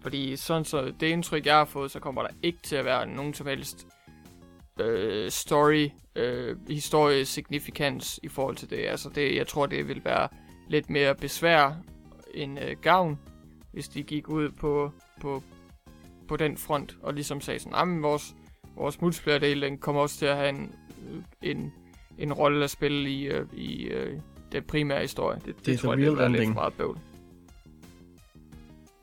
Fordi 0.02 0.36
sådan 0.36 0.66
så 0.66 0.94
det 1.00 1.08
indtryk, 1.08 1.46
jeg 1.46 1.56
har 1.56 1.66
fået, 1.66 1.92
så 1.92 2.00
kommer 2.00 2.22
der 2.22 2.30
ikke 2.44 2.60
til 2.64 2.76
at 2.76 2.86
være 2.86 3.08
nogen 3.08 3.34
som 3.34 3.48
helst 3.48 3.88
øh, 4.80 5.32
story, 5.32 5.90
øh, 6.16 6.58
historie 6.70 7.26
signifikans 7.26 8.20
i 8.24 8.28
forhold 8.28 8.56
til 8.56 8.70
det. 8.70 8.86
Altså 8.86 9.10
det, 9.10 9.36
jeg 9.36 9.48
tror, 9.48 9.66
det 9.66 9.88
vil 9.88 10.06
være 10.06 10.28
lidt 10.68 10.90
mere 10.90 11.16
besvær 11.16 11.72
end 12.34 12.60
øh, 12.60 12.76
gavn, 12.82 13.20
hvis 13.72 13.88
de 13.88 14.04
gik 14.04 14.30
ud 14.30 14.50
på, 14.50 14.92
på, 15.22 15.44
på 16.28 16.38
den 16.38 16.58
front, 16.58 16.98
og 17.02 17.14
ligesom 17.14 17.42
sagde 17.42 17.60
sådan, 17.60 17.98
at 17.98 18.04
vores, 18.04 18.36
vores 18.76 19.02
multiplayer-del, 19.02 19.62
den 19.62 19.78
kommer 19.78 20.02
også 20.02 20.18
til 20.18 20.26
at 20.26 20.38
have 20.38 20.50
en, 20.50 20.76
en, 21.42 21.74
en 22.18 22.34
rolle 22.34 22.64
at 22.64 22.70
spille 22.70 23.10
i, 23.10 23.24
øh, 23.24 23.46
i 23.54 23.84
øh, 23.84 24.20
den 24.52 24.64
primære 24.64 25.02
historie. 25.02 25.40
Det, 25.46 25.46
det, 25.46 25.66
Det 25.66 25.74
er 25.74 25.78
tror 25.78 25.94
jeg, 25.94 26.06
det 26.06 26.18
være 26.18 26.32
lidt 26.32 26.48
for 26.48 26.54
meget 26.54 26.74
bøvl. 26.74 27.00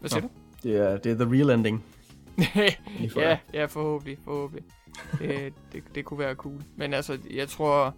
Hvad 0.02 0.10
siger 0.10 0.22
Nå. 0.22 0.28
du? 0.28 0.68
Det 0.68 0.76
er, 0.76 0.96
det 0.96 1.12
er 1.12 1.24
the 1.24 1.34
real 1.36 1.50
ending. 1.50 1.84
Ja, 3.16 3.38
ja, 3.54 3.64
forhåbentlig, 3.64 4.18
forhåbentlig. 4.24 4.64
det, 5.18 5.54
det, 5.72 5.84
det 5.94 6.04
kunne 6.04 6.18
være 6.18 6.34
cool. 6.34 6.62
Men 6.76 6.94
altså, 6.94 7.18
jeg 7.30 7.48
tror, 7.48 7.94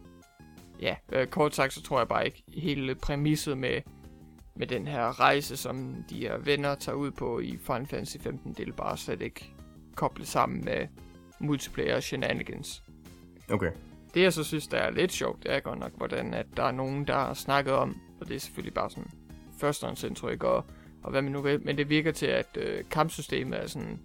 ja, 0.80 0.96
øh, 1.12 1.26
kort 1.26 1.54
sagt, 1.54 1.72
så 1.72 1.82
tror 1.82 1.98
jeg 1.98 2.08
bare 2.08 2.24
ikke 2.24 2.42
hele 2.48 2.94
præmisset 2.94 3.58
med, 3.58 3.80
med 4.56 4.66
den 4.66 4.86
her 4.86 5.20
rejse, 5.20 5.56
som 5.56 6.04
de 6.10 6.18
her 6.18 6.38
venner 6.38 6.74
tager 6.74 6.96
ud 6.96 7.10
på 7.10 7.40
i 7.40 7.58
Final 7.66 7.86
Fantasy 7.86 8.16
15, 8.16 8.52
det 8.52 8.68
er 8.68 8.72
bare 8.72 8.96
slet 8.96 9.22
ikke 9.22 9.50
koblet 9.94 10.28
sammen 10.28 10.64
med 10.64 10.86
multiplayer 11.38 12.00
shenanigans. 12.00 12.82
Okay. 13.50 13.70
Det 14.14 14.22
jeg 14.22 14.32
så 14.32 14.44
synes, 14.44 14.66
der 14.66 14.78
er 14.78 14.90
lidt 14.90 15.12
sjovt, 15.12 15.42
det 15.42 15.52
er 15.52 15.60
godt 15.60 15.78
nok, 15.78 15.92
hvordan 15.96 16.34
at 16.34 16.46
der 16.56 16.62
er 16.62 16.72
nogen, 16.72 17.06
der 17.06 17.14
har 17.14 17.34
snakket 17.34 17.72
om, 17.72 18.00
og 18.20 18.28
det 18.28 18.36
er 18.36 18.40
selvfølgelig 18.40 18.74
bare 18.74 18.90
sådan 18.90 19.10
førstehåndsindtryk 19.58 20.44
og, 20.44 20.64
og 21.04 21.10
hvad 21.10 21.22
man 21.22 21.32
nu 21.32 21.40
vil, 21.40 21.64
men 21.64 21.78
det 21.78 21.88
virker 21.88 22.12
til, 22.12 22.26
at 22.26 22.56
øh, 22.56 22.84
kampsystemet 22.90 23.62
er 23.62 23.66
sådan 23.66 24.00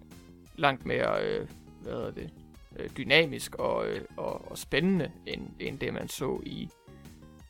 langt 0.56 0.86
mere, 0.86 1.24
øh, 1.24 1.48
hvad 1.82 1.92
hedder 1.92 2.10
det, 2.10 2.30
øh, 2.78 2.90
dynamisk 2.96 3.54
og, 3.54 3.86
øh, 3.88 4.00
og, 4.16 4.50
og 4.50 4.58
spændende, 4.58 5.10
end, 5.26 5.42
end 5.60 5.78
det 5.78 5.94
man 5.94 6.08
så 6.08 6.40
i, 6.46 6.68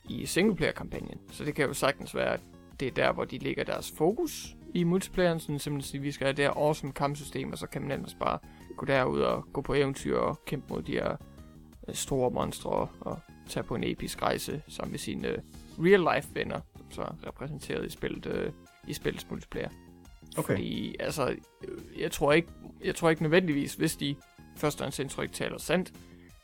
i 0.09 0.27
singleplayer-kampagnen. 0.27 1.19
Så 1.31 1.45
det 1.45 1.55
kan 1.55 1.67
jo 1.67 1.75
sagtens 1.75 2.15
være, 2.15 2.35
at 2.35 2.41
det 2.81 2.89
er 2.89 2.93
der, 2.93 3.13
hvor 3.13 3.25
de 3.25 3.39
lægger 3.39 3.65
deres 3.65 3.93
fokus 3.97 4.57
i 4.75 4.85
multiplayeren, 4.85 5.41
sådan 5.41 5.59
simpelthen 5.59 5.91
sige, 5.91 6.01
vi 6.01 6.13
skal 6.13 6.25
have 6.25 6.37
det 6.37 6.45
her 6.45 6.53
awesome 6.53 6.93
kampsystem, 6.93 7.53
og 7.53 7.59
så 7.59 7.67
kan 7.67 7.83
man 7.83 7.91
ellers 7.91 8.15
bare 8.15 8.39
gå 8.77 8.87
derud 8.87 9.21
og 9.21 9.45
gå 9.53 9.61
på 9.61 9.75
eventyr 9.75 10.17
og 10.17 10.45
kæmpe 10.45 10.67
mod 10.69 10.83
de 10.83 10.93
her 10.93 11.17
øh, 11.89 11.95
store 11.95 12.31
monstre 12.31 12.71
og, 12.71 12.89
og 13.01 13.19
tage 13.49 13.65
på 13.65 13.75
en 13.75 13.85
episk 13.85 14.23
rejse 14.23 14.63
sammen 14.69 14.93
med 14.93 14.99
sine 14.99 15.29
øh, 15.29 15.39
real-life 15.79 16.29
venner, 16.35 16.61
som 16.77 16.91
så 16.91 17.03
er 17.03 17.27
repræsenteret 17.27 17.87
i 17.87 17.91
spillet, 17.91 18.27
øh, 18.27 18.53
i 18.89 18.93
spillets 18.93 19.31
multiplayer. 19.31 19.69
Okay. 20.37 20.55
Fordi, 20.55 20.97
altså, 21.01 21.37
jeg 21.99 22.13
tror 22.13 22.33
ikke, 22.33 22.49
jeg 22.85 22.95
tror 22.95 23.11
ikke 23.11 23.23
nødvendigvis, 23.23 23.75
hvis 23.75 23.97
de 23.97 24.17
førstehåndsindtryk 24.57 25.33
taler 25.33 25.59
sandt, 25.59 25.93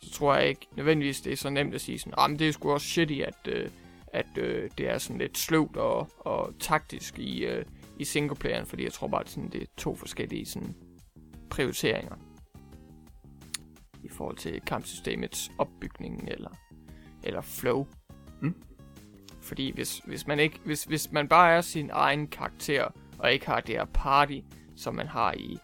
så 0.02 0.10
tror 0.10 0.34
jeg 0.34 0.48
ikke 0.48 0.66
nødvendigvis, 0.76 1.20
det 1.20 1.32
er 1.32 1.36
så 1.36 1.50
nemt 1.50 1.74
at 1.74 1.80
sige 1.80 1.98
sådan, 1.98 2.14
ah, 2.18 2.30
men 2.30 2.38
det 2.38 2.48
er 2.48 2.52
sgu 2.52 2.72
også 2.72 2.86
shitty, 2.86 3.20
at, 3.20 3.48
øh, 3.48 3.70
at 4.06 4.38
øh, 4.38 4.70
det 4.78 4.88
er 4.88 4.98
sådan 4.98 5.18
lidt 5.18 5.38
sløvt 5.38 5.76
og, 5.76 6.08
og 6.18 6.54
taktisk 6.60 7.18
i, 7.18 7.44
øh, 7.44 7.64
i 7.98 8.04
singleplayeren, 8.04 8.66
fordi 8.66 8.84
jeg 8.84 8.92
tror 8.92 9.08
bare, 9.08 9.20
at 9.20 9.28
sådan, 9.28 9.50
det 9.50 9.62
er 9.62 9.66
to 9.76 9.94
forskellige 9.94 10.46
sådan, 10.46 10.74
prioriteringer 11.50 12.16
i 14.02 14.08
forhold 14.08 14.36
til 14.36 14.60
kampsystemets 14.60 15.50
opbygning 15.58 16.28
eller, 16.28 16.50
eller 17.22 17.40
flow. 17.40 17.86
Mm. 18.40 18.54
Fordi 19.46 19.72
hvis, 19.74 19.98
hvis, 19.98 20.26
man 20.26 20.38
ikke, 20.38 20.58
hvis, 20.64 20.84
hvis 20.84 21.12
man 21.12 21.28
bare 21.28 21.52
er 21.52 21.60
sin 21.60 21.90
egen 21.92 22.26
karakter, 22.26 22.88
og 23.18 23.32
ikke 23.32 23.46
har 23.46 23.60
det 23.60 23.74
her 23.74 23.84
party, 23.84 24.40
som 24.76 24.94
man 24.94 25.06
har 25.06 25.32
i, 25.32 25.58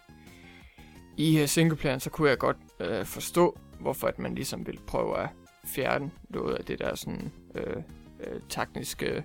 i 1.16 1.42
uh, 1.42 1.48
singleplayeren, 1.48 2.00
så 2.00 2.10
kunne 2.10 2.28
jeg 2.30 2.38
godt 2.38 2.56
øh, 2.80 3.04
forstå, 3.04 3.58
hvorfor 3.80 4.06
at 4.06 4.18
man 4.18 4.34
ligesom 4.34 4.66
vil 4.66 4.78
prøve 4.86 5.18
at 5.18 5.28
fjerne 5.66 6.10
noget 6.28 6.54
af 6.54 6.64
det 6.64 6.78
der 6.78 6.94
sådan 6.94 7.32
øh, 7.54 7.76
øh, 8.20 8.40
taktiske 8.48 9.24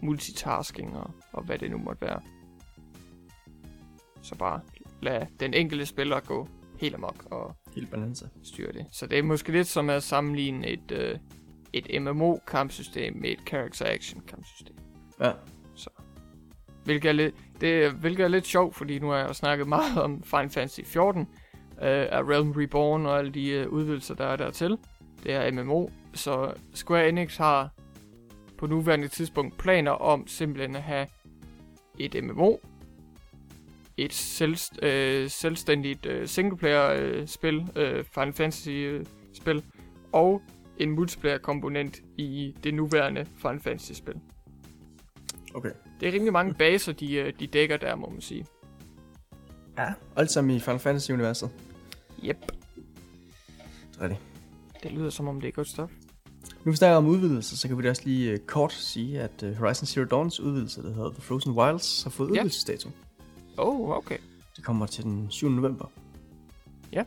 multitasking 0.00 0.96
og, 0.96 1.10
og 1.32 1.42
hvad 1.42 1.58
det 1.58 1.70
nu 1.70 1.78
måtte 1.78 2.02
være. 2.02 2.20
Så 4.22 4.34
bare 4.34 4.60
lad 5.02 5.26
den 5.40 5.54
enkelte 5.54 5.86
spiller 5.86 6.20
gå 6.20 6.48
helt 6.80 6.94
amok 6.94 7.24
og 7.30 7.56
Helt 7.74 7.90
balance. 7.90 8.28
styre 8.42 8.72
det. 8.72 8.86
Så 8.92 9.06
det 9.06 9.18
er 9.18 9.22
måske 9.22 9.52
lidt 9.52 9.66
som 9.66 9.90
at 9.90 10.02
sammenligne 10.02 10.66
et, 10.66 10.92
øh, 10.92 11.18
et 11.72 12.02
MMO-kampsystem 12.02 13.16
med 13.20 13.30
et 13.30 13.40
character 13.46 13.86
action 13.86 14.22
kampsystem. 14.28 14.76
Ja. 15.20 15.32
Hvilket 16.84 17.08
er, 17.08 17.12
lidt, 17.12 17.34
det, 17.60 17.92
hvilket 17.92 18.24
er 18.24 18.28
lidt 18.28 18.46
sjovt, 18.46 18.76
fordi 18.76 18.98
nu 18.98 19.08
har 19.08 19.16
jeg 19.16 19.36
snakket 19.36 19.68
meget 19.68 19.98
om 19.98 20.22
Final 20.22 20.50
Fantasy 20.50 20.80
14, 20.84 21.20
øh, 21.20 21.26
af 22.10 22.22
Realm 22.22 22.50
Reborn 22.50 23.06
og 23.06 23.18
alle 23.18 23.30
de 23.30 23.48
øh, 23.48 23.68
udvidelser, 23.68 24.14
der 24.14 24.24
er 24.24 24.36
dertil. 24.36 24.78
Det 25.24 25.32
er 25.32 25.52
MMO, 25.52 25.88
så 26.14 26.54
Square 26.74 27.08
Enix 27.08 27.36
har 27.36 27.70
på 28.58 28.66
nuværende 28.66 29.08
tidspunkt 29.08 29.58
planer 29.58 29.90
om 29.90 30.26
simpelthen 30.26 30.76
at 30.76 30.82
have 30.82 31.06
et 31.98 32.24
MMO, 32.24 32.56
et 33.96 34.12
selvst, 34.12 34.82
øh, 34.82 35.30
selvstændigt 35.30 36.06
øh, 36.06 36.28
singleplayer-spil, 36.28 37.68
øh, 37.76 38.04
Final 38.04 38.32
Fantasy-spil, 38.32 39.64
og 40.12 40.42
en 40.78 40.90
multiplayer-komponent 40.90 42.02
i 42.18 42.54
det 42.64 42.74
nuværende 42.74 43.26
Final 43.36 43.60
Fantasy-spil. 43.60 44.14
Okay. 45.54 45.70
Det 46.00 46.08
er 46.08 46.12
rimelig 46.12 46.32
mange 46.32 46.54
baser, 46.54 46.92
de, 46.92 47.14
øh, 47.14 47.32
de 47.40 47.46
dækker 47.46 47.76
der, 47.76 47.94
må 47.96 48.08
man 48.10 48.20
sige. 48.20 48.46
Ja. 49.78 49.92
Alt 50.16 50.30
sammen 50.30 50.56
i 50.56 50.60
Final 50.60 50.78
Fantasy-universet. 50.78 51.50
Yep. 52.24 52.36
Det 52.46 53.98
er 53.98 54.02
rigtigt. 54.02 54.20
Det 54.82 54.92
lyder 54.92 55.10
som 55.10 55.28
om 55.28 55.40
det 55.40 55.48
er 55.48 55.52
godt 55.52 55.68
stof. 55.68 55.90
Nu 56.64 56.70
vi 56.72 56.76
snakker 56.76 56.96
om 56.96 57.06
udvidelser, 57.06 57.56
så 57.56 57.68
kan 57.68 57.78
vi 57.78 57.82
da 57.82 57.90
også 57.90 58.02
lige 58.04 58.32
uh, 58.32 58.38
kort 58.46 58.72
sige, 58.72 59.20
at 59.20 59.42
uh, 59.42 59.52
Horizon 59.56 59.86
Zero 59.86 60.04
Dawn's 60.04 60.42
udvidelse, 60.42 60.82
der 60.82 60.94
hedder 60.94 61.10
The 61.12 61.22
Frozen 61.22 61.52
Wilds, 61.52 62.02
har 62.02 62.10
fået 62.10 62.26
Ja. 62.28 62.32
udvidelsesdato. 62.32 62.90
Oh, 63.58 63.90
okay. 63.90 64.18
Det 64.56 64.64
kommer 64.64 64.86
til 64.86 65.04
den 65.04 65.30
7. 65.30 65.50
november. 65.50 65.92
Ja. 66.92 67.04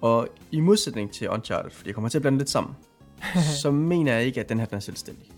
Og 0.00 0.28
i 0.50 0.60
modsætning 0.60 1.12
til 1.12 1.28
Uncharted, 1.30 1.70
fordi 1.70 1.88
jeg 1.88 1.94
kommer 1.94 2.08
til 2.08 2.18
at 2.18 2.22
blande 2.22 2.38
lidt 2.38 2.50
sammen, 2.50 2.76
så 3.62 3.70
mener 3.70 4.14
jeg 4.14 4.24
ikke, 4.24 4.40
at 4.40 4.48
den 4.48 4.58
her 4.58 4.66
den 4.66 4.76
er 4.76 4.80
selvstændig. 4.80 5.30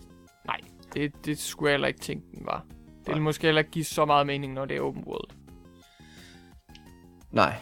Nej, 0.45 0.59
det, 0.93 1.25
det 1.25 1.39
skulle 1.39 1.69
jeg 1.69 1.73
heller 1.73 1.87
ikke 1.87 1.99
tænke, 1.99 2.25
den 2.35 2.45
var. 2.45 2.65
Det 2.99 3.07
Nej. 3.07 3.13
vil 3.15 3.23
måske 3.23 3.47
heller 3.47 3.59
ikke 3.59 3.71
give 3.71 3.85
så 3.85 4.05
meget 4.05 4.27
mening, 4.27 4.53
når 4.53 4.65
det 4.65 4.77
er 4.77 4.81
open 4.81 5.03
world. 5.07 5.29
Nej. 7.31 7.55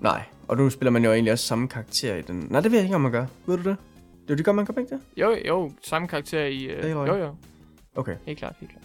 Nej. 0.00 0.22
Og 0.48 0.56
nu 0.56 0.70
spiller 0.70 0.90
man 0.90 1.04
jo 1.04 1.12
egentlig 1.12 1.32
også 1.32 1.46
samme 1.46 1.68
karakter 1.68 2.16
i 2.16 2.22
den. 2.22 2.46
Nej, 2.50 2.60
det 2.60 2.70
ved 2.70 2.78
jeg 2.78 2.84
ikke, 2.84 2.94
om 2.94 3.00
man 3.00 3.12
gør. 3.12 3.26
Ved 3.46 3.56
du 3.56 3.62
det? 3.70 3.76
Det 4.22 4.30
er 4.30 4.34
jo 4.34 4.36
det 4.36 4.44
gør 4.44 4.52
man 4.52 4.64
gør 4.64 4.72
begge 4.72 4.90
det? 4.96 5.00
Jo, 5.16 5.36
jo, 5.46 5.72
samme 5.82 6.08
karakter 6.08 6.44
i... 6.44 6.64
Øh, 6.64 6.90
jo, 6.90 7.04
jo, 7.16 7.34
Okay. 7.94 8.16
helt 8.26 8.38
klart, 8.38 8.54
helt 8.60 8.70
klart. 8.72 8.84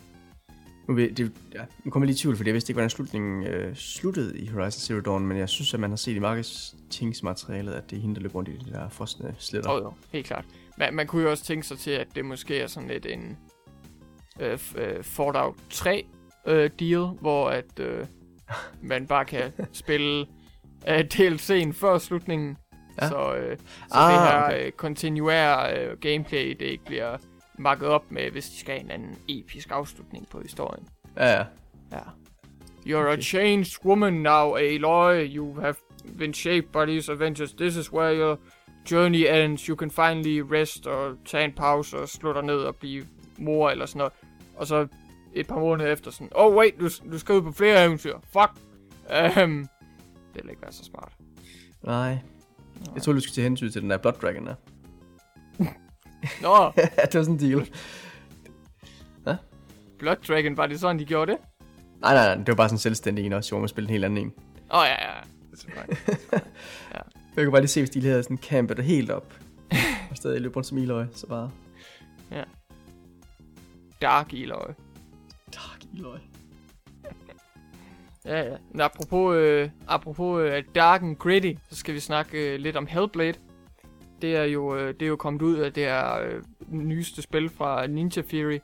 Nu, 0.87 0.97
det, 0.97 1.31
ja, 1.53 1.61
nu 1.83 1.91
kommer 1.91 2.05
jeg 2.05 2.07
lige 2.07 2.15
i 2.15 2.21
tvivl, 2.21 2.35
fordi 2.37 2.47
jeg 2.47 2.53
vidste 2.53 2.71
ikke, 2.71 2.75
hvordan 2.75 2.89
slutningen 2.89 3.43
øh, 3.47 3.75
sluttede 3.75 4.39
i 4.39 4.47
Horizon 4.47 4.79
Zero 4.79 4.99
Dawn, 4.99 5.27
men 5.27 5.37
jeg 5.37 5.49
synes, 5.49 5.73
at 5.73 5.79
man 5.79 5.89
har 5.89 5.97
set 5.97 6.15
i 6.15 6.19
marketingsmaterialet, 6.19 7.73
at 7.73 7.89
det 7.89 7.97
er 7.97 8.01
hende, 8.01 8.15
der 8.15 8.21
løber 8.21 8.35
rundt 8.35 8.49
i 8.49 8.57
de 8.57 8.71
der 8.71 8.89
frosne 8.89 9.35
sletter. 9.39 9.71
Jo, 9.71 9.77
jo, 9.77 9.93
helt 10.11 10.25
klart. 10.25 10.45
Man, 10.77 10.93
man 10.93 11.07
kunne 11.07 11.23
jo 11.23 11.29
også 11.29 11.43
tænke 11.43 11.67
sig 11.67 11.77
til, 11.77 11.91
at 11.91 12.07
det 12.15 12.25
måske 12.25 12.59
er 12.59 12.67
sådan 12.67 12.89
lidt 12.89 13.05
en 13.05 13.37
øh, 14.39 14.59
øh, 14.77 15.03
Fallout 15.03 15.55
3 15.69 16.05
øh, 16.47 16.69
deal, 16.79 17.05
hvor 17.21 17.49
at 17.49 17.79
øh, 17.79 18.05
man 18.81 19.07
bare 19.07 19.25
kan 19.25 19.51
spille 19.71 20.25
øh, 20.87 20.99
DLC'en 21.13 21.71
før 21.73 21.97
slutningen. 21.97 22.57
Ja. 23.01 23.07
Så, 23.07 23.35
øh, 23.35 23.57
så 23.57 23.93
Ah, 23.93 24.13
det 24.13 24.21
her 24.21 24.43
okay. 24.43 24.65
øh, 24.65 24.71
kontinuære 24.71 25.79
øh, 25.79 25.97
gameplay, 25.97 26.49
det 26.49 26.65
ikke 26.65 26.85
bliver 26.85 27.17
makket 27.57 27.87
op 27.87 28.11
med, 28.11 28.31
hvis 28.31 28.49
de 28.49 28.57
skal 28.57 28.73
have 28.73 28.83
en 28.83 28.91
anden 28.91 29.17
episk 29.27 29.71
afslutning 29.71 30.29
på 30.29 30.41
historien. 30.41 30.87
Ja, 31.17 31.31
ja. 31.31 31.45
Ja. 31.91 31.99
You're 32.85 33.09
a 33.09 33.21
changed 33.21 33.85
woman 33.85 34.13
now, 34.13 34.55
Aloy. 34.55 35.35
You 35.35 35.59
have 35.59 35.75
been 36.17 36.33
shaped 36.33 36.71
by 36.71 36.85
these 36.91 37.11
adventures. 37.11 37.53
This 37.53 37.75
is 37.75 37.91
where 37.93 38.17
your 38.17 38.39
journey 38.91 39.43
ends. 39.43 39.61
You 39.61 39.75
can 39.75 39.91
finally 39.91 40.39
rest 40.39 40.87
og 40.87 41.17
tage 41.25 41.45
en 41.45 41.53
pause 41.53 41.97
og 41.97 42.09
slå 42.09 42.33
dig 42.33 42.43
ned 42.43 42.55
og 42.55 42.75
blive 42.75 43.05
mor 43.37 43.69
eller 43.69 43.85
sådan 43.85 43.97
noget. 43.97 44.13
Og 44.55 44.67
så 44.67 44.87
et 45.33 45.47
par 45.47 45.59
måneder 45.59 45.91
efter 45.91 46.11
sådan, 46.11 46.29
oh 46.35 46.55
wait, 46.55 46.79
du, 46.79 46.89
du 47.11 47.19
skal 47.19 47.35
ud 47.35 47.41
på 47.41 47.51
flere 47.51 47.85
eventyr. 47.85 48.17
Fuck. 48.23 48.51
Um, 49.43 49.67
det 50.33 50.43
vil 50.43 50.49
ikke 50.49 50.61
være 50.61 50.71
så 50.71 50.83
smart. 50.83 51.11
Nej. 51.83 52.17
Jeg 52.95 53.01
troede, 53.01 53.19
du 53.19 53.21
skulle 53.21 53.33
til 53.33 53.43
hensyn 53.43 53.71
til 53.71 53.81
den 53.81 53.89
der 53.89 53.97
Blood 53.97 54.13
Dragon 54.13 54.47
der. 54.47 54.55
Nå, 56.41 56.71
det 57.11 57.15
var 57.15 57.23
sådan 57.23 57.33
en 57.33 57.39
deal. 57.39 57.67
Blood 59.99 60.15
Dragon, 60.27 60.57
var 60.57 60.67
det 60.67 60.79
sådan, 60.79 60.99
de 60.99 61.05
gjorde 61.05 61.31
det? 61.31 61.39
Nej, 62.01 62.13
nej, 62.13 62.25
nej, 62.25 62.35
det 62.35 62.47
var 62.47 62.55
bare 62.55 62.69
sådan 62.69 62.75
en 62.75 62.79
selvstændig 62.79 63.25
en 63.25 63.33
også, 63.33 63.51
hvor 63.51 63.59
man 63.59 63.69
spillede 63.69 63.89
en 63.89 63.93
helt 63.93 64.05
anden 64.05 64.25
en. 64.25 64.33
Åh 64.71 64.79
oh, 64.79 64.85
ja, 64.85 65.05
ja, 65.05 65.15
ja. 65.15 65.21
Det 65.51 65.53
er 65.53 65.57
selvfølgelig. 65.57 65.97
Jeg 67.35 67.43
kan 67.43 67.51
bare 67.51 67.61
lige 67.61 67.69
se, 67.69 67.81
hvis 67.81 67.89
de 67.89 68.01
havde 68.01 68.23
sådan 68.23 68.37
campet 68.37 68.77
det 68.77 68.85
helt 68.85 69.11
op. 69.11 69.33
og 70.09 70.17
stadig 70.17 70.41
løb 70.41 70.55
rundt 70.55 70.67
som 70.67 70.77
Eloy, 70.77 71.03
så 71.13 71.27
bare... 71.27 71.51
Dark 74.01 74.33
Aloy. 74.33 74.73
Dark 75.53 75.83
Eloy. 75.93 76.17
Ja, 78.25 78.41
ja. 78.41 78.57
Men 78.71 78.81
apropos, 78.81 79.35
øh, 79.35 79.69
apropos 79.87 80.41
øh, 80.41 80.63
Dark 80.75 81.01
and 81.01 81.15
Gritty, 81.15 81.53
så 81.69 81.75
skal 81.75 81.93
vi 81.93 81.99
snakke 81.99 82.53
øh, 82.53 82.59
lidt 82.59 82.77
om 82.77 82.87
Hellblade. 82.87 83.33
Det 84.23 84.35
er 84.35 84.43
jo, 84.43 84.75
øh, 84.75 84.93
det 84.93 85.01
er 85.01 85.07
jo 85.07 85.15
kommet 85.15 85.41
ud 85.41 85.55
af 85.55 85.73
det 85.73 85.83
her 85.83 86.21
øh, 86.21 86.41
nyeste 86.69 87.21
spil 87.21 87.49
fra 87.49 87.87
Ninja 87.87 88.21
Theory. 88.21 88.59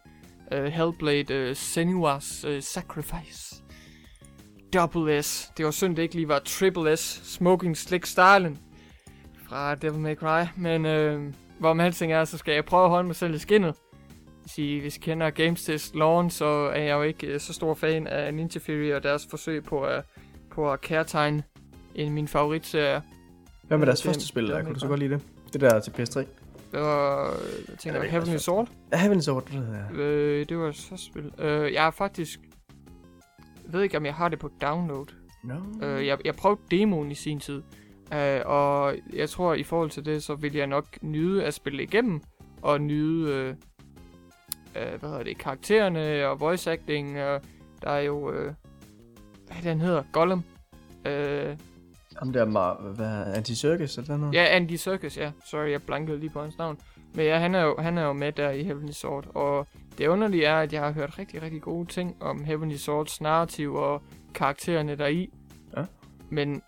Øh, 0.52 0.66
Hellblade 0.66 1.34
øh, 1.34 1.52
Senua's 1.52 2.48
øh, 2.48 2.62
Sacrifice. 2.62 3.64
Double 4.74 5.24
S. 5.24 5.52
Det 5.58 5.66
var 5.66 5.72
synd, 5.72 5.96
det 5.96 6.04
ikke 6.04 6.16
lige 6.16 6.28
var 6.28 6.40
Triple 6.40 6.98
S. 6.98 7.22
Smoking 7.24 7.78
Slick 7.78 8.06
Stylen 8.06 8.60
fra 9.50 9.76
Devil 9.76 10.00
May 10.00 10.16
Cry. 10.16 10.46
Men 10.58 10.86
øh, 10.86 11.34
hvor 11.60 11.74
man 11.74 11.86
alting 11.86 12.14
er, 12.14 12.26
så 12.26 12.38
skal 12.38 12.54
jeg 12.54 12.66
prøve 12.66 12.84
at 12.84 12.90
holde 12.90 13.08
mig 13.08 13.16
selv 13.16 13.36
i 13.36 13.40
skinnet. 13.40 13.76
Sige, 14.48 14.82
hvis 14.82 14.98
I 14.98 15.00
kender 15.00 15.30
Games 15.30 15.64
Test 15.64 15.96
Lawn, 15.96 16.30
så 16.30 16.46
er 16.46 16.82
jeg 16.82 16.94
jo 16.94 17.02
ikke 17.02 17.28
øh, 17.28 17.40
så 17.40 17.54
stor 17.54 17.74
fan 17.74 18.08
af 18.08 18.34
Ninja 18.34 18.60
Theory 18.60 18.94
og 18.94 19.04
deres 19.04 19.28
forsøg 19.30 19.64
på 19.64 19.82
at, 19.82 20.04
på 20.52 20.72
at 20.72 20.82
kærtegne 20.82 21.44
en 21.96 22.08
af 22.08 22.12
mine 22.12 22.28
favoritserie. 22.28 23.02
Hvad 23.68 23.78
med 23.78 23.88
deres 23.88 24.04
første 24.04 24.28
spil, 24.28 24.48
der? 24.48 24.58
er 24.58 24.64
Kunne 24.64 24.74
du 24.74 24.80
så 24.80 24.88
godt 24.88 25.00
lide 25.00 25.14
det? 25.14 25.22
Det 25.54 25.62
der 25.62 25.80
til 25.80 25.92
PS3. 25.92 26.20
Det 26.72 26.80
var, 26.80 27.32
øh, 27.32 27.36
jeg 27.70 27.78
tænker, 27.78 28.00
Er 28.00 28.04
ikke 28.04 28.12
Heavenly 28.12 28.30
deres 28.30 28.42
Sword. 28.42 28.70
Ja, 28.92 28.98
Heavenly 28.98 29.22
Sword, 29.22 29.46
det 29.46 29.52
hedder 29.54 29.76
jeg. 29.76 29.96
Øh, 29.96 30.46
det 30.50 30.58
var 30.58 30.72
så 30.72 30.98
spil. 30.98 31.32
Øh, 31.38 31.74
jeg 31.74 31.84
har 31.84 31.92
faktisk... 31.92 32.40
Jeg 33.66 33.74
ved 33.74 33.82
ikke, 33.82 33.98
om 33.98 34.06
jeg 34.06 34.14
har 34.14 34.30
det 34.30 34.40
på 34.40 34.50
download. 34.62 35.06
No. 35.44 35.88
Øh, 35.88 36.08
jeg, 36.08 36.18
jeg 36.26 36.36
prøvede 36.36 36.62
demoen 36.72 37.12
i 37.12 37.16
sin 37.16 37.40
tid. 37.40 37.62
Øh, 38.14 38.42
og 38.46 38.96
jeg 39.14 39.30
tror, 39.30 39.54
i 39.54 39.64
forhold 39.64 39.90
til 39.90 40.06
det, 40.06 40.24
så 40.24 40.36
vil 40.36 40.56
jeg 40.56 40.68
nok 40.68 40.86
nyde 41.02 41.44
at 41.44 41.54
spille 41.54 41.84
igennem. 41.84 42.22
Og 42.62 42.82
nyde, 42.82 43.34
øh, 43.34 43.50
øh, 44.76 45.00
hvad 45.00 45.10
hedder 45.10 45.24
det, 45.24 45.38
karaktererne 45.38 46.28
og 46.28 46.40
voice 46.40 46.72
acting. 46.72 47.22
Og 47.22 47.42
der 47.82 47.90
er 47.90 48.02
jo, 48.02 48.32
øh, 48.32 48.54
hvad 49.46 49.58
er 49.58 49.62
det, 49.62 49.64
han 49.64 49.82
hedder? 49.82 50.04
Gollum. 50.12 50.44
Øh, 51.06 51.58
Ham 52.20 52.34
der, 52.34 52.46
Mar- 52.46 52.82
hvad, 52.96 53.38
Anti-Circus 53.38 53.98
eller 54.02 54.18
noget? 54.18 54.34
Ja, 54.34 54.46
Andy 54.46 54.76
Serkis, 54.76 55.18
ja. 55.18 55.32
Sorry, 55.46 55.72
jeg 55.72 55.84
blankede 55.84 56.20
lige 56.20 56.30
på 56.30 56.42
hans 56.42 56.58
navn. 56.58 56.78
Men 57.14 57.26
ja, 57.26 57.40
han 57.40 57.56
er 57.56 57.62
jo, 57.64 57.76
han 57.80 57.98
er 57.98 58.04
jo 58.04 58.14
med 58.14 58.32
der 58.32 58.50
i 58.50 58.64
Heavenly 58.64 58.92
Sword. 58.92 59.28
Og 59.36 59.68
det 59.98 60.08
underlige 60.08 60.46
er, 60.46 60.56
at 60.56 60.74
jeg 60.74 60.82
har 60.82 60.92
hørt 60.92 61.20
rigtig, 61.20 61.42
rigtig 61.42 61.62
gode 61.62 61.88
ting 61.88 62.24
om 62.24 62.44
Heavenly 62.44 62.76
Swords 62.76 63.22
narrativ 63.22 63.76
og 63.76 64.02
karaktererne 64.34 64.96
deri. 64.96 65.30
Ja. 65.78 65.84
Men 66.30 66.62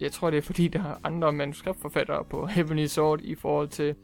jeg 0.00 0.12
tror, 0.12 0.30
det 0.30 0.38
er 0.38 0.42
fordi, 0.42 0.68
der 0.68 0.84
er 0.84 0.94
andre 1.04 1.32
manuskriptforfattere 1.32 2.24
på 2.24 2.46
Heavenly 2.56 2.86
Sword 2.86 3.20
i 3.22 3.34
forhold 3.34 3.68
til, 3.68 3.94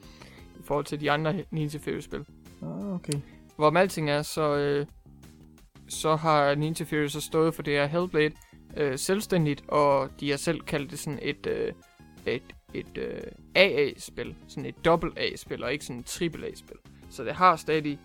i 0.61 0.63
forhold 0.65 0.85
til 0.85 1.01
de 1.01 1.11
andre 1.11 1.45
Ninja 1.51 1.79
Theory-spil. 1.79 2.25
Ah, 2.63 2.95
okay. 2.95 3.13
Hvor 3.57 3.77
alting 3.77 4.11
er, 4.11 4.23
så, 4.23 4.57
øh, 4.57 4.87
så 5.89 6.17
har 6.17 6.55
Ninja 6.55 6.85
Theory 6.85 7.07
så 7.07 7.21
stået 7.21 7.55
for 7.55 7.63
det 7.63 7.73
her 7.73 7.87
Hellblade 7.87 8.35
øh, 8.77 8.99
selvstændigt, 8.99 9.65
og 9.69 10.11
de 10.21 10.31
har 10.31 10.37
selv 10.37 10.61
kaldt 10.61 10.91
det 10.91 10.99
sådan 10.99 11.19
et, 11.23 11.47
øh, 11.47 11.73
et, 12.27 12.43
et 12.75 12.99
øh, 12.99 13.21
AA-spil. 13.55 14.35
Sådan 14.49 14.67
et 14.67 14.85
dobbelt 14.85 15.19
A-spil, 15.19 15.65
og 15.65 15.73
ikke 15.73 15.85
sådan 15.85 16.01
et 16.01 16.07
triple 16.07 16.47
A-spil. 16.47 16.77
Så 17.11 17.25
det 17.25 17.35
har 17.35 17.57
stadig 17.57 17.99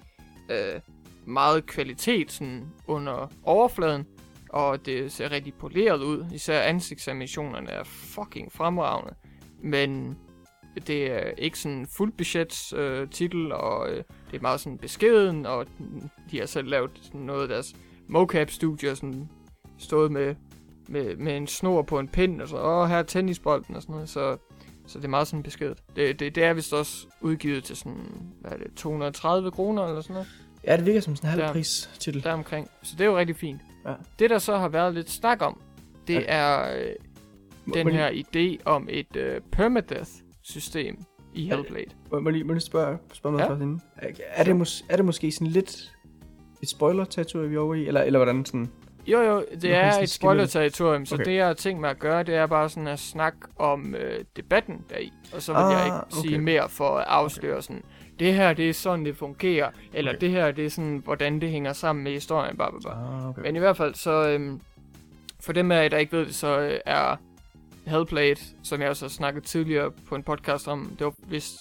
øh, 0.50 0.82
meget 1.26 1.66
kvalitet 1.66 2.32
sådan 2.32 2.66
under 2.88 3.32
overfladen, 3.44 4.06
og 4.50 4.86
det 4.86 5.12
ser 5.12 5.32
rigtig 5.32 5.54
poleret 5.54 6.04
ud. 6.04 6.26
Især 6.34 6.62
ansigtsanimationerne 6.62 7.70
er 7.70 7.84
fucking 7.84 8.52
fremragende. 8.52 9.14
Men 9.64 10.18
det 10.88 11.12
er 11.12 11.32
ikke 11.38 11.60
sådan 11.60 11.88
fuld 11.98 12.12
budgets 12.12 12.74
øh, 12.74 13.10
titel, 13.10 13.52
og 13.52 13.90
øh, 13.90 14.04
det 14.32 14.38
er 14.38 14.42
meget 14.42 14.60
sådan 14.60 14.78
beskeden, 14.78 15.46
og 15.46 15.66
de 16.32 16.40
har 16.40 16.46
selv 16.46 16.68
lavet 16.68 16.92
sådan 17.02 17.22
noget 17.22 17.42
af 17.42 17.48
deres 17.48 17.76
mocap-studier, 18.08 18.94
sådan 18.94 19.30
stået 19.78 20.12
med, 20.12 20.36
med, 20.90 21.16
med 21.16 21.38
en 21.38 21.48
snor 21.48 21.82
på 21.82 22.00
en 22.00 22.08
pind, 22.08 22.42
og 22.42 22.48
så, 22.48 22.58
åh, 22.58 22.90
her 22.90 22.98
er 22.98 23.04
tennisbolden, 23.04 23.76
og 23.76 23.82
sådan 23.82 23.94
noget, 23.94 24.10
så, 24.10 24.38
så 24.88 25.00
det 25.00 25.06
er 25.06 25.10
meget 25.10 25.28
sådan 25.28 25.44
beskedet. 25.44 25.78
Det, 25.96 26.20
det, 26.20 26.36
det 26.36 26.44
er 26.44 26.54
vist 26.54 26.74
også 26.74 27.08
udgivet 27.22 27.64
til 27.64 27.76
sådan, 27.76 27.98
hvad 28.42 28.52
er 28.52 28.58
det, 28.58 28.68
230 28.76 29.52
kroner 29.52 29.84
eller 29.86 30.02
sådan 30.02 30.14
noget, 30.14 30.28
Ja, 30.64 30.78
det 30.78 30.86
virker 30.86 31.00
som 31.00 31.16
sådan 31.16 31.30
en 31.34 31.38
Der- 31.40 31.46
halvpris 31.46 31.90
titel. 32.00 32.24
deromkring. 32.24 32.68
Så 32.84 32.96
det 32.98 33.02
er 33.02 33.06
jo 33.06 33.18
rigtig 33.18 33.36
fint. 33.36 33.62
Ja. 33.86 33.94
Det, 34.20 34.30
der 34.30 34.38
så 34.40 34.58
har 34.58 34.68
været 34.70 34.94
lidt 34.94 35.10
snak 35.10 35.42
om, 35.42 35.62
det 36.08 36.26
er 36.28 36.78
øh, 36.78 36.90
den 37.74 37.92
her 37.92 38.10
idé 38.10 38.62
om 38.66 38.88
et 38.92 39.16
øh, 39.16 39.42
permadeath-system 39.52 40.98
i 41.34 41.46
Hellblade. 41.48 41.86
Må, 42.12 42.20
må, 42.20 42.30
lige, 42.30 42.44
må 42.44 42.54
lige 42.54 42.62
spørge, 42.62 42.98
spørge 43.14 43.34
noget 43.34 43.46
Ja. 43.46 43.52
først 43.52 43.62
inden? 43.62 43.82
Er, 43.98 44.10
er, 44.28 44.44
det 44.44 44.56
mås- 44.62 44.86
er 44.90 44.96
det 44.96 45.06
måske 45.06 45.32
sådan 45.32 45.48
lidt 45.48 45.94
et 46.62 46.70
spoiler-territorium, 46.70 47.50
vi 47.50 47.56
er 47.56 47.60
over 47.60 47.76
i? 47.76 47.88
Eller, 47.88 48.02
eller 48.02 48.20
hvordan 48.20 48.46
sådan? 48.46 48.70
Jo, 49.08 49.22
jo, 49.22 49.46
det 49.62 49.64
Nå, 49.64 49.70
er 49.70 49.92
et 50.00 50.10
spoiler-territorium, 50.10 51.06
så 51.06 51.16
Okay. 51.16 51.26
det, 51.26 51.36
jeg 51.36 51.48
har 51.48 51.54
tænkt 51.54 51.82
mig 51.82 51.90
at 51.90 52.00
gøre, 52.00 52.24
det 52.24 52.36
er 52.36 52.46
bare 52.46 52.70
sådan 52.70 52.88
at 52.88 53.00
snakke 53.00 53.38
om 53.56 53.96
øh, 53.96 54.20
debatten 54.36 54.82
deri. 54.90 55.14
Og 55.36 55.42
så 55.42 55.54
vil 55.54 55.60
Ah, 55.60 55.72
jeg 55.72 55.86
ikke 55.86 55.96
okay. 55.98 56.28
sige 56.28 56.38
mere 56.38 56.70
for 56.70 56.98
at 56.98 57.06
afsløre 57.08 57.62
sådan, 57.62 57.84
det 58.20 58.34
her, 58.34 58.54
det 58.54 58.70
er 58.70 58.74
sådan, 58.74 59.06
det 59.06 59.18
fungerer, 59.18 59.70
eller 59.94 60.12
Okay. 60.12 60.22
det 60.22 60.30
her, 60.30 60.52
det 60.52 60.66
er 60.66 60.70
sådan, 60.70 61.02
hvordan 61.06 61.42
det 61.42 61.50
hænger 61.50 61.74
sammen 61.74 62.04
med 62.04 62.12
historien, 62.12 62.56
bla, 62.56 62.70
bla, 62.70 62.80
bla. 62.80 62.92
Ah, 62.92 63.30
okay. 63.30 63.42
Men 63.42 63.56
i 63.56 63.60
hvert 63.60 63.78
fald, 63.78 63.96
så 63.96 64.30
øhm, 64.30 64.62
for 65.40 65.54
dem 65.54 65.72
af 65.72 65.84
jer, 65.84 65.90
der 65.90 65.98
ikke 65.98 66.18
ved 66.18 66.26
det, 66.26 66.36
så 66.36 66.60
øh, 66.60 66.80
er 66.86 67.16
Hellblade, 67.88 68.36
som 68.64 68.82
jeg 68.82 68.90
også 68.90 69.06
har 69.06 69.10
snakket 69.10 69.44
tidligere 69.44 69.92
på 69.92 70.16
en 70.16 70.24
podcast 70.24 70.68
om, 70.68 70.92
det 71.00 71.06
var 71.06 71.14
hvis, 71.28 71.54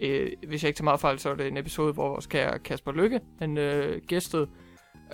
øh, 0.00 0.28
hvis 0.48 0.62
jeg 0.62 0.68
ikke 0.68 0.76
tager 0.78 0.84
meget 0.84 1.00
fejl, 1.00 1.18
så 1.18 1.28
var 1.28 1.36
det 1.36 1.46
en 1.48 1.56
episode, 1.56 1.92
hvor 1.92 2.08
vores 2.08 2.26
kære 2.26 2.58
Kasper 2.58 2.92
Lykke, 2.92 3.20
han 3.38 3.58
øh, 3.58 4.00
gæstede, 4.06 4.46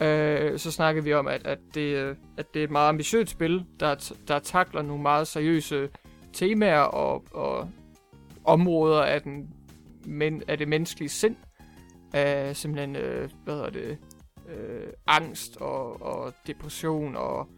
øh, 0.00 0.58
så 0.58 0.70
snakkede 0.70 1.04
vi 1.04 1.14
om, 1.14 1.26
at, 1.26 1.46
at, 1.46 1.58
det, 1.74 1.96
øh, 1.96 2.16
at 2.36 2.54
det 2.54 2.60
er 2.60 2.64
et 2.64 2.70
meget 2.70 2.88
ambitiøst 2.88 3.30
spil, 3.30 3.64
der, 3.80 4.12
der 4.28 4.38
takler 4.38 4.82
nogle 4.82 5.02
meget 5.02 5.28
seriøse 5.28 5.88
temaer 6.32 6.80
og, 6.80 7.24
og 7.30 7.70
områder 8.44 9.02
af, 9.02 9.22
den, 9.22 9.48
men, 10.06 10.42
af 10.48 10.58
det 10.58 10.68
menneskelige 10.68 11.08
sind. 11.08 11.36
Af 12.12 12.56
simpelthen, 12.56 12.96
øh, 12.96 13.30
hvad 13.44 13.54
hedder 13.54 13.70
det, 13.70 13.98
øh, 14.48 14.86
angst 15.06 15.56
og, 15.56 16.02
og 16.02 16.32
depression 16.46 17.16
og, 17.16 17.48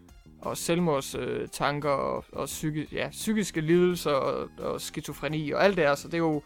og 0.43 0.57
selvmordstanker 0.57 1.41
øh, 1.43 1.49
tanker 1.49 1.91
og, 1.91 2.25
og 2.33 2.47
psyki, 2.47 2.87
ja, 2.93 3.09
psykiske 3.11 3.61
lidelser 3.61 4.11
og, 4.11 4.49
og 4.59 4.81
skizofreni 4.81 5.51
og 5.51 5.65
alt 5.65 5.77
det 5.77 5.85
her. 5.85 5.95
Så 5.95 6.09
det 6.09 6.15
er 6.15 6.19
jo... 6.19 6.43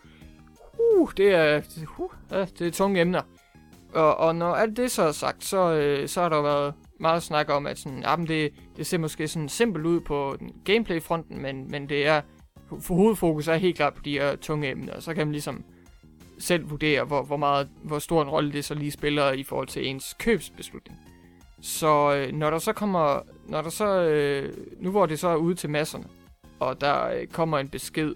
Uh, 0.79 1.13
det 1.17 1.35
er, 1.35 1.61
det, 1.61 1.87
uh, 1.99 2.47
det 2.59 2.67
er 2.67 2.71
tunge 2.71 3.01
emner. 3.01 3.23
Og, 3.95 4.17
og 4.17 4.37
når 4.37 4.55
alt 4.55 4.77
det 4.77 4.91
så 4.91 5.03
er 5.03 5.13
sagt, 5.13 5.45
så, 5.45 5.73
øh, 5.73 6.09
så 6.09 6.23
har 6.23 6.29
der 6.29 6.37
jo 6.37 6.43
været 6.43 6.75
meget 7.01 7.23
snak 7.23 7.51
om, 7.51 7.67
at 7.67 7.79
sådan, 7.79 8.03
jamen 8.03 8.27
det, 8.27 8.53
det 8.77 8.87
ser 8.87 8.99
måske 8.99 9.29
sådan 9.29 9.49
simpelt 9.49 9.87
ud 9.87 10.01
på 10.01 10.37
den 10.39 10.53
gameplay-fronten, 10.65 11.43
men, 11.43 11.71
men 11.71 11.89
det 11.89 12.07
er... 12.07 12.21
For 12.81 12.95
hovedfokus 12.95 13.49
er 13.49 13.55
helt 13.55 13.77
klart 13.77 13.95
på 13.95 14.03
de 14.05 14.13
her 14.13 14.37
tunge 14.37 14.71
emner, 14.71 14.93
og 14.93 15.03
så 15.03 15.15
kan 15.15 15.27
man 15.27 15.33
ligesom 15.33 15.65
selv 16.39 16.71
vurdere, 16.71 17.05
hvor, 17.05 17.23
hvor, 17.23 17.37
meget, 17.37 17.69
hvor 17.83 17.99
stor 17.99 18.23
en 18.23 18.29
rolle 18.29 18.53
det 18.53 18.65
så 18.65 18.75
lige 18.75 18.91
spiller 18.91 19.33
i 19.33 19.43
forhold 19.43 19.69
til 19.69 19.87
ens 19.87 20.15
købsbeslutning. 20.19 20.99
Så 21.61 22.15
øh, 22.15 22.33
når 22.33 22.51
der 22.51 22.59
så 22.59 22.73
kommer, 22.73 23.21
når 23.49 23.63
der 23.63 23.71
så, 23.71 24.01
øh, 24.01 24.53
nu 24.81 24.91
hvor 24.91 25.07
det 25.07 25.19
så 25.19 25.29
er 25.29 25.37
ude 25.37 25.55
til 25.55 25.71
masserne, 25.71 26.05
og 26.61 26.81
der 26.81 27.09
øh, 27.09 27.27
kommer 27.27 27.59
en 27.59 27.69
besked 27.69 28.15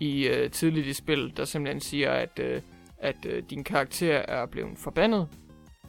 i 0.00 0.28
øh, 0.28 0.50
tidligt 0.50 0.86
i 0.86 0.92
spillet, 0.92 1.36
der 1.36 1.44
simpelthen 1.44 1.80
siger, 1.80 2.10
at, 2.10 2.38
øh, 2.38 2.60
at 3.02 3.26
øh, 3.26 3.42
din 3.50 3.64
karakter 3.64 4.14
er 4.16 4.46
blevet 4.46 4.78
forbandet, 4.78 5.28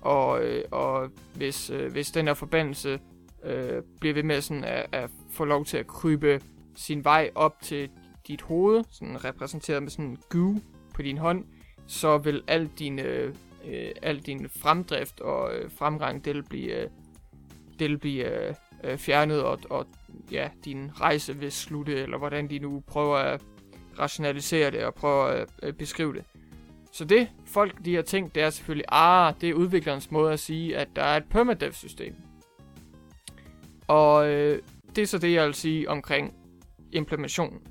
og, 0.02 0.44
øh, 0.44 0.64
og 0.72 1.10
hvis, 1.36 1.70
øh, 1.70 1.92
hvis 1.92 2.12
den 2.12 2.28
her 2.28 2.34
forbandelse 2.34 3.00
øh, 3.44 3.82
bliver 4.00 4.14
ved 4.14 4.24
med 4.24 4.42
sådan 4.42 4.64
at, 4.64 4.86
at 4.92 5.10
få 5.32 5.46
lov 5.46 5.66
til 5.66 5.78
at 5.78 5.88
krybe 5.88 6.42
sin 6.76 7.04
vej 7.04 7.32
op 7.36 7.62
til 7.62 7.90
dit 8.28 8.42
hoved, 8.42 8.84
sådan 8.90 9.26
repræsenteret 9.26 9.84
med 9.84 9.92
sådan 9.92 10.06
en 10.06 10.18
goo 10.30 10.56
på 10.94 11.02
din 11.02 11.18
hånd, 11.18 11.46
så 11.88 12.18
vil 12.18 12.44
al 12.48 12.70
din, 12.80 13.00
øh, 13.00 13.36
øh 13.66 13.92
al 14.02 14.20
din 14.20 14.50
fremdrift 14.50 15.20
og 15.20 15.56
øh, 15.56 15.72
fremgang, 15.72 16.26
det 16.26 16.36
vil 16.36 16.44
blive, 16.44 16.84
øh, 16.84 16.90
det 17.80 17.90
vil 17.90 17.98
blive 17.98 18.48
øh, 18.48 18.56
øh, 18.84 18.98
fjernet, 18.98 19.44
og, 19.44 19.60
og 19.70 19.88
ja, 20.32 20.50
din 20.66 20.92
rejse 21.02 21.38
vil 21.38 21.52
slutte, 21.52 21.96
eller 21.96 22.18
hvordan 22.18 22.50
de 22.50 22.60
nu 22.60 22.84
prøver 22.88 23.18
at 23.18 23.42
rationalisere 24.00 24.72
det 24.72 24.86
og 24.86 24.94
prøver 24.94 25.26
at 25.26 25.50
øh, 25.64 25.74
beskrive 25.74 26.14
det. 26.14 26.24
Så 26.94 27.06
det 27.06 27.30
folk 27.46 27.86
de 27.86 27.96
har 27.96 28.02
tænkt, 28.02 28.36
det 28.36 28.44
er 28.44 28.50
selvfølgelig, 28.50 28.86
ah, 28.88 29.34
det 29.42 29.50
er 29.50 29.54
udviklerens 29.54 30.12
måde 30.12 30.34
at 30.34 30.40
sige, 30.40 30.78
at 30.78 30.88
der 30.96 31.04
er 31.04 31.18
et 31.18 31.24
permadeath-system. 31.30 32.16
Og 33.88 34.30
øh, 34.30 34.62
det 34.96 35.02
er 35.02 35.06
så 35.06 35.18
det, 35.18 35.34
jeg 35.34 35.46
vil 35.46 35.54
sige 35.54 35.90
omkring 35.90 36.34
implementationen. 36.92 37.62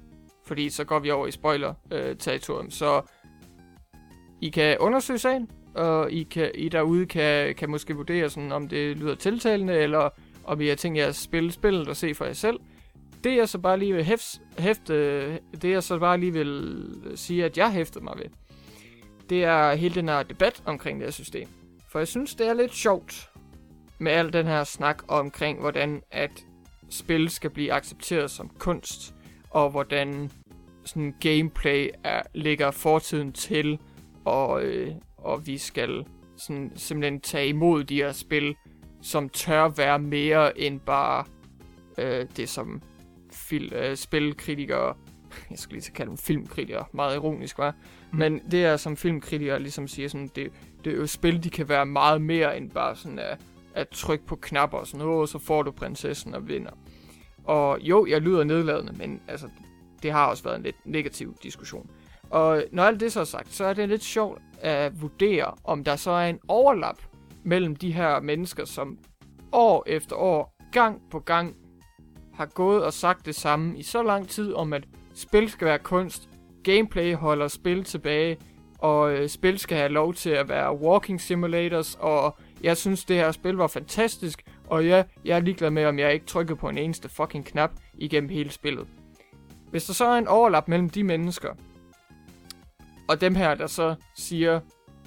Fordi 0.46 0.70
så 0.70 0.84
går 0.84 0.98
vi 0.98 1.10
over 1.10 1.26
i 1.26 1.30
spoiler-territorium. 1.30 2.70
så 2.70 3.02
I 4.40 4.48
kan 4.48 4.78
undersøge 4.78 5.18
sagen, 5.18 5.50
og 5.74 6.12
I, 6.12 6.22
kan, 6.22 6.50
I 6.54 6.68
derude 6.68 7.06
kan, 7.06 7.54
kan 7.54 7.70
måske 7.70 7.94
vurdere, 7.94 8.30
sådan, 8.30 8.52
om 8.52 8.68
det 8.68 8.96
lyder 8.96 9.14
tiltalende, 9.14 9.74
eller 9.74 10.08
om 10.44 10.60
I 10.60 10.66
har 10.66 10.76
tænkt 10.76 10.98
jer 10.98 11.06
at 11.06 11.16
spille 11.16 11.52
spillet 11.52 11.88
og 11.88 11.96
se 11.96 12.14
for 12.14 12.24
jer 12.24 12.32
selv. 12.32 12.60
Det 13.24 13.36
jeg 13.36 13.48
så 13.48 13.58
bare 13.58 13.78
lige 13.78 13.94
vil 13.94 14.04
hæfte, 14.04 14.40
hæfte 14.58 15.32
det 15.62 15.70
jeg 15.70 15.82
så 15.82 15.98
bare 15.98 16.20
lige 16.20 16.32
vil 16.32 17.12
sige, 17.14 17.44
at 17.44 17.58
jeg 17.58 17.72
hæftede 17.72 18.04
mig 18.04 18.14
ved, 18.16 18.26
det 19.33 19.45
er 19.45 19.74
hele 19.74 19.95
den 19.95 20.09
her 20.09 20.22
debat 20.22 20.62
omkring 20.66 20.99
det 20.99 21.07
her 21.07 21.12
system. 21.12 21.49
For 21.89 21.99
jeg 21.99 22.09
synes, 22.09 22.35
det 22.35 22.49
er 22.49 22.55
lidt 22.55 22.74
sjovt 22.74 23.30
med 23.99 24.12
al 24.12 24.33
den 24.33 24.47
her 24.47 24.64
snak 24.64 25.03
omkring, 25.09 25.61
hvordan 25.61 26.03
at 26.11 26.45
spil 26.91 27.28
skal 27.28 27.51
blive 27.51 27.72
accepteret 27.72 28.30
som 28.30 28.51
kunst, 28.59 29.14
og 29.51 29.70
hvordan 29.70 30.30
sådan 30.85 31.14
gameplay 31.20 31.91
er, 32.05 32.22
ligger 32.35 32.70
fortiden 32.70 33.33
til, 33.33 33.78
og, 34.24 34.64
øh, 34.64 34.93
og 35.16 35.47
vi 35.47 35.59
skal 35.59 36.07
sådan, 36.37 36.72
simpelthen 36.76 37.20
tage 37.20 37.49
imod 37.49 37.85
de 37.85 37.97
her 37.97 38.12
spil, 38.12 38.55
som 39.03 39.28
tør 39.28 39.68
være 39.68 39.99
mere 39.99 40.59
end 40.59 40.80
bare 40.80 41.24
øh, 41.99 42.26
det, 42.37 42.49
som 42.49 42.83
fil, 43.33 43.72
øh, 43.72 43.97
spilkritikere, 43.97 44.95
jeg 45.51 45.59
skal 45.59 45.74
lige 45.74 45.93
kalde 45.93 46.09
dem 46.09 46.18
filmkritikere, 46.18 46.85
meget 46.93 47.16
ironisk, 47.16 47.59
var. 47.59 47.74
Mm. 48.12 48.18
Men 48.18 48.40
det 48.50 48.64
er 48.64 48.76
som 48.76 48.96
filmkritiker 48.96 49.58
ligesom 49.58 49.88
siger, 49.88 50.08
sådan, 50.08 50.30
det, 50.36 50.52
det 50.84 50.92
er 50.92 50.96
jo 50.96 51.06
spil, 51.06 51.44
de 51.44 51.50
kan 51.50 51.68
være 51.68 51.86
meget 51.86 52.22
mere 52.22 52.56
end 52.56 52.70
bare 52.70 52.96
sådan 52.96 53.18
at, 53.18 53.38
at 53.74 53.88
trykke 53.88 54.26
på 54.26 54.36
knapper 54.36 54.78
og 54.78 54.86
sådan 54.86 55.06
noget, 55.06 55.28
så 55.28 55.38
får 55.38 55.62
du 55.62 55.70
prinsessen 55.70 56.34
og 56.34 56.48
vinder. 56.48 56.70
Og 57.44 57.78
jo, 57.80 58.06
jeg 58.06 58.20
lyder 58.20 58.44
nedladende, 58.44 58.92
men 58.92 59.20
altså, 59.28 59.48
det 60.02 60.12
har 60.12 60.26
også 60.26 60.44
været 60.44 60.56
en 60.56 60.62
lidt 60.62 60.76
negativ 60.84 61.36
diskussion. 61.42 61.90
Og 62.30 62.64
når 62.72 62.82
alt 62.82 63.00
det 63.00 63.12
så 63.12 63.20
er 63.20 63.24
sagt, 63.24 63.52
så 63.52 63.64
er 63.64 63.74
det 63.74 63.88
lidt 63.88 64.04
sjovt 64.04 64.42
at 64.60 65.02
vurdere, 65.02 65.54
om 65.64 65.84
der 65.84 65.96
så 65.96 66.10
er 66.10 66.28
en 66.28 66.38
overlap 66.48 66.98
mellem 67.44 67.76
de 67.76 67.92
her 67.92 68.20
mennesker, 68.20 68.64
som 68.64 68.98
år 69.52 69.84
efter 69.86 70.16
år, 70.16 70.56
gang 70.72 71.02
på 71.10 71.18
gang, 71.18 71.56
har 72.34 72.46
gået 72.46 72.84
og 72.84 72.92
sagt 72.92 73.26
det 73.26 73.34
samme 73.34 73.78
i 73.78 73.82
så 73.82 74.02
lang 74.02 74.28
tid 74.28 74.54
om, 74.54 74.72
at 74.72 74.84
spil 75.14 75.50
skal 75.50 75.66
være 75.66 75.78
kunst, 75.78 76.28
gameplay 76.64 77.14
holder 77.14 77.48
spil 77.48 77.84
tilbage, 77.84 78.36
og 78.78 79.12
øh, 79.12 79.28
spil 79.28 79.58
skal 79.58 79.76
have 79.76 79.88
lov 79.88 80.14
til 80.14 80.30
at 80.30 80.48
være 80.48 80.76
walking 80.76 81.20
simulators, 81.20 81.96
og 82.00 82.36
jeg 82.62 82.76
synes, 82.76 83.04
det 83.04 83.16
her 83.16 83.32
spil 83.32 83.54
var 83.54 83.66
fantastisk, 83.66 84.42
og 84.66 84.86
ja, 84.86 85.04
jeg 85.24 85.36
er 85.36 85.40
ligeglad 85.40 85.70
med, 85.70 85.84
om 85.84 85.98
jeg 85.98 86.12
ikke 86.14 86.26
trykker 86.26 86.54
på 86.54 86.68
en 86.68 86.78
eneste 86.78 87.08
fucking 87.08 87.44
knap 87.44 87.70
igennem 87.94 88.30
hele 88.30 88.50
spillet. 88.50 88.86
Hvis 89.70 89.84
der 89.84 89.92
så 89.92 90.04
er 90.04 90.18
en 90.18 90.28
overlap 90.28 90.68
mellem 90.68 90.90
de 90.90 91.04
mennesker, 91.04 91.54
og 93.08 93.20
dem 93.20 93.34
her, 93.34 93.54
der 93.54 93.66
så 93.66 93.94
siger 94.16 94.60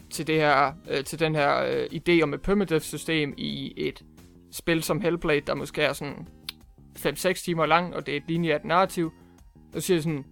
til, 0.10 0.28
det 0.28 0.36
her, 0.36 0.74
øh, 0.90 1.04
til 1.04 1.20
den 1.20 1.36
her 1.36 1.66
øh, 1.66 1.86
idé 1.86 2.22
om 2.24 2.34
et 2.34 2.42
permadeath-system 2.42 3.34
i 3.38 3.74
et 3.78 4.04
spil 4.52 4.84
som 4.84 5.02
Hellblade, 5.02 5.42
der 5.42 5.56
måske 5.56 5.82
er 5.82 5.94
sådan 5.94 6.28
5-6 6.98 7.44
timer 7.44 7.66
lang, 7.66 7.96
og 7.96 8.06
det 8.06 8.12
er 8.12 8.18
et 8.18 8.24
lineært 8.28 8.66
narrativ, 8.66 9.12
så 9.74 9.80
siger 9.82 10.02
sådan, 10.02 10.26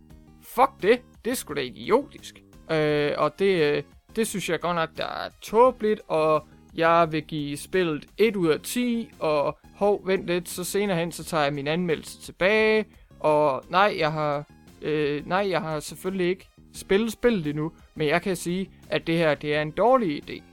fuck 0.55 0.71
det, 0.81 1.01
det 1.25 1.31
er 1.31 1.35
sgu 1.35 1.53
da 1.53 1.61
idiotisk. 1.61 2.43
Øh, 2.71 3.11
og 3.17 3.39
det, 3.39 3.63
øh, 3.63 3.83
det 4.15 4.27
synes 4.27 4.49
jeg 4.49 4.59
godt 4.59 4.75
nok, 4.75 4.89
der 4.97 5.05
er 5.05 5.29
tåbeligt, 5.41 6.01
og 6.07 6.47
jeg 6.75 7.11
vil 7.11 7.23
give 7.23 7.57
spillet 7.57 8.05
1 8.17 8.35
ud 8.35 8.47
af 8.47 8.59
10, 8.59 9.09
og 9.19 9.57
hov, 9.75 10.07
vent 10.07 10.27
lidt, 10.27 10.49
så 10.49 10.63
senere 10.63 10.97
hen, 10.97 11.11
så 11.11 11.23
tager 11.23 11.43
jeg 11.43 11.53
min 11.53 11.67
anmeldelse 11.67 12.21
tilbage, 12.21 12.85
og 13.19 13.63
nej, 13.69 13.95
jeg 13.99 14.11
har, 14.11 14.47
øh, 14.81 15.27
nej, 15.27 15.47
jeg 15.49 15.61
har 15.61 15.79
selvfølgelig 15.79 16.27
ikke 16.27 16.47
spillet 16.73 17.11
spillet 17.11 17.47
endnu, 17.47 17.71
men 17.95 18.07
jeg 18.07 18.21
kan 18.21 18.35
sige, 18.35 18.71
at 18.89 19.07
det 19.07 19.17
her, 19.17 19.35
det 19.35 19.55
er 19.55 19.61
en 19.61 19.71
dårlig 19.71 20.23
idé. 20.23 20.43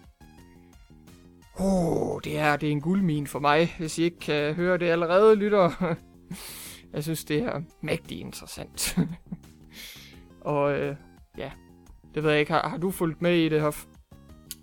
Oh, 1.59 2.21
det 2.25 2.33
her, 2.33 2.57
det 2.57 2.67
er 2.67 2.71
en 2.71 2.81
guldmine 2.81 3.27
for 3.27 3.39
mig, 3.39 3.75
hvis 3.79 3.99
I 3.99 4.03
ikke 4.03 4.19
kan 4.19 4.55
høre 4.55 4.79
det 4.79 4.87
allerede, 4.87 5.35
lytter. 5.35 5.95
jeg 6.95 7.03
synes, 7.03 7.25
det 7.25 7.43
er 7.43 7.61
mægtig 7.81 8.21
interessant. 8.21 8.97
og 10.41 10.79
øh, 10.79 10.97
ja, 11.39 11.51
det 12.15 12.23
ved 12.23 12.31
jeg 12.31 12.41
ikke. 12.41 12.53
Har, 12.53 12.69
har 12.69 12.77
du 12.77 12.91
fulgt 12.91 13.23
med 13.23 13.37
i 13.37 13.49
det, 13.49 13.61
Hoff? 13.61 13.85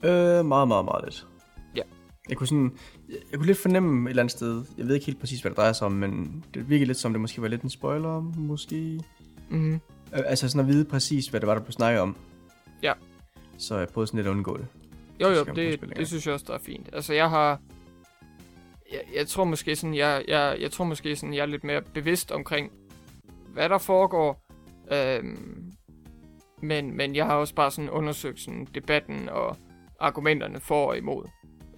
Øh, 0.03 0.45
meget, 0.45 0.67
meget, 0.67 0.85
meget 0.85 1.03
lidt. 1.03 1.27
Ja. 1.75 1.81
Jeg 2.29 2.37
kunne 2.37 2.47
sådan, 2.47 2.77
jeg 3.09 3.39
kunne 3.39 3.45
lidt 3.45 3.57
fornemme 3.57 4.05
et 4.05 4.09
eller 4.09 4.23
andet 4.23 4.31
sted, 4.31 4.65
jeg 4.77 4.87
ved 4.87 4.95
ikke 4.95 5.05
helt 5.05 5.19
præcis, 5.19 5.41
hvad 5.41 5.51
det 5.51 5.57
drejer 5.57 5.73
sig 5.73 5.85
om, 5.85 5.91
men 5.91 6.43
det 6.53 6.69
virkede 6.69 6.87
lidt 6.87 6.97
som, 6.97 7.13
det 7.13 7.21
måske 7.21 7.41
var 7.41 7.47
lidt 7.47 7.61
en 7.61 7.69
spoiler, 7.69 8.19
måske. 8.37 9.01
Mhm. 9.49 9.73
Øh, 10.13 10.19
altså 10.25 10.49
sådan 10.49 10.61
at 10.61 10.67
vide 10.67 10.85
præcis, 10.85 11.27
hvad 11.27 11.39
det 11.39 11.47
var, 11.47 11.53
der 11.53 11.61
blev 11.61 11.71
snakket 11.71 12.01
om. 12.01 12.15
Ja. 12.83 12.93
Så 13.57 13.77
jeg 13.77 13.87
prøvede 13.87 14.07
sådan 14.07 14.17
lidt 14.17 14.27
at 14.27 14.31
undgå 14.31 14.57
det. 14.57 14.67
Jo, 15.21 15.29
jo, 15.29 15.43
det, 15.43 15.81
det 15.97 16.07
synes 16.07 16.25
jeg 16.25 16.33
også, 16.33 16.45
der 16.47 16.53
er 16.53 16.59
fint. 16.59 16.89
Altså, 16.93 17.13
jeg 17.13 17.29
har... 17.29 17.59
Jeg, 18.91 19.01
jeg 19.15 19.27
tror 19.27 19.43
måske 19.43 19.75
sådan, 19.75 19.95
jeg, 19.95 20.23
jeg, 20.27 20.57
jeg 20.59 20.71
tror 20.71 20.85
måske 20.85 21.15
sådan, 21.15 21.33
jeg 21.33 21.41
er 21.41 21.45
lidt 21.45 21.63
mere 21.63 21.81
bevidst 21.81 22.31
omkring, 22.31 22.71
hvad 23.53 23.69
der 23.69 23.77
foregår. 23.77 24.43
Øhm, 24.91 25.66
men, 26.61 26.97
men 26.97 27.15
jeg 27.15 27.25
har 27.25 27.35
også 27.35 27.55
bare 27.55 27.71
sådan 27.71 27.89
undersøgt 27.89 28.39
sådan 28.39 28.67
debatten 28.75 29.29
og 29.29 29.57
argumenterne 29.99 30.59
for 30.59 30.87
og 30.87 30.97
imod. 30.97 31.25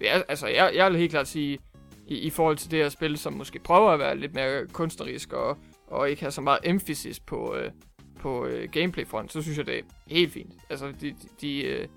Jeg, 0.00 0.24
altså, 0.28 0.46
jeg, 0.46 0.72
jeg 0.74 0.90
vil 0.90 0.98
helt 0.98 1.10
klart 1.10 1.28
sige, 1.28 1.58
i, 2.06 2.18
i 2.18 2.30
forhold 2.30 2.56
til 2.56 2.70
det 2.70 2.78
her 2.78 2.88
spil, 2.88 3.16
som 3.18 3.32
måske 3.32 3.58
prøver 3.58 3.90
at 3.90 3.98
være 3.98 4.16
lidt 4.16 4.34
mere 4.34 4.66
kunstnerisk 4.66 5.32
og, 5.32 5.58
og 5.86 6.10
ikke 6.10 6.22
have 6.22 6.30
så 6.30 6.40
meget 6.40 6.58
emphasis 6.64 7.20
på, 7.20 7.54
øh, 7.54 7.70
på 8.18 8.46
øh, 8.46 8.70
gameplay-front, 8.70 9.32
så 9.32 9.42
synes 9.42 9.58
jeg, 9.58 9.66
det 9.66 9.78
er 9.78 9.82
helt 10.06 10.32
fint. 10.32 10.52
Altså, 10.70 10.92
de, 11.00 11.10
de, 11.10 11.16
de 11.40 11.62
øh, 11.64 11.88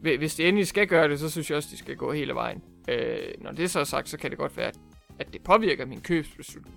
hvis 0.00 0.34
de 0.34 0.44
endelig 0.44 0.66
skal 0.66 0.86
gøre 0.86 1.08
det, 1.08 1.20
så 1.20 1.30
synes 1.30 1.50
jeg 1.50 1.56
også, 1.56 1.68
de 1.72 1.76
skal 1.76 1.96
gå 1.96 2.12
hele 2.12 2.34
vejen. 2.34 2.62
Øh, 2.88 3.18
når 3.38 3.52
det 3.52 3.70
så 3.70 3.80
er 3.80 3.84
sagt, 3.84 4.08
så 4.08 4.18
kan 4.18 4.30
det 4.30 4.38
godt 4.38 4.56
være, 4.56 4.66
at, 4.66 4.78
at 5.18 5.32
det 5.32 5.42
påvirker 5.42 5.86
min 5.86 6.00
købsbeslutning. 6.00 6.76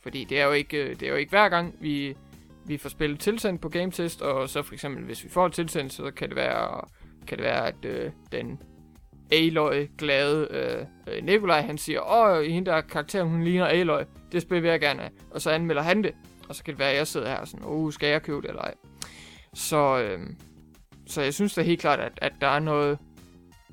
Fordi 0.00 0.24
det 0.24 0.40
er 0.40 0.44
jo 0.44 0.52
ikke, 0.52 0.84
øh, 0.84 1.00
det 1.00 1.02
er 1.02 1.10
jo 1.10 1.16
ikke 1.16 1.30
hver 1.30 1.48
gang, 1.48 1.74
vi, 1.80 2.16
vi 2.70 2.78
får 2.78 2.88
spillet 2.88 3.20
tilsendt 3.20 3.60
på 3.60 3.68
Game 3.68 3.90
Test, 3.90 4.22
og 4.22 4.48
så 4.48 4.62
for 4.62 4.74
eksempel, 4.74 5.04
hvis 5.04 5.24
vi 5.24 5.28
får 5.28 5.48
tilsendt, 5.48 5.92
så 5.92 6.10
kan 6.10 6.28
det 6.28 6.36
være, 6.36 6.84
kan 7.26 7.38
det 7.38 7.44
være 7.44 7.66
at 7.66 7.84
øh, 7.84 8.10
den 8.32 8.62
Aloy 9.32 9.88
glade 9.98 10.48
øh, 10.50 11.14
øh 11.14 11.24
Nikolaj, 11.24 11.60
han 11.60 11.78
siger, 11.78 12.00
åh, 12.00 12.42
hende 12.42 12.70
der 12.70 12.80
karakter, 12.80 13.22
hun 13.22 13.44
ligner 13.44 13.66
Aloy, 13.66 14.02
det 14.32 14.42
spil 14.42 14.62
vil 14.62 14.70
jeg 14.70 14.80
gerne 14.80 15.00
have. 15.00 15.10
Og 15.30 15.40
så 15.40 15.50
anmelder 15.50 15.82
han 15.82 16.04
det, 16.04 16.14
og 16.48 16.54
så 16.54 16.64
kan 16.64 16.74
det 16.74 16.78
være, 16.78 16.90
at 16.90 16.96
jeg 16.96 17.06
sidder 17.06 17.28
her 17.28 17.36
og 17.36 17.48
sådan, 17.48 17.66
åh, 17.66 17.92
skal 17.92 18.08
jeg 18.08 18.22
købe 18.22 18.42
det 18.42 18.48
eller 18.48 18.62
ej? 18.62 18.74
Så, 19.54 19.98
øh, 19.98 20.20
så 21.06 21.22
jeg 21.22 21.34
synes 21.34 21.54
da 21.54 21.62
helt 21.62 21.80
klart, 21.80 22.00
at, 22.00 22.12
at 22.16 22.32
der 22.40 22.48
er 22.48 22.60
noget, 22.60 22.98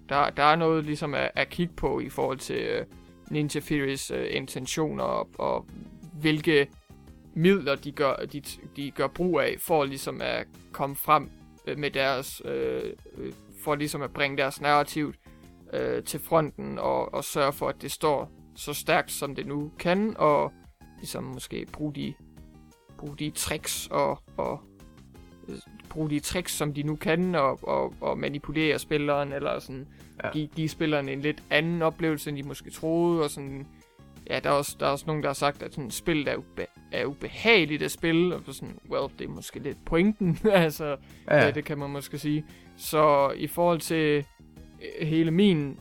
der, 0.09 0.29
der 0.29 0.43
er 0.43 0.55
noget 0.55 0.83
ligesom 0.83 1.13
at, 1.13 1.31
at 1.35 1.49
kigge 1.49 1.73
på 1.73 1.99
i 1.99 2.09
forhold 2.09 2.37
til 2.37 2.59
øh, 2.59 2.85
Ninja 3.31 3.59
Theories 3.61 4.11
øh, 4.11 4.27
intentioner 4.29 5.03
og, 5.03 5.29
og 5.37 5.65
hvilke 6.13 6.67
midler 7.37 7.75
de 7.75 7.91
gør, 7.91 8.15
de, 8.15 8.41
de 8.75 8.91
gør 8.91 9.07
brug 9.07 9.39
af 9.39 9.55
for 9.59 9.85
ligesom 9.85 10.21
at 10.21 10.47
komme 10.71 10.95
frem 10.95 11.29
øh, 11.67 11.77
med 11.77 11.91
deres, 11.91 12.41
øh, 12.45 12.93
øh, 13.17 13.33
for 13.63 13.75
ligesom 13.75 14.01
at 14.01 14.13
bringe 14.13 14.37
deres 14.37 14.61
narrativ 14.61 15.13
øh, 15.73 16.03
til 16.03 16.19
fronten 16.19 16.79
og, 16.79 17.13
og 17.13 17.23
sørge 17.23 17.53
for, 17.53 17.69
at 17.69 17.81
det 17.81 17.91
står 17.91 18.31
så 18.55 18.73
stærkt, 18.73 19.11
som 19.11 19.35
det 19.35 19.47
nu 19.47 19.71
kan, 19.79 20.15
og 20.17 20.51
ligesom 20.97 21.23
måske 21.23 21.65
bruge 21.71 21.93
de, 21.93 22.13
bruge 22.97 23.17
de 23.17 23.29
tricks 23.29 23.87
og, 23.91 24.19
og 24.37 24.59
øh, 25.47 25.55
bruge 25.89 26.09
de 26.09 26.19
tricks, 26.19 26.51
som 26.51 26.73
de 26.73 26.83
nu 26.83 26.95
kan, 26.95 27.35
og, 27.35 27.59
og, 27.63 27.93
og 28.01 28.17
manipulere 28.17 28.79
spilleren, 28.79 29.33
eller 29.33 29.59
sådan 29.59 29.87
Ja. 30.23 30.27
ja. 30.27 30.33
give, 30.33 30.47
give 30.47 30.69
spilleren 30.69 31.09
en 31.09 31.21
lidt 31.21 31.43
anden 31.49 31.81
oplevelse, 31.81 32.29
end 32.29 32.37
de 32.37 32.43
måske 32.43 32.69
troede, 32.69 33.23
og 33.23 33.29
sådan, 33.29 33.67
ja, 34.29 34.39
der 34.39 34.49
er 34.49 34.53
også, 34.53 34.75
der 34.79 34.85
er 34.85 34.89
også 34.89 35.03
nogen, 35.07 35.23
der 35.23 35.29
har 35.29 35.33
sagt, 35.33 35.63
at 35.63 35.73
sådan, 35.73 35.91
spillet 35.91 36.27
er, 36.27 36.35
ube, 36.35 36.65
er 36.91 37.05
ubehageligt 37.05 37.83
at 37.83 37.91
spille, 37.91 38.35
og 38.35 38.41
så 38.45 38.53
sådan, 38.53 38.79
well, 38.89 39.13
det 39.19 39.25
er 39.25 39.29
måske 39.29 39.59
lidt 39.59 39.85
pointen, 39.85 40.39
altså, 40.51 40.97
Ja, 41.27 41.45
Ja. 41.45 41.51
Det, 41.51 41.65
kan 41.65 41.77
man 41.77 41.89
måske 41.89 42.17
sige. 42.17 42.45
Så 42.77 43.31
i 43.35 43.47
forhold 43.47 43.79
til 43.79 44.25
øh, 44.99 45.07
hele 45.07 45.31
min 45.31 45.79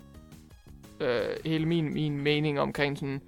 øh, 1.01 1.37
hele 1.45 1.67
min, 1.67 1.95
min 1.95 2.21
mening 2.21 2.61
omkring 2.61 2.99
sådan 2.99 3.21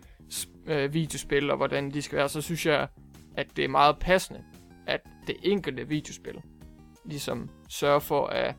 øh, 0.67 0.95
videospil 0.95 1.51
og 1.51 1.57
hvordan 1.57 1.91
de 1.91 2.03
skal 2.03 2.19
være, 2.19 2.29
så 2.29 2.41
synes 2.41 2.67
jeg, 2.67 2.89
at 3.37 3.57
det 3.57 3.65
er 3.65 3.69
meget 3.69 3.99
passende, 3.99 4.45
at 4.87 5.01
det 5.27 5.37
enkelte 5.43 5.89
videospil 5.89 6.41
ligesom 7.05 7.51
sørger 7.69 7.99
for 7.99 8.27
at 8.27 8.55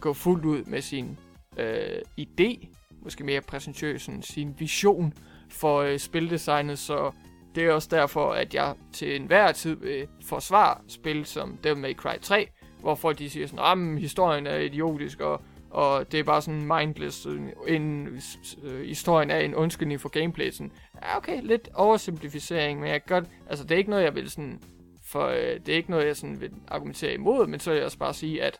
gå 0.00 0.12
fuldt 0.12 0.44
ud 0.44 0.64
med 0.64 0.80
sin 0.80 1.18
øh, 1.56 2.00
idé, 2.20 2.66
måske 3.02 3.24
mere 3.24 3.40
præsentøs, 3.40 4.10
sin 4.20 4.54
vision 4.58 5.14
for 5.50 5.78
øh, 5.80 5.98
spildesignet, 5.98 6.78
så 6.78 7.10
det 7.54 7.64
er 7.64 7.72
også 7.72 7.88
derfor, 7.90 8.32
at 8.32 8.54
jeg 8.54 8.74
til 8.92 9.16
enhver 9.16 9.52
tid 9.52 9.76
vil 9.76 10.06
forsvare 10.24 10.78
spil 10.88 11.24
som 11.26 11.58
Devil 11.64 11.82
May 11.82 11.94
Cry 11.94 12.18
3, 12.22 12.48
hvor 12.80 12.94
folk 12.94 13.18
de 13.18 13.30
siger 13.30 13.46
sådan, 13.46 13.94
at 13.94 14.00
historien 14.00 14.46
er 14.46 14.56
idiotisk, 14.56 15.20
og, 15.20 15.40
og 15.70 16.12
det 16.12 16.20
er 16.20 16.24
bare 16.24 16.42
sådan 16.42 16.62
mindless, 16.78 17.26
øh, 17.26 17.40
en, 17.68 18.06
øh, 18.62 18.86
historien 18.86 19.30
er 19.30 19.38
en 19.38 19.54
undskyldning 19.54 20.00
for 20.00 20.08
gameplay, 20.08 20.50
sådan, 20.50 20.72
ja 21.02 21.16
okay, 21.16 21.40
lidt 21.42 21.68
oversimplificering, 21.74 22.80
men 22.80 22.88
jeg 22.88 23.04
kan 23.04 23.14
godt, 23.20 23.30
altså 23.48 23.64
det 23.64 23.74
er 23.74 23.78
ikke 23.78 23.90
noget, 23.90 24.04
jeg 24.04 24.14
vil 24.14 24.30
sådan, 24.30 24.60
for 25.06 25.26
øh, 25.26 25.60
det 25.66 25.68
er 25.68 25.76
ikke 25.76 25.90
noget, 25.90 26.06
jeg 26.06 26.16
sådan 26.16 26.40
vil 26.40 26.50
argumentere 26.68 27.14
imod, 27.14 27.46
men 27.46 27.60
så 27.60 27.70
vil 27.70 27.76
jeg 27.76 27.84
også 27.84 27.98
bare 27.98 28.14
sige, 28.14 28.42
at 28.42 28.58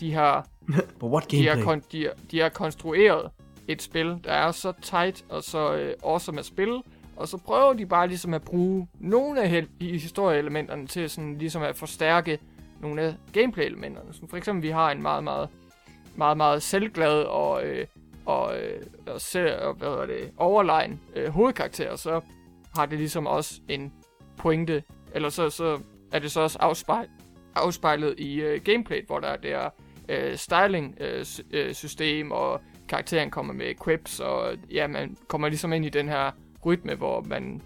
de 0.00 0.12
har 0.12 0.46
But 1.00 1.10
what 1.10 1.30
de 1.30 1.46
har, 1.46 1.54
gameplay? 1.54 1.76
kon- 1.76 1.88
de, 1.92 2.02
har, 2.02 2.12
de 2.30 2.40
har 2.40 2.48
konstrueret 2.48 3.30
et 3.68 3.82
spil, 3.82 4.20
der 4.24 4.32
er 4.32 4.52
så 4.52 4.72
tight 4.82 5.24
og 5.28 5.42
så 5.42 5.74
øh, 5.74 5.94
awesome 6.04 6.38
at 6.38 6.44
spille, 6.44 6.82
og 7.16 7.28
så 7.28 7.36
prøver 7.36 7.72
de 7.72 7.86
bare 7.86 8.08
ligesom 8.08 8.34
at 8.34 8.42
bruge 8.42 8.88
nogle 9.00 9.42
af 9.42 9.48
hel- 9.48 9.68
historieelementerne 9.80 10.86
til 10.86 11.10
sådan 11.10 11.38
ligesom 11.38 11.62
at 11.62 11.76
forstærke 11.76 12.38
nogle 12.80 13.02
af 13.02 13.14
gameplay-elementerne. 13.32 14.12
Som 14.12 14.28
for 14.28 14.36
eksempel, 14.36 14.62
vi 14.62 14.70
har 14.70 14.90
en 14.90 15.02
meget, 15.02 15.24
meget, 15.24 15.48
meget, 16.16 16.36
meget 16.36 16.62
selvglad 16.62 17.22
og, 17.22 17.64
øh, 17.66 17.86
og, 18.26 18.60
øh, 18.60 18.82
og, 19.06 19.20
ser, 19.20 19.56
og 19.56 19.74
hvad 19.74 19.88
er 19.88 20.06
det, 20.06 20.30
overlegen 20.36 21.00
øh, 21.16 21.28
hovedkarakter, 21.28 21.96
så 21.96 22.20
har 22.74 22.86
det 22.86 22.98
ligesom 22.98 23.26
også 23.26 23.60
en 23.68 23.92
pointe, 24.36 24.82
eller 25.14 25.28
så, 25.28 25.50
så 25.50 25.80
er 26.12 26.18
det 26.18 26.32
så 26.32 26.40
også 26.40 26.58
afspejl, 26.60 27.08
afspejlet 27.54 28.14
i 28.18 28.40
øh, 28.40 28.62
gameplayet, 28.62 29.06
hvor 29.06 29.20
der 29.20 29.28
er 29.28 29.36
det 29.36 29.50
her 29.50 29.70
øh, 30.08 30.36
styling-system, 30.36 32.26
øh, 32.26 32.32
øh 32.32 32.38
og 32.38 32.60
karakteren 32.92 33.30
kommer 33.30 33.54
med 33.54 33.74
quips, 33.84 34.20
og 34.20 34.56
ja, 34.70 34.86
man 34.86 35.16
kommer 35.28 35.48
ligesom 35.48 35.72
ind 35.72 35.84
i 35.84 35.88
den 35.88 36.08
her 36.08 36.30
rytme, 36.66 36.94
hvor 36.94 37.20
man 37.20 37.62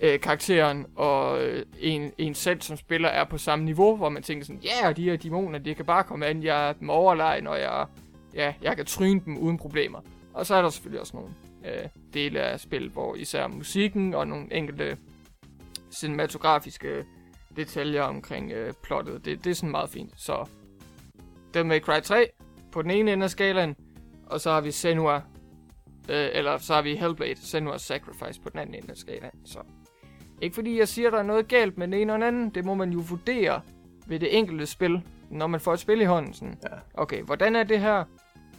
øh, 0.00 0.20
karakteren 0.20 0.86
og 0.96 1.44
øh, 1.44 1.66
en, 1.80 2.12
en 2.18 2.34
selv 2.34 2.60
som 2.60 2.76
spiller 2.76 3.08
er 3.08 3.24
på 3.24 3.38
samme 3.38 3.64
niveau, 3.64 3.96
hvor 3.96 4.08
man 4.08 4.22
tænker 4.22 4.46
sådan, 4.46 4.60
ja, 4.64 4.84
yeah, 4.84 4.96
de 4.96 5.02
her 5.02 5.16
dæmoner, 5.16 5.58
de 5.58 5.74
kan 5.74 5.84
bare 5.84 6.04
komme 6.04 6.26
an, 6.26 6.42
jeg 6.42 6.68
er 6.68 6.72
dem 6.72 6.90
overlegen, 6.90 7.46
og 7.46 7.60
jeg, 7.60 7.86
ja, 8.34 8.54
jeg 8.62 8.76
kan 8.76 8.86
tryne 8.86 9.20
dem 9.24 9.38
uden 9.38 9.58
problemer. 9.58 10.00
Og 10.34 10.46
så 10.46 10.54
er 10.54 10.62
der 10.62 10.68
selvfølgelig 10.68 11.00
også 11.00 11.16
nogle 11.16 11.34
øh, 11.64 11.88
dele 12.14 12.40
af 12.40 12.60
spil, 12.60 12.88
hvor 12.88 13.14
især 13.14 13.46
musikken 13.46 14.14
og 14.14 14.26
nogle 14.26 14.54
enkelte 14.54 14.96
cinematografiske 15.90 17.04
detaljer 17.56 18.02
omkring 18.02 18.52
øh, 18.52 18.72
plottet, 18.82 19.24
det, 19.24 19.44
det 19.44 19.50
er 19.50 19.54
sådan 19.54 19.70
meget 19.70 19.90
fint. 19.90 20.12
Så 20.16 20.48
Devil 21.54 21.66
May 21.66 21.80
Cry 21.80 22.00
3 22.02 22.30
på 22.72 22.82
den 22.82 22.90
ene 22.90 23.12
ende 23.12 23.24
af 23.24 23.30
skalaen, 23.30 23.76
og 24.30 24.40
så 24.40 24.50
har 24.50 24.60
vi 24.60 24.70
Senua, 24.70 25.16
øh, 26.08 26.28
eller 26.32 26.58
så 26.58 26.74
har 26.74 26.82
vi 26.82 26.96
Hellblade, 26.96 27.32
Senua's 27.32 27.78
Sacrifice 27.78 28.40
på 28.40 28.48
den 28.48 28.58
anden 28.58 28.74
ende 28.74 28.90
af 28.90 28.96
skalaen. 28.96 29.46
Så 29.46 29.58
ikke 30.42 30.54
fordi 30.54 30.78
jeg 30.78 30.88
siger, 30.88 31.10
der 31.10 31.18
er 31.18 31.22
noget 31.22 31.48
galt 31.48 31.78
med 31.78 31.86
den 31.86 31.94
ene 31.94 32.12
og 32.12 32.18
den 32.18 32.26
anden, 32.26 32.50
det 32.50 32.64
må 32.64 32.74
man 32.74 32.90
jo 32.90 33.02
vurdere 33.08 33.60
ved 34.06 34.20
det 34.20 34.38
enkelte 34.38 34.66
spil, 34.66 35.02
når 35.30 35.46
man 35.46 35.60
får 35.60 35.72
et 35.72 35.80
spil 35.80 36.00
i 36.00 36.04
hånden. 36.04 36.34
Sådan. 36.34 36.58
Ja. 36.62 36.76
Okay, 36.94 37.22
hvordan 37.22 37.56
er 37.56 37.62
det 37.62 37.80
her? 37.80 38.04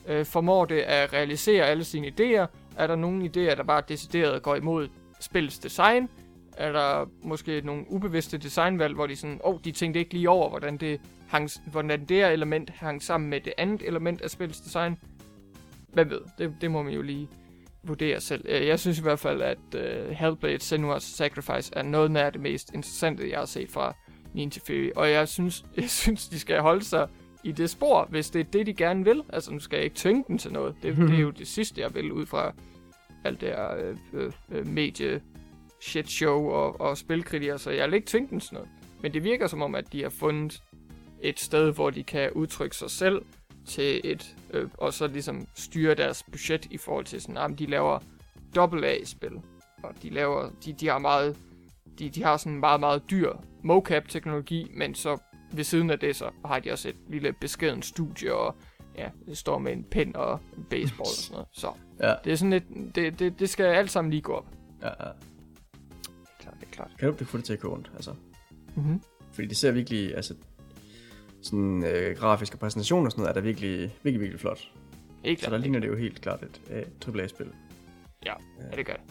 Øh, 0.07 0.25
formår 0.25 0.65
det 0.65 0.79
at 0.79 1.13
realisere 1.13 1.65
alle 1.65 1.83
sine 1.83 2.07
idéer? 2.07 2.47
Er 2.77 2.87
der 2.87 2.95
nogle 2.95 3.25
idéer, 3.25 3.55
der 3.55 3.63
bare 3.63 3.83
decideret 3.87 4.43
går 4.43 4.55
imod 4.55 4.87
spillets 5.19 5.59
design? 5.59 6.09
Er 6.57 6.71
der 6.71 7.05
måske 7.23 7.61
nogle 7.61 7.85
ubevidste 7.89 8.37
designvalg, 8.37 8.95
hvor 8.95 9.07
de 9.07 9.15
sådan, 9.15 9.39
åh, 9.43 9.53
oh, 9.53 9.59
de 9.63 9.71
tænkte 9.71 9.99
ikke 9.99 10.13
lige 10.13 10.29
over, 10.29 10.49
hvordan 10.49 10.77
det, 10.77 11.01
hang, 11.27 11.49
hvordan 11.71 12.05
det 12.05 12.17
her 12.17 12.29
element 12.29 12.69
hang 12.69 13.03
sammen 13.03 13.29
med 13.29 13.41
det 13.41 13.53
andet 13.57 13.87
element 13.87 14.21
af 14.21 14.29
spillets 14.29 14.59
design? 14.59 14.97
Hvad 15.93 16.05
ved, 16.05 16.21
det, 16.37 16.55
det 16.61 16.71
må 16.71 16.83
man 16.83 16.93
jo 16.93 17.01
lige 17.01 17.29
vurdere 17.83 18.19
selv. 18.21 18.45
Øh, 18.49 18.67
Jeg 18.67 18.79
synes 18.79 18.99
i 18.99 19.01
hvert 19.01 19.19
fald, 19.19 19.41
at 19.41 19.57
uh, 19.75 20.09
Hellblade 20.09 20.55
Senua's 20.63 20.99
Sacrifice 20.99 21.73
er 21.75 21.81
noget 21.83 22.17
af 22.17 22.31
det 22.31 22.41
mest 22.41 22.73
interessante, 22.73 23.29
jeg 23.29 23.39
har 23.39 23.45
set 23.45 23.71
fra 23.71 23.95
Ninja 24.33 24.59
Theory. 24.65 24.91
Og 24.95 25.11
jeg 25.11 25.27
synes, 25.27 25.65
jeg 25.77 25.89
synes, 25.89 26.27
de 26.27 26.39
skal 26.39 26.59
holde 26.61 26.83
sig 26.85 27.07
i 27.43 27.51
det 27.51 27.69
spor, 27.69 28.07
hvis 28.09 28.29
det 28.29 28.39
er 28.39 28.43
det, 28.43 28.65
de 28.65 28.73
gerne 28.73 29.03
vil. 29.05 29.23
Altså, 29.33 29.51
nu 29.53 29.59
skal 29.59 29.77
jeg 29.77 29.83
ikke 29.83 29.95
tvinge 29.95 30.23
dem 30.27 30.37
til 30.37 30.51
noget. 30.53 30.75
Det, 30.83 30.97
det 30.97 31.13
er 31.15 31.19
jo 31.19 31.29
det 31.39 31.47
sidste, 31.47 31.81
jeg 31.81 31.95
vil 31.95 32.11
ud 32.11 32.25
fra 32.25 32.53
alt 33.23 33.41
det 33.41 33.49
her 33.49 33.75
øh, 33.77 33.97
øh, 34.13 34.31
øh, 34.51 34.67
medie 34.67 35.21
shit 35.81 36.09
show 36.09 36.49
og, 36.49 36.81
og 36.81 36.97
spilkritiker, 36.97 37.57
så 37.57 37.71
jeg 37.71 37.87
vil 37.87 37.93
ikke 37.93 38.07
tvinge 38.07 38.29
dem 38.29 38.39
til 38.39 38.53
noget. 38.53 38.69
Men 39.01 39.13
det 39.13 39.23
virker 39.23 39.47
som 39.47 39.61
om, 39.61 39.75
at 39.75 39.93
de 39.93 40.01
har 40.01 40.09
fundet 40.09 40.61
et 41.21 41.39
sted, 41.39 41.73
hvor 41.73 41.89
de 41.89 42.03
kan 42.03 42.31
udtrykke 42.31 42.75
sig 42.75 42.89
selv 42.91 43.21
til 43.65 44.01
et, 44.03 44.35
øh, 44.53 44.69
og 44.77 44.93
så 44.93 45.07
ligesom 45.07 45.47
styre 45.55 45.95
deres 45.95 46.23
budget 46.23 46.67
i 46.71 46.77
forhold 46.77 47.05
til 47.05 47.21
sådan, 47.21 47.37
at 47.37 47.59
de 47.59 47.65
laver 47.65 47.99
AA-spil, 48.57 49.31
og 49.83 49.93
de 50.03 50.09
laver, 50.09 50.49
de, 50.65 50.73
de 50.73 50.87
har 50.87 50.99
meget, 50.99 51.37
de, 51.99 52.09
de 52.09 52.23
har 52.23 52.37
sådan 52.37 52.53
en 52.53 52.59
meget, 52.59 52.79
meget 52.79 53.03
dyr 53.11 53.33
mocap-teknologi, 53.63 54.71
men 54.73 54.95
så 54.95 55.17
ved 55.51 55.63
siden 55.63 55.89
af 55.89 55.99
det, 55.99 56.15
så 56.15 56.29
har 56.45 56.59
de 56.59 56.71
også 56.71 56.89
et 56.89 56.95
lille 57.07 57.33
beskeden 57.33 57.81
studie, 57.81 58.35
og 58.35 58.55
ja, 58.97 59.09
det 59.25 59.37
står 59.37 59.57
med 59.59 59.71
en 59.71 59.83
pen 59.83 60.15
og 60.15 60.39
en 60.57 60.63
baseball 60.69 60.99
og 61.01 61.07
sådan 61.07 61.33
noget. 61.33 61.47
Så 61.51 61.71
Ja, 62.03 62.13
det 62.23 62.31
er 62.31 62.35
sådan 62.35 62.49
lidt, 62.49 62.95
det, 62.95 63.19
det, 63.19 63.39
det 63.39 63.49
skal 63.49 63.65
alt 63.65 63.91
sammen 63.91 64.11
lige 64.11 64.21
gå 64.21 64.33
op. 64.33 64.47
ja, 64.81 64.87
ja. 64.87 65.11
Klart, 66.39 66.55
det 66.59 66.67
er 66.67 66.71
klart. 66.71 66.91
Kan 66.99 67.07
du 67.07 67.13
ikke 67.13 67.25
få 67.25 67.37
det 67.37 67.45
til 67.45 67.53
at 67.53 67.59
gå 67.59 67.67
rundt, 67.67 67.91
altså? 67.95 68.15
Mm-hmm. 68.75 69.01
Fordi 69.31 69.47
det 69.47 69.57
ser 69.57 69.71
virkelig, 69.71 70.15
altså, 70.15 70.35
sådan 71.41 71.83
øh, 71.85 72.17
grafiske 72.17 72.57
præsentationer 72.57 73.05
og 73.05 73.11
sådan 73.11 73.21
noget, 73.21 73.29
er 73.29 73.33
der 73.33 73.41
virkelig, 73.41 73.79
virkelig, 74.03 74.21
virkelig 74.21 74.39
flot. 74.39 74.59
Ikke 75.23 75.41
Så 75.41 75.45
der 75.45 75.49
klart. 75.49 75.61
ligner 75.61 75.79
det 75.79 75.87
jo 75.87 75.95
helt 75.95 76.21
klart 76.21 76.43
et 76.43 76.61
øh, 76.71 77.15
AAA-spil. 77.15 77.47
Ja, 78.25 78.33
ja, 78.71 78.77
det 78.77 78.85
gør 78.85 78.93
det. 78.93 79.01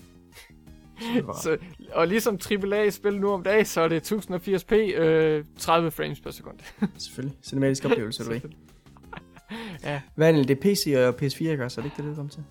Så, 1.43 1.57
og 1.99 2.09
ligesom 2.09 2.39
AAA-spil 2.51 3.21
nu 3.21 3.31
om 3.31 3.43
dagen, 3.43 3.65
så 3.65 3.81
er 3.81 3.89
det 3.89 4.13
1080p, 4.13 4.75
øh, 4.75 5.45
30 5.59 5.91
frames 5.91 6.21
per 6.21 6.31
sekund. 6.31 6.59
Selvfølgelig. 6.99 7.39
Cinematisk 7.43 7.85
oplevelse, 7.85 8.25
du 8.25 8.31
ved. 8.31 8.41
ja. 9.85 10.01
Hvad 10.15 10.29
er 10.29 10.33
det? 10.33 10.49
Det 10.49 10.57
er 10.57 10.61
PC 10.61 10.95
og 10.97 11.15
PS4, 11.23 11.49
ikke 11.51 11.65
også? 11.65 11.81
Er 11.81 11.83
det 11.83 11.91
ikke 11.91 11.97
det, 11.97 12.05
det 12.05 12.17
kommer 12.17 12.31
til? 12.31 12.45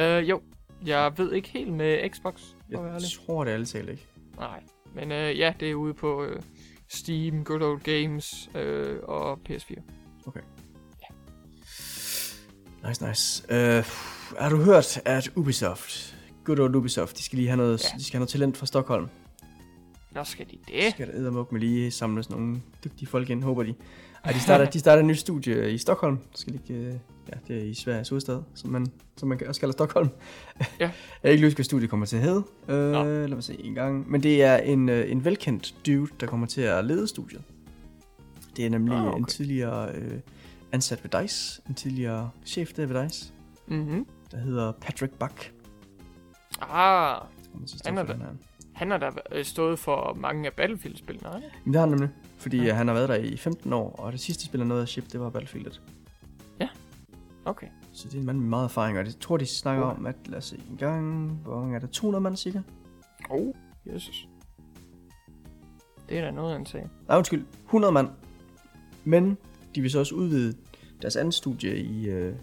Øh, 0.00 0.28
jo, 0.30 0.40
jeg 0.86 1.12
ved 1.16 1.32
ikke 1.32 1.48
helt 1.48 1.72
med 1.72 2.10
Xbox, 2.10 2.42
Jeg 2.70 2.80
tror 3.26 3.44
det 3.44 3.50
alle 3.50 3.66
talt 3.66 3.88
ikke. 3.90 4.06
Nej, 4.38 4.60
men 4.94 5.12
øh, 5.12 5.38
ja, 5.38 5.54
det 5.60 5.70
er 5.70 5.74
ude 5.74 5.94
på 5.94 6.24
øh, 6.24 6.42
Steam, 6.88 7.44
Good 7.44 7.62
Old 7.62 7.80
Games 7.80 8.50
øh, 8.54 8.98
og 9.02 9.38
PS4. 9.48 9.80
Nice, 12.88 13.06
nice. 13.08 13.44
Uh, 13.50 13.84
har 14.40 14.48
du 14.50 14.56
hørt, 14.56 15.00
at 15.04 15.30
Ubisoft, 15.36 16.16
good 16.44 16.58
old 16.58 16.74
Ubisoft, 16.74 17.18
de 17.18 17.22
skal 17.22 17.36
lige 17.36 17.48
have 17.48 17.56
noget, 17.56 17.84
Ja. 17.92 17.98
de 17.98 18.04
skal 18.04 18.12
have 18.16 18.20
noget 18.20 18.28
talent 18.28 18.56
fra 18.56 18.66
Stockholm. 18.66 19.08
Nå, 20.12 20.24
skal 20.24 20.46
de 20.46 20.50
De 20.68 20.72
det? 20.82 20.90
skal 20.92 21.06
der 21.06 21.12
eddermuk 21.12 21.52
med 21.52 21.60
lige 21.60 21.90
samle 21.90 22.22
sådan 22.22 22.36
nogle 22.42 22.62
dygtige 22.84 23.08
folk 23.08 23.30
ind, 23.30 23.42
håber 23.42 23.62
de. 23.62 23.74
Ej, 24.24 24.32
de 24.32 24.40
starter, 24.40 24.70
de 24.70 24.78
starter 24.78 25.00
et 25.02 25.06
nyt 25.06 25.18
studie 25.18 25.72
i 25.72 25.78
Stockholm. 25.78 26.18
Skal 26.34 26.52
de 26.52 26.58
ikke, 26.68 26.74
øh, 26.84 26.94
ja, 27.28 27.38
det 27.48 27.62
er 27.62 27.64
i 27.70 27.74
Sveriges 27.74 28.08
hovedstad, 28.08 28.42
som 28.54 28.70
man, 28.70 28.86
som 29.16 29.28
man 29.28 29.46
også 29.46 29.60
kalder 29.60 29.72
Stockholm. 29.72 30.08
Ja. 30.60 30.64
Jeg 30.80 30.90
er 31.22 31.30
ikke 31.30 31.46
huske, 31.46 31.56
hvad 31.56 31.64
studiet 31.64 31.90
kommer 31.90 32.06
til 32.06 32.16
at 32.16 32.22
hedde. 32.22 32.42
Øh, 32.68 32.92
lad 32.92 33.28
mig 33.28 33.44
se 33.44 33.56
en 33.64 33.74
gang. 33.74 34.10
Men 34.10 34.22
det 34.22 34.42
er 34.42 34.56
en, 34.56 34.88
øh, 34.88 35.10
en 35.10 35.24
velkendt 35.24 35.74
dude, 35.86 36.10
der 36.20 36.26
kommer 36.26 36.46
til 36.46 36.60
at 36.60 36.84
lede 36.84 37.06
studiet. 37.08 37.42
Det 38.56 38.66
er 38.66 38.70
nemlig 38.70 38.96
Ah, 38.96 39.06
okay. 39.06 39.18
en 39.18 39.24
tidligere 39.24 39.94
øh, 39.94 40.12
ansat 40.72 41.04
ved 41.04 41.20
DICE. 41.22 41.62
En 41.68 41.74
tidligere 41.74 42.30
chef 42.44 42.72
der 42.72 42.86
ved 42.86 43.02
DICE, 43.02 43.32
Mhm. 43.66 44.06
der 44.30 44.38
hedder 44.38 44.72
Patrick 44.72 45.12
Buck. 45.18 45.52
Ah, 46.60 47.20
Han 47.84 47.98
er 47.98 48.04
her. 48.06 48.14
han 48.72 48.90
har 48.90 48.98
da 48.98 49.10
øh, 49.32 49.44
stået 49.44 49.78
for 49.78 50.16
mange 50.20 50.46
af 50.46 50.52
Battlefield-spillene? 50.52 51.28
Men 51.64 51.72
det 51.72 51.80
har 51.80 51.80
han 51.80 51.88
nemlig, 51.88 52.08
fordi 52.38 52.62
ja. 52.64 52.74
han 52.74 52.86
har 52.88 52.94
været 52.94 53.08
der 53.08 53.14
i 53.14 53.36
15 53.36 53.72
år, 53.72 53.90
og 53.98 54.12
det 54.12 54.20
sidste 54.20 54.44
spil, 54.44 54.60
han 54.60 54.66
nåede 54.66 54.82
at 54.82 54.88
ship, 54.88 55.12
det 55.12 55.20
var 55.20 55.30
Battlefieldet. 55.30 55.82
Okay. 57.46 57.66
Så 57.92 58.08
det 58.08 58.14
er 58.14 58.18
en 58.20 58.26
mand 58.26 58.38
med 58.38 58.48
meget 58.48 58.64
erfaring, 58.64 58.98
og 58.98 59.04
det 59.04 59.18
tror, 59.18 59.36
de 59.36 59.46
snakker 59.46 59.84
Oh. 59.84 59.98
om, 59.98 60.06
at 60.06 60.16
lad 60.26 60.38
os 60.38 60.44
se 60.44 60.60
en 60.70 60.76
gang, 60.76 61.30
hvor 61.30 61.60
mange 61.60 61.74
er 61.76 61.78
der? 61.80 61.86
200 61.86 62.22
mand 62.22 62.36
cirka? 62.36 62.60
Oh, 63.30 63.54
Jesus. 63.86 64.28
Det 66.08 66.18
er 66.18 66.24
da 66.24 66.30
noget 66.30 66.54
af 66.54 66.58
en 66.58 66.66
sag. 66.66 66.88
Nej, 67.08 67.16
undskyld, 67.18 67.44
100 67.64 67.92
mand. 67.92 68.08
Men 69.04 69.38
de 69.74 69.80
vil 69.80 69.90
så 69.90 69.98
også 69.98 70.14
udvide 70.14 70.56
deres 71.02 71.16
andet 71.16 71.34
studie 71.34 71.76
i, 71.78 72.08
øh, 72.08 72.34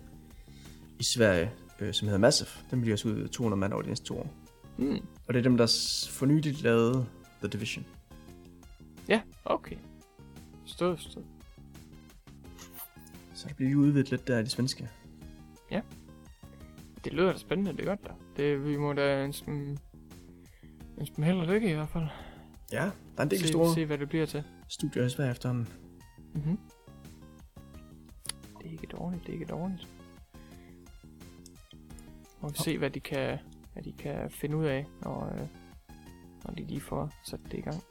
i 0.99 1.03
Sverige, 1.03 1.51
øh, 1.79 1.93
som 1.93 2.07
hedder 2.07 2.19
Massive. 2.19 2.49
Den 2.71 2.85
de 2.85 2.93
også 2.93 3.07
udvide 3.07 3.27
200 3.27 3.59
mand 3.59 3.73
over 3.73 3.81
de 3.81 3.87
næste 3.87 4.05
to 4.05 4.17
år. 4.19 4.27
Hmm. 4.77 4.99
Og 5.27 5.33
det 5.33 5.39
er 5.39 5.43
dem, 5.43 5.57
der 5.57 5.65
s- 5.65 6.09
for 6.09 6.25
nyligt 6.25 6.61
lavede 6.61 7.05
The 7.39 7.47
Division. 7.47 7.85
Ja, 9.07 9.21
okay. 9.45 9.75
Stod, 10.65 10.97
stod. 10.97 11.23
Så 13.43 13.49
det 13.49 13.55
bliver 13.55 13.69
lige 13.69 13.77
udvidet 13.77 14.11
lidt 14.11 14.27
der 14.27 14.39
i 14.39 14.43
det 14.43 14.51
svenske. 14.51 14.89
Det 17.03 17.13
lyder 17.13 17.31
da 17.31 17.37
spændende, 17.37 17.71
det 17.71 17.79
er 17.79 17.85
godt 17.85 18.03
da. 18.03 18.09
Det, 18.37 18.65
vi 18.65 18.77
må 18.77 18.93
da 18.93 19.23
ønske 19.23 19.45
dem, 19.45 19.77
ønske 20.97 21.15
dem 21.15 21.23
held 21.23 21.37
og 21.37 21.47
lykke 21.47 21.71
i 21.71 21.73
hvert 21.73 21.89
fald. 21.89 22.03
Ja, 22.71 22.83
der 22.83 22.91
er 23.17 23.23
en 23.23 23.31
del 23.31 23.39
se, 23.39 23.47
store 23.47 23.73
se, 23.73 23.85
hvad 23.85 23.97
det 23.97 24.09
bliver 24.09 24.25
til. 24.25 24.43
studier 24.69 25.05
i 25.05 25.09
Sverige 25.09 25.31
efterhånden. 25.31 25.67
Mm-hmm. 26.33 26.57
Det 28.61 28.67
er 28.67 28.71
ikke 28.71 28.87
dårligt, 28.87 29.23
det 29.23 29.29
er 29.29 29.33
ikke 29.33 29.45
dårligt. 29.45 29.87
Og 32.41 32.51
vi 32.51 32.57
se, 32.57 32.77
hvad 32.77 32.89
de 32.89 32.99
kan, 32.99 33.37
hvad 33.73 33.83
de 33.83 33.91
kan 33.91 34.29
finde 34.31 34.57
ud 34.57 34.65
af, 34.65 34.85
når, 35.01 35.25
øh, 35.25 35.47
når 36.45 36.53
de 36.53 36.63
lige 36.63 36.81
får 36.81 37.13
sat 37.25 37.39
det 37.51 37.57
i 37.57 37.61
gang. 37.61 37.83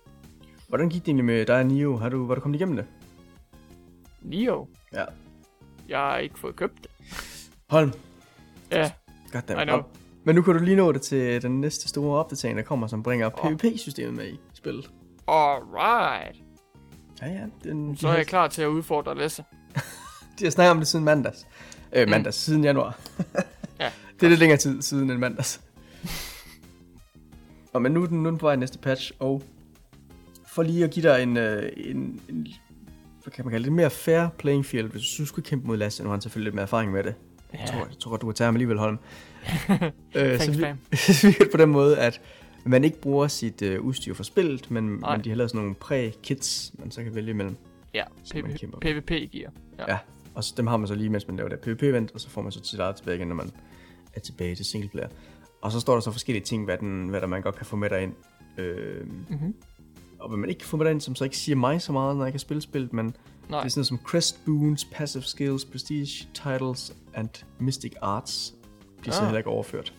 Hvordan 0.68 0.88
gik 0.88 1.00
det 1.03 1.09
egentlig 1.09 1.24
med 1.24 1.46
dig 1.46 1.59
og 1.59 1.66
Nio? 1.66 1.96
Har 1.96 2.09
du, 2.09 2.26
var 2.26 2.34
du 2.34 2.40
kommet 2.40 2.59
igennem 2.61 2.76
det? 2.76 2.86
Nio, 4.22 4.66
Ja. 4.92 5.05
Jeg 5.93 6.01
har 6.01 6.18
ikke 6.18 6.38
fået 6.38 6.57
købt 6.57 6.82
det. 6.82 6.90
Holm. 7.70 7.93
Ja, 8.70 8.90
Goddammit. 9.32 9.62
I 9.62 9.66
know. 9.66 9.82
Men 10.24 10.34
nu 10.34 10.43
kan 10.43 10.55
du 10.55 10.64
lige 10.64 10.76
nå 10.76 10.93
det 10.93 11.03
til 11.03 11.43
den 11.43 11.61
næste 11.61 11.88
store 11.88 12.18
opdatering, 12.18 12.57
der 12.59 12.64
kommer, 12.64 12.86
som 12.86 13.03
bringer 13.03 13.45
Åh. 13.45 13.57
PvP-systemet 13.57 14.14
med 14.14 14.28
i 14.28 14.40
spillet. 14.55 14.90
alright. 15.28 16.36
Ja, 17.22 17.26
ja. 17.26 17.45
Den, 17.64 17.97
Så 17.97 18.09
er 18.09 18.16
jeg 18.16 18.26
klar 18.26 18.49
til 18.49 18.62
at 18.62 18.66
udfordre 18.68 19.18
Lasse. 19.18 19.45
De 20.38 20.45
har 20.45 20.51
snakket 20.51 20.70
om 20.70 20.78
det 20.78 20.88
siden 20.88 21.05
mandags. 21.05 21.47
Øh, 21.93 22.09
mandags, 22.09 22.36
mm. 22.36 22.53
siden 22.53 22.64
januar. 22.64 22.99
Ja, 23.80 23.90
det 24.20 24.26
er 24.26 24.28
lidt 24.28 24.40
længere 24.40 24.59
tid 24.59 24.82
siden 24.82 25.11
end 25.11 25.18
mandags. 25.18 25.61
og 27.72 27.82
men 27.82 27.93
nu 27.93 28.03
er 28.03 28.07
den, 28.07 28.22
nu 28.22 28.26
er 28.26 28.30
den 28.30 28.38
på 28.38 28.47
vej 28.47 28.57
næste 28.57 28.78
patch, 28.78 29.12
og 29.18 29.43
for 30.47 30.62
lige 30.62 30.84
at 30.84 30.90
give 30.90 31.09
dig 31.09 31.22
en, 31.22 31.36
øh, 31.36 31.72
en, 31.76 32.20
en 32.28 32.47
hvad 33.23 33.33
kan 33.33 33.45
man 33.45 33.53
kalde 33.53 33.64
det, 33.64 33.73
mere 33.73 33.91
fair 33.91 34.29
playing 34.39 34.66
field, 34.66 34.91
hvis 34.91 35.03
du 35.18 35.27
skulle 35.27 35.47
kæmpe 35.47 35.66
mod 35.66 35.77
Lasse, 35.77 36.03
nu 36.03 36.09
har 36.09 36.14
han 36.14 36.20
selvfølgelig 36.20 36.47
lidt 36.47 36.55
mere 36.55 36.62
erfaring 36.62 36.93
med 36.93 37.05
det. 37.05 37.14
Ja. 37.55 37.59
Jeg, 37.61 37.68
tror, 37.68 37.79
jeg 37.79 37.99
tror, 38.01 38.16
du 38.16 38.27
kan 38.27 38.35
tage 38.35 38.47
ham 38.47 38.55
alligevel, 38.55 38.79
Holm. 38.79 38.99
øh, 40.16 40.41
så, 40.41 40.51
vi, 40.51 40.97
så 40.97 41.27
vi 41.27 41.45
på 41.51 41.57
den 41.57 41.70
måde, 41.70 41.99
at 41.99 42.20
man 42.64 42.85
ikke 42.85 43.01
bruger 43.01 43.29
sit 43.29 43.62
øh, 43.62 43.81
udstyr 43.81 44.14
for 44.14 44.23
spillet, 44.23 44.70
men, 44.70 44.85
men 44.87 45.25
de 45.25 45.29
har 45.29 45.37
lavet 45.37 45.51
sådan 45.51 45.61
nogle 45.61 45.75
præ-kits, 45.75 46.73
man 46.79 46.91
så 46.91 47.03
kan 47.03 47.14
vælge 47.14 47.31
imellem. 47.31 47.57
Ja, 47.95 48.05
PvP-gear. 48.81 49.53
Ja. 49.79 49.93
ja, 49.93 49.99
og 50.35 50.45
så, 50.45 50.55
dem 50.57 50.66
har 50.66 50.77
man 50.77 50.89
så 50.89 50.95
lige, 50.95 51.09
mens 51.09 51.29
man 51.29 51.37
laver 51.37 51.49
det 51.49 51.59
PvP-event, 51.59 52.14
og 52.14 52.20
så 52.20 52.31
får 52.31 52.43
man 52.43 52.53
så 52.53 52.61
sit 52.64 52.81
eget 52.81 52.97
tilbage 52.97 53.16
igen, 53.16 53.29
når 53.29 53.35
man 53.35 53.51
er 54.14 54.20
tilbage 54.20 54.55
til 54.55 54.64
singleplayer. 54.64 55.09
Og 55.62 55.73
så 55.73 55.81
står 55.81 55.95
der 55.95 56.01
så 56.01 56.11
forskellige 56.11 56.45
ting, 56.45 56.64
hvad, 56.64 56.79
den, 56.79 57.09
hvad 57.09 57.20
der 57.20 57.27
man 57.27 57.43
godt 57.43 57.57
kan 57.57 57.66
få 57.66 57.77
med 57.77 57.91
dig 57.91 58.03
ind. 58.03 58.14
Øh, 58.59 59.07
mm-hmm. 59.07 59.55
Og 60.23 60.29
hvad 60.29 60.39
man 60.39 60.49
ikke 60.49 60.59
kan 60.59 60.68
få 60.68 60.77
med 60.77 60.91
ind, 60.91 61.01
som 61.01 61.14
så 61.14 61.25
ikke 61.25 61.37
siger 61.37 61.57
mig 61.57 61.83
så 61.83 61.93
meget, 61.93 62.16
når 62.16 62.25
jeg 62.25 62.33
kan 62.33 62.41
spille 62.41 62.61
spillet, 62.61 62.93
men 62.93 63.16
Nej. 63.49 63.61
det 63.61 63.66
er 63.66 63.70
sådan 63.70 63.79
noget 63.79 63.87
som 63.87 63.99
Crest 63.99 64.45
Boons, 64.45 64.85
Passive 64.85 65.23
Skills, 65.23 65.64
Prestige 65.64 66.29
Titles 66.35 66.97
and 67.14 67.45
Mystic 67.59 67.93
Arts. 68.03 68.55
De 69.05 69.09
er 69.09 69.12
så 69.12 69.20
ah. 69.20 69.27
heller 69.27 69.39
ikke 69.39 69.51
overført. 69.51 69.95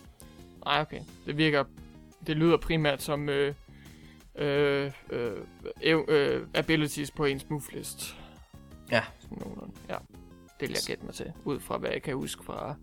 Nej, 0.64 0.80
okay. 0.80 1.00
Det 1.26 1.36
virker... 1.36 1.64
Det 2.26 2.36
lyder 2.36 2.56
primært 2.56 3.02
som 3.02 3.28
øh, 3.28 3.54
øh, 4.38 4.90
øh, 5.10 5.32
øh, 6.08 6.46
abilities 6.54 7.10
på 7.10 7.24
ens 7.24 7.50
move 7.50 7.62
list. 7.72 8.16
Ja. 8.90 9.02
Som 9.20 9.38
nogenlunde. 9.40 9.72
Ja. 9.88 9.96
Det 10.60 10.68
vil 10.68 10.70
jeg 10.70 10.82
gætte 10.86 11.04
mig 11.04 11.14
til, 11.14 11.32
ud 11.44 11.60
fra 11.60 11.78
hvad 11.78 11.90
jeg 11.90 12.02
kan 12.02 12.14
huske 12.14 12.44
fra 12.44 12.74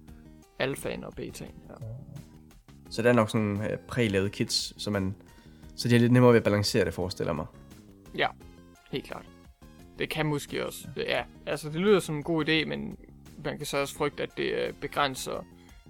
alfaen 0.59 1.03
og 1.03 1.13
betaen. 1.13 1.51
Ja. 1.69 1.85
Så 2.89 3.01
det 3.01 3.09
er 3.09 3.13
nok 3.13 3.29
sådan 3.29 3.51
uh, 3.51 3.79
præ-lavet 3.87 4.31
kits, 4.31 4.83
så, 4.83 4.89
man, 4.89 5.15
så 5.75 5.87
det 5.87 5.95
er 5.95 5.99
lidt 5.99 6.11
nemmere 6.11 6.31
ved 6.31 6.37
at 6.37 6.43
balancere 6.43 6.85
det, 6.85 6.93
forestiller 6.93 7.33
mig. 7.33 7.45
Ja, 8.17 8.27
helt 8.91 9.05
klart. 9.05 9.25
Det 9.99 10.09
kan 10.09 10.25
måske 10.25 10.65
også. 10.65 10.87
Ja, 10.97 11.23
altså 11.45 11.69
det 11.69 11.81
lyder 11.81 11.99
som 11.99 12.15
en 12.15 12.23
god 12.23 12.49
idé, 12.49 12.65
men 12.65 12.97
man 13.45 13.57
kan 13.57 13.65
så 13.65 13.77
også 13.77 13.95
frygte, 13.95 14.23
at 14.23 14.37
det 14.37 14.69
uh, 14.69 14.75
begrænser 14.75 15.45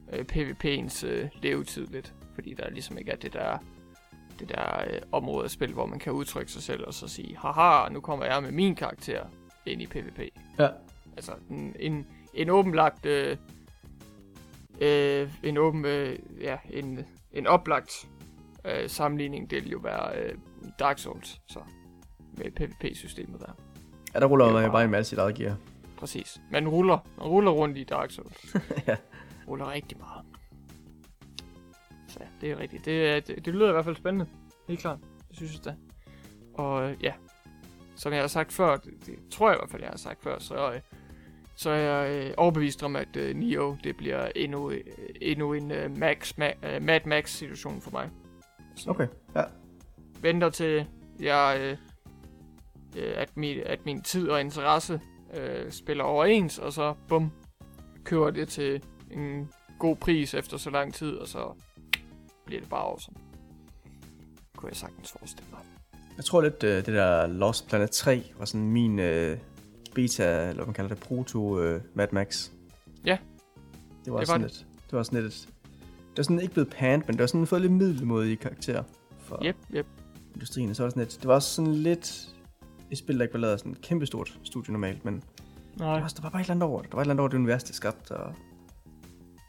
uh, 0.07 0.19
PvP'ens 0.32 1.07
uh, 1.07 1.29
levetid 1.41 1.88
lidt. 1.88 2.13
Fordi 2.36 2.53
der 2.53 2.69
ligesom 2.69 2.97
ikke 2.97 3.11
er 3.11 3.15
det 3.15 3.34
der, 3.34 3.57
det 4.39 4.49
der 4.49 4.84
uh, 4.88 5.07
område 5.11 5.43
af 5.43 5.51
spil, 5.51 5.73
hvor 5.73 5.86
man 5.86 5.99
kan 5.99 6.13
udtrykke 6.13 6.51
sig 6.51 6.61
selv 6.63 6.88
og 6.88 6.93
så 6.93 7.07
sige, 7.07 7.38
haha, 7.38 7.89
nu 7.89 7.99
kommer 7.99 8.25
jeg 8.25 8.43
med 8.43 8.51
min 8.51 8.75
karakter 8.75 9.23
ind 9.65 9.82
i 9.82 9.88
PvP. 9.88 10.19
Ja. 10.59 10.67
Altså 11.15 11.32
en, 11.49 11.75
en, 11.79 12.07
en 12.34 12.49
åbenlagt 12.49 13.05
uh, 13.05 13.38
øh, 14.82 15.29
en 15.43 15.57
åben, 15.57 15.86
øh, 15.86 16.19
ja, 16.41 16.57
en, 16.69 17.05
en 17.34 17.47
oplagt 17.47 18.07
øh, 18.66 18.89
sammenligning, 18.89 19.49
det 19.49 19.64
vil 19.64 19.72
jo 19.72 19.80
være 19.80 20.18
øh, 20.18 20.36
Dark 20.80 20.99
Souls, 20.99 21.41
så 21.47 21.59
med 22.38 22.51
PvP-systemet 22.51 23.39
der. 23.39 23.51
Ja, 24.14 24.20
der 24.20 24.26
ruller 24.26 24.53
man 24.53 24.66
jo 24.66 24.72
bare 24.72 24.84
en 24.84 24.91
masse 24.91 25.09
sit 25.09 25.20
eget 25.20 25.36
gear. 25.36 25.57
Præcis. 25.97 26.41
Man 26.51 26.68
ruller, 26.68 26.97
man 27.18 27.28
ruller 27.28 27.51
rundt 27.51 27.78
i 27.78 27.84
Dark 27.84 28.12
Souls. 28.12 28.55
ja. 28.88 28.95
Ruller 29.47 29.72
rigtig 29.72 29.97
meget. 29.97 30.26
Så 32.07 32.18
ja, 32.20 32.26
det 32.41 32.51
er 32.51 32.59
rigtigt. 32.59 32.86
Det, 32.86 33.28
det, 33.28 33.45
det 33.45 33.53
lyder 33.53 33.70
i 33.70 33.72
hvert 33.72 33.86
fald 33.86 33.95
spændende. 33.95 34.26
Helt 34.68 34.80
klart. 34.80 34.99
Det 35.30 35.38
synes 35.38 35.53
jeg 35.53 35.66
da. 35.66 35.76
Og 36.53 36.91
øh, 36.91 36.97
ja, 37.03 37.14
som 37.95 38.14
jeg 38.14 38.22
har 38.22 38.28
sagt 38.28 38.53
før, 38.53 38.78
det, 38.78 38.93
det 39.05 39.16
tror 39.32 39.49
jeg 39.49 39.57
i 39.57 39.59
hvert 39.59 39.72
fald, 39.72 39.82
jeg 39.82 39.89
har 39.89 39.97
sagt 39.97 40.24
før, 40.24 40.39
så 40.39 40.72
øh, 40.74 40.82
så 41.55 41.70
er 41.70 41.76
jeg 41.76 42.26
øh, 42.26 42.34
overbevist 42.38 42.84
om, 42.84 42.95
at 42.95 43.16
øh, 43.16 43.36
Neo 43.36 43.78
det 43.84 43.97
bliver 43.97 44.32
endnu, 44.36 44.72
øh, 44.72 44.84
endnu 45.22 45.53
en 45.53 45.72
øh, 45.72 45.97
Max, 45.97 46.34
ma- 46.39 46.68
øh, 46.68 46.82
Mad 46.82 46.99
Max 47.05 47.30
situation 47.30 47.82
for 47.82 47.91
mig. 47.91 48.09
Okay, 48.88 49.07
ja. 49.36 49.43
Venter 50.21 50.49
til 50.49 50.86
jeg, 51.19 51.57
øh, 51.61 51.77
øh, 53.03 53.13
at, 53.15 53.38
min, 53.38 53.57
at 53.65 53.86
min 53.86 54.01
tid 54.01 54.29
og 54.29 54.41
interesse 54.41 55.01
øh, 55.34 55.71
spiller 55.71 56.03
overens, 56.03 56.57
og 56.59 56.73
så 56.73 56.93
bum, 57.07 57.32
kører 58.03 58.32
det 58.32 58.49
til 58.49 58.84
en 59.11 59.49
god 59.79 59.95
pris 59.95 60.34
efter 60.34 60.57
så 60.57 60.69
lang 60.69 60.93
tid, 60.93 61.15
og 61.15 61.27
så 61.27 61.53
bliver 62.45 62.61
det 62.61 62.69
bare 62.69 62.82
awesome. 62.82 63.17
Kunne 64.57 64.69
jeg 64.69 64.77
sagtens 64.77 65.11
forestille 65.11 65.49
mig. 65.51 65.59
Jeg 66.17 66.25
tror 66.25 66.41
lidt, 66.41 66.63
øh, 66.63 66.75
det 66.75 66.88
der 66.88 67.27
Lost 67.27 67.69
Planet 67.69 67.91
3 67.91 68.23
var 68.38 68.45
sådan 68.45 68.69
min... 68.69 68.99
Øh 68.99 69.38
beta, 69.95 70.23
eller 70.23 70.53
hvad 70.53 70.65
man 70.65 70.73
kalder 70.73 70.95
det, 70.95 71.03
proto 71.03 71.39
uh, 71.39 71.82
Mad 71.93 72.07
Max. 72.11 72.49
Ja. 73.05 73.17
Det 74.05 74.13
var, 74.13 74.19
det 74.19 74.27
sådan 74.27 74.41
var 74.41 74.47
et, 74.47 74.65
det 74.89 74.97
var 74.97 75.03
sådan 75.03 75.25
et, 75.25 75.49
det 76.12 76.18
var 76.18 76.24
sådan 76.24 76.39
ikke 76.39 76.53
blevet 76.53 76.70
pant, 76.70 77.07
men 77.07 77.14
det 77.14 77.20
var 77.20 77.28
sådan 77.28 77.47
fået 77.47 77.62
lidt 77.62 77.74
middelmodige 77.74 78.36
karakter 78.36 78.84
for 79.20 79.41
yep, 79.45 79.55
yep. 79.76 79.86
industrien. 80.34 80.76
Så 80.76 80.84
var 80.84 80.88
det 80.88 80.93
sådan 80.93 81.07
et, 81.07 81.18
det 81.22 81.28
var 81.28 81.34
også 81.34 81.49
sådan 81.49 81.74
lidt 81.74 82.36
et 82.91 82.97
spil, 82.97 83.18
der 83.18 83.24
ikke 83.24 83.34
var 83.34 83.39
lavet 83.39 83.59
sådan 83.59 83.72
et 83.72 83.82
kæmpestort 83.82 84.39
studie 84.43 84.72
normalt, 84.72 85.05
men 85.05 85.14
Nej. 85.78 85.93
Der, 85.93 86.01
var, 86.01 86.07
der 86.07 86.22
var 86.22 86.30
bare 86.30 86.41
et 86.41 86.45
eller 86.45 86.53
andet 86.53 86.70
over 86.70 86.82
det. 86.82 86.91
Der 86.91 86.95
var 86.95 87.01
et 87.01 87.05
eller 87.05 87.14
andet 87.14 87.20
over 87.20 87.30
det 87.30 87.38
univers, 87.38 87.64
det 87.64 87.76
skabte, 87.76 88.12
og 88.12 88.34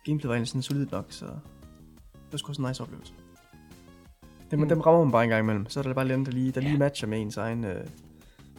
gameplay 0.04 0.28
var 0.28 0.34
egentlig 0.34 0.48
sådan 0.48 0.62
solidt 0.62 0.92
nok, 0.92 1.06
så 1.08 1.26
det 1.26 2.32
var 2.32 2.38
sgu 2.38 2.48
også 2.48 2.62
en 2.62 2.68
nice 2.68 2.82
oplevelse. 2.82 3.12
Dem, 4.50 4.60
mm. 4.60 4.68
dem 4.68 4.80
rammer 4.80 5.04
man 5.04 5.12
bare 5.12 5.24
en 5.24 5.30
gang 5.30 5.42
imellem, 5.42 5.68
så 5.68 5.80
er 5.80 5.84
der 5.84 5.94
bare 5.94 6.08
lidt 6.08 6.26
der 6.26 6.32
lige, 6.32 6.52
der 6.52 6.60
lige 6.60 6.78
matcher 6.78 7.08
med 7.08 7.20
ens 7.20 7.36
egen 7.36 7.64
øh, 7.64 7.86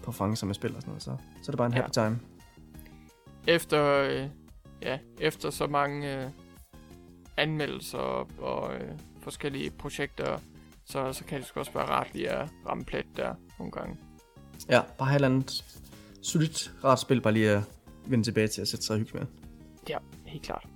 præferencer 0.03 0.47
med 0.47 0.55
spil 0.55 0.75
og 0.75 0.81
sådan 0.81 0.89
noget, 0.89 1.03
så, 1.03 1.15
så 1.41 1.49
er 1.49 1.51
det 1.51 1.57
bare 1.57 1.67
en 1.67 1.73
ja. 1.73 1.81
happy 1.81 1.93
time. 1.93 2.19
Efter, 3.47 3.85
øh, 3.85 4.27
ja, 4.81 4.99
efter 5.19 5.49
så 5.49 5.67
mange 5.67 6.23
øh, 6.23 6.29
anmeldelser 7.37 7.97
og, 7.97 8.27
og 8.39 8.75
øh, 8.75 8.91
forskellige 9.21 9.71
projekter, 9.71 10.39
så, 10.85 11.13
så 11.13 11.23
kan 11.23 11.39
det 11.39 11.47
sgu 11.47 11.59
også 11.59 11.71
være 11.71 11.85
rart 11.85 12.13
lige 12.13 12.29
at 12.29 12.49
ramme 12.69 12.85
plet 12.85 13.05
der 13.15 13.35
nogle 13.59 13.71
gange. 13.71 13.97
Ja, 14.69 14.81
bare 14.97 15.07
have 15.07 15.19
et 15.19 15.25
andet 15.25 15.63
solidt, 16.21 16.73
rart 16.83 16.99
spil, 16.99 17.21
bare 17.21 17.33
lige 17.33 17.49
at 17.49 17.63
vende 18.05 18.23
tilbage 18.23 18.47
til 18.47 18.61
at 18.61 18.67
sætte 18.67 18.85
sig 18.85 18.93
og 18.93 18.99
hygge 18.99 19.17
med. 19.17 19.25
Ja, 19.89 19.97
helt 20.25 20.43
klart. 20.43 20.67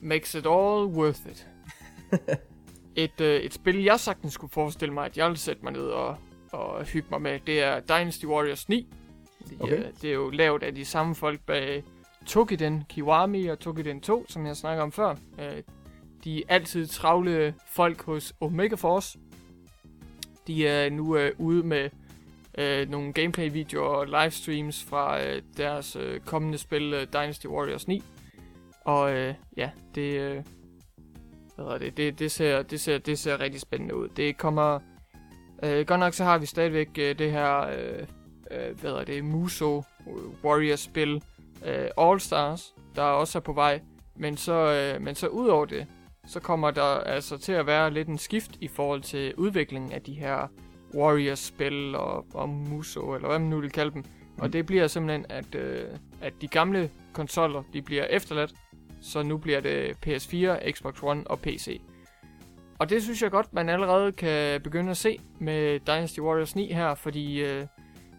Makes 0.00 0.34
it 0.34 0.46
all 0.46 0.84
worth 0.84 1.20
it. 1.30 1.48
et, 3.04 3.20
øh, 3.20 3.40
et 3.40 3.54
spil, 3.54 3.82
jeg 3.82 4.00
sagtens 4.00 4.32
skulle 4.32 4.50
forestille 4.50 4.94
mig, 4.94 5.04
at 5.04 5.16
jeg 5.16 5.26
ville 5.26 5.38
sætte 5.38 5.62
mig 5.62 5.72
ned 5.72 5.82
og, 5.82 6.16
at 6.52 6.88
hygge 6.88 7.08
mig 7.10 7.22
med, 7.22 7.40
det 7.46 7.62
er 7.62 7.80
Dynasty 7.80 8.24
Warriors 8.24 8.68
9. 8.68 8.88
De, 9.50 9.56
okay. 9.60 9.78
uh, 9.78 9.84
det 10.02 10.10
er 10.10 10.14
jo 10.14 10.30
lavet 10.30 10.62
af 10.62 10.74
de 10.74 10.84
samme 10.84 11.14
folk 11.14 11.40
bag 11.40 11.84
Tokiden 12.26 12.84
Kiwami 12.88 13.46
og 13.46 13.58
Tokiden 13.58 14.00
2, 14.00 14.26
som 14.28 14.46
jeg 14.46 14.56
snakker 14.56 14.82
om 14.82 14.92
før. 14.92 15.10
Uh, 15.38 15.44
de 16.24 16.42
altid 16.48 16.86
travle 16.86 17.54
folk 17.66 18.02
hos 18.02 18.34
Omega 18.40 18.74
Force. 18.74 19.18
De 20.46 20.66
er 20.66 20.90
nu 20.90 21.16
øh, 21.16 21.32
ude 21.38 21.62
med 21.62 21.90
uh, 22.58 22.90
nogle 22.90 23.12
gameplay-videoer 23.12 23.88
og 23.88 24.06
livestreams 24.06 24.84
fra 24.84 25.20
deres 25.56 25.96
kommende 26.26 26.58
spil 26.58 27.08
Dynasty 27.12 27.46
Warriors 27.46 27.88
9. 27.88 28.02
Og 28.84 29.34
ja, 29.56 29.70
det, 29.94 30.38
uh, 30.38 30.44
hvad 31.56 31.80
det, 31.80 31.96
det, 31.96 32.18
det, 32.18 32.30
ser, 32.30 32.62
det, 32.62 32.80
ser, 32.80 32.98
det 32.98 33.18
ser 33.18 33.40
rigtig 33.40 33.60
spændende 33.60 33.96
ud. 33.96 34.08
Det 34.08 34.36
kommer 34.36 34.80
Øh, 35.62 35.86
godt 35.86 36.00
nok 36.00 36.14
så 36.14 36.24
har 36.24 36.38
vi 36.38 36.46
stadigvæk 36.46 36.88
øh, 36.98 37.18
det 37.18 37.32
her, 37.32 37.60
øh, 37.60 38.06
øh, 38.50 38.80
hvad 38.80 38.90
hedder 38.90 39.04
det, 39.04 39.24
Muso 39.24 39.82
Warriors-spil 40.44 41.22
øh, 41.64 41.88
All 41.98 42.20
Stars, 42.20 42.74
der 42.96 43.02
også 43.02 43.38
er 43.38 43.42
på 43.42 43.52
vej. 43.52 43.80
Men 44.16 44.36
så, 44.36 44.52
øh, 44.52 45.02
men 45.02 45.14
så 45.14 45.26
ud 45.26 45.48
over 45.48 45.64
det, 45.64 45.86
så 46.26 46.40
kommer 46.40 46.70
der 46.70 46.82
altså 46.82 47.38
til 47.38 47.52
at 47.52 47.66
være 47.66 47.90
lidt 47.90 48.08
en 48.08 48.18
skift 48.18 48.50
i 48.60 48.68
forhold 48.68 49.02
til 49.02 49.34
udviklingen 49.34 49.92
af 49.92 50.02
de 50.02 50.14
her 50.14 50.48
Warriors-spil 50.94 51.94
og, 51.94 52.26
og 52.34 52.48
Muso, 52.48 53.14
eller 53.14 53.28
hvad 53.28 53.38
man 53.38 53.48
nu 53.48 53.60
vil 53.60 53.70
kalde 53.70 53.90
dem. 53.90 54.04
Og 54.38 54.46
mm. 54.46 54.52
det 54.52 54.66
bliver 54.66 54.86
simpelthen, 54.86 55.26
at, 55.28 55.54
øh, 55.54 55.88
at 56.20 56.32
de 56.40 56.48
gamle 56.48 56.90
konsoller, 57.12 57.62
de 57.72 57.82
bliver 57.82 58.04
efterladt, 58.04 58.54
så 59.00 59.22
nu 59.22 59.36
bliver 59.36 59.60
det 59.60 59.96
PS4, 60.06 60.70
Xbox 60.70 61.02
One 61.02 61.26
og 61.26 61.38
PC. 61.38 61.80
Og 62.78 62.90
det 62.90 63.02
synes 63.02 63.22
jeg 63.22 63.30
godt, 63.30 63.52
man 63.52 63.68
allerede 63.68 64.12
kan 64.12 64.60
begynde 64.60 64.90
at 64.90 64.96
se 64.96 65.18
med 65.38 65.80
Dynasty 65.80 66.20
Warriors 66.20 66.56
9 66.56 66.72
her, 66.72 66.94
fordi 66.94 67.44
uh, 67.44 67.66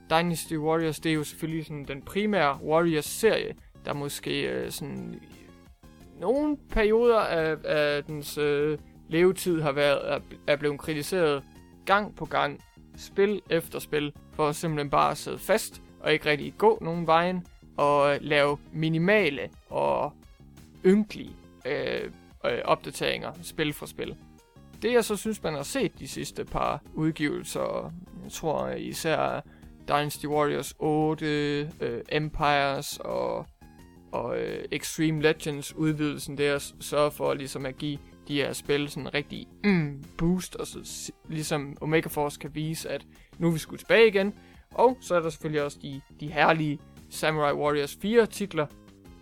Dynasty 0.09 0.53
Warriors, 0.53 0.99
det 0.99 1.09
er 1.09 1.13
jo 1.13 1.23
selvfølgelig 1.23 1.65
sådan 1.65 1.85
den 1.85 2.01
primære 2.01 2.59
Warriors-serie, 2.63 3.55
der 3.85 3.93
måske 3.93 4.41
øh, 4.41 4.71
sådan 4.71 5.21
nogle 6.19 6.57
perioder 6.69 7.19
af, 7.19 7.55
af 7.63 8.03
dens 8.03 8.37
øh, 8.37 8.77
levetid 9.09 9.61
har 9.61 9.71
været 9.71 10.11
er, 10.11 10.19
er 10.47 10.55
blevet 10.55 10.79
kritiseret 10.79 11.43
gang 11.85 12.15
på 12.15 12.25
gang, 12.25 12.59
spil 12.97 13.41
efter 13.49 13.79
spil, 13.79 14.13
for 14.33 14.47
at 14.47 14.55
simpelthen 14.55 14.89
bare 14.89 15.15
sidde 15.15 15.37
fast 15.37 15.81
og 15.99 16.13
ikke 16.13 16.29
rigtig 16.29 16.53
gå 16.57 16.77
nogen 16.81 17.07
vejen 17.07 17.47
og 17.77 18.15
øh, 18.15 18.21
lave 18.21 18.57
minimale 18.71 19.49
og 19.69 20.13
ynkelige 20.85 21.35
øh, 21.65 22.11
øh, 22.45 22.59
opdateringer 22.65 23.31
spil 23.41 23.73
for 23.73 23.85
spil. 23.85 24.15
Det 24.81 24.93
jeg 24.93 25.05
så 25.05 25.15
synes, 25.15 25.43
man 25.43 25.53
har 25.53 25.63
set 25.63 25.99
de 25.99 26.07
sidste 26.07 26.45
par 26.45 26.81
udgivelser, 26.93 27.93
jeg 28.23 28.31
tror 28.31 28.65
øh, 28.65 28.79
især 28.79 29.41
Dynasty 29.87 30.25
Warriors 30.25 30.73
8, 30.79 31.25
øh, 31.81 32.01
Empires 32.11 32.97
og, 32.99 33.45
og 34.11 34.39
øh, 34.39 34.65
Extreme 34.71 35.21
Legends 35.21 35.75
udvidelsen 35.75 36.37
der, 36.37 36.73
sørger 36.79 37.09
for 37.09 37.33
ligesom 37.33 37.65
at 37.65 37.77
give 37.77 37.97
de 38.27 38.35
her 38.35 38.53
spil 38.53 38.89
sådan 38.89 39.03
en 39.07 39.13
rigtig 39.13 39.47
mm, 39.63 40.03
boost, 40.17 40.55
og 40.55 40.67
så 40.67 41.11
ligesom 41.29 41.77
Omega 41.81 42.09
Force 42.09 42.39
kan 42.39 42.55
vise, 42.55 42.89
at 42.89 43.05
nu 43.37 43.47
er 43.47 43.51
vi 43.51 43.59
skulle 43.59 43.79
tilbage 43.79 44.07
igen. 44.07 44.33
Og 44.71 44.97
så 45.01 45.15
er 45.15 45.19
der 45.19 45.29
selvfølgelig 45.29 45.63
også 45.63 45.77
de, 45.81 46.01
de 46.19 46.27
herlige 46.27 46.79
Samurai 47.09 47.53
Warriors 47.53 47.97
4 48.01 48.25
titler, 48.25 48.65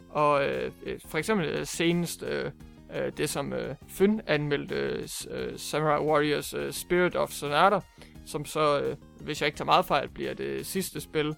Og 0.10 0.46
øh, 0.46 0.72
øh, 0.86 1.00
for 1.06 1.18
eksempel 1.18 1.48
øh, 1.48 1.66
senest 1.66 2.24
øh, 2.24 2.52
øh, 2.96 3.12
det, 3.18 3.30
som 3.30 3.54
øh, 3.54 3.76
Fyn 3.88 4.20
anmeldte 4.28 4.76
øh, 4.76 5.08
øh, 5.32 5.60
Samurai 5.60 6.00
Warriors 6.00 6.54
øh, 6.54 6.72
Spirit 6.72 7.16
of 7.16 7.32
Sonata, 7.32 7.80
som 8.26 8.46
så, 8.46 8.82
øh, 8.82 8.96
hvis 9.22 9.42
jeg 9.42 9.48
ikke 9.48 9.58
tager 9.58 9.66
meget 9.66 9.86
fejl, 9.86 10.10
bliver 10.10 10.34
det 10.34 10.66
sidste 10.66 11.02
spil, 11.02 11.36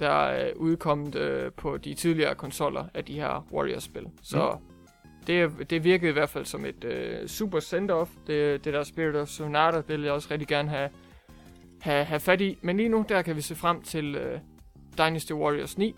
der 0.00 0.10
er 0.10 0.52
udkommet 0.56 1.14
øh, 1.14 1.52
på 1.52 1.76
de 1.76 1.94
tidligere 1.94 2.34
konsoller 2.34 2.84
af 2.94 3.04
de 3.04 3.14
her 3.14 3.46
Warriors-spil. 3.52 4.06
Så 4.22 4.56
det, 5.26 5.70
det 5.70 5.84
virkede 5.84 6.10
i 6.10 6.12
hvert 6.12 6.28
fald 6.28 6.44
som 6.44 6.64
et 6.64 6.84
øh, 6.84 7.28
super 7.28 7.60
send-off, 7.60 8.08
det, 8.26 8.64
det 8.64 8.72
der 8.72 8.82
Spirit 8.82 9.16
of 9.16 9.28
Sonata, 9.28 9.76
det 9.76 9.88
vil 9.88 10.02
jeg 10.02 10.12
også 10.12 10.28
rigtig 10.30 10.48
gerne 10.48 10.68
have, 10.68 10.90
have, 11.80 12.04
have 12.04 12.20
fat 12.20 12.40
i. 12.40 12.58
Men 12.62 12.76
lige 12.76 12.88
nu, 12.88 13.04
der 13.08 13.22
kan 13.22 13.36
vi 13.36 13.40
se 13.40 13.54
frem 13.54 13.82
til 13.82 14.14
øh, 14.14 14.40
Dynasty 14.98 15.32
Warriors 15.32 15.78
9 15.78 15.94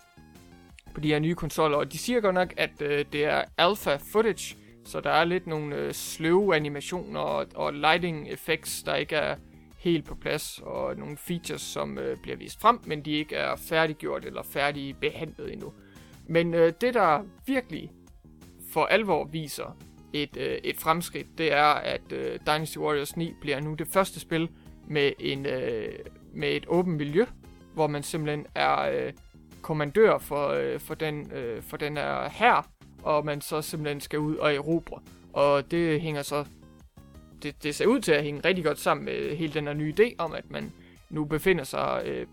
på 0.93 1.01
de 1.01 1.07
her 1.07 1.19
nye 1.19 1.35
konsoller, 1.35 1.77
og 1.77 1.91
de 1.91 1.97
siger 1.97 2.19
godt 2.19 2.35
nok, 2.35 2.53
at 2.57 2.81
øh, 2.81 3.05
det 3.11 3.25
er 3.25 3.43
alpha 3.57 3.97
footage, 4.11 4.57
så 4.85 4.99
der 4.99 5.09
er 5.09 5.23
lidt 5.23 5.47
nogle 5.47 5.75
øh, 5.75 5.93
sløve 5.93 6.55
animationer 6.55 7.19
og, 7.19 7.45
og 7.55 7.73
lighting 7.73 8.29
effects, 8.29 8.83
der 8.83 8.95
ikke 8.95 9.15
er 9.15 9.35
helt 9.85 10.05
på 10.05 10.15
plads, 10.15 10.59
og 10.63 10.95
nogle 10.95 11.17
features, 11.17 11.61
som 11.61 11.97
øh, 11.97 12.17
bliver 12.17 12.37
vist 12.37 12.61
frem, 12.61 12.79
men 12.85 13.05
de 13.05 13.11
ikke 13.11 13.35
er 13.35 13.55
færdiggjort 13.55 14.25
eller 14.25 14.43
færdigbehandlet 14.43 15.53
endnu. 15.53 15.73
Men 16.27 16.53
øh, 16.53 16.73
det, 16.81 16.93
der 16.93 17.23
virkelig 17.45 17.91
for 18.73 18.85
alvor 18.85 19.25
viser 19.25 19.77
et, 20.13 20.37
øh, 20.37 20.57
et 20.63 20.77
fremskridt, 20.77 21.27
det 21.37 21.53
er, 21.53 21.65
at 21.65 22.11
øh, 22.11 22.39
Dynasty 22.45 22.77
Warriors 22.77 23.17
9 23.17 23.33
bliver 23.41 23.59
nu 23.59 23.73
det 23.73 23.87
første 23.87 24.19
spil 24.19 24.49
med, 24.87 25.11
en, 25.19 25.45
øh, 25.45 25.93
med 26.33 26.49
et 26.49 26.65
åbent 26.67 26.97
miljø, 26.97 27.25
hvor 27.73 27.87
man 27.87 28.03
simpelthen 28.03 28.45
er 28.55 28.81
øh, 28.81 29.13
kommandør 29.61 30.17
for, 30.17 30.47
øh, 30.47 30.79
for, 30.79 30.95
den, 30.95 31.31
øh, 31.31 31.61
for 31.61 31.77
den 31.77 31.97
her 31.97 32.29
her, 32.29 32.69
og 33.03 33.25
man 33.25 33.41
så 33.41 33.61
simpelthen 33.61 34.01
skal 34.01 34.19
ud 34.19 34.35
og 34.35 34.55
erobre. 34.55 34.99
Og 35.33 35.71
det 35.71 36.01
hænger 36.01 36.21
så 36.21 36.45
det, 37.45 37.63
det 37.63 37.75
ser 37.75 37.85
ud 37.85 37.99
til 37.99 38.11
at 38.11 38.23
hænge 38.23 38.41
rigtig 38.45 38.65
godt 38.65 38.79
sammen 38.79 39.05
med 39.05 39.35
hele 39.35 39.53
den 39.53 39.67
her 39.67 39.73
nye 39.73 39.93
idé 39.99 40.15
om, 40.17 40.33
at 40.33 40.51
man 40.51 40.71
nu 41.09 41.25
befinder 41.25 41.63
sig 41.63 42.01
øh, 42.05 42.27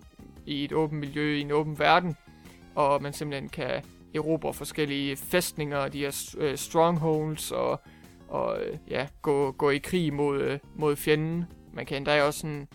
i 0.46 0.64
et 0.64 0.72
åbent 0.72 1.00
miljø, 1.00 1.36
i 1.36 1.40
en 1.40 1.50
åben 1.50 1.78
verden, 1.78 2.16
og 2.74 3.02
man 3.02 3.12
simpelthen 3.12 3.48
kan 3.48 3.82
erobre 4.14 4.54
forskellige 4.54 5.16
fæstninger, 5.16 5.88
de 5.88 5.98
her 5.98 6.34
øh, 6.38 6.56
strongholds, 6.56 7.52
og, 7.52 7.80
og 8.28 8.64
øh, 8.64 8.78
ja, 8.90 9.06
gå, 9.22 9.52
gå 9.52 9.70
i 9.70 9.78
krig 9.78 10.14
mod, 10.14 10.40
øh, 10.40 10.58
mod 10.74 10.96
fjenden. 10.96 11.44
Man 11.72 11.86
kan 11.86 11.96
endda 11.96 12.22
også 12.22 12.40
sådan, 12.40 12.68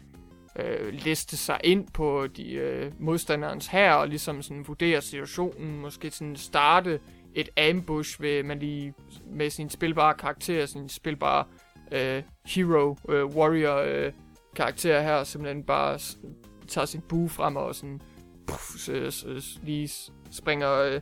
øh, 0.60 0.94
liste 0.94 1.38
sig 1.38 1.60
ind 1.64 1.88
på 1.94 2.28
de 2.28 2.54
øh, 2.54 2.92
modstanderens 3.00 3.68
her 3.68 3.94
og 3.94 4.08
ligesom 4.08 4.42
sådan 4.42 4.68
vurdere 4.68 5.02
situationen, 5.02 5.80
måske 5.80 6.12
sådan 6.12 6.36
starte 6.36 7.00
et 7.36 7.50
ambush 7.58 8.22
ved 8.22 8.44
man 8.44 8.60
lige 8.60 8.94
med 9.32 9.50
sin 9.50 9.70
spilbare 9.70 10.14
karakter, 10.14 10.66
sin 10.66 10.90
spilbare 10.90 11.46
øh, 11.92 12.24
hero, 12.46 12.96
øh, 13.10 13.26
warrior 13.26 13.76
øh, 13.78 14.12
karakter 14.56 15.02
her, 15.02 15.24
simpelthen 15.24 15.64
bare 15.64 16.00
s- 16.00 16.18
tager 16.68 16.86
sin 16.86 17.02
bue 17.02 17.30
frem 17.30 17.56
og 17.56 17.76
sådan 17.76 18.02
puff, 18.48 18.62
s- 18.78 19.14
s- 19.14 19.26
s- 19.44 19.60
lige 19.64 19.88
s- 19.88 20.12
springer 20.32 20.72
øh, 20.74 21.02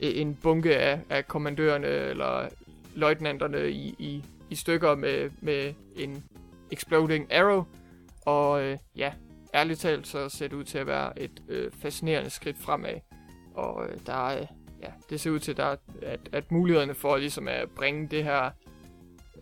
en 0.00 0.34
bunke 0.42 0.76
af, 0.76 1.00
af 1.10 1.28
kommandørerne 1.28 1.86
eller 1.86 2.48
løjtnanterne 2.94 3.70
i, 3.70 3.94
i, 3.98 4.24
i 4.50 4.54
stykker 4.54 4.94
med, 4.94 5.30
med 5.40 5.74
en 5.96 6.24
exploding 6.72 7.32
arrow. 7.32 7.64
Og 8.26 8.62
øh, 8.62 8.78
ja, 8.96 9.12
ærligt 9.54 9.80
talt, 9.80 10.06
så 10.06 10.28
ser 10.28 10.48
det 10.48 10.56
ud 10.56 10.64
til 10.64 10.78
at 10.78 10.86
være 10.86 11.18
et 11.22 11.42
øh, 11.48 11.72
fascinerende 11.72 12.30
skridt 12.30 12.58
fremad. 12.58 12.94
Og 13.54 13.84
øh, 13.88 13.98
der 14.06 14.28
er, 14.28 14.40
øh, 14.40 14.46
ja, 14.82 14.88
det 15.10 15.20
ser 15.20 15.30
ud 15.30 15.38
til, 15.38 15.56
der, 15.56 15.76
at, 16.02 16.20
at 16.32 16.52
mulighederne 16.52 16.94
for 16.94 17.16
ligesom 17.16 17.48
at 17.48 17.70
bringe 17.70 18.08
det 18.08 18.24
her 18.24 18.50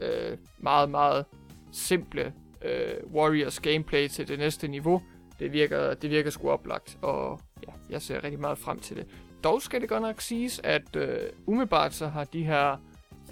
øh, 0.00 0.38
meget, 0.58 0.90
meget 0.90 1.24
simple 1.72 2.32
øh, 2.62 3.14
Warriors 3.14 3.60
gameplay 3.60 4.08
til 4.08 4.28
det 4.28 4.38
næste 4.38 4.68
niveau, 4.68 5.02
det 5.38 5.52
virker, 5.52 5.94
det 5.94 6.10
virker 6.10 6.30
sgu 6.30 6.50
oplagt, 6.50 6.98
og 7.02 7.40
ja, 7.68 7.72
jeg 7.90 8.02
ser 8.02 8.24
rigtig 8.24 8.40
meget 8.40 8.58
frem 8.58 8.78
til 8.78 8.96
det. 8.96 9.06
Dog 9.44 9.62
skal 9.62 9.80
det 9.80 9.88
godt 9.88 10.02
nok 10.02 10.20
siges, 10.20 10.60
at 10.64 10.96
øh, 10.96 11.18
umiddelbart 11.46 11.94
så 11.94 12.08
har 12.08 12.24
de 12.24 12.44
her 12.44 12.76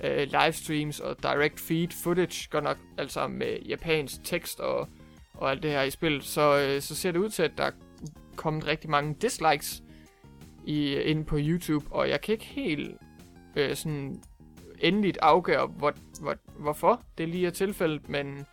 øh, 0.04 0.28
livestreams 0.32 1.00
og 1.00 1.22
direct 1.22 1.60
feed 1.60 1.88
footage, 2.02 2.48
godt 2.50 2.64
nok 2.64 2.78
altså 2.98 3.28
med 3.28 3.58
japansk 3.68 4.24
tekst 4.24 4.60
og, 4.60 4.88
og 5.34 5.50
alt 5.50 5.62
det 5.62 5.70
her 5.70 5.82
i 5.82 5.90
spillet, 5.90 6.24
så, 6.24 6.58
øh, 6.58 6.82
så 6.82 6.94
ser 6.94 7.12
det 7.12 7.18
ud 7.18 7.28
til, 7.28 7.42
at 7.42 7.52
der 7.58 7.64
er 7.64 7.70
kommet 8.36 8.66
rigtig 8.66 8.90
mange 8.90 9.16
dislikes 9.20 9.82
i, 10.66 10.94
inde 10.94 11.24
på 11.24 11.36
YouTube, 11.40 11.86
og 11.90 12.08
jeg 12.08 12.20
kan 12.20 12.32
ikke 12.32 12.44
helt 12.44 12.96
øh, 13.56 13.76
sådan 13.76 14.22
endeligt 14.80 15.18
afgøre, 15.22 15.66
hvor, 15.66 15.92
hvor, 16.20 16.36
hvorfor 16.58 17.02
det 17.18 17.28
lige 17.28 17.46
er 17.46 17.50
tilfældet, 17.50 18.08
men 18.08 18.46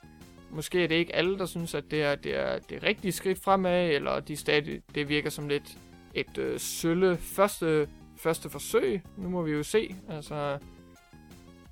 måske 0.52 0.84
er 0.84 0.88
det 0.88 0.96
ikke 0.96 1.16
alle, 1.16 1.38
der 1.38 1.46
synes, 1.46 1.76
at 1.76 1.84
det 1.92 2.04
er 2.04 2.16
det, 2.16 2.40
er 2.40 2.60
det 2.60 2.84
rigtige 2.84 3.12
skridt 3.12 3.40
fremad, 3.40 3.90
eller 3.90 4.20
de 4.20 4.36
stadig, 4.36 4.82
det 4.96 5.10
virker 5.10 5.30
som 5.30 5.48
lidt 5.48 5.78
et 6.14 6.38
øh, 6.38 6.60
sølle 6.60 7.18
første, 7.18 7.88
første 8.18 8.50
forsøg. 8.50 9.02
Nu 9.18 9.30
må 9.30 9.42
vi 9.42 9.52
jo 9.52 9.64
se. 9.64 9.96
Altså, 10.10 10.58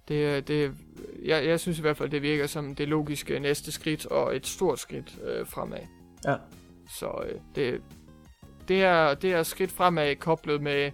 det, 0.08 0.48
det, 0.48 0.74
jeg, 1.26 1.46
jeg 1.46 1.60
synes 1.60 1.78
i 1.78 1.82
hvert 1.82 1.98
fald, 1.98 2.10
det 2.10 2.22
virker 2.22 2.48
som 2.48 2.76
det 2.76 2.88
logiske 2.88 3.40
næste 3.40 3.72
skridt, 3.72 4.06
og 4.06 4.36
et 4.36 4.48
stort 4.48 4.80
skridt 4.80 5.20
øh, 5.24 5.48
fremad. 5.48 5.80
Ja. 6.26 6.36
Så 6.90 7.24
øh, 7.26 7.40
det, 7.56 7.82
det, 8.68 8.78
her, 8.78 9.14
det 9.14 9.30
her 9.30 9.44
skridt 9.44 9.72
fremad 9.72 10.16
koblet 10.16 10.62
med 10.62 10.92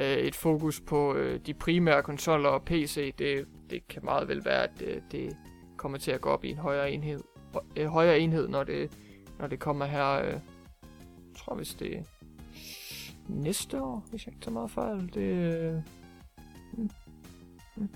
øh, 0.00 0.16
et 0.16 0.34
fokus 0.34 0.80
på 0.80 1.14
øh, 1.14 1.40
de 1.46 1.54
primære 1.54 2.02
konsoller 2.02 2.48
og 2.48 2.64
PC, 2.64 3.14
det, 3.18 3.46
det 3.70 3.88
kan 3.88 4.04
meget 4.04 4.28
vel 4.28 4.44
være, 4.44 4.62
at 4.62 4.70
det, 4.78 5.02
det 5.12 5.36
kommer 5.76 5.98
til 5.98 6.10
at 6.10 6.20
gå 6.20 6.28
op 6.28 6.44
i 6.44 6.50
en 6.50 6.58
højere 6.58 6.92
enhed, 6.92 7.20
øh, 7.76 7.86
højere 7.86 8.18
enhed 8.18 8.48
når, 8.48 8.64
det, 8.64 8.92
når 9.38 9.46
det 9.46 9.58
kommer 9.58 9.84
her, 9.84 10.10
øh, 10.10 10.26
jeg 10.26 10.40
tror 11.36 11.54
hvis 11.54 11.74
det 11.74 11.96
er 11.96 12.02
næste 13.28 13.82
år, 13.82 14.06
hvis 14.10 14.26
jeg 14.26 14.32
ikke 14.34 14.44
tager 14.44 14.52
meget 14.52 14.70
fejl. 14.70 15.10
Det, 15.14 15.54
øh, 15.54 15.74
hmm, 16.72 16.90
hmm. 17.76 17.88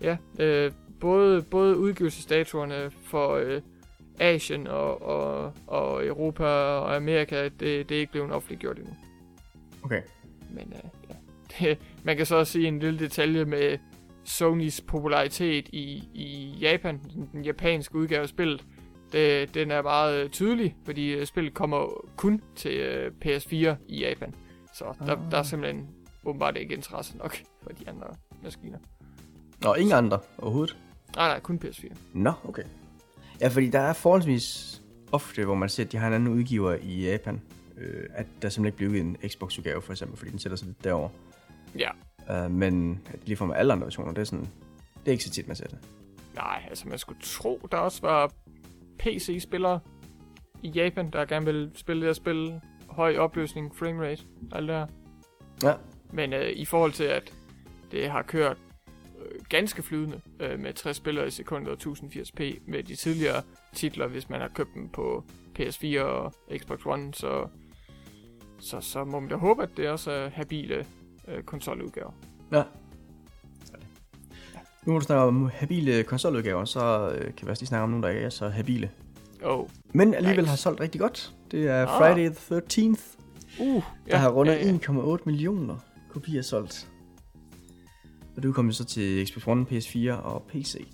Ja, 0.00 0.16
øh, 0.40 0.72
både, 1.00 1.42
både 1.42 1.78
udgivelsesdatoerne 1.78 2.90
for 2.90 3.34
øh, 3.34 3.62
Asien 4.20 4.66
og, 4.66 5.02
og, 5.02 5.52
og 5.66 6.06
Europa 6.06 6.44
og 6.44 6.96
Amerika, 6.96 7.44
det, 7.44 7.88
det 7.88 7.90
er 7.90 8.00
ikke 8.00 8.12
blevet 8.12 8.32
offentliggjort 8.32 8.78
endnu. 8.78 8.94
Okay. 9.82 10.02
Men 10.50 10.72
øh, 10.72 10.97
man 12.04 12.16
kan 12.16 12.26
så 12.26 12.36
også 12.36 12.52
sige 12.52 12.68
en 12.68 12.78
lille 12.78 12.98
detalje 12.98 13.44
med 13.44 13.78
Sonys 14.24 14.80
popularitet 14.80 15.68
i, 15.72 16.08
i 16.14 16.56
Japan, 16.60 17.00
den, 17.14 17.28
den 17.32 17.44
japanske 17.44 17.94
udgave 17.94 18.22
af 18.22 18.28
spillet. 18.28 18.64
Det, 19.12 19.54
den 19.54 19.70
er 19.70 19.82
meget 19.82 20.24
øh, 20.24 20.30
tydelig, 20.30 20.76
fordi 20.84 21.12
øh, 21.12 21.26
spillet 21.26 21.54
kommer 21.54 22.04
kun 22.16 22.42
til 22.56 22.72
øh, 22.72 23.12
PS4 23.24 23.74
i 23.88 23.98
Japan. 24.00 24.34
Så 24.74 24.84
der, 25.06 25.12
Ah. 25.16 25.30
der 25.30 25.38
er 25.38 25.42
simpelthen 25.42 25.88
åbenbart 26.24 26.56
ikke 26.56 26.74
interesse 26.74 27.16
nok 27.16 27.36
for 27.62 27.70
de 27.70 27.88
andre 27.88 28.06
maskiner. 28.42 28.78
Og 29.64 29.78
ingen 29.78 29.94
andre 29.94 30.18
overhovedet? 30.38 30.76
Nej, 31.16 31.28
nej, 31.28 31.40
kun 31.40 31.60
PS4. 31.64 31.94
Nå, 32.14 32.32
okay. 32.44 32.62
Ja, 33.40 33.48
fordi 33.48 33.70
der 33.70 33.80
er 33.80 33.92
forholdsvis 33.92 34.82
ofte, 35.12 35.44
hvor 35.44 35.54
man 35.54 35.68
ser, 35.68 35.84
at 35.84 35.92
de 35.92 35.96
har 35.96 36.06
en 36.08 36.12
anden 36.14 36.28
udgiver 36.34 36.74
i 36.82 37.04
Japan. 37.10 37.40
Øh, 37.78 38.04
at 38.14 38.26
der 38.42 38.48
simpelthen 38.48 38.64
ikke 38.66 38.76
bliver 38.76 38.88
udgivet 38.90 39.06
en 39.22 39.28
Xbox-udgave, 39.30 39.82
for 39.82 39.92
eksempel, 39.92 40.18
fordi 40.18 40.30
den 40.30 40.38
sætter 40.38 40.56
sig 40.56 40.66
lidt 40.66 40.84
derover. 40.84 41.08
Ja, 41.76 41.90
Uh, 42.30 42.50
men 42.50 43.00
lige 43.24 43.36
for 43.36 43.46
med 43.46 43.56
alle 43.56 43.72
andre 43.72 43.86
versioner, 43.86 44.12
det 44.12 44.20
er 44.20 44.24
sådan... 44.24 44.46
Det 44.98 45.08
er 45.08 45.10
ikke 45.12 45.24
så 45.24 45.30
tit, 45.30 45.46
man 45.46 45.56
ser 45.56 45.66
det. 45.66 45.78
nej, 46.34 46.62
altså 46.68 46.88
man 46.88 46.98
skulle 46.98 47.20
tro, 47.22 47.68
der 47.72 47.76
også 47.76 48.00
var 48.02 48.32
PC-spillere 48.98 49.80
i 50.62 50.68
Japan, 50.68 51.10
der 51.10 51.24
gerne 51.24 51.46
ville 51.46 51.70
spille 51.74 52.00
det 52.00 52.08
her 52.08 52.12
spil. 52.12 52.60
Høj 52.88 53.16
opløsning, 53.16 53.76
framerate, 53.76 54.22
alt 54.52 54.68
det 54.68 54.76
her. 54.76 54.86
Ja. 55.62 55.74
Men 56.12 56.32
øh, 56.32 56.50
i 56.50 56.64
forhold 56.64 56.92
til, 56.92 57.04
at 57.04 57.34
det 57.90 58.10
har 58.10 58.22
kørt 58.22 58.56
øh, 59.18 59.40
ganske 59.48 59.82
flydende 59.82 60.20
øh, 60.40 60.58
med 60.58 60.72
60 60.72 60.96
spillere 60.96 61.26
i 61.26 61.30
sekundet 61.30 61.68
og 61.72 61.78
1080p 61.94 62.42
med 62.66 62.82
de 62.82 62.96
tidligere 62.96 63.42
titler, 63.74 64.06
hvis 64.06 64.28
man 64.28 64.40
har 64.40 64.48
købt 64.48 64.74
dem 64.74 64.88
på 64.88 65.24
PS4 65.58 66.00
og 66.00 66.32
Xbox 66.58 66.86
One, 66.86 67.14
så, 67.14 67.48
så, 68.58 68.80
så 68.80 69.04
må 69.04 69.20
man 69.20 69.28
da 69.28 69.36
håbe, 69.36 69.62
at 69.62 69.70
det 69.76 69.88
også 69.88 70.10
er 70.10 70.28
habile 70.28 70.86
øh, 71.28 71.42
konsoludgaver. 71.42 72.10
Ja. 72.52 72.62
Nu 74.86 74.92
må 74.92 74.98
du 74.98 75.04
snakke 75.04 75.22
om 75.22 75.50
habile 75.54 76.02
konsoludgaver, 76.02 76.64
så 76.64 77.10
øh, 77.14 77.34
kan 77.34 77.46
vi 77.46 77.50
også 77.50 77.62
lige 77.62 77.68
snakke 77.68 77.82
om 77.82 77.90
nogle, 77.90 78.02
der 78.02 78.08
ikke 78.08 78.22
er 78.22 78.30
så 78.30 78.48
habile. 78.48 78.90
Oh, 79.44 79.68
Men 79.92 80.14
alligevel 80.14 80.42
Nice. 80.42 80.50
har 80.50 80.56
solgt 80.56 80.80
rigtig 80.80 81.00
godt. 81.00 81.34
Det 81.50 81.68
er 81.68 81.86
Ah. 81.86 81.98
Friday 81.98 82.30
the 82.34 82.56
13th, 82.56 83.00
uh, 83.60 83.82
der 84.10 84.16
har 84.16 84.30
rundet 84.30 84.52
ja, 84.52 84.66
ja. 84.66 84.72
1,8 85.16 85.22
millioner 85.26 85.76
kopier 86.10 86.42
solgt. 86.42 86.88
Og 88.36 88.42
det 88.42 88.48
jo 88.48 88.72
så 88.72 88.84
til 88.84 89.26
Xbox 89.26 89.46
One, 89.46 89.66
PS4 89.70 90.10
og 90.12 90.42
PC. 90.42 90.88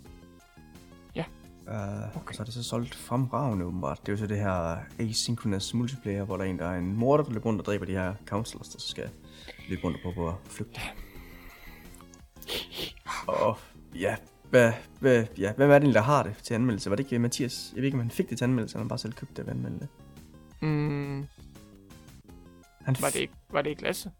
Ja. 1.14 1.24
Uh, 1.66 2.16
okay. 2.16 2.28
Og 2.28 2.34
så 2.34 2.42
er 2.42 2.44
det 2.44 2.54
så 2.54 2.62
solgt 2.62 2.94
fremragende 2.94 3.64
åbenbart. 3.64 4.00
Det 4.00 4.08
er 4.08 4.12
jo 4.12 4.16
så 4.16 4.26
det 4.26 4.38
her 4.38 4.76
asynchronous 4.98 5.74
multiplayer, 5.74 6.24
hvor 6.24 6.36
der 6.36 6.44
er 6.44 6.48
en, 6.48 6.58
der 6.58 6.66
er 6.66 6.78
en 6.78 6.96
morder, 6.96 7.24
der 7.24 7.32
løber 7.32 7.46
rundt 7.46 7.60
og 7.60 7.66
dræber 7.66 7.84
de 7.86 7.92
her 7.92 8.14
counselors, 8.26 8.68
der 8.68 8.78
så 8.78 8.88
skal 8.88 9.08
løbe 9.68 9.84
rundt 9.84 9.96
og 9.96 10.02
prøve 10.02 10.14
på 10.14 10.28
at 10.28 10.34
flygte. 10.44 10.80
ja, 13.94 14.16
hvad, 14.50 14.72
hvad, 15.00 15.24
ja, 15.38 15.52
hvem 15.52 15.70
er 15.70 15.74
det 15.74 15.82
egentlig, 15.82 15.94
der 15.94 16.00
har 16.00 16.22
det 16.22 16.34
til 16.42 16.54
anmeldelse? 16.54 16.90
Var 16.90 16.96
det 16.96 17.04
ikke 17.04 17.18
Mathias? 17.18 17.72
Jeg 17.74 17.76
ved 17.80 17.84
ikke, 17.84 17.94
om 17.96 18.00
han 18.00 18.10
fik 18.10 18.30
det 18.30 18.38
til 18.38 18.44
anmeldelse, 18.44 18.74
eller 18.74 18.82
han 18.82 18.88
bare 18.88 18.98
selv 18.98 19.12
købte 19.12 19.34
det 19.36 19.46
ved 19.46 19.52
anmelde 19.52 19.78
det. 19.78 19.88
Mm, 20.62 21.26
Han 22.84 22.96
var, 23.00 23.08
det 23.10 23.20
ikke, 23.20 23.32
var 23.50 23.62
det 23.62 23.70
ikke 23.70 23.82
Lasse? 23.82 24.10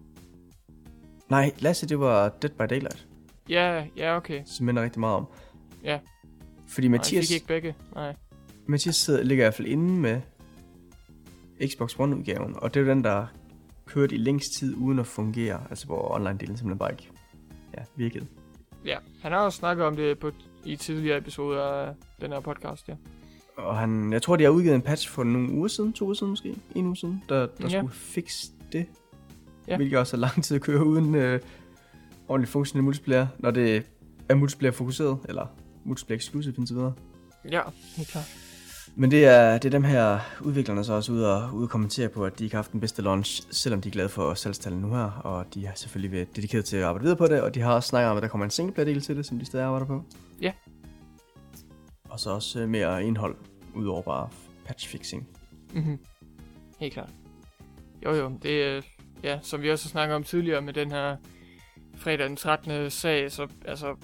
Nej, 1.31 1.53
Lasse, 1.59 1.89
det 1.89 2.01
var 2.01 2.29
Dead 2.29 2.51
by 2.53 2.63
Daylight, 2.71 3.07
Ja, 3.49 3.85
ja, 3.97 4.17
okay. 4.17 4.43
som 4.47 4.67
minder 4.67 4.83
rigtig 4.83 5.01
meget 5.01 5.17
om. 5.17 5.27
Ja. 5.85 5.99
Fordi 6.69 6.89
Nej, 6.89 6.99
Mathias, 6.99 7.25
han 7.25 7.29
fik 7.29 7.35
ikke 7.35 7.47
begge. 7.47 7.75
Nej. 7.95 8.15
Mathias 8.67 8.97
sidder, 8.97 9.23
ligger 9.23 9.45
i 9.45 9.47
hvert 9.47 9.55
fald 9.55 9.69
inde 9.69 10.01
med 10.01 10.21
Xbox 11.67 11.95
One-udgaven, 11.95 12.59
og 12.59 12.75
det 12.75 12.81
er 12.81 12.85
jo 12.85 12.91
den, 12.91 13.05
der 13.05 13.27
kørte 13.87 14.15
i 14.15 14.19
længst 14.19 14.47
tid 14.59 14.75
uden 14.77 14.99
at 14.99 15.07
fungere, 15.07 15.61
altså 15.71 15.87
hvor 15.87 16.17
online-delen 16.19 16.47
simpelthen 16.57 16.79
bare 16.79 16.91
ikke 16.93 17.11
ja, 17.79 17.83
virkede. 17.97 18.27
Ja, 18.85 18.97
han 19.23 19.33
har 19.33 19.39
også 19.39 19.59
snakket 19.59 19.87
om 19.87 19.97
det 19.97 20.19
på, 20.19 20.31
i 20.65 20.77
tidligere 20.77 21.19
episoder 21.19 21.63
af 21.63 21.95
den 22.21 22.33
her 22.33 22.41
podcast, 22.41 22.89
ja. 22.89 22.95
Og 23.57 23.79
han, 23.79 24.13
jeg 24.13 24.23
tror, 24.23 24.37
de 24.37 24.45
har 24.45 24.51
udgivet 24.51 24.75
en 24.75 24.83
patch 24.83 25.09
for 25.11 25.25
nogle 25.25 25.53
uger 25.53 25.69
siden, 25.69 25.93
to 25.93 26.05
uger 26.05 26.15
siden 26.15 26.31
måske, 26.31 26.55
en 26.75 26.87
uge 26.87 26.97
siden, 26.97 27.23
der, 27.29 27.47
der 27.47 27.49
Ja. 27.61 27.69
skulle 27.69 27.95
fikse 27.95 28.47
det. 28.73 28.87
Ja. 29.69 29.77
Hvilket 29.77 29.99
også 29.99 30.17
er 30.17 30.21
lang 30.21 30.45
tid 30.45 30.57
at 30.57 30.63
køre 30.63 30.87
uden 30.87 31.15
øh, 31.15 31.41
ordentlig 32.29 32.49
funktionel 32.49 32.85
multiplayer, 32.85 33.27
når 33.39 33.51
det 33.51 33.87
er 34.29 34.35
multiplayer 34.35 34.73
fokuseret, 34.73 35.19
eller 35.29 35.47
multiplayer 35.85 36.19
exclusive 36.19 36.55
indtil 36.59 36.77
videre. 36.77 36.93
Ja, 37.51 37.61
helt 37.97 38.09
klart. 38.09 38.25
Men 38.97 39.11
det 39.11 39.25
er, 39.25 39.53
det 39.53 39.65
er 39.65 39.71
dem 39.71 39.85
her 39.85 40.19
udviklerne 40.41 40.85
så 40.85 40.93
også 40.93 41.13
ude 41.13 41.35
og, 41.37 41.55
ude 41.55 41.65
og 41.65 41.71
kommentere 41.71 42.09
på, 42.09 42.25
at 42.25 42.39
de 42.39 42.45
ikke 42.45 42.57
har 42.57 42.63
haft 42.63 42.73
den 42.73 42.81
bedste 42.81 43.03
launch, 43.03 43.43
selvom 43.51 43.81
de 43.81 43.89
er 43.89 43.93
glade 43.93 44.09
for 44.09 44.35
salgstallene 44.35 44.83
nu 44.83 44.95
her, 44.95 45.05
og 45.05 45.55
de 45.55 45.67
har 45.67 45.75
selvfølgelig 45.75 46.13
været 46.13 46.37
dedikeret 46.37 46.65
til 46.65 46.77
at 46.77 46.83
arbejde 46.83 47.03
videre 47.03 47.17
på 47.17 47.27
det, 47.27 47.43
og 47.43 47.55
de 47.55 47.61
har 47.61 47.75
også 47.75 47.89
snakket 47.89 48.11
om, 48.11 48.17
at 48.17 48.23
der 48.23 48.29
kommer 48.29 48.45
en 48.45 48.51
singleplayer-del 48.51 49.01
til 49.01 49.17
det, 49.17 49.27
som 49.27 49.39
de 49.39 49.45
stadig 49.45 49.67
arbejder 49.67 49.87
på. 49.87 50.05
Ja. 50.41 50.53
Og 52.09 52.21
så 52.21 52.31
også 52.31 52.61
øh, 52.61 52.69
mere 52.69 53.05
indhold, 53.05 53.37
udover 53.75 54.03
bare 54.03 54.29
patchfixing. 54.67 55.29
Mm-hmm. 55.73 55.99
Helt 56.81 56.93
klart. 56.93 57.11
Jo 58.05 58.15
jo, 58.15 58.39
det 58.43 58.63
er, 58.63 58.83
ja, 59.23 59.39
som 59.43 59.63
vi 59.63 59.71
også 59.71 59.85
har 59.85 59.91
snakket 59.91 60.17
om 60.17 60.25
tidligere 60.25 60.63
med 60.63 60.73
den 60.73 60.91
her 60.91 61.17
fredag 61.97 62.29
den 62.29 62.37
13. 62.37 62.91
sag, 62.91 63.33
så 63.33 63.49
altså, 63.65 63.97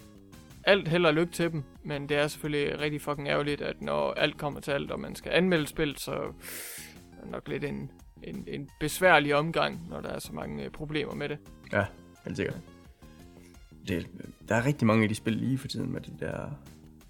alt 0.70 0.88
held 0.88 1.06
og 1.06 1.14
lykke 1.14 1.32
til 1.32 1.52
dem, 1.52 1.62
men 1.82 2.08
det 2.08 2.16
er 2.16 2.28
selvfølgelig 2.28 2.80
rigtig 2.80 3.00
fucking 3.00 3.28
ærgerligt, 3.28 3.60
at 3.60 3.82
når 3.82 4.12
alt 4.12 4.38
kommer 4.38 4.60
til 4.60 4.70
alt, 4.70 4.90
og 4.90 5.00
man 5.00 5.14
skal 5.14 5.32
anmelde 5.32 5.66
spil, 5.66 5.96
så 5.96 6.12
er 6.12 7.22
det 7.22 7.30
nok 7.30 7.48
lidt 7.48 7.64
en, 7.64 7.90
en, 8.22 8.44
en 8.48 8.68
besværlig 8.80 9.34
omgang, 9.34 9.88
når 9.88 10.00
der 10.00 10.08
er 10.08 10.18
så 10.18 10.32
mange 10.32 10.64
øh, 10.64 10.70
problemer 10.70 11.14
med 11.14 11.28
det. 11.28 11.38
Ja, 11.72 11.84
helt 12.24 12.36
sikkert. 12.36 12.56
Det, 13.88 14.06
der 14.48 14.54
er 14.54 14.66
rigtig 14.66 14.86
mange 14.86 15.02
af 15.02 15.08
de 15.08 15.14
spil 15.14 15.32
lige 15.32 15.58
for 15.58 15.68
tiden 15.68 15.92
med 15.92 16.00
det 16.00 16.20
der 16.20 16.50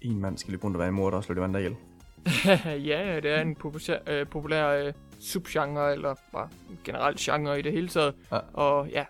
en 0.01 0.19
mand 0.19 0.37
skal 0.37 0.51
løbe 0.51 0.63
rundt 0.63 0.77
og 0.77 0.79
være 0.79 1.11
der 1.11 1.17
også 1.17 1.27
slår 1.27 1.35
det 1.35 1.41
andre 1.41 1.59
ihjel. 1.59 1.75
ja, 2.89 3.19
det 3.19 3.31
er 3.31 3.41
en 3.41 3.55
populær, 3.55 3.97
øh, 4.07 4.27
populær 4.27 4.67
øh, 4.67 4.93
subgenre, 5.19 5.93
eller 5.93 6.15
bare 6.31 6.49
en 6.69 6.79
generelt 6.83 7.17
genre 7.17 7.59
i 7.59 7.61
det 7.61 7.71
hele 7.71 7.87
taget. 7.87 8.13
Ja. 8.31 8.39
Og 8.53 8.89
ja, 8.89 9.05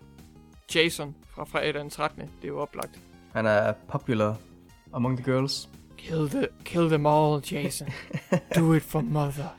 Jason 0.75 1.15
fra 1.35 1.43
fredag 1.43 1.73
den 1.73 1.89
13. 1.89 2.21
Det 2.21 2.29
er 2.43 2.47
jo 2.47 2.59
oplagt. 2.59 2.99
Han 3.33 3.45
er 3.45 3.73
popular 3.87 4.35
among 4.93 5.17
the 5.17 5.31
girls. 5.31 5.69
Kill, 5.97 6.29
the, 6.29 6.47
kill 6.65 6.87
them 6.89 7.05
all, 7.05 7.41
Jason. 7.51 7.87
Do 8.55 8.73
it 8.73 8.81
for 8.83 9.01
mother. 9.01 9.57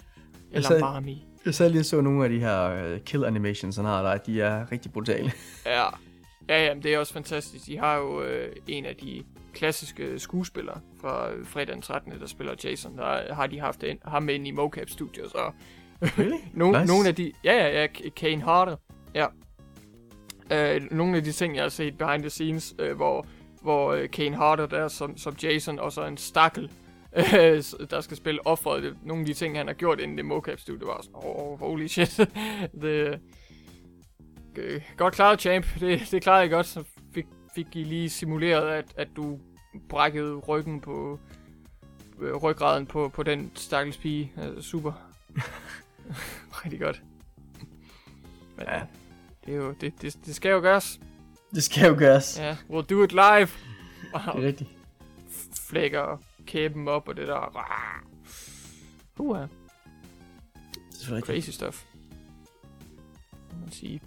Eller 0.52 0.68
sagde- 0.68 0.80
mommy. 0.84 1.14
Jeg 1.46 1.54
sad 1.54 1.70
lige 1.70 1.80
og 1.80 1.84
så 1.84 2.00
nogle 2.00 2.24
af 2.24 2.30
de 2.30 2.38
her 2.40 2.92
uh, 2.94 3.00
kill 3.00 3.24
animations, 3.24 3.76
han 3.76 3.84
har 3.84 4.02
der, 4.02 4.16
de 4.16 4.40
er 4.40 4.72
rigtig 4.72 4.92
brutale. 4.92 5.32
Ja, 5.66 5.82
ja, 6.48 6.64
ja, 6.66 6.74
men 6.74 6.82
det 6.82 6.94
er 6.94 6.98
også 6.98 7.12
fantastisk. 7.12 7.66
De 7.66 7.78
har 7.78 7.96
jo 7.96 8.22
øh, 8.22 8.52
en 8.68 8.86
af 8.86 8.96
de 8.96 9.22
klassiske 9.54 10.18
skuespillere 10.18 10.80
fra 11.00 11.30
øh, 11.32 11.46
fredag 11.46 11.74
den 11.74 11.82
13. 11.82 12.12
der 12.20 12.26
spiller 12.26 12.54
Jason. 12.64 12.98
Der 12.98 13.34
har 13.34 13.46
de 13.46 13.60
haft 13.60 13.84
en, 13.84 13.98
ham 14.04 14.28
ind 14.28 14.46
i 14.46 14.50
mocap 14.50 14.90
studios 14.90 15.32
og 15.32 15.54
Really? 16.02 16.36
Nogle, 16.54 16.80
Nice. 16.80 16.92
nogle 16.92 17.08
af 17.08 17.14
de... 17.14 17.32
Ja, 17.44 17.52
ja, 17.68 17.80
ja, 17.80 17.86
Kane 18.16 18.42
Harder. 18.42 18.76
Ja. 19.14 19.26
Øh, 20.50 20.80
nogle 20.92 21.16
af 21.16 21.24
de 21.24 21.32
ting, 21.32 21.54
jeg 21.56 21.64
har 21.64 21.68
set 21.68 21.98
behind 21.98 22.22
the 22.22 22.30
scenes, 22.30 22.74
øh, 22.78 22.96
hvor, 22.96 23.26
hvor 23.62 23.92
øh, 23.92 24.10
Kane 24.10 24.36
Harder 24.36 24.66
der 24.66 24.78
er 24.78 24.88
som, 24.88 25.16
som 25.16 25.36
Jason, 25.42 25.78
og 25.78 25.92
så 25.92 26.04
en 26.04 26.16
stakkel, 26.16 26.72
øh, 27.16 27.62
der 27.90 28.00
skal 28.00 28.16
spille 28.16 28.46
offeret. 28.46 28.82
Det, 28.82 28.96
nogle 29.02 29.20
af 29.20 29.26
de 29.26 29.34
ting, 29.34 29.56
han 29.56 29.66
har 29.66 29.74
gjort 29.74 30.00
inden 30.00 30.16
det 30.16 30.24
mocap-studie, 30.24 30.86
var 30.86 31.00
sådan, 31.02 31.14
oh, 31.14 31.58
holy 31.60 31.86
shit. 31.86 32.16
det, 32.82 33.20
øh, 34.56 34.82
godt 34.96 35.14
klaret, 35.14 35.40
champ. 35.40 35.66
Det, 35.80 36.08
det 36.10 36.22
klarede 36.22 36.40
jeg 36.40 36.50
godt. 36.50 36.66
Så 36.66 36.84
fik, 37.14 37.26
fik 37.54 37.66
I 37.72 37.84
lige 37.84 38.10
simuleret, 38.10 38.68
at, 38.68 38.94
at 38.96 39.08
du 39.16 39.38
brækkede 39.88 40.34
ryggen 40.34 40.80
på 40.80 41.18
øh, 42.20 42.34
ryggraden 42.34 42.86
på, 42.86 43.08
på 43.08 43.22
den 43.22 43.50
stakkels 43.54 43.96
pige. 43.96 44.32
Øh, 44.42 44.62
super. 44.62 44.92
Rigtig 46.64 46.80
godt. 46.80 47.02
Men, 48.56 48.66
ja. 48.66 48.82
Det, 49.46 49.54
er 49.54 49.58
jo, 49.58 49.74
det, 49.80 50.02
det, 50.02 50.18
det 50.26 50.34
skal 50.34 50.50
jo 50.50 50.60
gøres. 50.60 51.00
Det 51.54 51.62
skal 51.62 51.88
jo 51.88 51.94
gøres. 51.98 52.38
Ja, 52.38 52.56
we'll 52.70 52.86
do 52.86 53.02
it 53.04 53.12
live. 53.12 53.48
Det 53.48 54.14
er 54.14 54.32
Wow. 54.34 54.42
rigtigt. 54.44 54.70
Flækker 55.68 56.22
kæben 56.46 56.88
op 56.88 57.08
og 57.08 57.16
det 57.16 57.28
der. 57.28 57.56
Uh, 59.18 59.36
Det 59.38 59.48
er 61.08 61.14
rigtigt. 61.16 61.26
crazy 61.26 61.50
stuff. 61.50 61.84
Man 63.60 63.70
sige. 63.72 64.00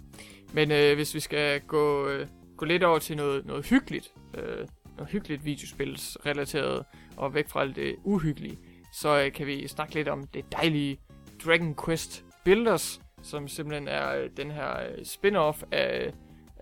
Men 0.52 0.70
øh, 0.70 0.94
hvis 0.94 1.14
vi 1.14 1.20
skal 1.20 1.60
gå, 1.60 2.08
øh, 2.08 2.26
gå 2.56 2.64
lidt 2.64 2.82
over 2.82 2.98
til 2.98 3.16
noget, 3.16 3.46
noget 3.46 3.66
hyggeligt, 3.66 4.12
øh, 4.34 4.66
noget 4.96 5.10
hyggeligt 5.12 5.44
videospilsrelateret, 5.44 6.84
og 7.16 7.34
væk 7.34 7.48
fra 7.48 7.60
alt 7.60 7.76
det 7.76 7.96
uhyggelige, 8.04 8.58
så 8.92 9.22
øh, 9.24 9.32
kan 9.32 9.46
vi 9.46 9.68
snakke 9.68 9.94
lidt 9.94 10.08
om 10.08 10.26
det 10.26 10.52
dejlige 10.52 10.98
Dragon 11.44 11.76
Quest 11.84 12.24
Builders, 12.44 13.00
som 13.22 13.48
simpelthen 13.48 13.88
er 13.88 14.14
øh, 14.16 14.30
den 14.36 14.50
her 14.50 14.80
øh, 14.80 14.98
spin-off 15.04 15.62
af 15.72 16.12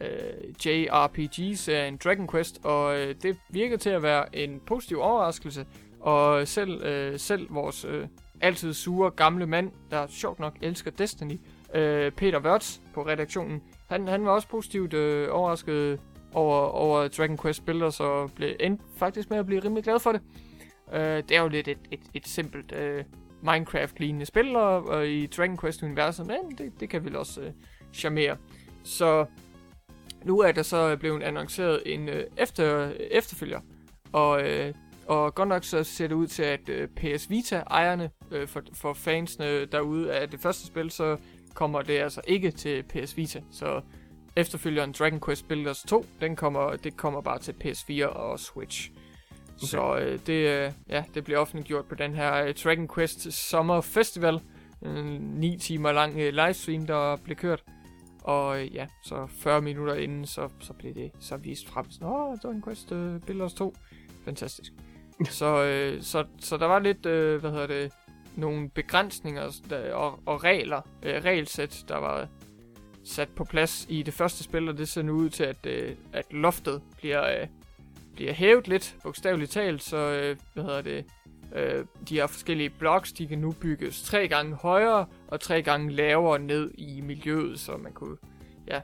øh, 0.01 0.09
JRPG-serien 0.67 1.97
Dragon 2.05 2.29
Quest, 2.29 2.61
og 2.65 2.99
øh, 2.99 3.15
det 3.23 3.37
virker 3.51 3.77
til 3.77 3.91
at 3.91 4.03
være 4.03 4.37
en 4.37 4.61
positiv 4.67 5.01
overraskelse, 5.01 5.67
og 6.01 6.49
selv, 6.49 6.83
øh, 6.83 7.19
selv 7.19 7.55
vores 7.55 7.85
øh, 7.85 8.07
altid 8.41 8.75
sure 8.75 9.11
gamle 9.11 9.47
mand, 9.47 9.71
der 9.91 10.07
sjovt 10.07 10.39
nok 10.39 10.55
elsker 10.63 10.91
Destiny, 10.91 11.41
øh, 11.75 12.13
Peter 12.13 12.41
Wörth 12.41 12.79
på 12.95 13.07
redaktionen, 13.07 13.63
han, 13.89 14.09
han 14.09 14.25
var 14.25 14.31
også 14.31 14.49
positivt 14.49 14.95
øh, 14.95 15.29
overrasket 15.31 16.01
over, 16.33 16.57
over 16.57 17.09
Dragon 17.09 17.39
Quest 17.39 17.65
Builders, 17.67 18.01
og 18.01 18.31
blev 18.31 18.57
endt 18.61 18.81
faktisk 18.97 19.31
med 19.31 19.39
at 19.39 19.47
blive 19.47 19.65
rimelig 19.65 19.85
glad 19.85 20.01
for 20.01 20.13
det. 20.13 20.21
Øh, 20.93 21.01
det 21.01 21.31
er 21.31 21.41
jo 21.41 21.49
lidt 21.49 21.69
et, 21.69 21.79
et, 21.91 22.01
et 22.15 22.29
simpelt 22.29 22.73
øh, 22.73 23.05
Minecraft-lignende 23.43 24.27
spil, 24.27 24.57
og, 24.57 24.87
og 24.87 25.09
i 25.09 25.27
Dragon 25.27 25.59
Quest-universet, 25.59 26.27
men 26.27 26.37
det, 26.59 26.81
det 26.81 26.89
kan 26.89 27.05
vel 27.05 27.17
også 27.17 27.41
øh, 27.41 27.53
charmere. 27.93 28.37
Så 28.85 29.27
nu 30.25 30.41
er 30.41 30.53
der 30.53 30.63
så 30.63 30.97
blevet 30.97 31.23
annonceret 31.23 31.83
en 31.87 32.09
øh, 32.09 32.25
efter, 32.37 32.93
efterfølger, 33.11 33.61
og, 34.13 34.43
øh, 34.43 34.75
og 35.07 35.35
godt 35.35 35.49
nok 35.49 35.65
så 35.65 35.85
ser 35.85 36.07
det 36.07 36.15
ud 36.15 36.27
til, 36.27 36.43
at 36.43 36.69
øh, 36.69 36.89
PS 36.89 37.31
Vita-ejerne 37.31 38.11
øh, 38.31 38.49
for, 38.49 38.63
for 38.73 38.93
fansene 38.93 39.65
derude 39.65 40.13
af 40.13 40.31
det 40.31 40.41
første 40.41 40.67
spil, 40.67 40.91
så 40.91 41.17
kommer 41.55 41.83
det 41.83 41.99
altså 41.99 42.21
ikke 42.29 42.51
til 42.51 42.83
PS 42.83 43.17
Vita. 43.17 43.41
Så 43.51 43.81
efterfølgeren 44.37 44.93
Dragon 44.93 45.21
Quest 45.21 45.49
Builders 45.49 45.83
2, 45.89 46.07
den 46.21 46.37
kommer, 46.37 46.77
det 46.77 46.97
kommer 46.97 47.21
bare 47.21 47.39
til 47.39 47.55
PS4 47.65 48.07
og 48.07 48.41
Switch. 48.41 48.91
Okay. 49.57 49.67
Så 49.67 49.99
øh, 49.99 50.19
det, 50.27 50.49
øh, 50.67 50.73
ja, 50.89 51.05
det 51.15 51.25
bliver 51.25 51.39
offentliggjort 51.39 51.85
på 51.85 51.95
den 51.95 52.15
her 52.15 52.35
øh, 52.35 52.55
Dragon 52.55 52.89
Quest 52.95 53.33
Summer 53.33 53.81
Festival. 53.81 54.41
En 54.83 55.21
9 55.35 55.59
timer 55.59 55.93
lang 55.93 56.19
øh, 56.19 56.35
livestream, 56.35 56.87
der 56.87 57.17
blev 57.17 57.37
kørt. 57.37 57.65
Og 58.25 58.61
øh, 58.61 58.75
ja, 58.75 58.87
så 59.03 59.27
40 59.27 59.63
minutter 59.63 59.95
inden, 59.95 60.27
så, 60.27 60.49
så 60.61 60.73
blev 60.73 60.95
det 60.95 61.11
så 61.21 61.37
vist 61.37 61.69
frem. 61.69 61.91
Sådan, 61.91 62.09
Åh, 62.09 62.37
Dragon 62.43 62.63
Quest 62.63 62.93
øh, 62.93 63.21
Builders 63.21 63.55
2. 63.55 63.75
Fantastisk. 64.25 64.73
så, 65.31 65.65
øh, 65.65 66.03
så, 66.03 66.25
så 66.39 66.57
der 66.57 66.67
var 66.67 66.79
lidt, 66.79 67.07
øh, 67.07 67.41
hvad 67.41 67.51
hedder 67.51 67.67
det, 67.67 67.93
nogle 68.37 68.71
begrænsninger 68.71 69.61
der, 69.71 69.95
og, 69.95 70.21
og 70.27 70.45
regler, 70.45 70.81
øh, 71.03 71.25
regelsæt, 71.25 71.85
der 71.89 71.97
var 71.97 72.29
sat 73.05 73.29
på 73.29 73.45
plads 73.45 73.87
i 73.89 74.03
det 74.03 74.15
første 74.15 74.45
spil, 74.45 74.69
og 74.69 74.79
det 74.79 74.89
ser 74.89 75.03
nu 75.03 75.13
ud 75.13 75.31
til, 75.31 75.45
at, 75.45 75.67
øh, 75.67 75.97
at 76.13 76.33
loftet 76.33 76.83
bliver, 76.97 77.41
øh, 77.41 77.47
bliver 78.15 78.33
hævet 78.33 78.69
lidt, 78.69 78.97
bogstaveligt 79.03 79.51
talt, 79.51 79.83
så, 79.83 79.97
øh, 79.97 80.37
hvad 80.55 80.65
hedder 80.65 80.83
det, 80.83 81.05
øh, 81.55 81.85
de 82.09 82.15
her 82.15 82.27
forskellige 82.27 82.71
blocks, 82.71 83.13
de 83.13 83.27
kan 83.27 83.39
nu 83.39 83.53
bygges 83.53 84.03
tre 84.03 84.29
gange 84.29 84.55
højere 84.55 85.07
og 85.29 85.41
tre 85.41 85.63
gange 85.63 85.93
lavere 85.93 86.39
ned 86.39 86.71
i 86.75 87.01
miljøet, 87.01 87.61
så 87.61 87.77
man 87.77 87.93
kunne, 87.93 88.17
ja, 88.69 88.81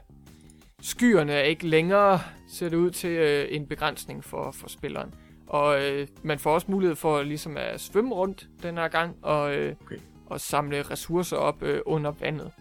skyerne 0.81 1.33
er 1.33 1.43
ikke 1.43 1.67
længere, 1.67 2.19
ser 2.49 2.69
det 2.69 2.77
ud 2.77 2.91
til, 2.91 3.09
øh, 3.09 3.47
en 3.49 3.67
begrænsning 3.67 4.23
for, 4.23 4.51
for 4.51 4.69
spilleren. 4.69 5.13
Og 5.47 5.83
øh, 5.83 6.07
man 6.23 6.39
får 6.39 6.53
også 6.53 6.71
mulighed 6.71 6.95
for 6.95 7.21
ligesom 7.21 7.57
at 7.57 7.81
svømme 7.81 8.15
rundt 8.15 8.47
den 8.63 8.77
her 8.77 8.87
gang, 8.87 9.15
og, 9.21 9.55
øh, 9.55 9.75
Okay. 9.85 9.97
og 10.25 10.41
samle 10.41 10.81
ressourcer 10.81 11.37
op 11.37 11.63
øh, 11.63 11.81
under 11.85 12.11
vandet. 12.11 12.51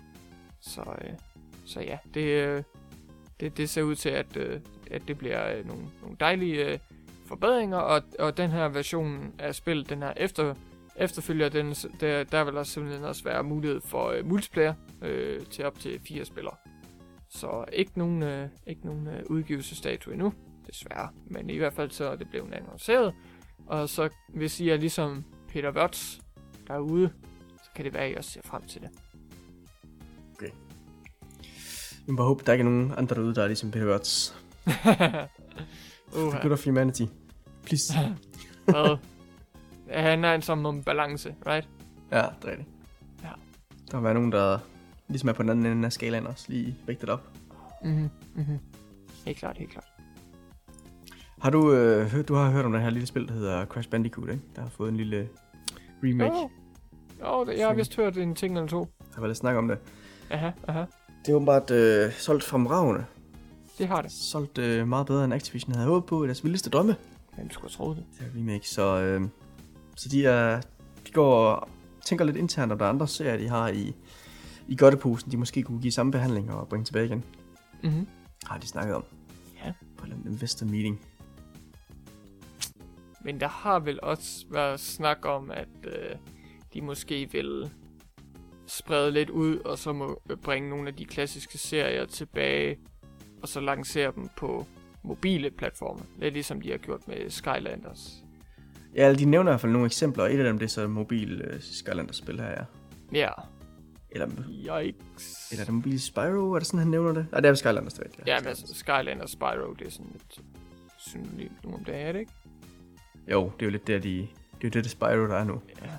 Så, 0.61 0.81
øh, 0.81 1.11
så 1.67 1.81
ja, 1.81 1.99
det, 2.15 2.21
øh, 2.21 2.63
det, 3.41 3.57
det 3.57 3.71
ser 3.71 3.83
ud 3.83 3.95
til, 3.95 4.09
at, 4.09 4.37
øh, 4.37 4.61
at 4.91 5.03
det 5.09 5.19
bliver 5.19 5.57
øh, 5.57 5.67
nogle, 5.67 5.83
nogle 6.03 6.17
dejlige 6.21 6.65
øh, 6.65 6.79
forbedringer, 7.31 7.77
og, 7.77 8.03
og 8.19 8.37
den 8.37 8.51
her 8.51 8.69
version 8.69 9.33
af 9.39 9.55
spillet, 9.55 9.89
den 9.89 10.03
her 10.03 10.13
efter, 10.17 10.55
efterfølger, 10.97 11.49
den, 11.49 11.75
der, 12.01 12.25
der 12.25 12.45
vil 12.45 12.55
der 12.55 12.63
simpelthen 12.63 13.05
også 13.05 13.25
være 13.25 13.45
mulighed 13.45 13.81
for 13.81 14.09
øh, 14.09 14.27
multiplayer 14.27 14.75
øh, 15.03 15.41
til 15.41 15.65
op 15.65 15.79
til 15.79 16.01
fire 16.09 16.25
spillere. 16.25 16.55
Så 17.29 17.65
ikke 17.73 17.93
nogen, 17.95 18.23
øh, 18.23 18.49
ikke 18.67 18.87
nogen 18.87 19.07
øh, 19.07 19.23
udgivelsesdato 19.27 20.11
endnu, 20.11 20.33
desværre. 20.67 21.09
Men 21.27 21.51
i 21.51 21.57
hvert 21.57 21.73
fald 21.73 21.91
så 21.91 22.05
er 22.11 22.17
det 22.17 22.29
blevet 22.31 22.53
annonceret. 22.55 23.15
Og 23.67 23.89
så 23.89 24.09
hvis 24.29 24.61
I 24.61 24.69
er 24.69 24.77
ligesom 24.77 25.25
Peter 25.49 25.73
Watts 25.73 26.21
derude, 26.69 27.11
så 27.65 27.71
kan 27.75 27.85
det 27.85 27.95
være, 27.95 28.05
at 28.05 28.13
I 28.13 28.15
også 28.15 28.31
ser 28.31 28.41
frem 28.45 28.63
til 28.63 28.81
det. 28.81 28.91
Jeg 32.07 32.13
må 32.13 32.17
bare 32.17 32.27
håbe, 32.27 32.43
der 32.47 32.53
ikke 32.53 32.63
er 32.63 32.69
nogen 32.69 32.93
andre 32.97 33.17
derude, 33.17 33.35
der 33.35 33.43
er 33.43 33.47
ligesom 33.47 33.71
Peter 33.71 33.87
Watts. 33.87 34.37
uh, 34.67 36.41
Good 36.43 36.53
of 36.53 36.65
humanity. 36.65 37.03
Please. 37.65 37.95
Hvad? 38.65 38.97
Det 39.89 40.03
handler 40.03 40.29
altså 40.29 40.53
om 40.53 40.83
balance, 40.83 41.35
right? 41.47 41.69
ja, 42.13 42.17
det 42.17 42.45
er 42.45 42.51
rigtigt. 42.51 42.69
Ja. 43.23 43.29
Der 43.91 43.97
må 43.97 44.01
være 44.03 44.15
nogen, 44.15 44.33
der 44.33 44.59
ligesom 45.09 45.29
er 45.29 45.33
på 45.33 45.43
den 45.43 45.51
anden 45.51 45.67
ende 45.67 45.87
af 45.87 45.93
skalaen 45.93 46.27
også, 46.27 46.45
lige 46.49 46.77
vægtet 46.87 47.09
op. 47.09 47.29
Mhm, 47.85 48.09
mhm. 48.35 48.59
Helt 49.27 49.39
klart, 49.39 49.59
helt 49.59 49.71
klart. 49.71 49.85
Har 51.41 51.51
du, 51.51 51.73
øh, 51.73 52.07
hørt, 52.07 52.29
du 52.29 52.35
har 52.35 52.51
hørt 52.51 52.65
om 52.65 52.73
det 52.73 52.83
her 52.83 52.91
lille 52.91 53.07
spil, 53.07 53.29
der 53.29 53.35
hedder 53.35 53.65
Crash 53.67 53.89
Bandicoot, 53.89 54.29
ikke? 54.29 54.43
Der 54.57 54.63
har 54.63 54.69
fået 54.69 54.89
en 54.89 54.97
lille 54.97 55.29
remake. 56.05 56.35
Jo, 56.35 56.51
jo 57.23 57.45
det, 57.45 57.59
jeg 57.59 57.67
har 57.67 57.75
vist 57.75 57.97
hørt 57.97 58.17
en 58.17 58.35
ting 58.35 58.57
eller 58.57 58.69
to. 58.69 58.79
Der 58.81 59.15
har 59.15 59.21
været 59.21 59.29
lidt 59.29 59.39
snak 59.39 59.57
om 59.57 59.69
det. 59.69 59.79
Aha, 60.31 60.51
aha. 60.69 60.85
Det 61.27 61.33
er 61.33 61.37
åbenbart 61.37 61.71
øh, 61.71 62.13
solgt 62.13 62.45
fremragende. 62.45 63.05
Det 63.79 63.89
har 63.89 64.03
det. 64.03 64.13
Solgt 64.13 64.59
øh, 64.59 64.89
meget 64.89 65.07
bedre, 65.07 65.25
end 65.25 65.35
Activision 65.35 65.75
havde 65.75 65.87
håbet 65.87 66.09
på 66.09 66.25
i 66.25 66.27
deres 66.27 66.45
vildeste 66.45 66.71
drømme. 66.71 66.97
Hvem 67.41 67.51
skulle 67.51 67.73
troet 67.73 67.97
det? 67.97 68.05
Det 68.19 68.27
her 68.27 68.41
remake, 68.41 68.69
så, 68.69 69.01
øh, 69.01 69.29
så 69.97 70.09
de, 70.09 70.27
er, 70.27 70.61
de 71.07 71.13
går 71.13 71.35
og 71.35 71.69
tænker 72.05 72.25
lidt 72.25 72.37
internt, 72.37 72.73
om 72.73 72.79
der 72.79 72.85
er 72.85 72.89
andre 72.89 73.09
serier, 73.09 73.37
de 73.37 73.49
har 73.49 73.69
i, 73.69 73.95
i 74.69 74.77
godteposen, 74.77 75.31
de 75.31 75.37
måske 75.37 75.63
kunne 75.63 75.81
give 75.81 75.93
samme 75.93 76.13
behandling 76.13 76.53
og 76.53 76.69
bringe 76.69 76.85
tilbage 76.85 77.07
igen. 77.07 77.25
Mhm. 77.83 78.07
Har 78.47 78.59
de 78.59 78.67
snakket 78.67 78.95
om. 78.95 79.05
Ja. 79.65 79.73
På 79.97 80.07
en 80.07 80.23
investor 80.27 80.67
meeting. 80.67 81.01
Men 83.25 83.41
der 83.41 83.49
har 83.49 83.79
vel 83.79 83.99
også 84.03 84.47
været 84.51 84.81
snak 84.81 85.19
om, 85.25 85.51
at 85.51 85.69
øh, 85.85 86.17
de 86.75 86.81
måske 86.81 87.29
vil 87.33 87.71
sprede 88.67 89.11
lidt 89.11 89.31
ud, 89.31 89.59
og 89.59 89.79
så 89.79 89.93
må 89.93 90.23
bringe 90.43 90.71
nogle 90.71 90.89
af 90.89 90.95
de 90.95 91.05
klassiske 91.05 91.59
serier 91.59 92.07
tilbage, 92.07 92.79
og 93.43 93.49
så 93.49 93.61
lancere 93.61 94.13
dem 94.17 94.29
på 94.37 94.67
mobile 95.03 95.51
platforme. 95.51 96.03
Lidt 96.19 96.35
ligesom 96.35 96.61
de 96.61 96.71
har 96.71 96.79
gjort 96.79 97.09
med 97.09 97.31
Skylanders. 97.31 98.25
Ja, 98.97 99.15
de 99.15 99.25
nævner 99.25 99.51
i 99.51 99.53
hvert 99.53 99.61
fald 99.61 99.73
nogle 99.73 99.87
eksempler, 99.87 100.25
og 100.25 100.35
et 100.35 100.39
af 100.39 100.45
dem 100.45 100.59
det 100.59 100.67
er 100.67 100.71
så 100.71 100.89
mobil 100.89 101.41
øh, 101.41 101.61
Skylanders-spil 101.61 102.41
her, 102.41 102.49
ja. 102.51 102.65
Ja, 103.13 103.31
Eller, 104.11 104.29
yikes. 104.83 105.49
eller 105.51 105.61
er 105.63 105.65
det 105.65 105.75
mobil 105.75 106.01
Spyro, 106.01 106.53
er 106.53 106.59
det 106.59 106.67
sådan, 106.67 106.81
han 106.81 106.89
nævner 106.89 107.13
det? 107.13 107.27
Nej, 107.33 107.41
det 107.41 107.49
er 107.49 107.55
Skylanders, 107.55 107.95
det 107.95 108.07
er 108.19 108.23
Ja, 108.27 108.41
men 108.41 108.49
altså, 108.49 108.75
Skylanders 108.75 109.31
Spyro, 109.31 109.73
det 109.79 109.87
er 109.87 109.91
sådan 109.91 110.11
lidt 110.13 110.41
synonymt 110.99 111.65
nu 111.65 111.75
om 111.75 111.85
dagen, 111.85 112.07
er 112.07 112.13
det 112.13 112.19
ikke? 112.21 112.33
Jo, 113.31 113.45
det 113.45 113.63
er 113.63 113.67
jo 113.67 113.71
lidt 113.71 113.87
der, 113.87 113.99
de... 113.99 114.19
Det 114.19 114.27
er 114.27 114.29
jo 114.65 114.69
det, 114.69 114.85
det 114.85 114.91
Spyro, 114.91 115.27
der 115.27 115.37
er 115.37 115.45
nu. 115.45 115.61
Ja. 115.83 115.91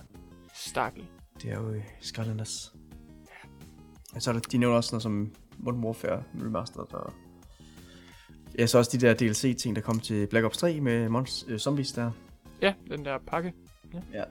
Stakkel. 0.56 1.06
Det 1.42 1.52
er 1.52 1.56
jo 1.62 1.70
øh, 1.70 1.84
Skylanders. 2.00 2.74
Og 4.16 4.22
så 4.22 4.30
er 4.30 4.34
der, 4.34 4.42
de 4.52 4.58
nævner 4.58 4.76
også 4.76 4.90
noget 4.96 5.04
som 5.04 5.32
Modern 5.58 5.84
Warfare 5.84 6.24
Remastered 6.42 6.94
og... 6.94 7.14
Ja, 8.60 8.66
så 8.68 8.78
også 8.78 8.98
de 8.98 9.06
der 9.08 9.14
DLC-ting, 9.14 9.76
der 9.76 9.82
kom 9.82 10.00
til 10.00 10.28
Black 10.28 10.46
Ops 10.46 10.58
3 10.58 10.80
med 10.80 11.10
Mons, 11.10 11.46
øh, 11.48 11.60
Zombies 11.60 11.92
der. 11.92 12.12
Ja, 12.62 12.74
den 12.90 13.06
der 13.06 13.18
pakke. 13.28 13.54
Ja. 14.14 14.24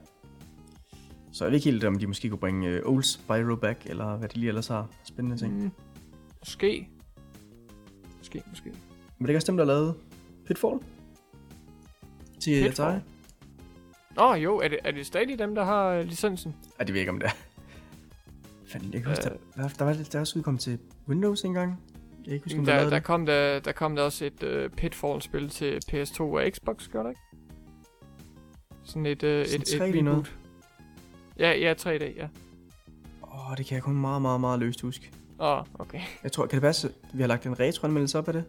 Så 1.31 1.43
jeg 1.45 1.51
ved 1.51 1.57
ikke 1.59 1.71
helt, 1.71 1.83
om 1.83 1.99
de 1.99 2.07
måske 2.07 2.29
kunne 2.29 2.39
bringe 2.39 2.67
øh, 2.67 2.81
Old 2.85 3.03
Spyro 3.03 3.55
back, 3.55 3.85
eller 3.85 4.17
hvad 4.17 4.29
de 4.29 4.39
lige 4.39 4.47
ellers 4.47 4.67
har. 4.67 4.89
Spændende 5.03 5.37
ting. 5.37 5.63
Mm. 5.63 5.71
Måske. 6.39 6.89
Måske, 8.17 8.43
måske. 8.49 8.69
Men 8.69 8.75
det 9.19 9.25
er 9.25 9.29
ikke 9.29 9.37
også 9.37 9.47
dem, 9.51 9.57
der 9.57 9.65
lavet 9.65 9.95
Pitfall? 10.45 10.79
Til 12.39 12.63
Pitfall? 12.63 12.89
Atari? 12.89 12.99
Nå 14.15 14.33
jo, 14.33 14.57
er 14.57 14.67
det, 14.67 14.79
er 14.83 14.91
det 14.91 15.05
stadig 15.05 15.39
dem, 15.39 15.55
der 15.55 15.63
har 15.63 15.87
øh, 15.87 16.03
licensen? 16.05 16.55
Ej, 16.79 16.85
det 16.85 16.93
ved 16.93 16.99
jeg 16.99 17.01
ikke, 17.01 17.11
om 17.11 17.19
det 17.19 17.27
er. 17.27 17.31
Fanden, 18.65 18.93
jeg 18.93 19.01
kan 19.01 19.09
huske, 19.11 19.25
Øh. 19.29 19.31
der, 19.55 19.61
der, 19.61 19.69
der, 19.77 19.85
var, 19.85 19.93
der 19.93 20.15
er 20.15 20.19
også 20.19 20.39
udkommet 20.39 20.61
til 20.61 20.79
Windows 21.07 21.41
engang. 21.41 21.79
Jeg 22.21 22.25
kan 22.25 22.33
ikke 22.33 22.45
huske, 22.45 22.59
om 22.59 22.65
der, 22.65 22.83
Der, 22.83 22.89
det. 22.89 23.03
kom 23.03 23.25
der, 23.25 23.59
der 23.59 23.71
kom 23.71 23.95
der 23.95 24.03
også 24.03 24.25
et 24.25 24.43
uh, 24.43 24.71
Pitfall-spil 24.77 25.49
til 25.49 25.79
PS2 25.91 26.21
og 26.21 26.41
Xbox, 26.51 26.89
gør 26.89 27.03
der 27.03 27.09
ikke? 27.09 27.21
Sådan 28.83 29.05
et, 29.05 29.23
uh, 29.23 29.45
Sådan 29.45 29.61
et, 29.61 29.73
et 29.73 29.81
3D 29.81 30.01
noget? 30.01 30.17
reboot. 30.17 30.35
Ja, 31.39 31.51
ja, 31.51 31.73
3D, 31.73 32.17
ja. 32.17 32.27
Åh, 33.23 33.51
oh, 33.51 33.57
det 33.57 33.65
kan 33.65 33.75
jeg 33.75 33.83
kun 33.83 33.95
meget, 33.95 34.21
meget, 34.21 34.41
meget 34.41 34.59
løst 34.59 34.81
huske. 34.81 35.11
Åh, 35.39 35.57
oh, 35.57 35.65
okay. 35.79 35.99
Jeg 36.23 36.31
tror, 36.31 36.45
kan 36.45 36.55
det 36.55 36.61
passe, 36.61 36.89
vi 37.13 37.21
har 37.21 37.27
lagt 37.27 37.45
en 37.45 37.59
retro-anmeldelse 37.59 38.17
op 38.17 38.27
af 38.27 38.33
det? 38.33 38.43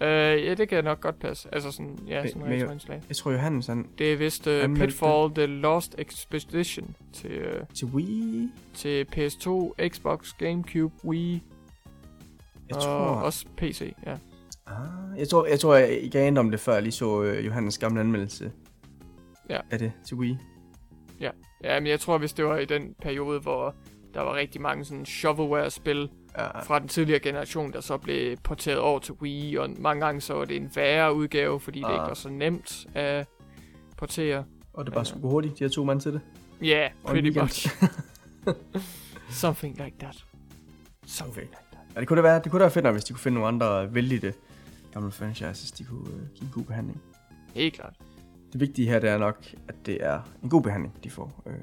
Uh, 0.00 0.06
ja, 0.44 0.54
det 0.54 0.68
kan 0.68 0.84
nok 0.84 1.00
godt 1.00 1.18
passe. 1.18 1.48
Altså 1.52 1.70
sådan, 1.70 1.98
ja, 2.08 2.26
sådan 2.28 2.42
en 2.42 2.48
retroindslag. 2.62 3.02
Jeg 3.08 3.16
tror, 3.16 3.30
Johannes, 3.30 3.66
han 3.66 3.86
Det 3.98 4.12
er 4.12 4.16
vist 4.16 4.46
uh, 4.46 4.74
Pitfall 4.76 5.34
The 5.34 5.46
Lost 5.46 5.94
Expedition 5.98 6.96
til, 7.12 7.40
uh, 7.46 7.66
til 7.74 7.86
Wii. 7.86 8.48
til 8.74 9.06
PS2, 9.16 9.72
Xbox, 9.88 10.32
Gamecube, 10.38 10.94
Wii 11.04 11.42
Jeg 12.68 12.76
og 12.76 12.82
tror, 12.82 12.90
også 12.98 13.46
PC, 13.56 13.94
ja. 14.06 14.16
ah, 14.66 15.18
jeg 15.18 15.28
tror, 15.28 15.46
jeg 15.46 15.60
tror, 15.60 15.74
jeg 15.74 16.08
gav 16.12 16.26
ind 16.26 16.38
om 16.38 16.50
det, 16.50 16.60
før 16.60 16.72
jeg 16.72 16.82
lige 16.82 16.92
så 16.92 17.06
uh, 17.06 17.46
Johannes 17.46 17.78
gamle 17.78 18.00
anmeldelse. 18.00 18.52
Ja. 19.50 19.60
Af 19.70 19.78
det 19.78 19.92
til 20.06 20.16
Wii. 20.16 20.38
Ja, 21.64 21.80
men 21.80 21.86
jeg 21.86 22.00
tror, 22.00 22.18
hvis 22.18 22.32
det 22.32 22.44
var 22.44 22.56
i 22.56 22.64
den 22.64 22.94
periode, 23.02 23.40
hvor 23.40 23.74
der 24.14 24.20
var 24.20 24.34
rigtig 24.34 24.60
mange 24.60 24.84
sådan 24.84 25.06
shovelware-spil 25.06 26.10
Ja, 26.38 26.60
fra 26.60 26.78
den 26.78 26.88
tidligere 26.88 27.20
generation, 27.20 27.72
der 27.72 27.80
så 27.80 27.98
blev 27.98 28.36
porteret 28.36 28.78
over 28.78 28.98
til 28.98 29.14
Wii, 29.14 29.54
og 29.56 29.70
mange 29.78 30.04
gange 30.04 30.20
så 30.20 30.34
var 30.34 30.44
det 30.44 30.56
en 30.56 30.70
værre 30.74 31.14
udgave, 31.14 31.60
fordi 31.60 31.78
det 31.78 31.84
Ah. 31.86 31.92
ikke 31.92 32.02
var 32.02 32.14
så 32.14 32.28
nemt 32.28 32.86
at 32.94 33.26
portere. 33.96 34.44
og 34.72 34.84
det 34.86 34.94
bare 34.94 35.04
skulle 35.04 35.22
gå 35.22 35.28
hurtigt, 35.28 35.58
de 35.58 35.64
her 35.64 35.68
to 35.68 35.84
mand 35.84 36.00
til 36.00 36.12
det. 36.12 36.20
Ja, 36.62 36.66
yeah, 36.66 36.90
pretty 37.06 37.38
much. 37.38 37.68
Something 39.30 39.84
like 39.84 39.96
that. 39.98 40.24
Something 41.06 41.46
like 41.46 41.52
that. 41.52 41.65
Ja, 41.96 42.00
det 42.00 42.08
kunne 42.08 42.16
da 42.16 42.22
være, 42.22 42.40
det 42.42 42.50
kunne 42.50 42.58
da 42.60 42.64
være 42.64 42.70
fedt 42.70 42.82
nok, 42.84 42.94
hvis 42.94 43.04
de 43.04 43.12
kunne 43.12 43.20
finde 43.20 43.34
nogle 43.34 43.48
andre 43.48 43.94
vældige 43.94 44.32
gamle 44.92 45.10
franchises, 45.10 45.72
de 45.72 45.84
kunne 45.84 46.00
uh, 46.00 46.30
give 46.34 46.42
en 46.42 46.50
god 46.54 46.64
behandling. 46.64 47.02
Helt 47.54 47.74
klart. 47.74 47.94
Det 48.52 48.60
vigtige 48.60 48.88
her, 48.88 48.98
det 48.98 49.10
er 49.10 49.18
nok, 49.18 49.44
at 49.68 49.74
det 49.86 50.04
er 50.04 50.20
en 50.42 50.48
god 50.50 50.62
behandling, 50.62 51.04
de 51.04 51.10
får. 51.10 51.42
Øh, 51.46 51.54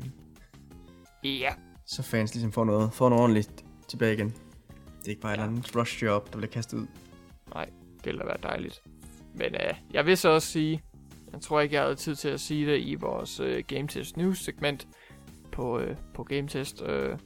Ja. 1.24 1.54
så 1.86 2.04
fans 2.04 2.34
ligesom 2.34 2.52
får 2.52 2.64
noget, 2.66 2.94
får 2.94 3.10
noget 3.10 3.22
ordentligt 3.22 3.66
tilbage 3.88 4.14
igen. 4.14 4.28
Det 5.00 5.06
er 5.06 5.10
ikke 5.10 5.22
bare 5.22 5.32
et 5.34 5.38
eller 5.40 5.48
andet 5.52 5.76
rush 5.76 6.04
job, 6.04 6.32
der 6.34 6.38
bliver 6.38 6.52
kastet 6.52 6.78
ud. 6.78 6.88
Det 7.98 8.06
ville 8.06 8.20
da 8.20 8.26
være 8.26 8.38
dejligt. 8.44 8.82
Men 9.36 9.56
uh, 9.56 9.94
jeg 9.94 10.06
vil 10.06 10.18
så 10.18 10.30
også 10.30 10.48
sige, 10.48 10.82
jeg 11.34 11.42
tror 11.42 11.62
ikke, 11.62 11.76
jeg 11.76 11.84
havde 11.84 11.96
tid 11.96 12.16
til 12.16 12.30
at 12.30 12.40
sige 12.40 12.66
det 12.72 12.80
i 12.82 12.96
vores 12.96 13.40
uh, 13.40 13.60
Game 13.68 13.88
Test 13.88 14.18
News 14.18 14.40
segment 14.44 14.88
på, 15.52 15.80
uh, 15.80 15.88
på 16.14 16.24
Game 16.24 16.48
Test. 16.48 16.82
Uh, 16.82 17.18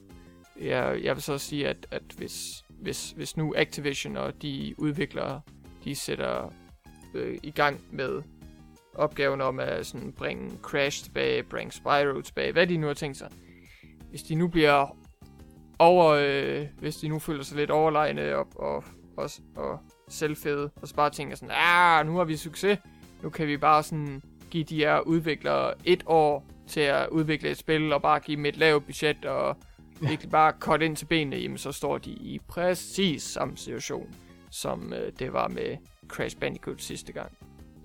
jeg, 0.65 0.99
jeg 1.03 1.15
vil 1.15 1.23
så 1.23 1.33
også 1.33 1.45
sige, 1.47 1.67
at, 1.67 1.87
at 1.91 2.03
hvis, 2.17 2.63
hvis, 2.81 3.11
hvis 3.11 3.37
nu 3.37 3.53
Activision 3.57 4.17
og 4.17 4.41
de 4.41 4.75
udviklere, 4.77 5.41
de 5.83 5.95
sætter 5.95 6.53
øh, 7.13 7.37
i 7.43 7.51
gang 7.51 7.81
med 7.91 8.21
opgaven 8.93 9.41
om 9.41 9.59
at 9.59 9.85
sådan 9.85 10.11
bringe 10.11 10.51
Crash 10.61 11.03
tilbage, 11.03 11.43
bringe 11.43 11.71
Spyro 11.71 12.21
tilbage, 12.21 12.51
hvad 12.51 12.67
de 12.67 12.77
nu 12.77 12.87
har 12.87 12.93
tænkt 12.93 13.17
sig. 13.17 13.29
Hvis 14.09 14.23
de 14.23 14.35
nu 14.35 14.47
bliver 14.47 14.97
over, 15.79 16.05
øh, 16.05 16.67
hvis 16.79 16.95
de 16.95 17.07
nu 17.07 17.19
føler 17.19 17.43
sig 17.43 17.57
lidt 17.57 17.71
overlegne 17.71 18.37
og, 18.37 18.47
og, 18.55 18.83
og, 19.17 19.29
og 19.55 19.79
selvfede, 20.09 20.71
og 20.81 20.87
så 20.87 20.95
bare 20.95 21.09
tænker 21.09 21.35
sådan, 21.35 21.55
ah, 21.55 22.05
nu 22.05 22.17
har 22.17 22.23
vi 22.23 22.37
succes, 22.37 22.79
nu 23.23 23.29
kan 23.29 23.47
vi 23.47 23.57
bare 23.57 23.83
sådan 23.83 24.21
give 24.49 24.63
de 24.63 24.75
her 24.75 24.99
udviklere 24.99 25.73
et 25.85 26.03
år 26.05 26.45
til 26.67 26.79
at 26.79 27.09
udvikle 27.09 27.49
et 27.49 27.57
spil, 27.57 27.93
og 27.93 28.01
bare 28.01 28.19
give 28.19 28.37
dem 28.37 28.45
et 28.45 28.57
lavt 28.57 28.85
budget, 28.85 29.25
og 29.25 29.57
Ja. 30.01 30.07
virkelig 30.07 30.31
bare 30.31 30.53
cut 30.59 30.81
ind 30.81 30.95
til 30.95 31.05
benene, 31.05 31.35
jamen 31.35 31.57
så 31.57 31.71
står 31.71 31.97
de 31.97 32.09
i 32.09 32.39
præcis 32.47 33.23
samme 33.23 33.57
situation, 33.57 34.15
som 34.51 34.93
øh, 34.93 35.11
det 35.19 35.33
var 35.33 35.47
med 35.47 35.77
Crash 36.07 36.37
Bandicoot 36.37 36.81
sidste 36.81 37.13
gang. 37.13 37.31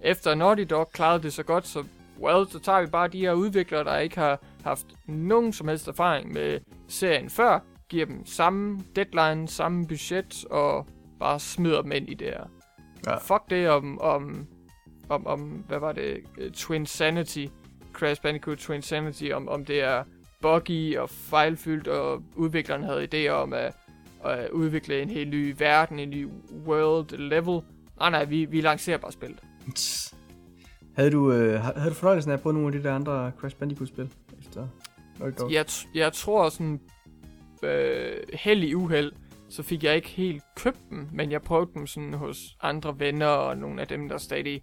Efter 0.02 0.34
Naughty 0.34 0.64
Dog 0.70 0.90
klarede 0.92 1.22
det 1.22 1.32
så 1.32 1.42
godt, 1.42 1.66
så 1.66 1.84
well, 2.20 2.46
så 2.48 2.58
tager 2.58 2.80
vi 2.80 2.86
bare 2.86 3.08
de 3.08 3.18
her 3.18 3.32
udviklere, 3.32 3.84
der 3.84 3.98
ikke 3.98 4.18
har 4.18 4.40
haft 4.64 4.86
nogen 5.06 5.52
som 5.52 5.68
helst 5.68 5.88
erfaring 5.88 6.32
med 6.32 6.60
serien 6.88 7.30
før, 7.30 7.58
giver 7.88 8.06
dem 8.06 8.26
samme 8.26 8.84
deadline, 8.96 9.48
samme 9.48 9.86
budget, 9.86 10.44
og 10.50 10.86
bare 11.20 11.40
smider 11.40 11.82
dem 11.82 11.92
ind 11.92 12.08
i 12.08 12.14
det 12.14 12.26
her. 12.26 12.44
Ja. 13.06 13.16
Fuck 13.16 13.50
det 13.50 13.70
om, 13.70 14.00
om, 14.00 14.46
om, 15.08 15.26
om, 15.26 15.40
hvad 15.40 15.78
var 15.78 15.92
det, 15.92 16.20
Twin 16.54 16.86
Sanity, 16.86 17.46
Crash 17.92 18.22
Bandicoot 18.22 18.58
Twin 18.58 18.82
Sanity, 18.82 19.30
om, 19.32 19.48
om 19.48 19.64
det 19.64 19.80
er 19.80 20.04
buggy 20.42 20.96
og 20.96 21.10
fejlfyldt, 21.10 21.88
og 21.88 22.22
udvikleren 22.36 22.82
havde 22.82 23.08
idéer 23.14 23.30
om 23.30 23.52
at, 23.52 23.76
at 24.24 24.50
udvikle 24.50 25.02
en 25.02 25.10
helt 25.10 25.30
ny 25.30 25.54
verden, 25.58 25.98
en 25.98 26.10
ny 26.10 26.28
world 26.66 27.16
level. 27.18 27.60
Nej, 27.98 28.10
nej, 28.10 28.24
vi, 28.24 28.44
vi 28.44 28.60
lancerer 28.60 28.98
bare 28.98 29.12
spillet. 29.12 29.38
Havde 30.96 31.10
du, 31.10 31.32
øh, 31.32 31.60
ha- 31.60 31.72
havde 31.76 31.90
du 31.90 31.94
fornøjelsen 31.94 32.30
af 32.30 32.36
at 32.36 32.42
prøve 32.42 32.52
nogle 32.52 32.68
af 32.68 32.72
de 32.72 32.88
der 32.88 32.94
andre 32.94 33.32
Crash 33.38 33.56
Bandicoot-spil? 33.56 34.12
Efter? 34.38 34.68
Jeg, 35.50 35.66
jeg 35.94 36.12
tror 36.12 36.48
sådan, 36.48 36.80
øh, 37.62 38.16
held 38.32 38.62
i 38.62 38.74
uheld, 38.74 39.12
så 39.48 39.62
fik 39.62 39.84
jeg 39.84 39.96
ikke 39.96 40.08
helt 40.08 40.42
købt 40.56 40.90
dem, 40.90 41.08
men 41.12 41.30
jeg 41.32 41.42
prøvede 41.42 41.70
dem 41.74 41.86
sådan 41.86 42.14
hos 42.14 42.56
andre 42.62 42.98
venner 42.98 43.26
og 43.26 43.58
nogle 43.58 43.80
af 43.80 43.88
dem, 43.88 44.08
der 44.08 44.18
stadig 44.18 44.62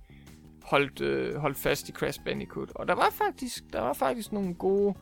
holdt, 0.64 1.02
øh, 1.02 1.36
holdt 1.36 1.58
fast 1.58 1.90
i 1.90 1.92
Crash 1.92 2.24
Bandicoot. 2.26 2.72
Og 2.76 2.88
der 2.88 2.96
var 2.96 3.10
faktisk, 3.12 3.64
der 3.74 3.82
var 3.82 3.94
faktisk 3.94 4.32
nogle 4.32 4.54
gode 4.54 4.96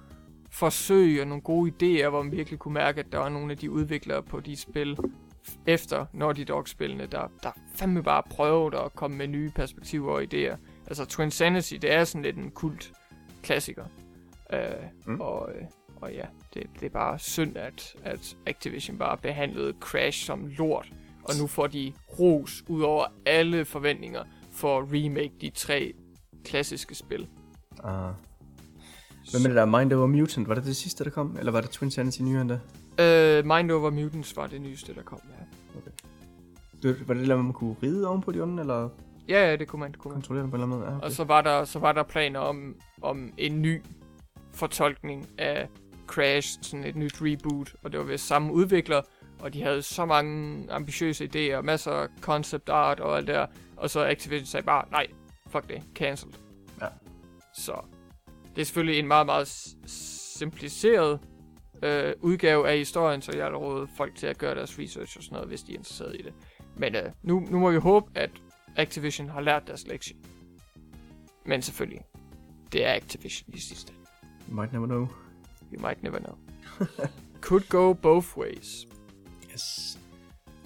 forsøg 0.51 1.21
og 1.21 1.27
nogle 1.27 1.41
gode 1.41 1.71
idéer, 1.71 2.09
hvor 2.09 2.23
man 2.23 2.31
virkelig 2.31 2.59
kunne 2.59 2.73
mærke, 2.73 2.99
at 2.99 3.11
der 3.11 3.17
var 3.17 3.29
nogle 3.29 3.51
af 3.51 3.57
de 3.57 3.71
udviklere 3.71 4.23
på 4.23 4.39
de 4.39 4.55
spil 4.55 4.97
efter 5.65 6.05
Naughty 6.13 6.41
Dog-spillene, 6.47 7.05
der, 7.05 7.31
der 7.43 7.51
fandme 7.75 8.03
bare 8.03 8.23
prøvede 8.29 8.77
at 8.79 8.95
komme 8.95 9.17
med 9.17 9.27
nye 9.27 9.51
perspektiver 9.55 10.11
og 10.13 10.23
idéer. 10.23 10.57
Altså 10.87 11.05
Twin 11.05 11.31
Sanity, 11.31 11.73
det 11.73 11.91
er 11.93 12.03
sådan 12.03 12.21
lidt 12.21 12.37
en 12.37 12.51
kult 12.51 12.91
klassiker. 13.43 13.85
Øh, 14.53 14.59
Mm. 15.05 15.21
og, 15.21 15.49
øh, 15.55 15.61
og 15.95 16.13
ja, 16.13 16.25
det, 16.53 16.63
det 16.79 16.85
er 16.85 16.89
bare 16.89 17.19
synd, 17.19 17.57
at, 17.57 17.95
at 18.03 18.37
Activision 18.45 18.97
bare 18.97 19.17
behandlede 19.17 19.73
Crash 19.79 20.25
som 20.25 20.47
lort. 20.57 20.91
Og 21.23 21.33
nu 21.41 21.47
får 21.47 21.67
de 21.67 21.93
ros 22.19 22.63
ud 22.67 22.81
over 22.81 23.05
alle 23.25 23.65
forventninger 23.65 24.23
for 24.51 24.77
at 24.79 24.83
remake 24.83 25.31
de 25.41 25.49
tre 25.49 25.93
klassiske 26.45 26.95
spil. 26.95 27.27
Ah. 27.83 28.11
Hvad 29.31 29.41
med 29.41 29.49
det 29.49 29.55
der 29.55 29.65
Mind 29.79 29.93
Over 29.93 30.07
Mutant? 30.07 30.47
Var 30.49 30.55
det 30.55 30.65
det 30.65 30.75
sidste, 30.75 31.03
der 31.03 31.09
kom? 31.09 31.35
Eller 31.39 31.51
var 31.51 31.61
det 31.61 31.69
Twin 31.69 31.91
Sanity 31.91 32.21
nyere 32.21 32.41
end 32.41 32.49
det? 32.49 32.61
Øh, 32.99 33.45
Mind 33.45 33.71
Over 33.71 33.89
Mutants 33.89 34.37
var 34.37 34.47
det 34.47 34.61
nyeste, 34.61 34.95
der 34.95 35.01
kom, 35.01 35.19
ja. 35.39 35.79
det 36.83 37.07
var 37.07 37.13
det 37.13 37.27
der, 37.27 37.35
man 37.37 37.53
kunne 37.53 37.75
ride 37.83 38.07
ovenpå 38.07 38.31
de 38.31 38.41
onde, 38.41 38.61
eller 38.61 38.89
Ja, 39.29 39.49
ja, 39.49 39.55
det 39.55 39.67
kunne 39.67 39.79
man, 39.79 39.91
det 39.91 39.99
kunne 39.99 40.09
man. 40.09 40.15
kontrollere 40.21 40.43
dem 40.43 40.49
på 40.51 40.55
en 40.55 40.63
eller 40.63 40.75
anden 40.75 40.79
måde? 40.79 40.91
Ja, 40.91 40.97
okay. 40.97 41.05
Og 41.05 41.11
så 41.11 41.23
var 41.23 41.41
der, 41.41 41.65
så 41.65 41.79
var 41.79 41.91
der 41.91 42.03
planer 42.03 42.39
om, 42.39 42.75
om 43.01 43.33
en 43.37 43.61
ny 43.61 43.81
fortolkning 44.53 45.27
af 45.37 45.69
Crash, 46.07 46.57
sådan 46.61 46.85
et 46.85 46.95
nyt 46.95 47.13
reboot, 47.21 47.75
og 47.83 47.91
det 47.91 47.99
var 47.99 48.05
ved 48.05 48.17
samme 48.17 48.53
udvikler, 48.53 49.01
og 49.39 49.53
de 49.53 49.63
havde 49.63 49.81
så 49.81 50.05
mange 50.05 50.65
ambitiøse 50.71 51.29
idéer, 51.35 51.61
masser 51.61 51.91
af 51.91 52.07
concept 52.21 52.69
art 52.69 52.99
og 52.99 53.17
alt 53.17 53.27
der, 53.27 53.45
og 53.77 53.89
så 53.89 54.05
Activision 54.05 54.45
sagde 54.45 54.65
bare, 54.65 54.85
nej, 54.91 55.07
fuck 55.49 55.69
det, 55.69 55.83
cancelled. 55.95 56.33
Ja. 56.81 56.87
Så 57.55 57.73
det 58.57 58.61
er 58.61 58.65
selvfølgelig 58.65 58.99
en 58.99 59.07
meget, 59.07 59.25
meget 59.25 59.47
simpliceret 60.37 61.19
øh, 61.83 62.13
udgave 62.21 62.69
af 62.69 62.77
historien, 62.77 63.21
så 63.21 63.31
jeg 63.35 63.45
har 63.45 63.55
rådet 63.55 63.89
folk 63.97 64.15
til 64.15 64.27
at 64.27 64.37
gøre 64.37 64.55
deres 64.55 64.79
research 64.79 65.17
og 65.17 65.23
sådan 65.23 65.35
noget, 65.35 65.47
hvis 65.47 65.63
de 65.63 65.73
er 65.73 65.77
interesseret 65.77 66.15
i 66.19 66.23
det. 66.23 66.33
Men 66.77 66.95
øh, 66.95 67.11
nu, 67.23 67.39
nu 67.39 67.59
må 67.59 67.71
vi 67.71 67.77
håbe, 67.77 68.11
at 68.15 68.29
Activision 68.75 69.29
har 69.29 69.41
lært 69.41 69.67
deres 69.67 69.87
lektie. 69.87 70.15
Men 71.45 71.61
selvfølgelig, 71.61 72.01
det 72.71 72.85
er 72.85 72.93
Activision 72.93 73.53
i 73.53 73.59
sidste. 73.59 73.93
ende. 73.93 74.49
You 74.49 74.55
might 74.55 74.73
never 74.73 74.87
know. 74.87 75.07
You 75.73 75.81
might 75.81 76.03
never 76.03 76.19
know. 76.19 76.35
Could 77.41 77.69
go 77.69 77.93
both 77.93 78.37
ways. 78.37 78.87
Yes. 79.53 79.99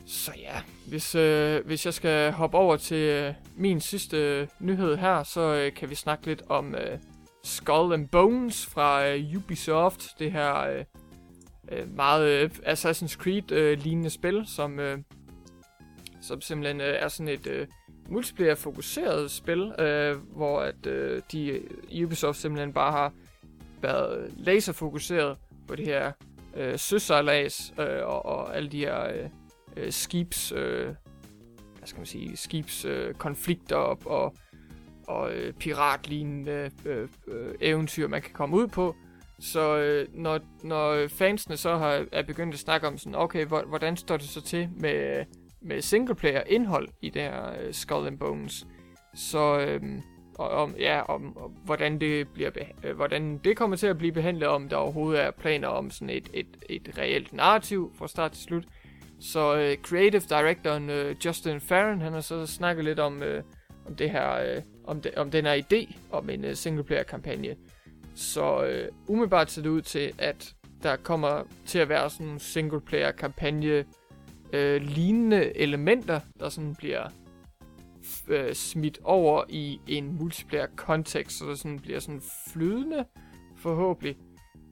Så 0.05 0.31
ja, 0.37 0.61
hvis, 0.87 1.15
øh, 1.15 1.65
hvis 1.65 1.85
jeg 1.85 1.93
skal 1.93 2.31
hoppe 2.31 2.57
over 2.57 2.77
til 2.77 2.97
øh, 2.97 3.33
min 3.55 3.81
sidste 3.81 4.17
øh, 4.17 4.47
nyhed 4.59 4.97
her, 4.97 5.23
så 5.23 5.41
øh, 5.41 5.73
kan 5.73 5.89
vi 5.89 5.95
snakke 5.95 6.25
lidt 6.25 6.41
om 6.49 6.75
øh, 6.75 6.99
Skull 7.43 7.93
and 7.93 8.07
Bones 8.07 8.65
fra 8.65 9.07
øh, 9.07 9.37
Ubisoft. 9.37 10.19
Det 10.19 10.31
her 10.31 10.55
øh, 10.55 10.85
øh, 11.71 11.95
meget 11.95 12.27
øh, 12.29 12.49
Assassin's 12.65 13.17
Creed 13.17 13.51
øh, 13.51 13.79
lignende 13.79 14.09
spil, 14.09 14.43
som, 14.47 14.79
øh, 14.79 14.99
som 16.21 16.41
simpelthen 16.41 16.81
øh, 16.81 16.95
er 16.99 17.07
sådan 17.07 17.33
et 17.33 17.47
øh, 17.47 17.67
multiplayer 18.09 18.55
fokuseret 18.55 19.31
spil, 19.31 19.73
øh, 19.79 20.17
hvor 20.17 20.59
at 20.61 20.85
øh, 20.85 21.21
de 21.31 21.61
Ubisoft 22.03 22.37
simpelthen 22.37 22.73
bare 22.73 22.91
har 22.91 23.13
været 23.81 24.33
laserfokuseret 24.37 25.37
på 25.67 25.75
det 25.75 25.85
her 25.85 26.11
øh, 26.55 26.79
søsejlads 26.79 27.73
øh, 27.79 28.05
og, 28.05 28.25
og 28.25 28.55
alle 28.55 28.69
de 28.69 28.79
her 28.79 29.07
øh, 29.07 29.29
øh, 29.77 29.91
skibs, 29.91 30.51
øh, 30.51 30.85
hvad 31.77 31.87
skal 31.87 31.99
man 31.99 32.05
sige, 32.05 32.37
skibskonflikter 32.37 33.07
øh, 33.09 33.13
konflikter 33.13 33.75
og, 33.75 33.99
og, 34.05 34.35
og 35.11 35.33
øh, 35.33 35.53
piratlignende 35.53 36.71
øh, 36.85 37.07
øh, 37.27 37.55
eventyr, 37.61 38.07
man 38.07 38.21
kan 38.21 38.33
komme 38.33 38.55
ud 38.55 38.67
på. 38.67 38.95
Så 39.39 39.77
øh, 39.77 40.07
når, 40.13 40.39
når 40.63 41.07
fansene 41.07 41.57
så 41.57 41.77
har, 41.77 42.05
er 42.11 42.23
begyndt 42.23 42.53
at 42.53 42.59
snakke 42.59 42.87
om 42.87 42.97
sådan, 42.97 43.15
okay, 43.15 43.45
hvordan 43.45 43.97
står 43.97 44.17
det 44.17 44.25
så 44.25 44.41
til 44.41 44.69
med, 44.79 45.25
med 45.61 45.81
singleplayer 45.81 46.43
indhold 46.47 46.87
i 47.01 47.09
det 47.09 47.21
her 47.21 47.51
øh, 47.61 47.73
Skull 47.73 48.07
and 48.07 48.19
Bones, 48.19 48.67
så 49.15 49.59
øh, 49.59 49.81
og 50.37 50.49
om, 50.49 50.75
ja, 50.79 51.01
om, 51.01 51.37
om 51.37 51.51
hvordan, 51.51 52.01
det 52.01 52.27
bliver 52.27 52.51
øh, 52.83 52.95
hvordan 52.95 53.37
det 53.37 53.57
kommer 53.57 53.75
til 53.75 53.87
at 53.87 53.97
blive 53.97 54.11
behandlet, 54.11 54.47
om 54.47 54.69
der 54.69 54.75
overhovedet 54.75 55.23
er 55.23 55.31
planer 55.31 55.67
om 55.67 55.91
sådan 55.91 56.09
et, 56.09 56.29
et, 56.33 56.57
et 56.69 56.97
reelt 56.97 57.33
narrativ 57.33 57.91
fra 57.97 58.07
start 58.07 58.31
til 58.31 58.43
slut. 58.43 58.63
Så 59.19 59.55
øh, 59.55 59.77
creative 59.77 60.21
directoren 60.21 60.89
øh, 60.89 61.15
Justin 61.25 61.59
Farron, 61.59 62.01
han 62.01 62.13
har 62.13 62.21
så 62.21 62.45
snakket 62.45 62.85
lidt 62.85 62.99
om, 62.99 63.23
øh, 63.23 63.43
om 63.87 63.95
det 63.95 64.11
her, 64.11 64.31
øh, 64.33 64.61
om, 64.83 65.01
de, 65.01 65.11
om 65.17 65.31
den 65.31 65.45
her 65.45 65.61
idé 65.61 65.95
om 66.11 66.29
en 66.29 66.45
øh, 66.45 66.55
singleplayer 66.55 67.03
kampagne. 67.03 67.55
Så 68.15 68.63
øh, 68.63 68.89
umiddelbart 69.07 69.51
ser 69.51 69.61
det 69.61 69.69
ud 69.69 69.81
til, 69.81 70.13
at 70.17 70.53
der 70.83 70.95
kommer 70.95 71.43
til 71.65 71.79
at 71.79 71.89
være 71.89 72.09
sådan 72.09 72.25
nogle 72.25 72.39
singleplayer 72.39 73.11
kampagne 73.11 73.85
øh, 74.53 74.81
lignende 74.81 75.57
elementer, 75.57 76.19
der 76.39 76.49
sådan 76.49 76.75
bliver 76.75 77.07
øh, 78.27 78.53
smidt 78.53 78.99
over 79.03 79.43
i 79.49 79.79
en 79.87 80.17
multiplayer 80.19 80.67
kontekst, 80.75 81.37
så 81.37 81.45
det 81.49 81.59
sådan 81.59 81.79
bliver 81.79 81.99
sådan 81.99 82.21
flydende, 82.53 83.05
forhåbentlig. 83.57 84.17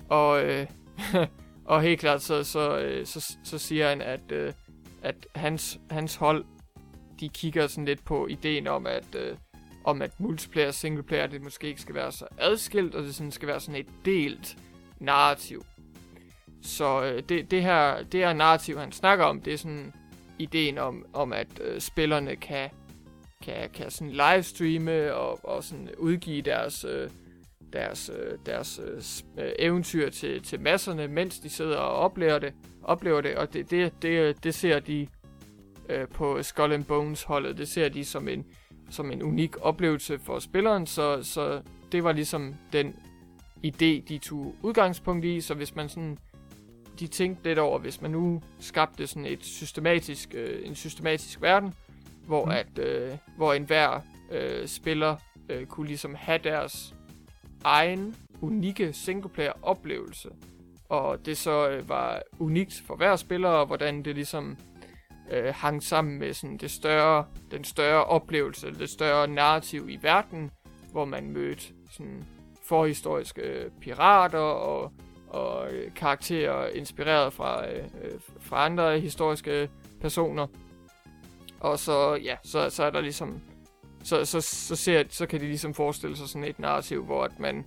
Og, 0.10 0.44
øh, 0.46 0.68
og 1.66 1.82
helt 1.82 2.00
klart, 2.00 2.22
så, 2.22 2.44
så, 2.44 2.80
øh, 2.80 3.06
så, 3.06 3.38
så 3.44 3.58
siger 3.58 3.90
han, 3.90 4.02
at, 4.02 4.32
øh, 4.32 4.54
at 5.02 5.28
hans, 5.36 5.80
hans 5.90 6.16
hold, 6.16 6.46
de 7.20 7.30
kigger 7.30 7.68
sådan 7.68 7.86
lidt 7.86 8.06
på 8.06 8.28
ideen 8.28 8.68
om, 8.68 8.86
at, 8.88 9.16
øh, 9.16 9.38
om 9.84 10.02
at 10.02 10.20
multiplayer 10.20 10.68
og 10.68 10.74
singleplayer, 10.74 11.28
det 11.28 11.42
måske 11.42 11.68
ikke 11.68 11.82
skal 11.82 11.96
være 11.96 12.12
så 12.12 12.26
adskilt, 12.38 12.96
og 12.96 13.04
det 13.04 13.16
sådan 13.16 13.32
skal 13.32 13.48
være 13.48 13.60
sådan 13.60 13.80
et 13.80 13.88
delt 14.06 14.58
narrativ. 15.00 15.66
Så 16.62 17.04
øh, 17.04 17.24
det, 17.30 17.52
det, 17.52 17.62
her, 17.64 18.04
det 18.04 18.20
her 18.20 18.34
narrativ, 18.34 18.78
han 18.78 18.92
snakker 18.92 19.26
om, 19.26 19.42
det 19.42 19.54
er 19.54 19.58
sådan 19.58 19.94
ideen 20.40 20.78
om, 20.78 21.06
om 21.14 21.34
at 21.34 21.48
øh, 21.62 21.82
spillerne 21.82 22.36
kan 22.36 22.70
kan, 23.44 23.70
kan 23.74 23.92
sådan 23.92 24.12
livestreame 24.12 25.14
og, 25.14 25.40
og 25.44 25.64
sådan 25.64 25.90
udgive 25.98 26.42
deres, 26.42 26.86
øh, 26.86 27.10
deres, 27.74 28.12
øh, 28.20 28.38
deres 28.46 28.80
øh, 29.38 29.46
øh 29.46 29.52
eventyr 29.60 30.10
til, 30.10 30.44
til 30.44 30.62
masserne, 30.62 31.08
mens 31.08 31.40
de 31.40 31.50
sidder 31.50 31.78
og 31.78 31.96
oplever 31.96 32.40
det. 32.40 32.54
Oplever 32.84 33.22
det 33.22 33.36
og 33.36 33.54
det, 33.54 33.72
det, 33.72 33.94
det, 34.02 34.44
det 34.44 34.56
ser 34.56 34.80
de 34.80 35.08
øh, 35.90 36.08
på 36.08 36.44
Skull 36.44 36.74
and 36.74 36.84
Bones 36.84 37.24
holdet, 37.24 37.58
det 37.58 37.68
ser 37.68 37.90
de 37.90 38.06
som 38.06 38.28
en, 38.28 38.46
som 38.90 39.12
en 39.12 39.24
unik 39.24 39.56
oplevelse 39.62 40.20
for 40.20 40.40
spilleren, 40.40 40.86
så, 40.88 41.24
så 41.24 41.62
det 41.92 42.04
var 42.04 42.12
ligesom 42.12 42.56
den 42.74 42.96
idé, 43.66 44.02
de 44.10 44.18
tog 44.18 44.56
udgangspunkt 44.62 45.26
i, 45.26 45.42
så 45.42 45.54
hvis 45.54 45.76
man 45.76 45.90
sådan 45.90 46.18
de 47.00 47.08
tænkte 47.08 47.44
lidt 47.44 47.60
over, 47.60 47.80
hvis 47.80 48.02
man 48.02 48.12
nu 48.12 48.42
skabte 48.60 49.08
sådan 49.08 49.26
et 49.26 49.46
systematisk, 49.46 50.30
øh, 50.34 50.68
en 50.68 50.76
systematisk 50.76 51.42
verden, 51.42 51.74
hvor 52.26 52.46
Mm. 52.46 52.52
at 52.52 52.80
øh, 52.80 53.18
hvor 53.38 53.54
enhver 53.54 54.00
øh, 54.32 54.68
spiller 54.68 55.16
øh, 55.50 55.66
kunne 55.66 55.88
ligesom 55.88 56.16
have 56.16 56.40
deres 56.44 56.96
egen 57.64 58.16
unikke 58.42 58.94
singleplayer 58.94 59.52
oplevelse. 59.62 60.30
Og 60.90 61.26
det 61.26 61.38
så 61.38 61.70
øh, 61.70 61.90
var 61.90 62.22
unikt 62.40 62.84
for 62.86 62.96
hver 62.96 63.16
spiller, 63.16 63.50
og 63.50 63.66
hvordan 63.66 64.04
det 64.04 64.16
ligesom 64.16 64.58
øh, 65.32 65.54
hang 65.56 65.84
sammen 65.84 66.20
med 66.20 66.34
sådan 66.34 66.58
det 66.58 66.72
større, 66.72 67.26
den 67.52 67.64
større 67.64 68.06
oplevelse, 68.06 68.72
det 68.80 68.90
større 68.90 69.28
narrativ 69.28 69.90
i 69.90 70.00
verden, 70.02 70.52
hvor 70.92 71.06
man 71.06 71.32
mødte 71.32 71.64
sådan 71.92 72.26
forhistoriske 72.68 73.72
pirater 73.82 74.40
og, 74.40 74.92
og 75.28 75.74
øh, 75.74 75.94
karakterer 75.96 76.68
inspireret 76.68 77.34
fra, 77.34 77.70
øh, 77.70 77.84
øh, 78.04 78.12
fra 78.40 78.66
andre 78.66 79.00
historiske 79.00 79.70
personer. 80.02 80.48
Og 81.60 81.80
så, 81.80 82.16
ja, 82.16 82.36
så, 82.44 82.70
så 82.70 82.84
er 82.84 82.90
der 82.90 83.02
ligesom, 83.02 83.42
så, 84.04 84.26
så, 84.26 84.42
så, 84.42 84.76
ser, 84.76 85.04
så 85.10 85.26
kan 85.26 85.40
de 85.40 85.46
ligesom 85.46 85.74
forestille 85.74 86.18
sig 86.18 86.30
sådan 86.30 86.48
et 86.48 86.60
narrativ, 86.60 87.06
hvor 87.06 87.24
at 87.24 87.40
man, 87.40 87.66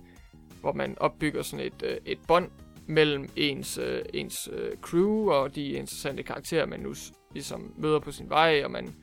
hvor 0.61 0.73
man 0.73 0.97
opbygger 0.99 1.41
sådan 1.41 1.65
et, 1.65 1.83
øh, 1.83 1.97
et 2.05 2.19
bånd 2.27 2.49
mellem 2.87 3.29
ens, 3.35 3.77
øh, 3.77 4.01
ens 4.13 4.49
øh, 4.53 4.77
crew 4.81 5.31
og 5.31 5.55
de 5.55 5.67
interessante 5.67 6.23
karakterer, 6.23 6.65
man 6.65 6.79
nu 6.79 6.93
ligesom 7.33 7.73
møder 7.77 7.99
på 7.99 8.11
sin 8.11 8.29
vej, 8.29 8.61
og 8.65 8.71
man, 8.71 8.95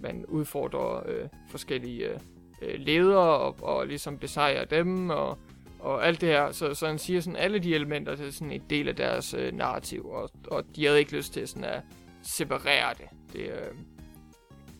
man 0.00 0.26
udfordrer 0.26 1.10
øh, 1.10 1.28
forskellige 1.48 2.08
øh, 2.08 2.20
øh, 2.62 2.80
ledere 2.80 3.38
og, 3.38 3.56
og 3.62 3.86
ligesom 3.86 4.18
besejrer 4.18 4.64
dem 4.64 5.10
og, 5.10 5.38
og 5.78 6.06
alt 6.06 6.20
det 6.20 6.28
her. 6.28 6.52
Så, 6.52 6.74
så 6.74 6.86
han 6.86 6.98
siger 6.98 7.20
sådan, 7.20 7.36
alle 7.36 7.58
de 7.58 7.74
elementer 7.74 8.16
det 8.16 8.26
er 8.26 8.30
sådan 8.30 8.52
en 8.52 8.62
del 8.70 8.88
af 8.88 8.96
deres 8.96 9.34
øh, 9.34 9.52
narrativ, 9.54 10.06
og, 10.06 10.30
og 10.46 10.64
de 10.76 10.84
havde 10.84 10.98
ikke 10.98 11.16
lyst 11.16 11.32
til 11.32 11.48
sådan 11.48 11.64
at 11.64 11.82
separere 12.22 12.94
det. 12.94 13.06
det 13.32 13.40
øh, 13.40 13.74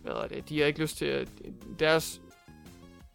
hvad 0.03 0.13
er 0.13 0.27
det? 0.27 0.49
De 0.49 0.57
havde 0.57 0.69
ikke 0.69 0.81
lyst 0.81 0.97
til 0.97 1.07
at 1.07 1.29
deres 1.79 2.21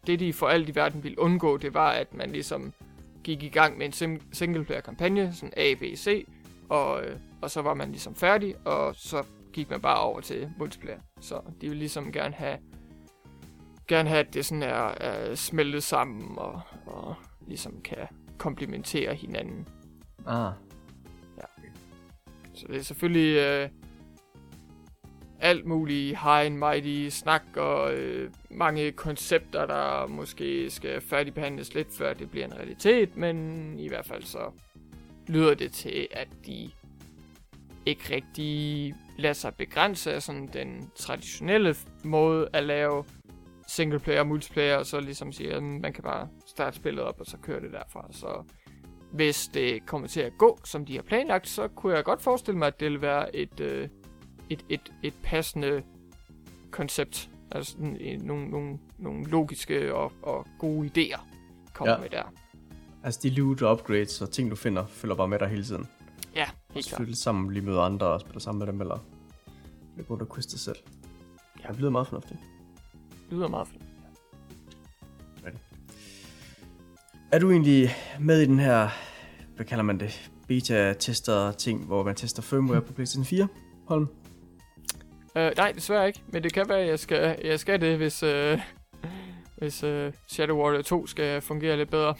det 0.06 0.20
de 0.20 0.32
for 0.32 0.48
alt 0.48 0.68
i 0.68 0.74
verden 0.74 1.02
ville 1.02 1.18
undgå, 1.18 1.56
det 1.56 1.74
var, 1.74 1.90
at 1.90 2.14
man 2.14 2.30
ligesom 2.30 2.72
gik 3.24 3.42
i 3.42 3.48
gang 3.48 3.78
med 3.78 3.86
en 3.86 3.92
sim- 3.92 4.22
singleplayer-kampagne, 4.32 5.32
sådan 5.34 5.52
A, 5.56 5.74
B, 5.74 5.82
C, 5.96 6.26
og, 6.68 7.04
øh, 7.04 7.16
og 7.42 7.50
så 7.50 7.62
var 7.62 7.74
man 7.74 7.90
ligesom 7.90 8.14
færdig, 8.14 8.54
og 8.64 8.94
så 8.96 9.24
gik 9.54 9.70
man 9.70 9.80
bare 9.80 10.00
over 10.00 10.20
til 10.20 10.50
multiplayer. 10.58 11.00
Så 11.20 11.40
de 11.60 11.68
vil 11.68 11.78
ligesom 11.78 12.12
gerne 12.12 12.34
have, 12.34 12.58
gerne 13.88 14.08
have 14.08 14.26
at 14.26 14.34
det 14.34 14.46
sådan 14.46 14.62
er, 14.62 14.94
er 15.00 15.34
smeltet 15.34 15.82
sammen, 15.82 16.38
og, 16.38 16.60
og 16.86 17.14
ligesom 17.46 17.80
kan 17.80 18.08
komplementere 18.38 19.14
hinanden. 19.14 19.68
Ah, 20.26 20.52
Så 22.54 22.66
det 22.68 22.76
er 22.76 22.82
selvfølgelig 22.82 23.36
øh, 23.38 23.68
alt 25.40 25.66
muligt 25.66 26.08
high 26.08 26.46
and 26.46 26.56
mighty 26.56 27.08
snak 27.08 27.42
og 27.56 27.94
øh, 27.94 28.30
mange 28.50 28.92
koncepter, 28.92 29.66
der 29.66 30.06
måske 30.06 30.70
skal 30.70 31.00
færdigbehandles 31.00 31.74
lidt, 31.74 31.88
før 31.92 32.14
det 32.14 32.30
bliver 32.30 32.46
en 32.46 32.54
realitet, 32.54 33.16
men 33.16 33.78
i 33.78 33.88
hvert 33.88 34.06
fald 34.06 34.22
så 34.22 34.52
lyder 35.26 35.54
det 35.54 35.72
til, 35.72 36.08
at 36.10 36.28
de 36.46 36.70
ikke 37.86 38.14
rigtig 38.14 38.94
lader 39.18 39.32
sig 39.34 39.54
begrænse 39.54 40.12
af 40.14 40.22
sådan 40.22 40.48
den 40.52 40.90
traditionelle 40.96 41.74
måde 42.04 42.48
at 42.52 42.64
lave 42.64 43.04
singleplayer 43.68 44.20
og 44.20 44.26
multiplayer, 44.26 44.76
og 44.76 44.86
så 44.86 45.00
ligesom 45.00 45.32
siger, 45.32 45.56
at 45.56 45.62
man 45.62 45.92
kan 45.92 46.02
bare 46.04 46.28
starte 46.46 46.76
spillet 46.76 47.04
op, 47.04 47.20
og 47.20 47.26
så 47.26 47.36
kører 47.42 47.60
det 47.60 47.72
derfra. 47.72 48.08
Så 48.10 48.42
hvis 49.12 49.48
det 49.54 49.86
kommer 49.86 50.08
til 50.08 50.20
at 50.20 50.32
gå, 50.38 50.58
som 50.64 50.84
de 50.86 50.94
har 50.94 51.02
planlagt, 51.02 51.48
så 51.48 51.68
kunne 51.68 51.96
jeg 51.96 52.04
godt 52.04 52.22
forestille 52.22 52.58
mig, 52.58 52.66
at 52.66 52.80
det 52.80 52.90
vil 52.90 53.00
være 53.02 53.36
et, 53.36 53.60
øh, 53.60 53.88
et, 54.50 54.64
et, 54.68 54.92
et 55.02 55.14
passende 55.22 55.82
koncept. 56.70 57.30
Altså 57.50 57.76
en, 58.00 58.20
nogle, 58.20 58.48
nogle, 58.50 58.78
nogle 58.98 59.24
logiske 59.24 59.94
og, 59.94 60.12
og 60.22 60.46
gode 60.58 60.90
idéer 60.96 61.20
kommer 61.72 61.94
Ja. 61.94 62.00
med 62.00 62.10
der. 62.10 62.32
altså 63.02 63.20
de 63.22 63.30
loot 63.30 63.62
og 63.62 63.72
upgrades 63.72 64.22
og 64.22 64.30
ting, 64.30 64.50
du 64.50 64.56
finder, 64.56 64.86
følger 64.86 65.14
bare 65.16 65.28
med 65.28 65.38
dig 65.38 65.48
hele 65.48 65.64
tiden. 65.64 65.88
Ja, 66.34 66.46
helt 66.74 66.86
klart. 66.86 66.98
flytte 66.98 67.16
sammen, 67.16 67.52
lige 67.52 67.64
møde 67.64 67.80
andre 67.80 68.06
og 68.06 68.20
spille 68.20 68.40
sammen 68.40 68.58
med 68.58 68.66
dem, 68.66 68.80
eller 68.80 68.98
løbe 69.96 70.10
rundt 70.10 70.22
og 70.22 70.34
quiste 70.34 70.58
selv. 70.58 70.76
Ja, 71.64 71.68
det 71.68 71.78
lyder 71.78 71.90
meget 71.90 72.06
fornuftigt. 72.06 72.40
Det 73.30 73.32
lyder 73.32 73.48
meget 73.48 73.68
fint. 73.68 73.84
Er 77.34 77.38
du 77.38 77.50
egentlig 77.50 77.90
med 78.20 78.40
i 78.40 78.46
den 78.46 78.58
her, 78.58 78.88
hvad 79.56 79.66
kalder 79.66 79.84
man 79.84 80.00
det, 80.00 80.30
beta-tester 80.48 81.52
ting, 81.52 81.84
hvor 81.84 82.02
man 82.02 82.14
tester 82.14 82.42
firmware 82.42 82.80
på 82.80 82.92
PlayStation 82.92 83.24
4, 83.24 83.48
Holm? 83.88 84.08
Uh, 85.36 85.50
nej, 85.56 85.72
desværre 85.72 86.06
ikke. 86.06 86.22
Men 86.32 86.42
det 86.42 86.52
kan 86.52 86.68
være, 86.68 86.78
at 86.78 86.88
jeg 86.88 86.98
skal, 86.98 87.38
jeg 87.44 87.60
skal 87.60 87.80
det, 87.80 87.96
hvis, 87.96 88.22
uh, 88.22 88.60
hvis 89.56 89.84
uh, 89.84 90.12
Shadow 90.26 90.56
Warrior 90.56 90.82
2 90.82 91.06
skal 91.06 91.40
fungere 91.40 91.76
lidt 91.76 91.90
bedre. 91.90 92.14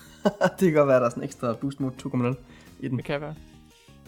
det 0.58 0.60
kan 0.60 0.72
godt 0.72 0.88
være, 0.88 0.96
at 0.96 1.00
der 1.00 1.06
er 1.06 1.10
sådan 1.10 1.22
en 1.22 1.24
ekstra 1.24 1.52
boost 1.52 1.80
mode 1.80 1.94
2.0 2.02 2.34
i 2.80 2.88
den. 2.88 2.96
Det 2.96 3.04
kan 3.04 3.20
være. 3.20 3.34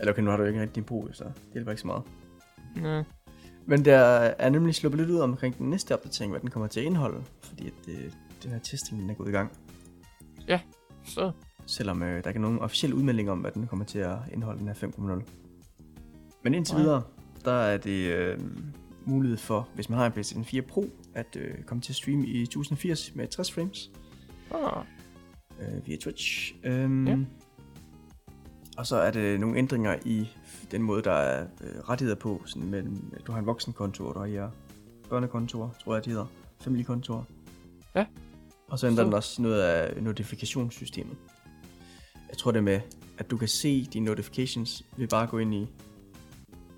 Eller 0.00 0.12
okay, 0.12 0.22
nu 0.22 0.30
har 0.30 0.36
du 0.36 0.42
jo 0.42 0.48
ikke 0.48 0.60
rigtig 0.60 0.74
din 0.76 0.84
brug, 0.84 1.08
så 1.12 1.24
det 1.24 1.34
hjælper 1.52 1.70
ikke 1.70 1.80
så 1.80 1.86
meget. 1.86 2.02
Uh, 2.76 3.06
Men 3.66 3.84
der 3.84 3.98
er 4.38 4.50
nemlig 4.50 4.74
sluppet 4.74 5.00
lidt 5.00 5.10
ud 5.10 5.18
omkring 5.20 5.58
den 5.58 5.70
næste 5.70 5.92
opdatering, 5.94 6.32
hvad 6.32 6.40
den 6.40 6.50
kommer 6.50 6.66
til 6.66 6.80
at 6.80 6.86
indeholde, 6.86 7.22
fordi 7.42 7.66
at 7.66 7.72
det, 7.86 8.16
den 8.42 8.50
her 8.50 8.58
testing 8.58 9.00
den 9.00 9.10
er 9.10 9.14
gået 9.14 9.28
i 9.28 9.32
gang. 9.32 9.52
så. 11.04 11.32
Selvom 11.66 12.02
øh, 12.02 12.22
der 12.24 12.30
ikke 12.30 12.38
er 12.38 12.42
nogen 12.42 12.58
officiel 12.58 12.94
udmelding 12.94 13.30
om, 13.30 13.38
hvad 13.38 13.50
den 13.50 13.66
kommer 13.66 13.84
til 13.84 13.98
at 13.98 14.16
indeholde, 14.32 14.58
den 14.58 14.68
her 14.68 14.74
5.0. 14.74 15.22
Men 16.44 16.54
indtil 16.54 16.74
Nej. 16.74 16.82
videre, 16.82 17.02
der 17.44 17.52
er 17.52 17.76
det 17.76 18.14
øh, 18.14 18.38
mulighed 19.04 19.38
for, 19.38 19.68
hvis 19.74 19.88
man 19.88 19.98
har 19.98 20.06
en 20.06 20.12
PlayStation 20.12 20.44
4 20.44 20.62
Pro, 20.62 20.84
at 21.14 21.36
øh, 21.36 21.62
komme 21.66 21.80
til 21.80 21.92
at 21.92 21.96
streame 21.96 22.26
i 22.26 22.42
1080 22.42 23.14
med 23.14 23.28
60 23.28 23.52
frames 23.52 23.90
Ah, 24.54 24.84
øh, 25.60 25.86
via 25.86 25.96
Twitch. 25.96 26.54
Øhm, 26.64 27.06
Ja. 27.06 27.16
Og 28.78 28.86
så 28.86 28.96
er 28.96 29.10
det 29.10 29.40
nogle 29.40 29.58
ændringer 29.58 29.96
i 30.04 30.28
den 30.70 30.82
måde, 30.82 31.02
der 31.02 31.12
er 31.12 31.46
øh, 31.60 31.80
rettigheder 31.88 32.18
på. 32.20 32.42
Sådan 32.46 32.68
mellem, 32.68 33.12
du 33.26 33.32
har 33.32 33.38
en 33.38 33.46
voksenkonto, 33.46 34.06
og 34.06 34.14
du 34.14 34.18
har 34.18 34.26
de 34.26 34.32
her 34.32 34.50
børnekontorer, 35.08 35.70
tror 35.84 35.94
jeg, 35.94 36.04
de 36.04 36.10
hedder. 36.10 36.26
Familiekontorer. 36.60 37.22
Ja. 37.94 38.06
Og 38.68 38.78
så 38.78 38.86
ændrer 38.86 39.02
Så- 39.02 39.06
den 39.06 39.14
også 39.14 39.42
noget 39.42 39.62
af 39.62 40.02
notifikationssystemet. 40.02 41.16
Jeg 42.28 42.38
tror 42.38 42.50
det 42.50 42.64
med, 42.64 42.80
at 43.18 43.30
du 43.30 43.36
kan 43.36 43.48
se 43.48 43.84
dine 43.92 44.04
notifications 44.06 44.84
ved 44.96 45.08
bare 45.08 45.22
at 45.22 45.28
gå 45.28 45.38
ind 45.38 45.54
i, 45.54 45.68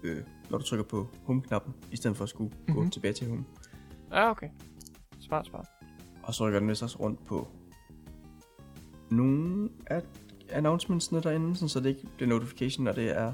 øh, 0.02 0.22
når 0.51 0.59
du 0.59 0.64
trykker 0.64 0.85
på 0.85 1.09
home-knappen, 1.27 1.74
i 1.93 1.97
stedet 1.97 2.16
for 2.16 2.24
at 2.24 2.28
skulle 2.31 2.51
mm-hmm. 2.51 2.74
gå 2.74 2.81
Mhm. 2.81 2.90
tilbage 2.90 3.14
til 3.14 3.28
home. 3.28 3.44
ja, 4.12 4.31
okay. 4.31 4.48
Smart, 5.20 5.47
smart. 5.47 5.66
Og 6.22 6.35
så 6.35 6.47
rykker 6.47 6.59
den 6.60 6.68
vist 6.68 6.82
også 6.82 6.98
rundt 7.01 7.24
på 7.27 7.48
nogle 9.10 9.68
af 9.86 10.02
announcementsene 10.52 11.20
derinde, 11.22 11.55
sådan 11.55 11.68
så 11.68 11.81
det 11.81 11.89
ikke 11.89 12.06
bliver 12.16 12.28
notification, 12.28 12.85
når 12.85 12.93
det 12.93 13.16
er 13.18 13.32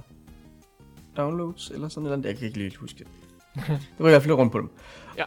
downloads 1.17 1.71
eller 1.71 1.89
sådan 1.89 2.09
noget. 2.11 2.25
Jeg 2.25 2.37
kan 2.37 2.47
ikke 2.47 2.59
lige 2.59 2.77
huske 2.77 2.99
det. 2.99 3.07
Det 3.67 4.01
rykker 4.01 4.07
i 4.07 4.11
hvert 4.11 4.23
fald 4.23 4.35
rundt 4.35 4.53
på 4.53 4.59
dem. 4.59 4.71
Ja. 5.17 5.25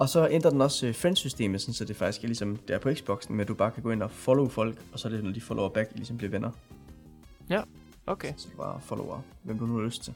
Og 0.00 0.08
så 0.08 0.28
ændrer 0.30 0.50
den 0.50 0.60
også 0.60 0.86
øh, 0.86 0.94
friends-systemet, 0.94 1.60
sådan 1.60 1.74
så 1.74 1.84
det 1.84 1.96
faktisk 1.96 2.22
er 2.24 2.26
ligesom 2.28 2.56
det 2.56 2.74
er 2.74 2.78
på 2.78 2.94
Xboxen, 2.94 3.40
at 3.40 3.48
du 3.48 3.54
bare 3.54 3.70
kan 3.70 3.82
gå 3.82 3.90
ind 3.90 4.02
og 4.02 4.10
follow 4.10 4.48
folk, 4.48 4.82
og 4.92 4.98
så 4.98 5.08
er 5.08 5.12
det, 5.12 5.24
når 5.24 5.30
de 5.32 5.40
follower 5.40 5.68
back, 5.68 5.90
I 5.94 5.96
ligesom 5.96 6.16
bliver 6.16 6.30
venner. 6.30 6.50
Okay. 8.08 8.32
Så 8.36 8.48
du 8.52 8.56
bare 8.56 8.80
follower, 8.80 9.20
hvem 9.42 9.58
du 9.58 9.66
nu 9.66 9.74
har 9.76 9.84
lyst 9.84 10.04
til. 10.04 10.14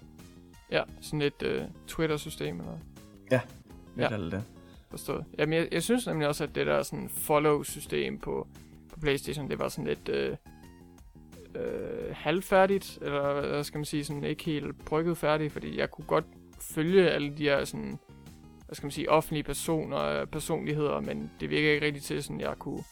Ja, 0.70 0.82
sådan 1.00 1.22
et 1.22 1.42
uh, 1.42 1.68
Twitter-system 1.86 2.60
eller 2.60 2.72
Lidt 3.96 4.10
Ja. 4.10 4.10
ja. 4.10 4.16
det. 4.18 4.44
forstået. 4.90 5.24
Jamen, 5.38 5.52
jeg, 5.52 5.68
jeg 5.72 5.82
synes 5.82 6.06
nemlig 6.06 6.28
også, 6.28 6.44
at 6.44 6.54
det 6.54 6.66
der 6.66 6.82
sådan 6.82 7.08
follow-system 7.08 8.18
på, 8.18 8.46
på 8.92 9.00
Playstation, 9.00 9.50
det 9.50 9.58
var 9.58 9.68
sådan 9.68 9.84
lidt 9.84 10.08
øh, 10.08 10.36
øh, 11.54 12.14
halvfærdigt, 12.14 12.98
eller 13.02 13.46
hvad 13.48 13.64
skal 13.64 13.78
man 13.78 13.84
sige, 13.84 14.04
sådan 14.04 14.24
ikke 14.24 14.44
helt 14.44 14.84
brygget 14.84 15.18
færdigt, 15.18 15.52
fordi 15.52 15.78
jeg 15.78 15.90
kunne 15.90 16.06
godt 16.06 16.24
følge 16.60 17.10
alle 17.10 17.36
de 17.36 17.42
her 17.42 17.64
sådan, 17.64 17.98
hvad 18.66 18.74
skal 18.74 18.86
man 18.86 18.90
sige, 18.90 19.10
offentlige 19.10 19.42
personer, 19.42 20.24
personligheder, 20.24 21.00
men 21.00 21.30
det 21.40 21.50
virker 21.50 21.72
ikke 21.72 21.86
rigtig 21.86 22.02
til, 22.02 22.22
sådan 22.22 22.40
jeg 22.40 22.58
kunne 22.58 22.84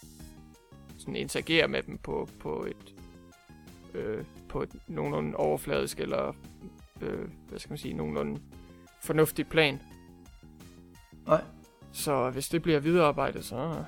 sådan 0.98 1.16
interagere 1.16 1.68
med 1.68 1.82
dem 1.82 1.98
på, 1.98 2.28
på 2.40 2.64
et 2.64 2.94
øh, 3.94 4.24
på 4.48 4.62
et 4.62 4.76
nogenlunde 4.86 5.36
overfladisk, 5.36 6.00
eller 6.00 6.32
øh, 7.02 7.28
hvad 7.48 7.58
skal 7.58 7.70
man 7.70 7.78
sige, 7.78 7.94
nogenlunde 7.94 8.40
fornuftigt 9.02 9.50
plan. 9.50 9.80
Nej. 11.26 11.44
Så 11.92 12.30
hvis 12.30 12.48
det 12.48 12.62
bliver 12.62 12.80
viderearbejdet, 12.80 13.44
så 13.44 13.84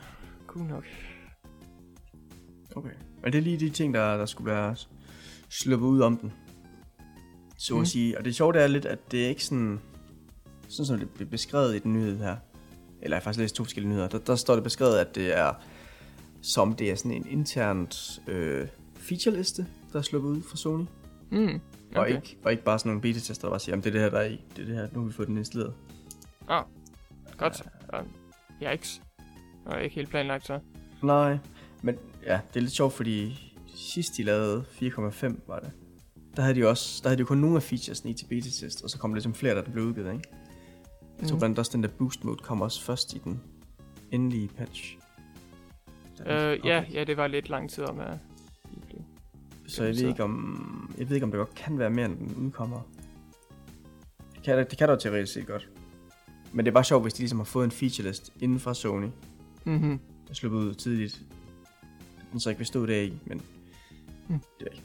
cool 0.46 0.66
nok. 0.66 0.84
Okay. 2.76 2.94
Men 3.22 3.32
det 3.32 3.38
er 3.38 3.42
lige 3.42 3.60
de 3.60 3.70
ting, 3.70 3.94
der, 3.94 4.16
der 4.16 4.26
skulle 4.26 4.50
være 4.50 4.76
sluppet 5.48 5.86
ud 5.86 6.00
om 6.00 6.16
den. 6.16 6.32
Så 7.58 7.74
mm. 7.74 7.80
At 7.80 7.88
sige. 7.88 8.18
Og 8.18 8.24
det 8.24 8.34
sjove 8.34 8.52
det 8.52 8.62
er 8.62 8.66
lidt, 8.66 8.84
at 8.84 9.12
det 9.12 9.24
er 9.24 9.28
ikke 9.28 9.44
sådan... 9.44 9.80
Sådan 10.68 10.86
som 10.86 10.98
det 10.98 11.10
bliver 11.10 11.30
beskrevet 11.30 11.74
i 11.74 11.78
den 11.78 11.92
nyhed 11.92 12.18
her. 12.18 12.36
Eller 13.02 13.16
jeg 13.16 13.20
har 13.20 13.24
faktisk 13.24 13.40
læst 13.40 13.54
to 13.54 13.64
forskellige 13.64 13.90
nyheder. 13.90 14.08
Der, 14.08 14.18
der 14.18 14.36
står 14.36 14.54
det 14.54 14.64
beskrevet, 14.64 14.98
at 14.98 15.14
det 15.14 15.38
er... 15.38 15.52
Som 16.42 16.74
det 16.74 16.90
er 16.90 16.94
sådan 16.94 17.12
en 17.12 17.26
internt 17.30 18.20
øh, 18.26 18.66
featureliste, 18.96 19.66
der 19.92 19.98
er 19.98 20.02
sluppet 20.02 20.30
ud 20.30 20.42
fra 20.42 20.56
Sony. 20.56 20.84
Mm, 21.30 21.60
Okay. 21.96 22.00
Og, 22.00 22.10
ikke, 22.10 22.38
og 22.44 22.52
ikke 22.52 22.64
bare 22.64 22.78
sådan 22.78 22.88
nogle 22.90 23.00
beta-tester, 23.00 23.48
der 23.48 23.52
bare 23.52 23.60
siger, 23.60 23.76
at 23.76 23.84
det 23.84 23.90
er 23.90 23.92
det 23.92 24.00
her, 24.00 24.10
der 24.10 24.18
er 24.18 24.24
i. 24.24 24.40
Det 24.56 24.62
er 24.62 24.66
det 24.66 24.74
her, 24.74 24.88
nu 24.92 25.00
har 25.00 25.06
vi 25.06 25.12
fået 25.12 25.28
den 25.28 25.38
installeret. 25.38 25.74
Godt 27.36 27.56
så. 27.56 27.64
Ja, 28.60 28.72
yikes. 28.74 29.02
Og 29.66 29.82
ikke 29.82 29.94
helt 29.94 30.10
planlagt 30.10 30.46
så. 30.46 30.60
Nej, 31.02 31.38
men 31.82 31.96
ja, 32.26 32.40
det 32.48 32.56
er 32.56 32.60
lidt 32.60 32.72
sjovt, 32.72 32.92
fordi 32.92 33.38
sidst 33.74 34.16
de 34.16 34.22
lavede 34.22 34.64
4,5 34.82 35.34
var 35.46 35.58
det. 35.58 35.70
Der 36.36 36.42
havde 36.42 36.54
de 36.54 36.68
også, 36.68 37.00
der 37.02 37.08
havde 37.08 37.18
de 37.22 37.24
kun 37.26 37.38
nogle 37.38 37.56
af 37.56 37.62
featuresne 37.62 38.10
i 38.10 38.14
til 38.14 38.26
beta-test, 38.26 38.82
og 38.82 38.90
så 38.90 38.98
kom 38.98 39.10
der 39.10 39.14
ligesom 39.14 39.34
flere, 39.34 39.54
der 39.54 39.62
blev 39.62 39.84
udgivet, 39.84 40.12
ikke? 40.12 40.28
Jeg 41.20 41.28
tror 41.28 41.34
Mhm. 41.34 41.38
blandt 41.38 41.44
andet 41.44 41.58
også, 41.58 41.70
den 41.74 41.82
der 41.82 41.88
boost 41.88 42.24
mode 42.24 42.36
kom 42.36 42.60
også 42.60 42.82
først 42.82 43.14
i 43.14 43.18
den 43.24 43.40
endelige 44.10 44.48
patch. 44.48 44.96
Øh, 46.26 46.58
kom. 46.60 46.66
ja, 46.68 46.84
ja, 46.92 47.04
det 47.04 47.16
var 47.16 47.26
lidt 47.26 47.48
lang 47.48 47.70
tid 47.70 47.84
om 47.84 48.00
at. 48.00 48.18
Så 49.66 49.84
jeg 49.84 49.94
ved 49.94 50.08
ikke 50.08 50.22
om, 50.24 50.94
jeg 50.98 51.08
ved 51.08 51.16
ikke 51.16 51.24
om 51.24 51.30
det 51.30 51.38
godt 51.38 51.54
kan 51.54 51.78
være 51.78 51.90
mere, 51.90 52.06
end 52.06 52.18
den 52.18 52.34
udkommer. 52.46 52.80
Det 54.34 54.42
kan, 54.44 54.58
det 54.58 54.78
kan 54.78 54.88
da 54.88 54.96
teoretisk 54.96 55.32
set 55.32 55.46
godt. 55.46 55.68
Men 56.52 56.64
det 56.64 56.70
er 56.70 56.74
bare 56.74 56.84
sjovt, 56.84 57.04
hvis 57.04 57.14
de 57.14 57.18
ligesom 57.18 57.38
har 57.38 57.44
fået 57.44 57.64
en 57.64 57.70
feature 57.70 58.08
list 58.08 58.32
inden 58.40 58.60
fra 58.60 58.74
Sony, 58.74 59.08
Mhm. 59.64 59.98
der 60.28 60.34
sluppet 60.34 60.58
ud 60.58 60.74
tidligt. 60.74 61.22
Den 62.32 62.40
så 62.40 62.48
ikke 62.50 62.58
vil 62.58 62.66
stå 62.66 62.86
deri, 62.86 63.12
men 63.26 63.42
Hmm. 64.28 64.40
det 64.60 64.66
er 64.68 64.72
ikke. 64.72 64.84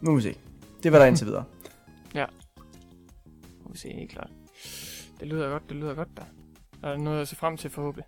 Nu 0.00 0.10
må 0.10 0.16
vi 0.16 0.22
se. 0.22 0.34
Det 0.82 0.92
var 0.92 0.98
der 0.98 1.06
indtil 1.06 1.26
videre. 1.26 1.44
Må 3.64 3.72
vi 3.72 3.78
se, 3.78 3.88
helt 3.92 4.10
klart. 4.10 4.30
Det 5.20 5.28
lyder 5.28 5.48
godt, 5.50 5.62
det 5.68 5.76
lyder 5.76 5.94
godt 5.94 6.08
der. 6.16 6.22
Er 6.82 6.88
der 6.90 6.96
noget 6.98 7.20
at 7.20 7.28
se 7.28 7.36
frem 7.36 7.56
til 7.56 7.70
forhåbentlig? 7.70 8.04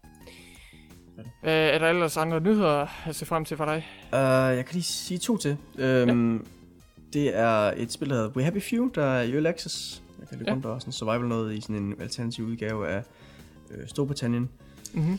Øh, 1.18 1.24
er 1.52 1.78
der 1.78 1.88
ellers 1.88 2.16
andre 2.16 2.40
nyheder 2.40 2.86
at 3.08 3.16
se 3.16 3.26
frem 3.26 3.44
til 3.44 3.56
for 3.56 3.64
dig? 3.64 3.86
Uh, 4.12 4.56
jeg 4.56 4.66
kan 4.66 4.72
lige 4.74 4.82
sige 4.82 5.18
to 5.18 5.36
til. 5.36 5.56
Um, 5.74 6.36
ja. 6.36 6.38
Det 7.12 7.36
er 7.36 7.72
et 7.76 7.92
spil, 7.92 8.08
der 8.10 8.14
hedder 8.14 8.30
We 8.30 8.44
Happy 8.44 8.62
Few, 8.62 8.88
der 8.94 9.04
er 9.04 9.22
i 9.22 9.32
Early 9.32 9.46
Access. 9.46 10.02
Jeg 10.20 10.28
kan 10.28 10.38
løbe 10.38 10.48
Ja. 10.50 10.54
rundt 10.54 10.66
og 10.66 10.80
sådan 10.80 10.88
en 10.88 10.92
survival 10.92 11.28
noget 11.28 11.54
i 11.54 11.60
sådan 11.60 11.76
en 11.76 11.94
alternativ 12.00 12.44
udgave 12.44 12.88
af 12.88 13.02
øh, 13.70 13.88
Storbritannien. 13.88 14.50
Mhm. 14.94 15.18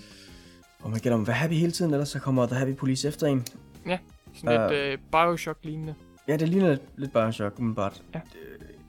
Og 0.84 0.90
man 0.92 1.00
gælder 1.00 1.16
om 1.16 1.22
at 1.22 1.28
være 1.28 1.36
happy 1.38 1.54
hele 1.54 1.72
tiden, 1.72 1.94
ellers 1.94 2.10
så 2.10 2.20
kommer 2.20 2.46
The 2.46 2.56
Happy 2.56 2.76
Police 2.76 3.08
efter 3.08 3.28
en. 3.28 3.46
Sådan 4.34 4.70
lidt 4.72 4.80
øh, 4.82 4.98
Bioshock-lignende. 5.12 5.96
Ja, 6.28 6.38
det 6.38 6.50
ligner 6.50 6.70
lidt, 6.70 6.82
lidt 6.98 7.14
Bioshock, 7.14 7.60
umiddelbart. 7.60 8.04
Ja. 8.14 8.20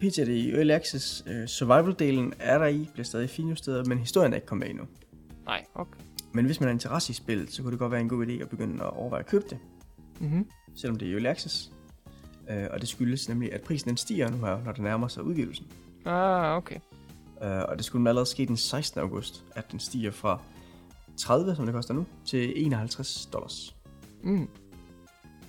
Øh, 0.00 0.10
PT 0.10 0.18
er 0.18 0.24
det 0.24 0.32
i 0.32 0.50
Early 0.52 0.70
Access. 0.70 1.24
Uh, 1.26 1.32
Survival-delen 1.44 2.32
er 2.38 2.58
der 2.58 2.66
i, 2.66 2.88
bliver 2.92 3.04
stadig 3.04 3.30
finjusteret, 3.30 3.86
men 3.86 3.98
historien 3.98 4.32
er 4.32 4.36
ikke 4.36 4.46
kommet 4.46 4.64
med 4.66 4.70
endnu. 4.70 4.86
Nej, 5.46 5.64
okay. 5.74 6.00
Men 6.32 6.44
hvis 6.44 6.60
man 6.60 6.66
har 6.66 6.72
interesse 6.72 7.10
i 7.10 7.14
spillet, 7.14 7.52
så 7.52 7.62
kunne 7.62 7.70
det 7.72 7.78
godt 7.78 7.92
være 7.92 8.00
en 8.00 8.08
god 8.08 8.26
idé 8.26 8.32
at 8.42 8.48
begynde 8.48 8.84
at 8.84 8.90
overveje 8.90 9.20
at 9.20 9.26
købe 9.26 9.44
det, 9.50 9.58
Mm-hmm. 10.20 10.46
selvom 10.76 10.98
det 10.98 11.08
er 11.08 11.12
Early 11.12 11.26
Access. 11.26 11.72
Uh, 12.50 12.56
og 12.70 12.80
det 12.80 12.88
skyldes 12.88 13.28
nemlig, 13.28 13.52
at 13.52 13.60
prisen 13.60 13.88
den 13.88 13.96
stiger 13.96 14.30
nu 14.30 14.36
her, 14.36 14.58
når 14.64 14.72
det 14.72 14.82
nærmer 14.82 15.08
sig 15.08 15.22
udgivelsen. 15.22 15.66
Ah, 16.04 16.56
okay. 16.56 16.76
Uh, 17.40 17.46
og 17.48 17.76
det 17.76 17.84
skulle 17.84 18.08
allerede 18.10 18.26
ske 18.30 18.46
den 18.46 18.56
16. 18.56 19.00
august, 19.00 19.44
at 19.54 19.72
den 19.72 19.80
stiger 19.80 20.10
fra 20.10 20.40
30, 21.22 21.56
som 21.56 21.64
det 21.66 21.74
koster 21.74 21.94
nu, 21.94 22.06
til 22.24 22.64
51 22.66 23.26
dollars. 23.32 23.76
Mm. 24.22 24.48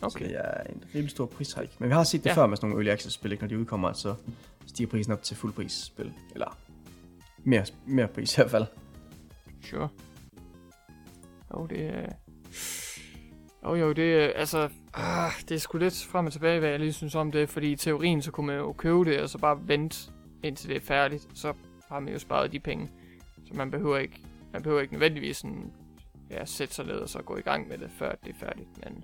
Okay. 0.02 0.26
Så 0.26 0.30
det 0.30 0.36
er 0.40 0.64
en 0.64 0.84
rimelig 0.96 1.10
stor 1.12 1.26
prishike. 1.26 1.70
Men 1.80 1.90
vi 1.90 1.94
har 1.94 2.04
set 2.04 2.24
det 2.24 2.30
Ja. 2.30 2.36
før 2.36 2.48
med 2.48 2.58
sådan 2.58 2.70
nogle 2.70 2.84
Early 2.86 2.94
Access-spil, 2.94 3.32
ikke? 3.32 3.44
når 3.44 3.48
de 3.48 3.60
udkommer, 3.60 3.94
så 3.94 4.16
stiger 4.66 4.90
prisen 4.90 5.14
op 5.14 5.24
til 5.24 5.38
fuld 5.38 5.54
pris 5.54 5.72
spil. 5.72 6.14
Eller 6.34 6.58
mere, 7.44 7.66
mere 7.86 8.08
pris 8.08 8.34
i 8.34 8.36
hvert 8.36 8.52
fald. 8.52 8.66
Sure. 9.64 9.90
Jo, 11.54 11.66
det 11.66 11.86
er... 11.86 12.10
Jo, 13.66 13.76
jo, 13.76 13.92
det 13.94 14.14
er, 14.24 14.32
altså... 14.36 14.70
Ah, 14.94 15.32
det 15.50 15.56
er 15.56 15.60
sgu 15.60 15.78
lidt 15.78 16.06
frem 16.12 16.26
og 16.26 16.32
tilbage, 16.34 16.60
hvad 16.60 16.70
jeg 16.70 16.80
lige 16.80 16.94
synes 16.94 17.16
om 17.16 17.32
det, 17.32 17.50
fordi 17.50 17.72
i 17.72 17.76
teorien, 17.76 18.22
så 18.22 18.32
kunne 18.32 18.48
man 18.48 18.56
jo 18.58 18.74
købe 18.74 19.06
det, 19.06 19.22
og 19.22 19.30
så 19.30 19.38
bare 19.38 19.68
vente, 19.68 19.98
indtil 20.44 20.70
det 20.70 20.76
er 20.78 20.82
færdigt, 20.82 21.28
så 21.34 21.54
har 21.90 22.00
man 22.00 22.14
jo 22.14 22.20
sparet 22.20 22.52
de 22.52 22.60
penge. 22.60 22.90
Så 23.48 23.54
man 23.54 23.72
behøver 23.72 23.98
ikke, 23.98 24.22
man 24.54 24.64
behøver 24.64 24.82
ikke 24.82 24.94
nødvendigvis 24.94 25.38
sådan, 25.38 25.74
ja, 26.30 26.46
sætte 26.46 26.74
sig 26.74 26.86
ned 26.86 26.96
og 26.96 27.10
så 27.10 27.22
gå 27.22 27.38
i 27.38 27.42
gang 27.42 27.68
med 27.68 27.78
det, 27.78 27.92
før 27.92 28.16
det 28.16 28.30
er 28.30 28.40
færdigt, 28.40 28.68
men... 28.84 29.04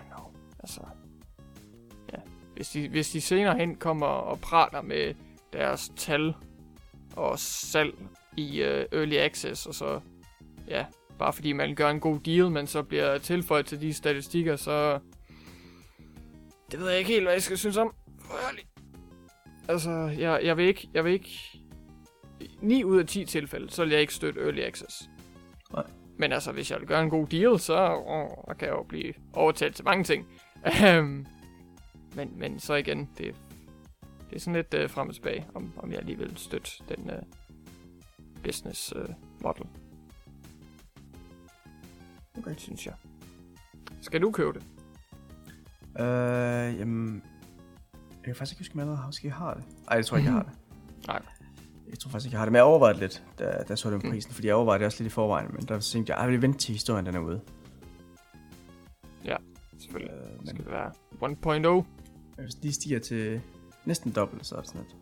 Ah, 0.00 0.06
no, 0.10 0.24
altså... 0.58 0.80
Ja, 2.12 2.18
hvis 2.54 2.68
de, 2.68 2.88
hvis 2.88 3.10
de 3.10 3.20
senere 3.20 3.56
hen 3.56 3.76
kommer 3.76 4.06
og 4.06 4.40
prater 4.40 4.82
med 4.82 5.14
deres 5.52 5.92
tal 5.96 6.34
og 7.16 7.38
salg 7.38 7.94
i 8.36 8.62
uh, 8.62 8.98
Early 8.98 9.16
Access, 9.16 9.66
og 9.66 9.74
så, 9.74 10.00
ja, 10.68 10.86
bare 11.18 11.32
fordi 11.32 11.52
man 11.52 11.74
gør 11.74 11.90
en 11.90 12.00
god 12.00 12.18
deal, 12.18 12.50
men 12.50 12.66
så 12.66 12.82
bliver 12.82 13.18
tilføjet 13.18 13.66
til 13.66 13.80
de 13.80 13.92
statistikker, 13.92 14.56
så... 14.56 14.98
Det 16.70 16.80
ved 16.80 16.88
jeg 16.88 16.98
ikke 16.98 17.10
helt, 17.10 17.24
hvad 17.24 17.32
jeg 17.32 17.42
skal 17.42 17.58
synes 17.58 17.76
om. 17.76 17.94
Altså, 19.68 19.90
jeg, 20.18 20.40
jeg 20.44 20.56
vil 20.56 20.64
ikke, 20.64 20.88
jeg 20.94 21.04
vil 21.04 21.12
ikke... 21.12 21.61
9 22.60 22.84
ud 22.84 22.98
af 22.98 23.06
10 23.06 23.24
tilfælde, 23.24 23.70
så 23.70 23.82
vil 23.82 23.90
jeg 23.90 24.00
ikke 24.00 24.14
støtte 24.14 24.40
Early 24.40 24.60
Access. 24.60 25.10
Nej. 25.72 25.84
Men 26.18 26.32
altså, 26.32 26.52
hvis 26.52 26.70
jeg 26.70 26.80
vil 26.80 26.88
gøre 26.88 27.02
en 27.02 27.10
god 27.10 27.26
deal, 27.26 27.58
så 27.58 27.94
åh, 28.06 28.56
kan 28.58 28.68
jeg 28.68 28.74
jo 28.76 28.82
blive 28.82 29.14
overtalt 29.32 29.76
til 29.76 29.84
mange 29.84 30.04
ting. 30.04 30.26
Øhm, 30.84 31.26
men, 32.14 32.38
men 32.38 32.60
så 32.60 32.74
igen, 32.74 33.10
det, 33.18 33.34
det 34.30 34.36
er 34.36 34.40
sådan 34.40 34.54
lidt 34.54 34.84
uh, 34.84 34.90
frem 34.90 35.08
og 35.08 35.14
tilbage, 35.14 35.46
om, 35.54 35.72
om 35.76 35.92
jeg 35.92 36.02
lige 36.02 36.18
vil 36.18 36.36
støtte 36.36 36.70
den 36.88 37.10
uh, 37.10 37.18
business 38.44 38.96
uh, 38.96 39.14
model. 39.42 39.66
Okay. 42.38 42.54
Synes 42.56 42.86
jeg. 42.86 42.94
Skal 44.00 44.22
du 44.22 44.30
købe 44.30 44.52
det? 44.52 44.62
Øh, 46.00 46.78
jamen... 46.78 47.22
Jeg 48.16 48.24
kan 48.24 48.36
faktisk 48.36 48.52
ikke 48.52 48.60
huske, 48.60 48.74
om 48.74 48.78
jeg 48.78 48.82
allerede 48.82 49.00
har, 49.00 49.06
måske 49.06 49.30
har 49.30 49.54
det. 49.54 49.64
Ej, 49.88 49.96
jeg 49.96 50.06
tror 50.06 50.16
ikke, 50.16 50.26
jeg 50.26 50.34
har 50.34 50.42
det. 50.42 50.52
Nej. 51.08 51.22
Jeg 51.92 51.98
tror 51.98 52.10
faktisk 52.10 52.26
ikke, 52.26 52.34
jeg 52.34 52.40
har 52.40 52.44
det. 52.44 52.52
Men 52.52 52.56
jeg 52.56 52.64
overvejede 52.64 52.98
lidt, 52.98 53.22
da, 53.38 53.44
da 53.44 53.64
jeg 53.68 53.78
så 53.78 53.90
det 53.90 53.96
med 53.96 54.04
Mm. 54.04 54.10
prisen. 54.10 54.32
Fordi 54.32 54.46
jeg 54.46 54.54
overvejede 54.54 54.78
det 54.78 54.86
også 54.86 55.02
lidt 55.02 55.12
i 55.12 55.14
forvejen. 55.14 55.48
Men 55.52 55.64
der 55.68 55.80
tænkte 55.80 56.10
jeg, 56.10 56.18
at 56.18 56.22
jeg 56.24 56.32
vil 56.32 56.42
vente 56.42 56.58
til 56.58 56.72
historien 56.72 57.06
den 57.06 57.14
er 57.14 57.20
ude. 57.20 57.40
Selvfølgelig. 59.78 60.12
Øh, 60.14 60.28
Det 60.28 60.38
men 60.38 60.46
skal 60.46 60.64
være 60.72 61.80
1.0. 62.38 62.42
hvis 62.42 62.54
de 62.54 62.72
stiger 62.72 62.98
til 62.98 63.40
næsten 63.84 64.12
dobbelt, 64.12 64.46
så 64.46 64.54
er 64.54 64.60
det 64.60 64.68
sådan 64.68 64.80
lidt... 64.80 64.96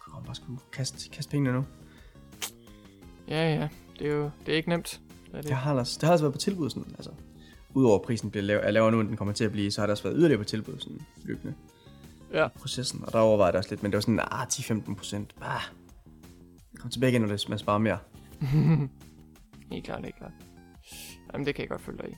Kunne 0.00 0.14
man 0.14 0.24
bare 0.24 0.34
skulle 0.34 0.58
kaste, 0.72 1.08
kaste 1.10 1.30
pengene 1.30 1.52
nu. 1.52 1.64
Ja, 3.28 3.54
ja. 3.54 3.68
Det 3.98 4.06
er 4.06 4.14
jo 4.14 4.30
det 4.46 4.52
er 4.52 4.56
ikke 4.56 4.68
nemt. 4.68 5.00
Det 5.26 5.32
er 5.32 5.36
det. 5.36 5.44
Det 5.48 5.56
har, 5.56 5.78
altså, 5.78 5.98
det 6.00 6.06
har 6.06 6.12
altså 6.12 6.24
været 6.24 6.34
på 6.34 6.38
tilbud 6.38 6.70
sådan, 6.70 6.94
altså. 6.98 7.10
Udover 7.74 7.94
at 7.98 8.02
prisen 8.02 8.30
bliver 8.30 8.44
lav, 8.44 8.60
er 8.62 8.70
lavere 8.70 8.92
nu, 8.92 9.00
end 9.00 9.08
den 9.08 9.16
kommer 9.16 9.34
til 9.34 9.44
at 9.44 9.52
blive, 9.52 9.70
så 9.70 9.80
har 9.80 9.86
det 9.86 9.92
også 9.92 10.02
været 10.02 10.16
yderligere 10.18 10.38
på 10.38 10.44
tilbud 10.44 10.78
sådan 10.78 11.00
løbende. 11.24 11.54
Ja. 12.32 12.48
Processen, 12.48 13.04
og 13.06 13.12
der 13.12 13.18
overvejede 13.18 13.46
jeg 13.46 13.52
det 13.52 13.58
også 13.58 13.70
lidt, 13.70 13.82
men 13.82 13.92
det 13.92 13.96
var 13.96 14.00
sådan, 14.00 14.20
ah, 14.20 14.46
10-15 14.48 14.94
procent. 14.94 15.34
Ah, 15.40 15.60
kom 16.82 16.90
tilbage 16.90 17.12
igen, 17.12 17.28
det, 17.28 17.48
man 17.48 17.58
sparer 17.58 17.78
mere. 17.78 17.98
Helt 19.72 19.84
klart, 19.84 20.04
helt 20.04 20.16
klart. 20.16 20.32
Jamen, 21.32 21.46
det 21.46 21.54
kan 21.54 21.62
jeg 21.62 21.68
godt 21.68 21.80
følge 21.80 21.98
dig 21.98 22.08
i. 22.10 22.14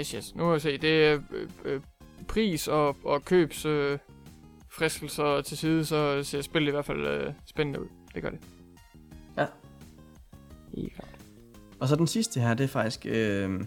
Yes, 0.00 0.10
yes. 0.10 0.34
Nu 0.34 0.44
må 0.44 0.52
jeg 0.52 0.60
se. 0.60 0.78
Det 0.78 1.04
er 1.06 1.20
øh, 1.32 1.48
øh, 1.64 1.80
pris 2.28 2.68
og, 2.68 2.96
og 3.04 3.24
købs 3.24 3.64
øh, 3.64 3.98
fristelser 4.70 5.40
til 5.40 5.56
side, 5.56 5.84
så 5.84 6.22
ser 6.22 6.40
spillet 6.40 6.68
i 6.68 6.70
hvert 6.70 6.84
fald 6.84 7.06
øh, 7.06 7.32
spændende 7.46 7.80
ud. 7.80 7.86
Det 8.14 8.22
gør 8.22 8.30
det. 8.30 8.38
Ja. 9.38 9.46
Helt 10.74 10.94
klart. 10.94 11.08
Og 11.80 11.88
så 11.88 11.96
den 11.96 12.06
sidste 12.06 12.40
her, 12.40 12.54
det 12.54 12.64
er 12.64 12.68
faktisk, 12.68 13.06
øh, 13.06 13.60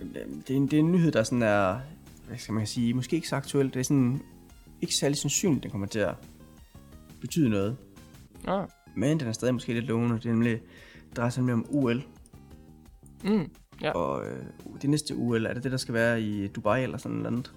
det, 0.00 0.50
er 0.50 0.54
en, 0.54 0.66
det 0.66 0.72
er 0.72 0.78
en 0.78 0.92
nyhed, 0.92 1.12
der 1.12 1.22
sådan 1.22 1.42
er, 1.42 1.80
hvad 2.26 2.38
skal 2.38 2.54
man 2.54 2.66
sige, 2.66 2.94
måske 2.94 3.16
ikke 3.16 3.28
så 3.28 3.36
aktuel. 3.36 3.66
Det 3.66 3.76
er 3.76 3.84
sådan 3.84 4.20
ikke 4.80 4.94
særlig 4.94 5.18
sandsynligt, 5.18 5.62
den 5.62 5.70
kommer 5.70 5.86
til 5.86 5.98
at 5.98 6.14
betyde 7.20 7.48
noget. 7.48 7.76
Ah. 8.46 8.66
Men 8.96 9.20
den 9.20 9.28
er 9.28 9.32
stadig 9.32 9.54
måske 9.54 9.72
lidt 9.72 9.84
lovende. 9.84 10.14
Det 10.14 10.24
er 10.26 10.28
nemlig, 10.30 10.60
drejer 11.16 11.30
sig 11.30 11.52
om 11.52 11.66
UL. 11.68 12.02
Mm. 13.24 13.50
Ja. 13.82 13.90
Og 13.90 14.26
øh, 14.26 14.44
det 14.82 14.90
næste 14.90 15.16
UL, 15.16 15.46
er 15.46 15.54
det 15.54 15.62
det, 15.64 15.72
der 15.72 15.78
skal 15.78 15.94
være 15.94 16.22
i 16.22 16.46
Dubai 16.48 16.82
eller 16.82 16.98
sådan 16.98 17.16
noget? 17.16 17.52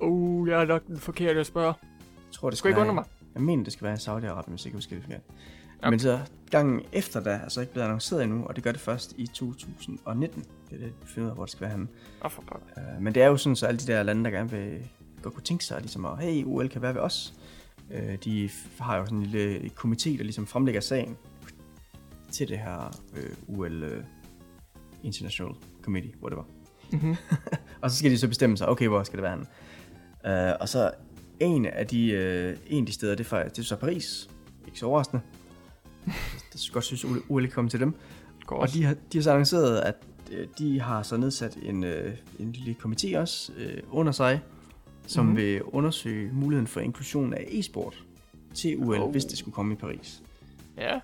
Uh, 0.00 0.48
jeg 0.48 0.62
er 0.62 0.66
nok 0.66 0.86
den 0.86 0.98
forkerte 0.98 1.40
at 1.40 1.46
spørge. 1.46 1.66
Jeg 1.66 2.32
tror, 2.32 2.50
det 2.50 2.58
skulle 2.58 2.70
ikke 2.70 2.76
være- 2.76 2.82
undre 2.90 2.94
mig. 2.94 3.04
Jeg 3.34 3.42
mener, 3.42 3.64
det 3.64 3.72
skal 3.72 3.84
være 3.84 3.94
i 3.94 3.96
Saudi-Arabien, 3.96 4.50
hvis 4.50 4.60
jeg 4.62 4.66
ikke 4.66 4.76
husker 4.76 4.96
det 4.96 5.04
forkert. 5.04 5.20
Ja. 5.28 5.86
Ja. 5.86 5.90
Men 5.90 5.98
så 5.98 6.18
gangen 6.50 6.82
efter 6.92 7.20
da 7.20 7.30
er 7.30 7.48
så 7.48 7.60
ikke 7.60 7.72
blevet 7.72 7.84
annonceret 7.86 8.22
endnu, 8.22 8.44
og 8.44 8.56
det 8.56 8.64
gør 8.64 8.72
det 8.72 8.80
først 8.80 9.14
i 9.16 9.26
2019. 9.26 10.44
Det 10.70 10.74
er 10.74 10.84
det, 10.84 10.92
vi 11.02 11.06
finder 11.06 11.26
ud 11.26 11.30
af, 11.30 11.36
hvor 11.36 11.44
det 11.44 11.52
skal 11.52 11.60
være 11.60 11.70
henne. 11.70 11.86
Åh, 12.24 12.30
for. 12.30 12.44
Uh, 12.76 13.02
men 13.02 13.14
det 13.14 13.22
er 13.22 13.26
jo 13.26 13.36
sådan, 13.36 13.56
så 13.56 13.66
alle 13.66 13.78
de 13.78 13.86
der 13.92 14.02
lande, 14.02 14.24
der 14.24 14.30
gerne 14.30 14.50
vil 14.50 14.88
godt 15.22 15.34
kunne 15.34 15.44
tænke 15.44 15.64
sig, 15.64 15.80
ligesom 15.80 16.04
at, 16.04 16.18
hey, 16.18 16.44
OL 16.44 16.68
kan 16.68 16.82
være 16.82 16.94
ved 16.94 17.00
os. 17.00 17.34
Uh, 17.90 18.14
de 18.24 18.50
har 18.78 18.96
jo 18.96 19.04
sådan 19.04 19.18
en 19.18 19.26
lille 19.26 19.70
komité, 19.80 20.16
der 20.16 20.22
ligesom 20.22 20.46
fremlægger 20.46 20.80
sagen 20.80 21.16
til 22.32 22.48
det 22.48 22.58
her 22.58 23.00
uh, 23.48 23.58
UL 23.58 23.84
uh, 23.84 24.04
International 25.02 25.54
Committee, 25.82 26.12
hvor 26.18 26.28
det 26.28 26.38
var. 26.38 26.46
Mm-hmm. 26.92 27.16
Og 27.82 27.90
så 27.90 27.96
skal 27.96 28.10
de 28.10 28.18
så 28.18 28.28
bestemme 28.28 28.56
sig, 28.56 28.68
okay, 28.68 28.88
hvor 28.88 29.02
skal 29.02 29.16
det 29.16 29.22
være 29.22 29.36
henne? 29.36 30.50
Uh, 30.50 30.56
og 30.60 30.68
så 30.68 30.90
en 31.40 31.66
af 31.66 31.86
de, 31.86 32.12
uh, 32.12 32.72
en 32.76 32.82
af 32.82 32.86
de 32.86 32.92
steder, 32.92 33.14
det 33.14 33.24
er, 33.24 33.28
faktisk, 33.28 33.56
det 33.56 33.62
er 33.62 33.66
så 33.66 33.76
Paris. 33.76 34.30
Ikke 34.66 34.78
så 34.78 34.86
overraskende. 34.86 35.22
Jeg 36.06 36.14
skulle 36.54 36.74
godt 36.74 36.84
synes, 36.84 37.04
at 37.04 37.10
OL 37.28 37.50
kom 37.50 37.68
til 37.68 37.80
dem. 37.80 37.94
Går 38.46 38.56
Og 38.56 38.72
de 38.72 38.84
har, 38.84 38.94
de 39.12 39.18
har 39.18 39.22
så 39.22 39.30
annonceret, 39.30 39.80
at 39.80 39.94
øh, 40.32 40.46
de 40.58 40.80
har 40.80 41.02
så 41.02 41.16
nedsat 41.16 41.58
en, 41.62 41.84
øh, 41.84 42.14
en 42.38 42.52
lille 42.52 42.76
komité 42.84 43.16
også 43.16 43.52
øh, 43.56 43.82
under 43.90 44.12
sig, 44.12 44.40
som 45.06 45.24
mm-hmm. 45.24 45.36
vil 45.36 45.62
undersøge 45.62 46.32
muligheden 46.32 46.66
for 46.66 46.80
inklusion 46.80 47.34
af 47.34 47.44
e-sport 47.48 48.04
til 48.54 48.78
UL, 48.78 48.98
Oh. 49.00 49.10
hvis 49.10 49.24
det 49.24 49.38
skulle 49.38 49.54
komme 49.54 49.74
i 49.74 49.76
Paris. 49.76 50.22
Ja. 50.76 50.94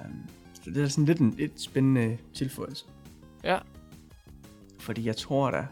Um, 0.00 0.28
så 0.62 0.70
det 0.70 0.82
er 0.82 0.88
sådan 0.88 1.04
lidt 1.04 1.18
en 1.18 1.30
lidt 1.30 1.60
spændende 1.60 2.18
tilføjelse. 2.34 2.84
Ja. 3.44 3.58
Fordi 4.78 5.06
jeg 5.06 5.16
tror 5.16 5.50
da, 5.50 5.66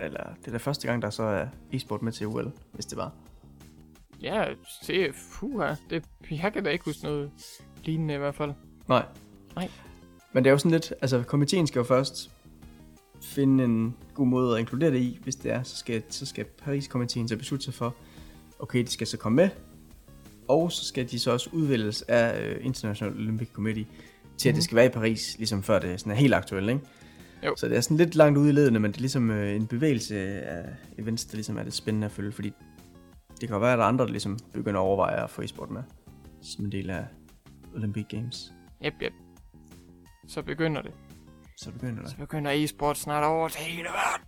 eller 0.00 0.34
det 0.40 0.46
er 0.46 0.52
da 0.52 0.56
første 0.58 0.88
gang, 0.88 1.02
der 1.02 1.10
så 1.10 1.22
er 1.22 1.46
e-sport 1.72 2.02
med 2.02 2.12
til 2.12 2.26
UL, 2.26 2.52
hvis 2.72 2.86
det 2.86 2.98
var. 2.98 3.12
Ja, 4.22 4.44
er 4.88 5.12
fuha. 5.12 5.74
Det, 5.90 6.04
jeg 6.30 6.52
kan 6.52 6.64
da 6.64 6.70
ikke 6.70 6.84
huske 6.84 7.04
noget 7.04 7.30
lignende 7.84 8.14
i 8.14 8.18
hvert 8.18 8.34
fald. 8.34 8.52
Nej. 8.88 9.06
Nej. 9.56 9.70
Men 10.32 10.44
det 10.44 10.50
er 10.50 10.52
jo 10.52 10.58
sådan 10.58 10.70
lidt, 10.70 10.92
altså 11.02 11.22
komiteen 11.22 11.66
skal 11.66 11.78
jo 11.80 11.84
først 11.84 12.30
finde 13.24 13.64
en 13.64 13.94
god 14.14 14.26
måde 14.26 14.54
at 14.54 14.60
inkludere 14.60 14.90
det 14.90 14.98
i. 14.98 15.18
Hvis 15.22 15.36
det 15.36 15.52
er, 15.52 15.62
så 15.62 15.76
skal, 15.76 16.02
så 16.08 16.26
skal 16.26 16.44
Paris-komiteen 16.44 17.28
så 17.28 17.36
beslutte 17.36 17.64
sig 17.64 17.74
for, 17.74 17.94
okay, 18.58 18.80
de 18.84 18.90
skal 18.90 19.06
så 19.06 19.16
komme 19.16 19.36
med. 19.36 19.48
Og 20.48 20.72
så 20.72 20.84
skal 20.84 21.10
de 21.10 21.18
så 21.18 21.30
også 21.32 21.50
udvælges 21.52 22.02
af 22.02 22.54
uh, 22.56 22.66
International 22.66 23.14
Olympic 23.16 23.48
Committee 23.52 23.86
til, 24.38 24.48
at 24.48 24.52
Mhm. 24.52 24.56
det 24.56 24.64
skal 24.64 24.76
være 24.76 24.86
i 24.86 24.88
Paris, 24.88 25.34
ligesom 25.38 25.62
før 25.62 25.78
det 25.78 26.00
sådan 26.00 26.12
er 26.12 26.16
helt 26.16 26.34
aktuelt, 26.34 26.68
ikke? 26.70 26.80
Jo. 27.46 27.54
Så 27.56 27.68
det 27.68 27.76
er 27.76 27.80
sådan 27.80 27.96
lidt 27.96 28.14
langt 28.14 28.38
ude 28.38 28.48
i 28.48 28.52
ledene, 28.52 28.78
men 28.78 28.90
det 28.90 28.96
er 28.96 29.00
ligesom 29.00 29.30
uh, 29.30 29.48
en 29.50 29.66
bevægelse 29.66 30.16
af 30.42 30.68
events, 30.98 31.24
der 31.24 31.34
ligesom 31.34 31.58
er 31.58 31.62
lidt 31.62 31.74
spændende 31.74 32.04
at 32.04 32.12
følge, 32.12 32.32
fordi 32.32 32.52
det 33.40 33.48
kan 33.48 33.60
være, 33.60 33.72
at 33.72 33.78
der 33.78 33.84
er 33.84 33.88
andre, 33.88 34.04
der 34.04 34.10
ligesom 34.10 34.38
begynder 34.52 34.80
at 34.80 34.84
overveje 34.84 35.24
at 35.24 35.30
få 35.30 35.42
e-sport 35.42 35.70
med, 35.70 35.82
som 36.42 36.64
en 36.64 36.72
del 36.72 36.90
af 36.90 37.04
Olympic 37.74 38.04
Games. 38.08 38.52
Jep, 38.84 38.94
jep. 39.02 39.12
Så 40.28 40.42
begynder 40.42 40.82
det. 40.82 40.90
Så 41.62 41.70
begynder 41.70 42.02
det. 42.02 42.10
Så 42.10 42.16
begynder 42.16 42.50
e-sport 42.50 42.98
snart 42.98 43.24
over 43.24 43.48
til 43.48 43.60
hele 43.60 43.82
verden. 43.88 44.26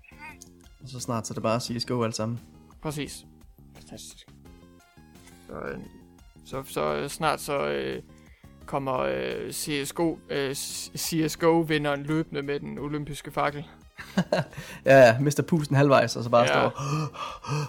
Og 0.83 0.89
så 0.89 1.01
snart 1.01 1.27
så 1.27 1.35
det 1.35 1.43
bare 1.43 1.61
CSGO 1.61 2.03
alt 2.03 2.17
sammen. 2.17 2.41
Præcis. 2.83 3.27
Fantastisk. 3.75 4.27
Så, 5.47 5.55
øh, 5.55 5.79
så, 6.45 6.63
så 6.67 6.95
øh, 6.95 7.09
snart 7.09 7.41
så, 7.41 7.67
øh, 7.67 8.03
kommer 8.67 8.99
øh, 8.99 9.53
CSGO, 9.53 10.19
øh, 10.31 10.55
CSGO-vinderen 10.97 12.03
løbende 12.03 12.43
med 12.43 12.61
den 12.61 12.79
olympiske 12.79 13.31
fakkel. 13.31 13.65
Ja, 14.85 14.99
ja, 14.99 15.19
mister 15.21 15.43
pusten 15.43 15.77
halvvejs, 15.77 16.17
og 16.17 16.25
så 16.25 16.31
bare 16.31 16.43
ja. 16.43 16.47
står 16.47 16.71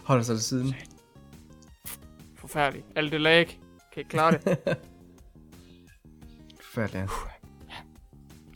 holder 0.05 0.23
sig 0.23 0.35
til 0.35 0.43
siden. 0.43 0.75
Forfærdeligt. 2.35 2.85
Alt 2.95 3.11
det 3.11 3.21
lag. 3.21 3.45
Kan 3.93 4.01
ikke 4.01 4.09
klare 4.09 4.31
det. 4.31 4.41
Forfærdeligt, 6.61 6.95
ja. 6.95 7.34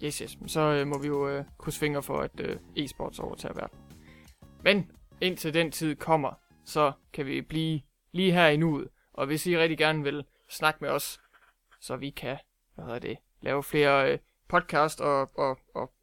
Yes, 0.03 0.17
yes. 0.17 0.37
Så 0.47 0.59
øh, 0.59 0.87
må 0.87 0.97
vi 0.99 1.07
jo 1.07 1.29
øh, 1.29 1.45
krydse 1.57 1.79
fingre 1.79 2.03
for, 2.03 2.19
at 2.19 2.39
øh, 2.39 2.55
e-sports 2.77 3.21
overtager 3.21 3.53
verden. 3.53 3.79
Men 4.63 4.91
indtil 5.21 5.53
den 5.53 5.71
tid 5.71 5.95
kommer, 5.95 6.33
så 6.65 6.91
kan 7.13 7.25
vi 7.25 7.41
blive 7.41 7.81
lige 8.11 8.31
her 8.31 8.47
i 8.47 8.57
nuet. 8.57 8.87
Og 9.13 9.25
hvis 9.25 9.47
I 9.47 9.57
rigtig 9.57 9.77
gerne 9.77 10.03
vil 10.03 10.25
snakke 10.49 10.77
med 10.81 10.89
os, 10.89 11.19
så 11.81 11.95
vi 11.95 12.09
kan, 12.09 12.37
hvad 12.75 12.85
hedder 12.85 12.99
det, 12.99 13.17
lave 13.41 13.63
flere 13.63 14.11
øh, 14.11 14.19
podcast 14.47 15.01
og, 15.01 15.29
og, 15.35 15.59
og 15.75 15.93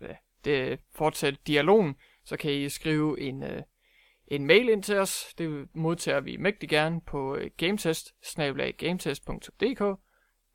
ja, 0.00 0.14
det, 0.44 0.80
fortsætte 0.94 1.38
dialogen, 1.46 1.96
så 2.24 2.36
kan 2.36 2.52
I 2.52 2.68
skrive 2.68 3.20
en, 3.20 3.42
øh, 3.42 3.62
en 4.28 4.46
mail 4.46 4.68
ind 4.68 4.82
til 4.82 4.98
os. 4.98 5.34
Det 5.38 5.68
modtager 5.74 6.20
vi 6.20 6.36
mægtig 6.36 6.68
gerne 6.68 7.00
på 7.00 7.36
øh, 7.36 7.50
gametest, 7.56 8.14
gametest.dk. 8.78 9.80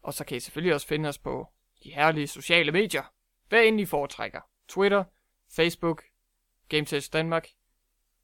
Og 0.04 0.14
så 0.14 0.26
kan 0.26 0.38
I 0.38 0.40
selvfølgelig 0.40 0.74
også 0.74 0.88
finde 0.88 1.10
os 1.10 1.18
på 1.18 1.48
de 1.84 1.94
herlige 1.94 2.28
sociale 2.28 2.72
medier. 2.72 3.04
Hvad 3.50 3.64
end 3.66 3.82
I 3.82 3.86
foretrækker. 3.86 4.42
Twitter, 4.68 5.04
Facebook, 5.56 6.04
Gametest 6.70 7.14
Danmark. 7.14 7.48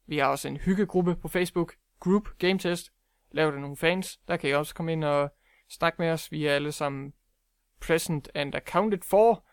Vi 0.06 0.18
har 0.18 0.26
også 0.26 0.48
en 0.48 0.56
hyggegruppe 0.56 1.16
på 1.16 1.28
Facebook, 1.28 1.74
Group 2.00 2.28
Gametest. 2.38 2.92
Lav 3.30 3.50
der 3.52 3.58
nogle 3.58 3.76
fans. 3.76 4.20
Der 4.28 4.36
kan 4.36 4.50
I 4.50 4.52
også 4.52 4.74
komme 4.74 4.92
ind 4.92 5.04
og 5.04 5.30
snakke 5.68 6.02
med 6.02 6.10
os. 6.10 6.32
Vi 6.32 6.46
er 6.46 6.54
alle 6.54 6.72
sammen 6.72 7.12
present 7.80 8.28
and 8.34 8.54
accounted 8.54 9.02
for. 9.02 9.44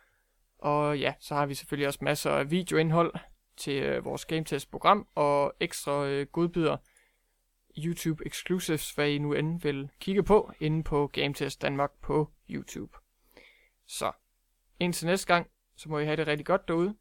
Og 0.57 0.99
ja, 0.99 1.13
så 1.19 1.35
har 1.35 1.45
vi 1.45 1.53
selvfølgelig 1.53 1.87
også 1.87 1.99
masser 2.01 2.31
af 2.31 2.51
videoindhold 2.51 3.13
til 3.57 3.83
øh, 3.83 4.05
vores 4.05 4.25
Gametest-program 4.25 5.07
og 5.15 5.53
ekstra 5.59 6.05
øh, 6.05 6.27
YouTube 7.77 8.25
exclusives, 8.25 8.91
hvad 8.91 9.09
I 9.09 9.17
nu 9.17 9.33
end 9.33 9.61
vil 9.61 9.89
kigge 9.99 10.23
på 10.23 10.51
inde 10.59 10.83
på 10.83 11.07
Gametest 11.07 11.61
Danmark 11.61 11.91
på 12.01 12.29
YouTube. 12.49 13.04
Så 13.87 14.11
indtil 14.79 15.07
næste 15.07 15.33
gang, 15.33 15.47
så 15.75 15.89
må 15.89 15.99
I 15.99 16.05
have 16.05 16.17
det 16.17 16.27
rigtig 16.27 16.45
godt 16.45 16.67
derude. 16.67 16.95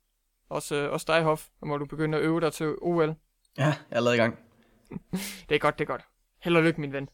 Også, 0.48 0.74
øh, 0.74 0.92
også 0.92 1.04
dig, 1.08 1.22
Hoff. 1.22 1.48
Så 1.58 1.66
må 1.66 1.76
du 1.78 1.86
begynde 1.86 2.18
at 2.18 2.24
øve 2.24 2.40
dig 2.40 2.52
til 2.52 2.74
OL. 2.80 3.08
Ja, 3.58 3.64
jeg 3.64 3.74
er 3.90 3.96
allerede 3.96 4.16
i 4.16 4.18
gang. 4.18 4.38
Det 5.48 5.54
er 5.54 5.58
godt, 5.58 5.78
det 5.78 5.84
er 5.84 5.88
godt. 5.88 6.04
Held 6.38 6.56
og 6.56 6.62
lykke, 6.62 6.80
min 6.80 6.92
ven. 6.92 7.08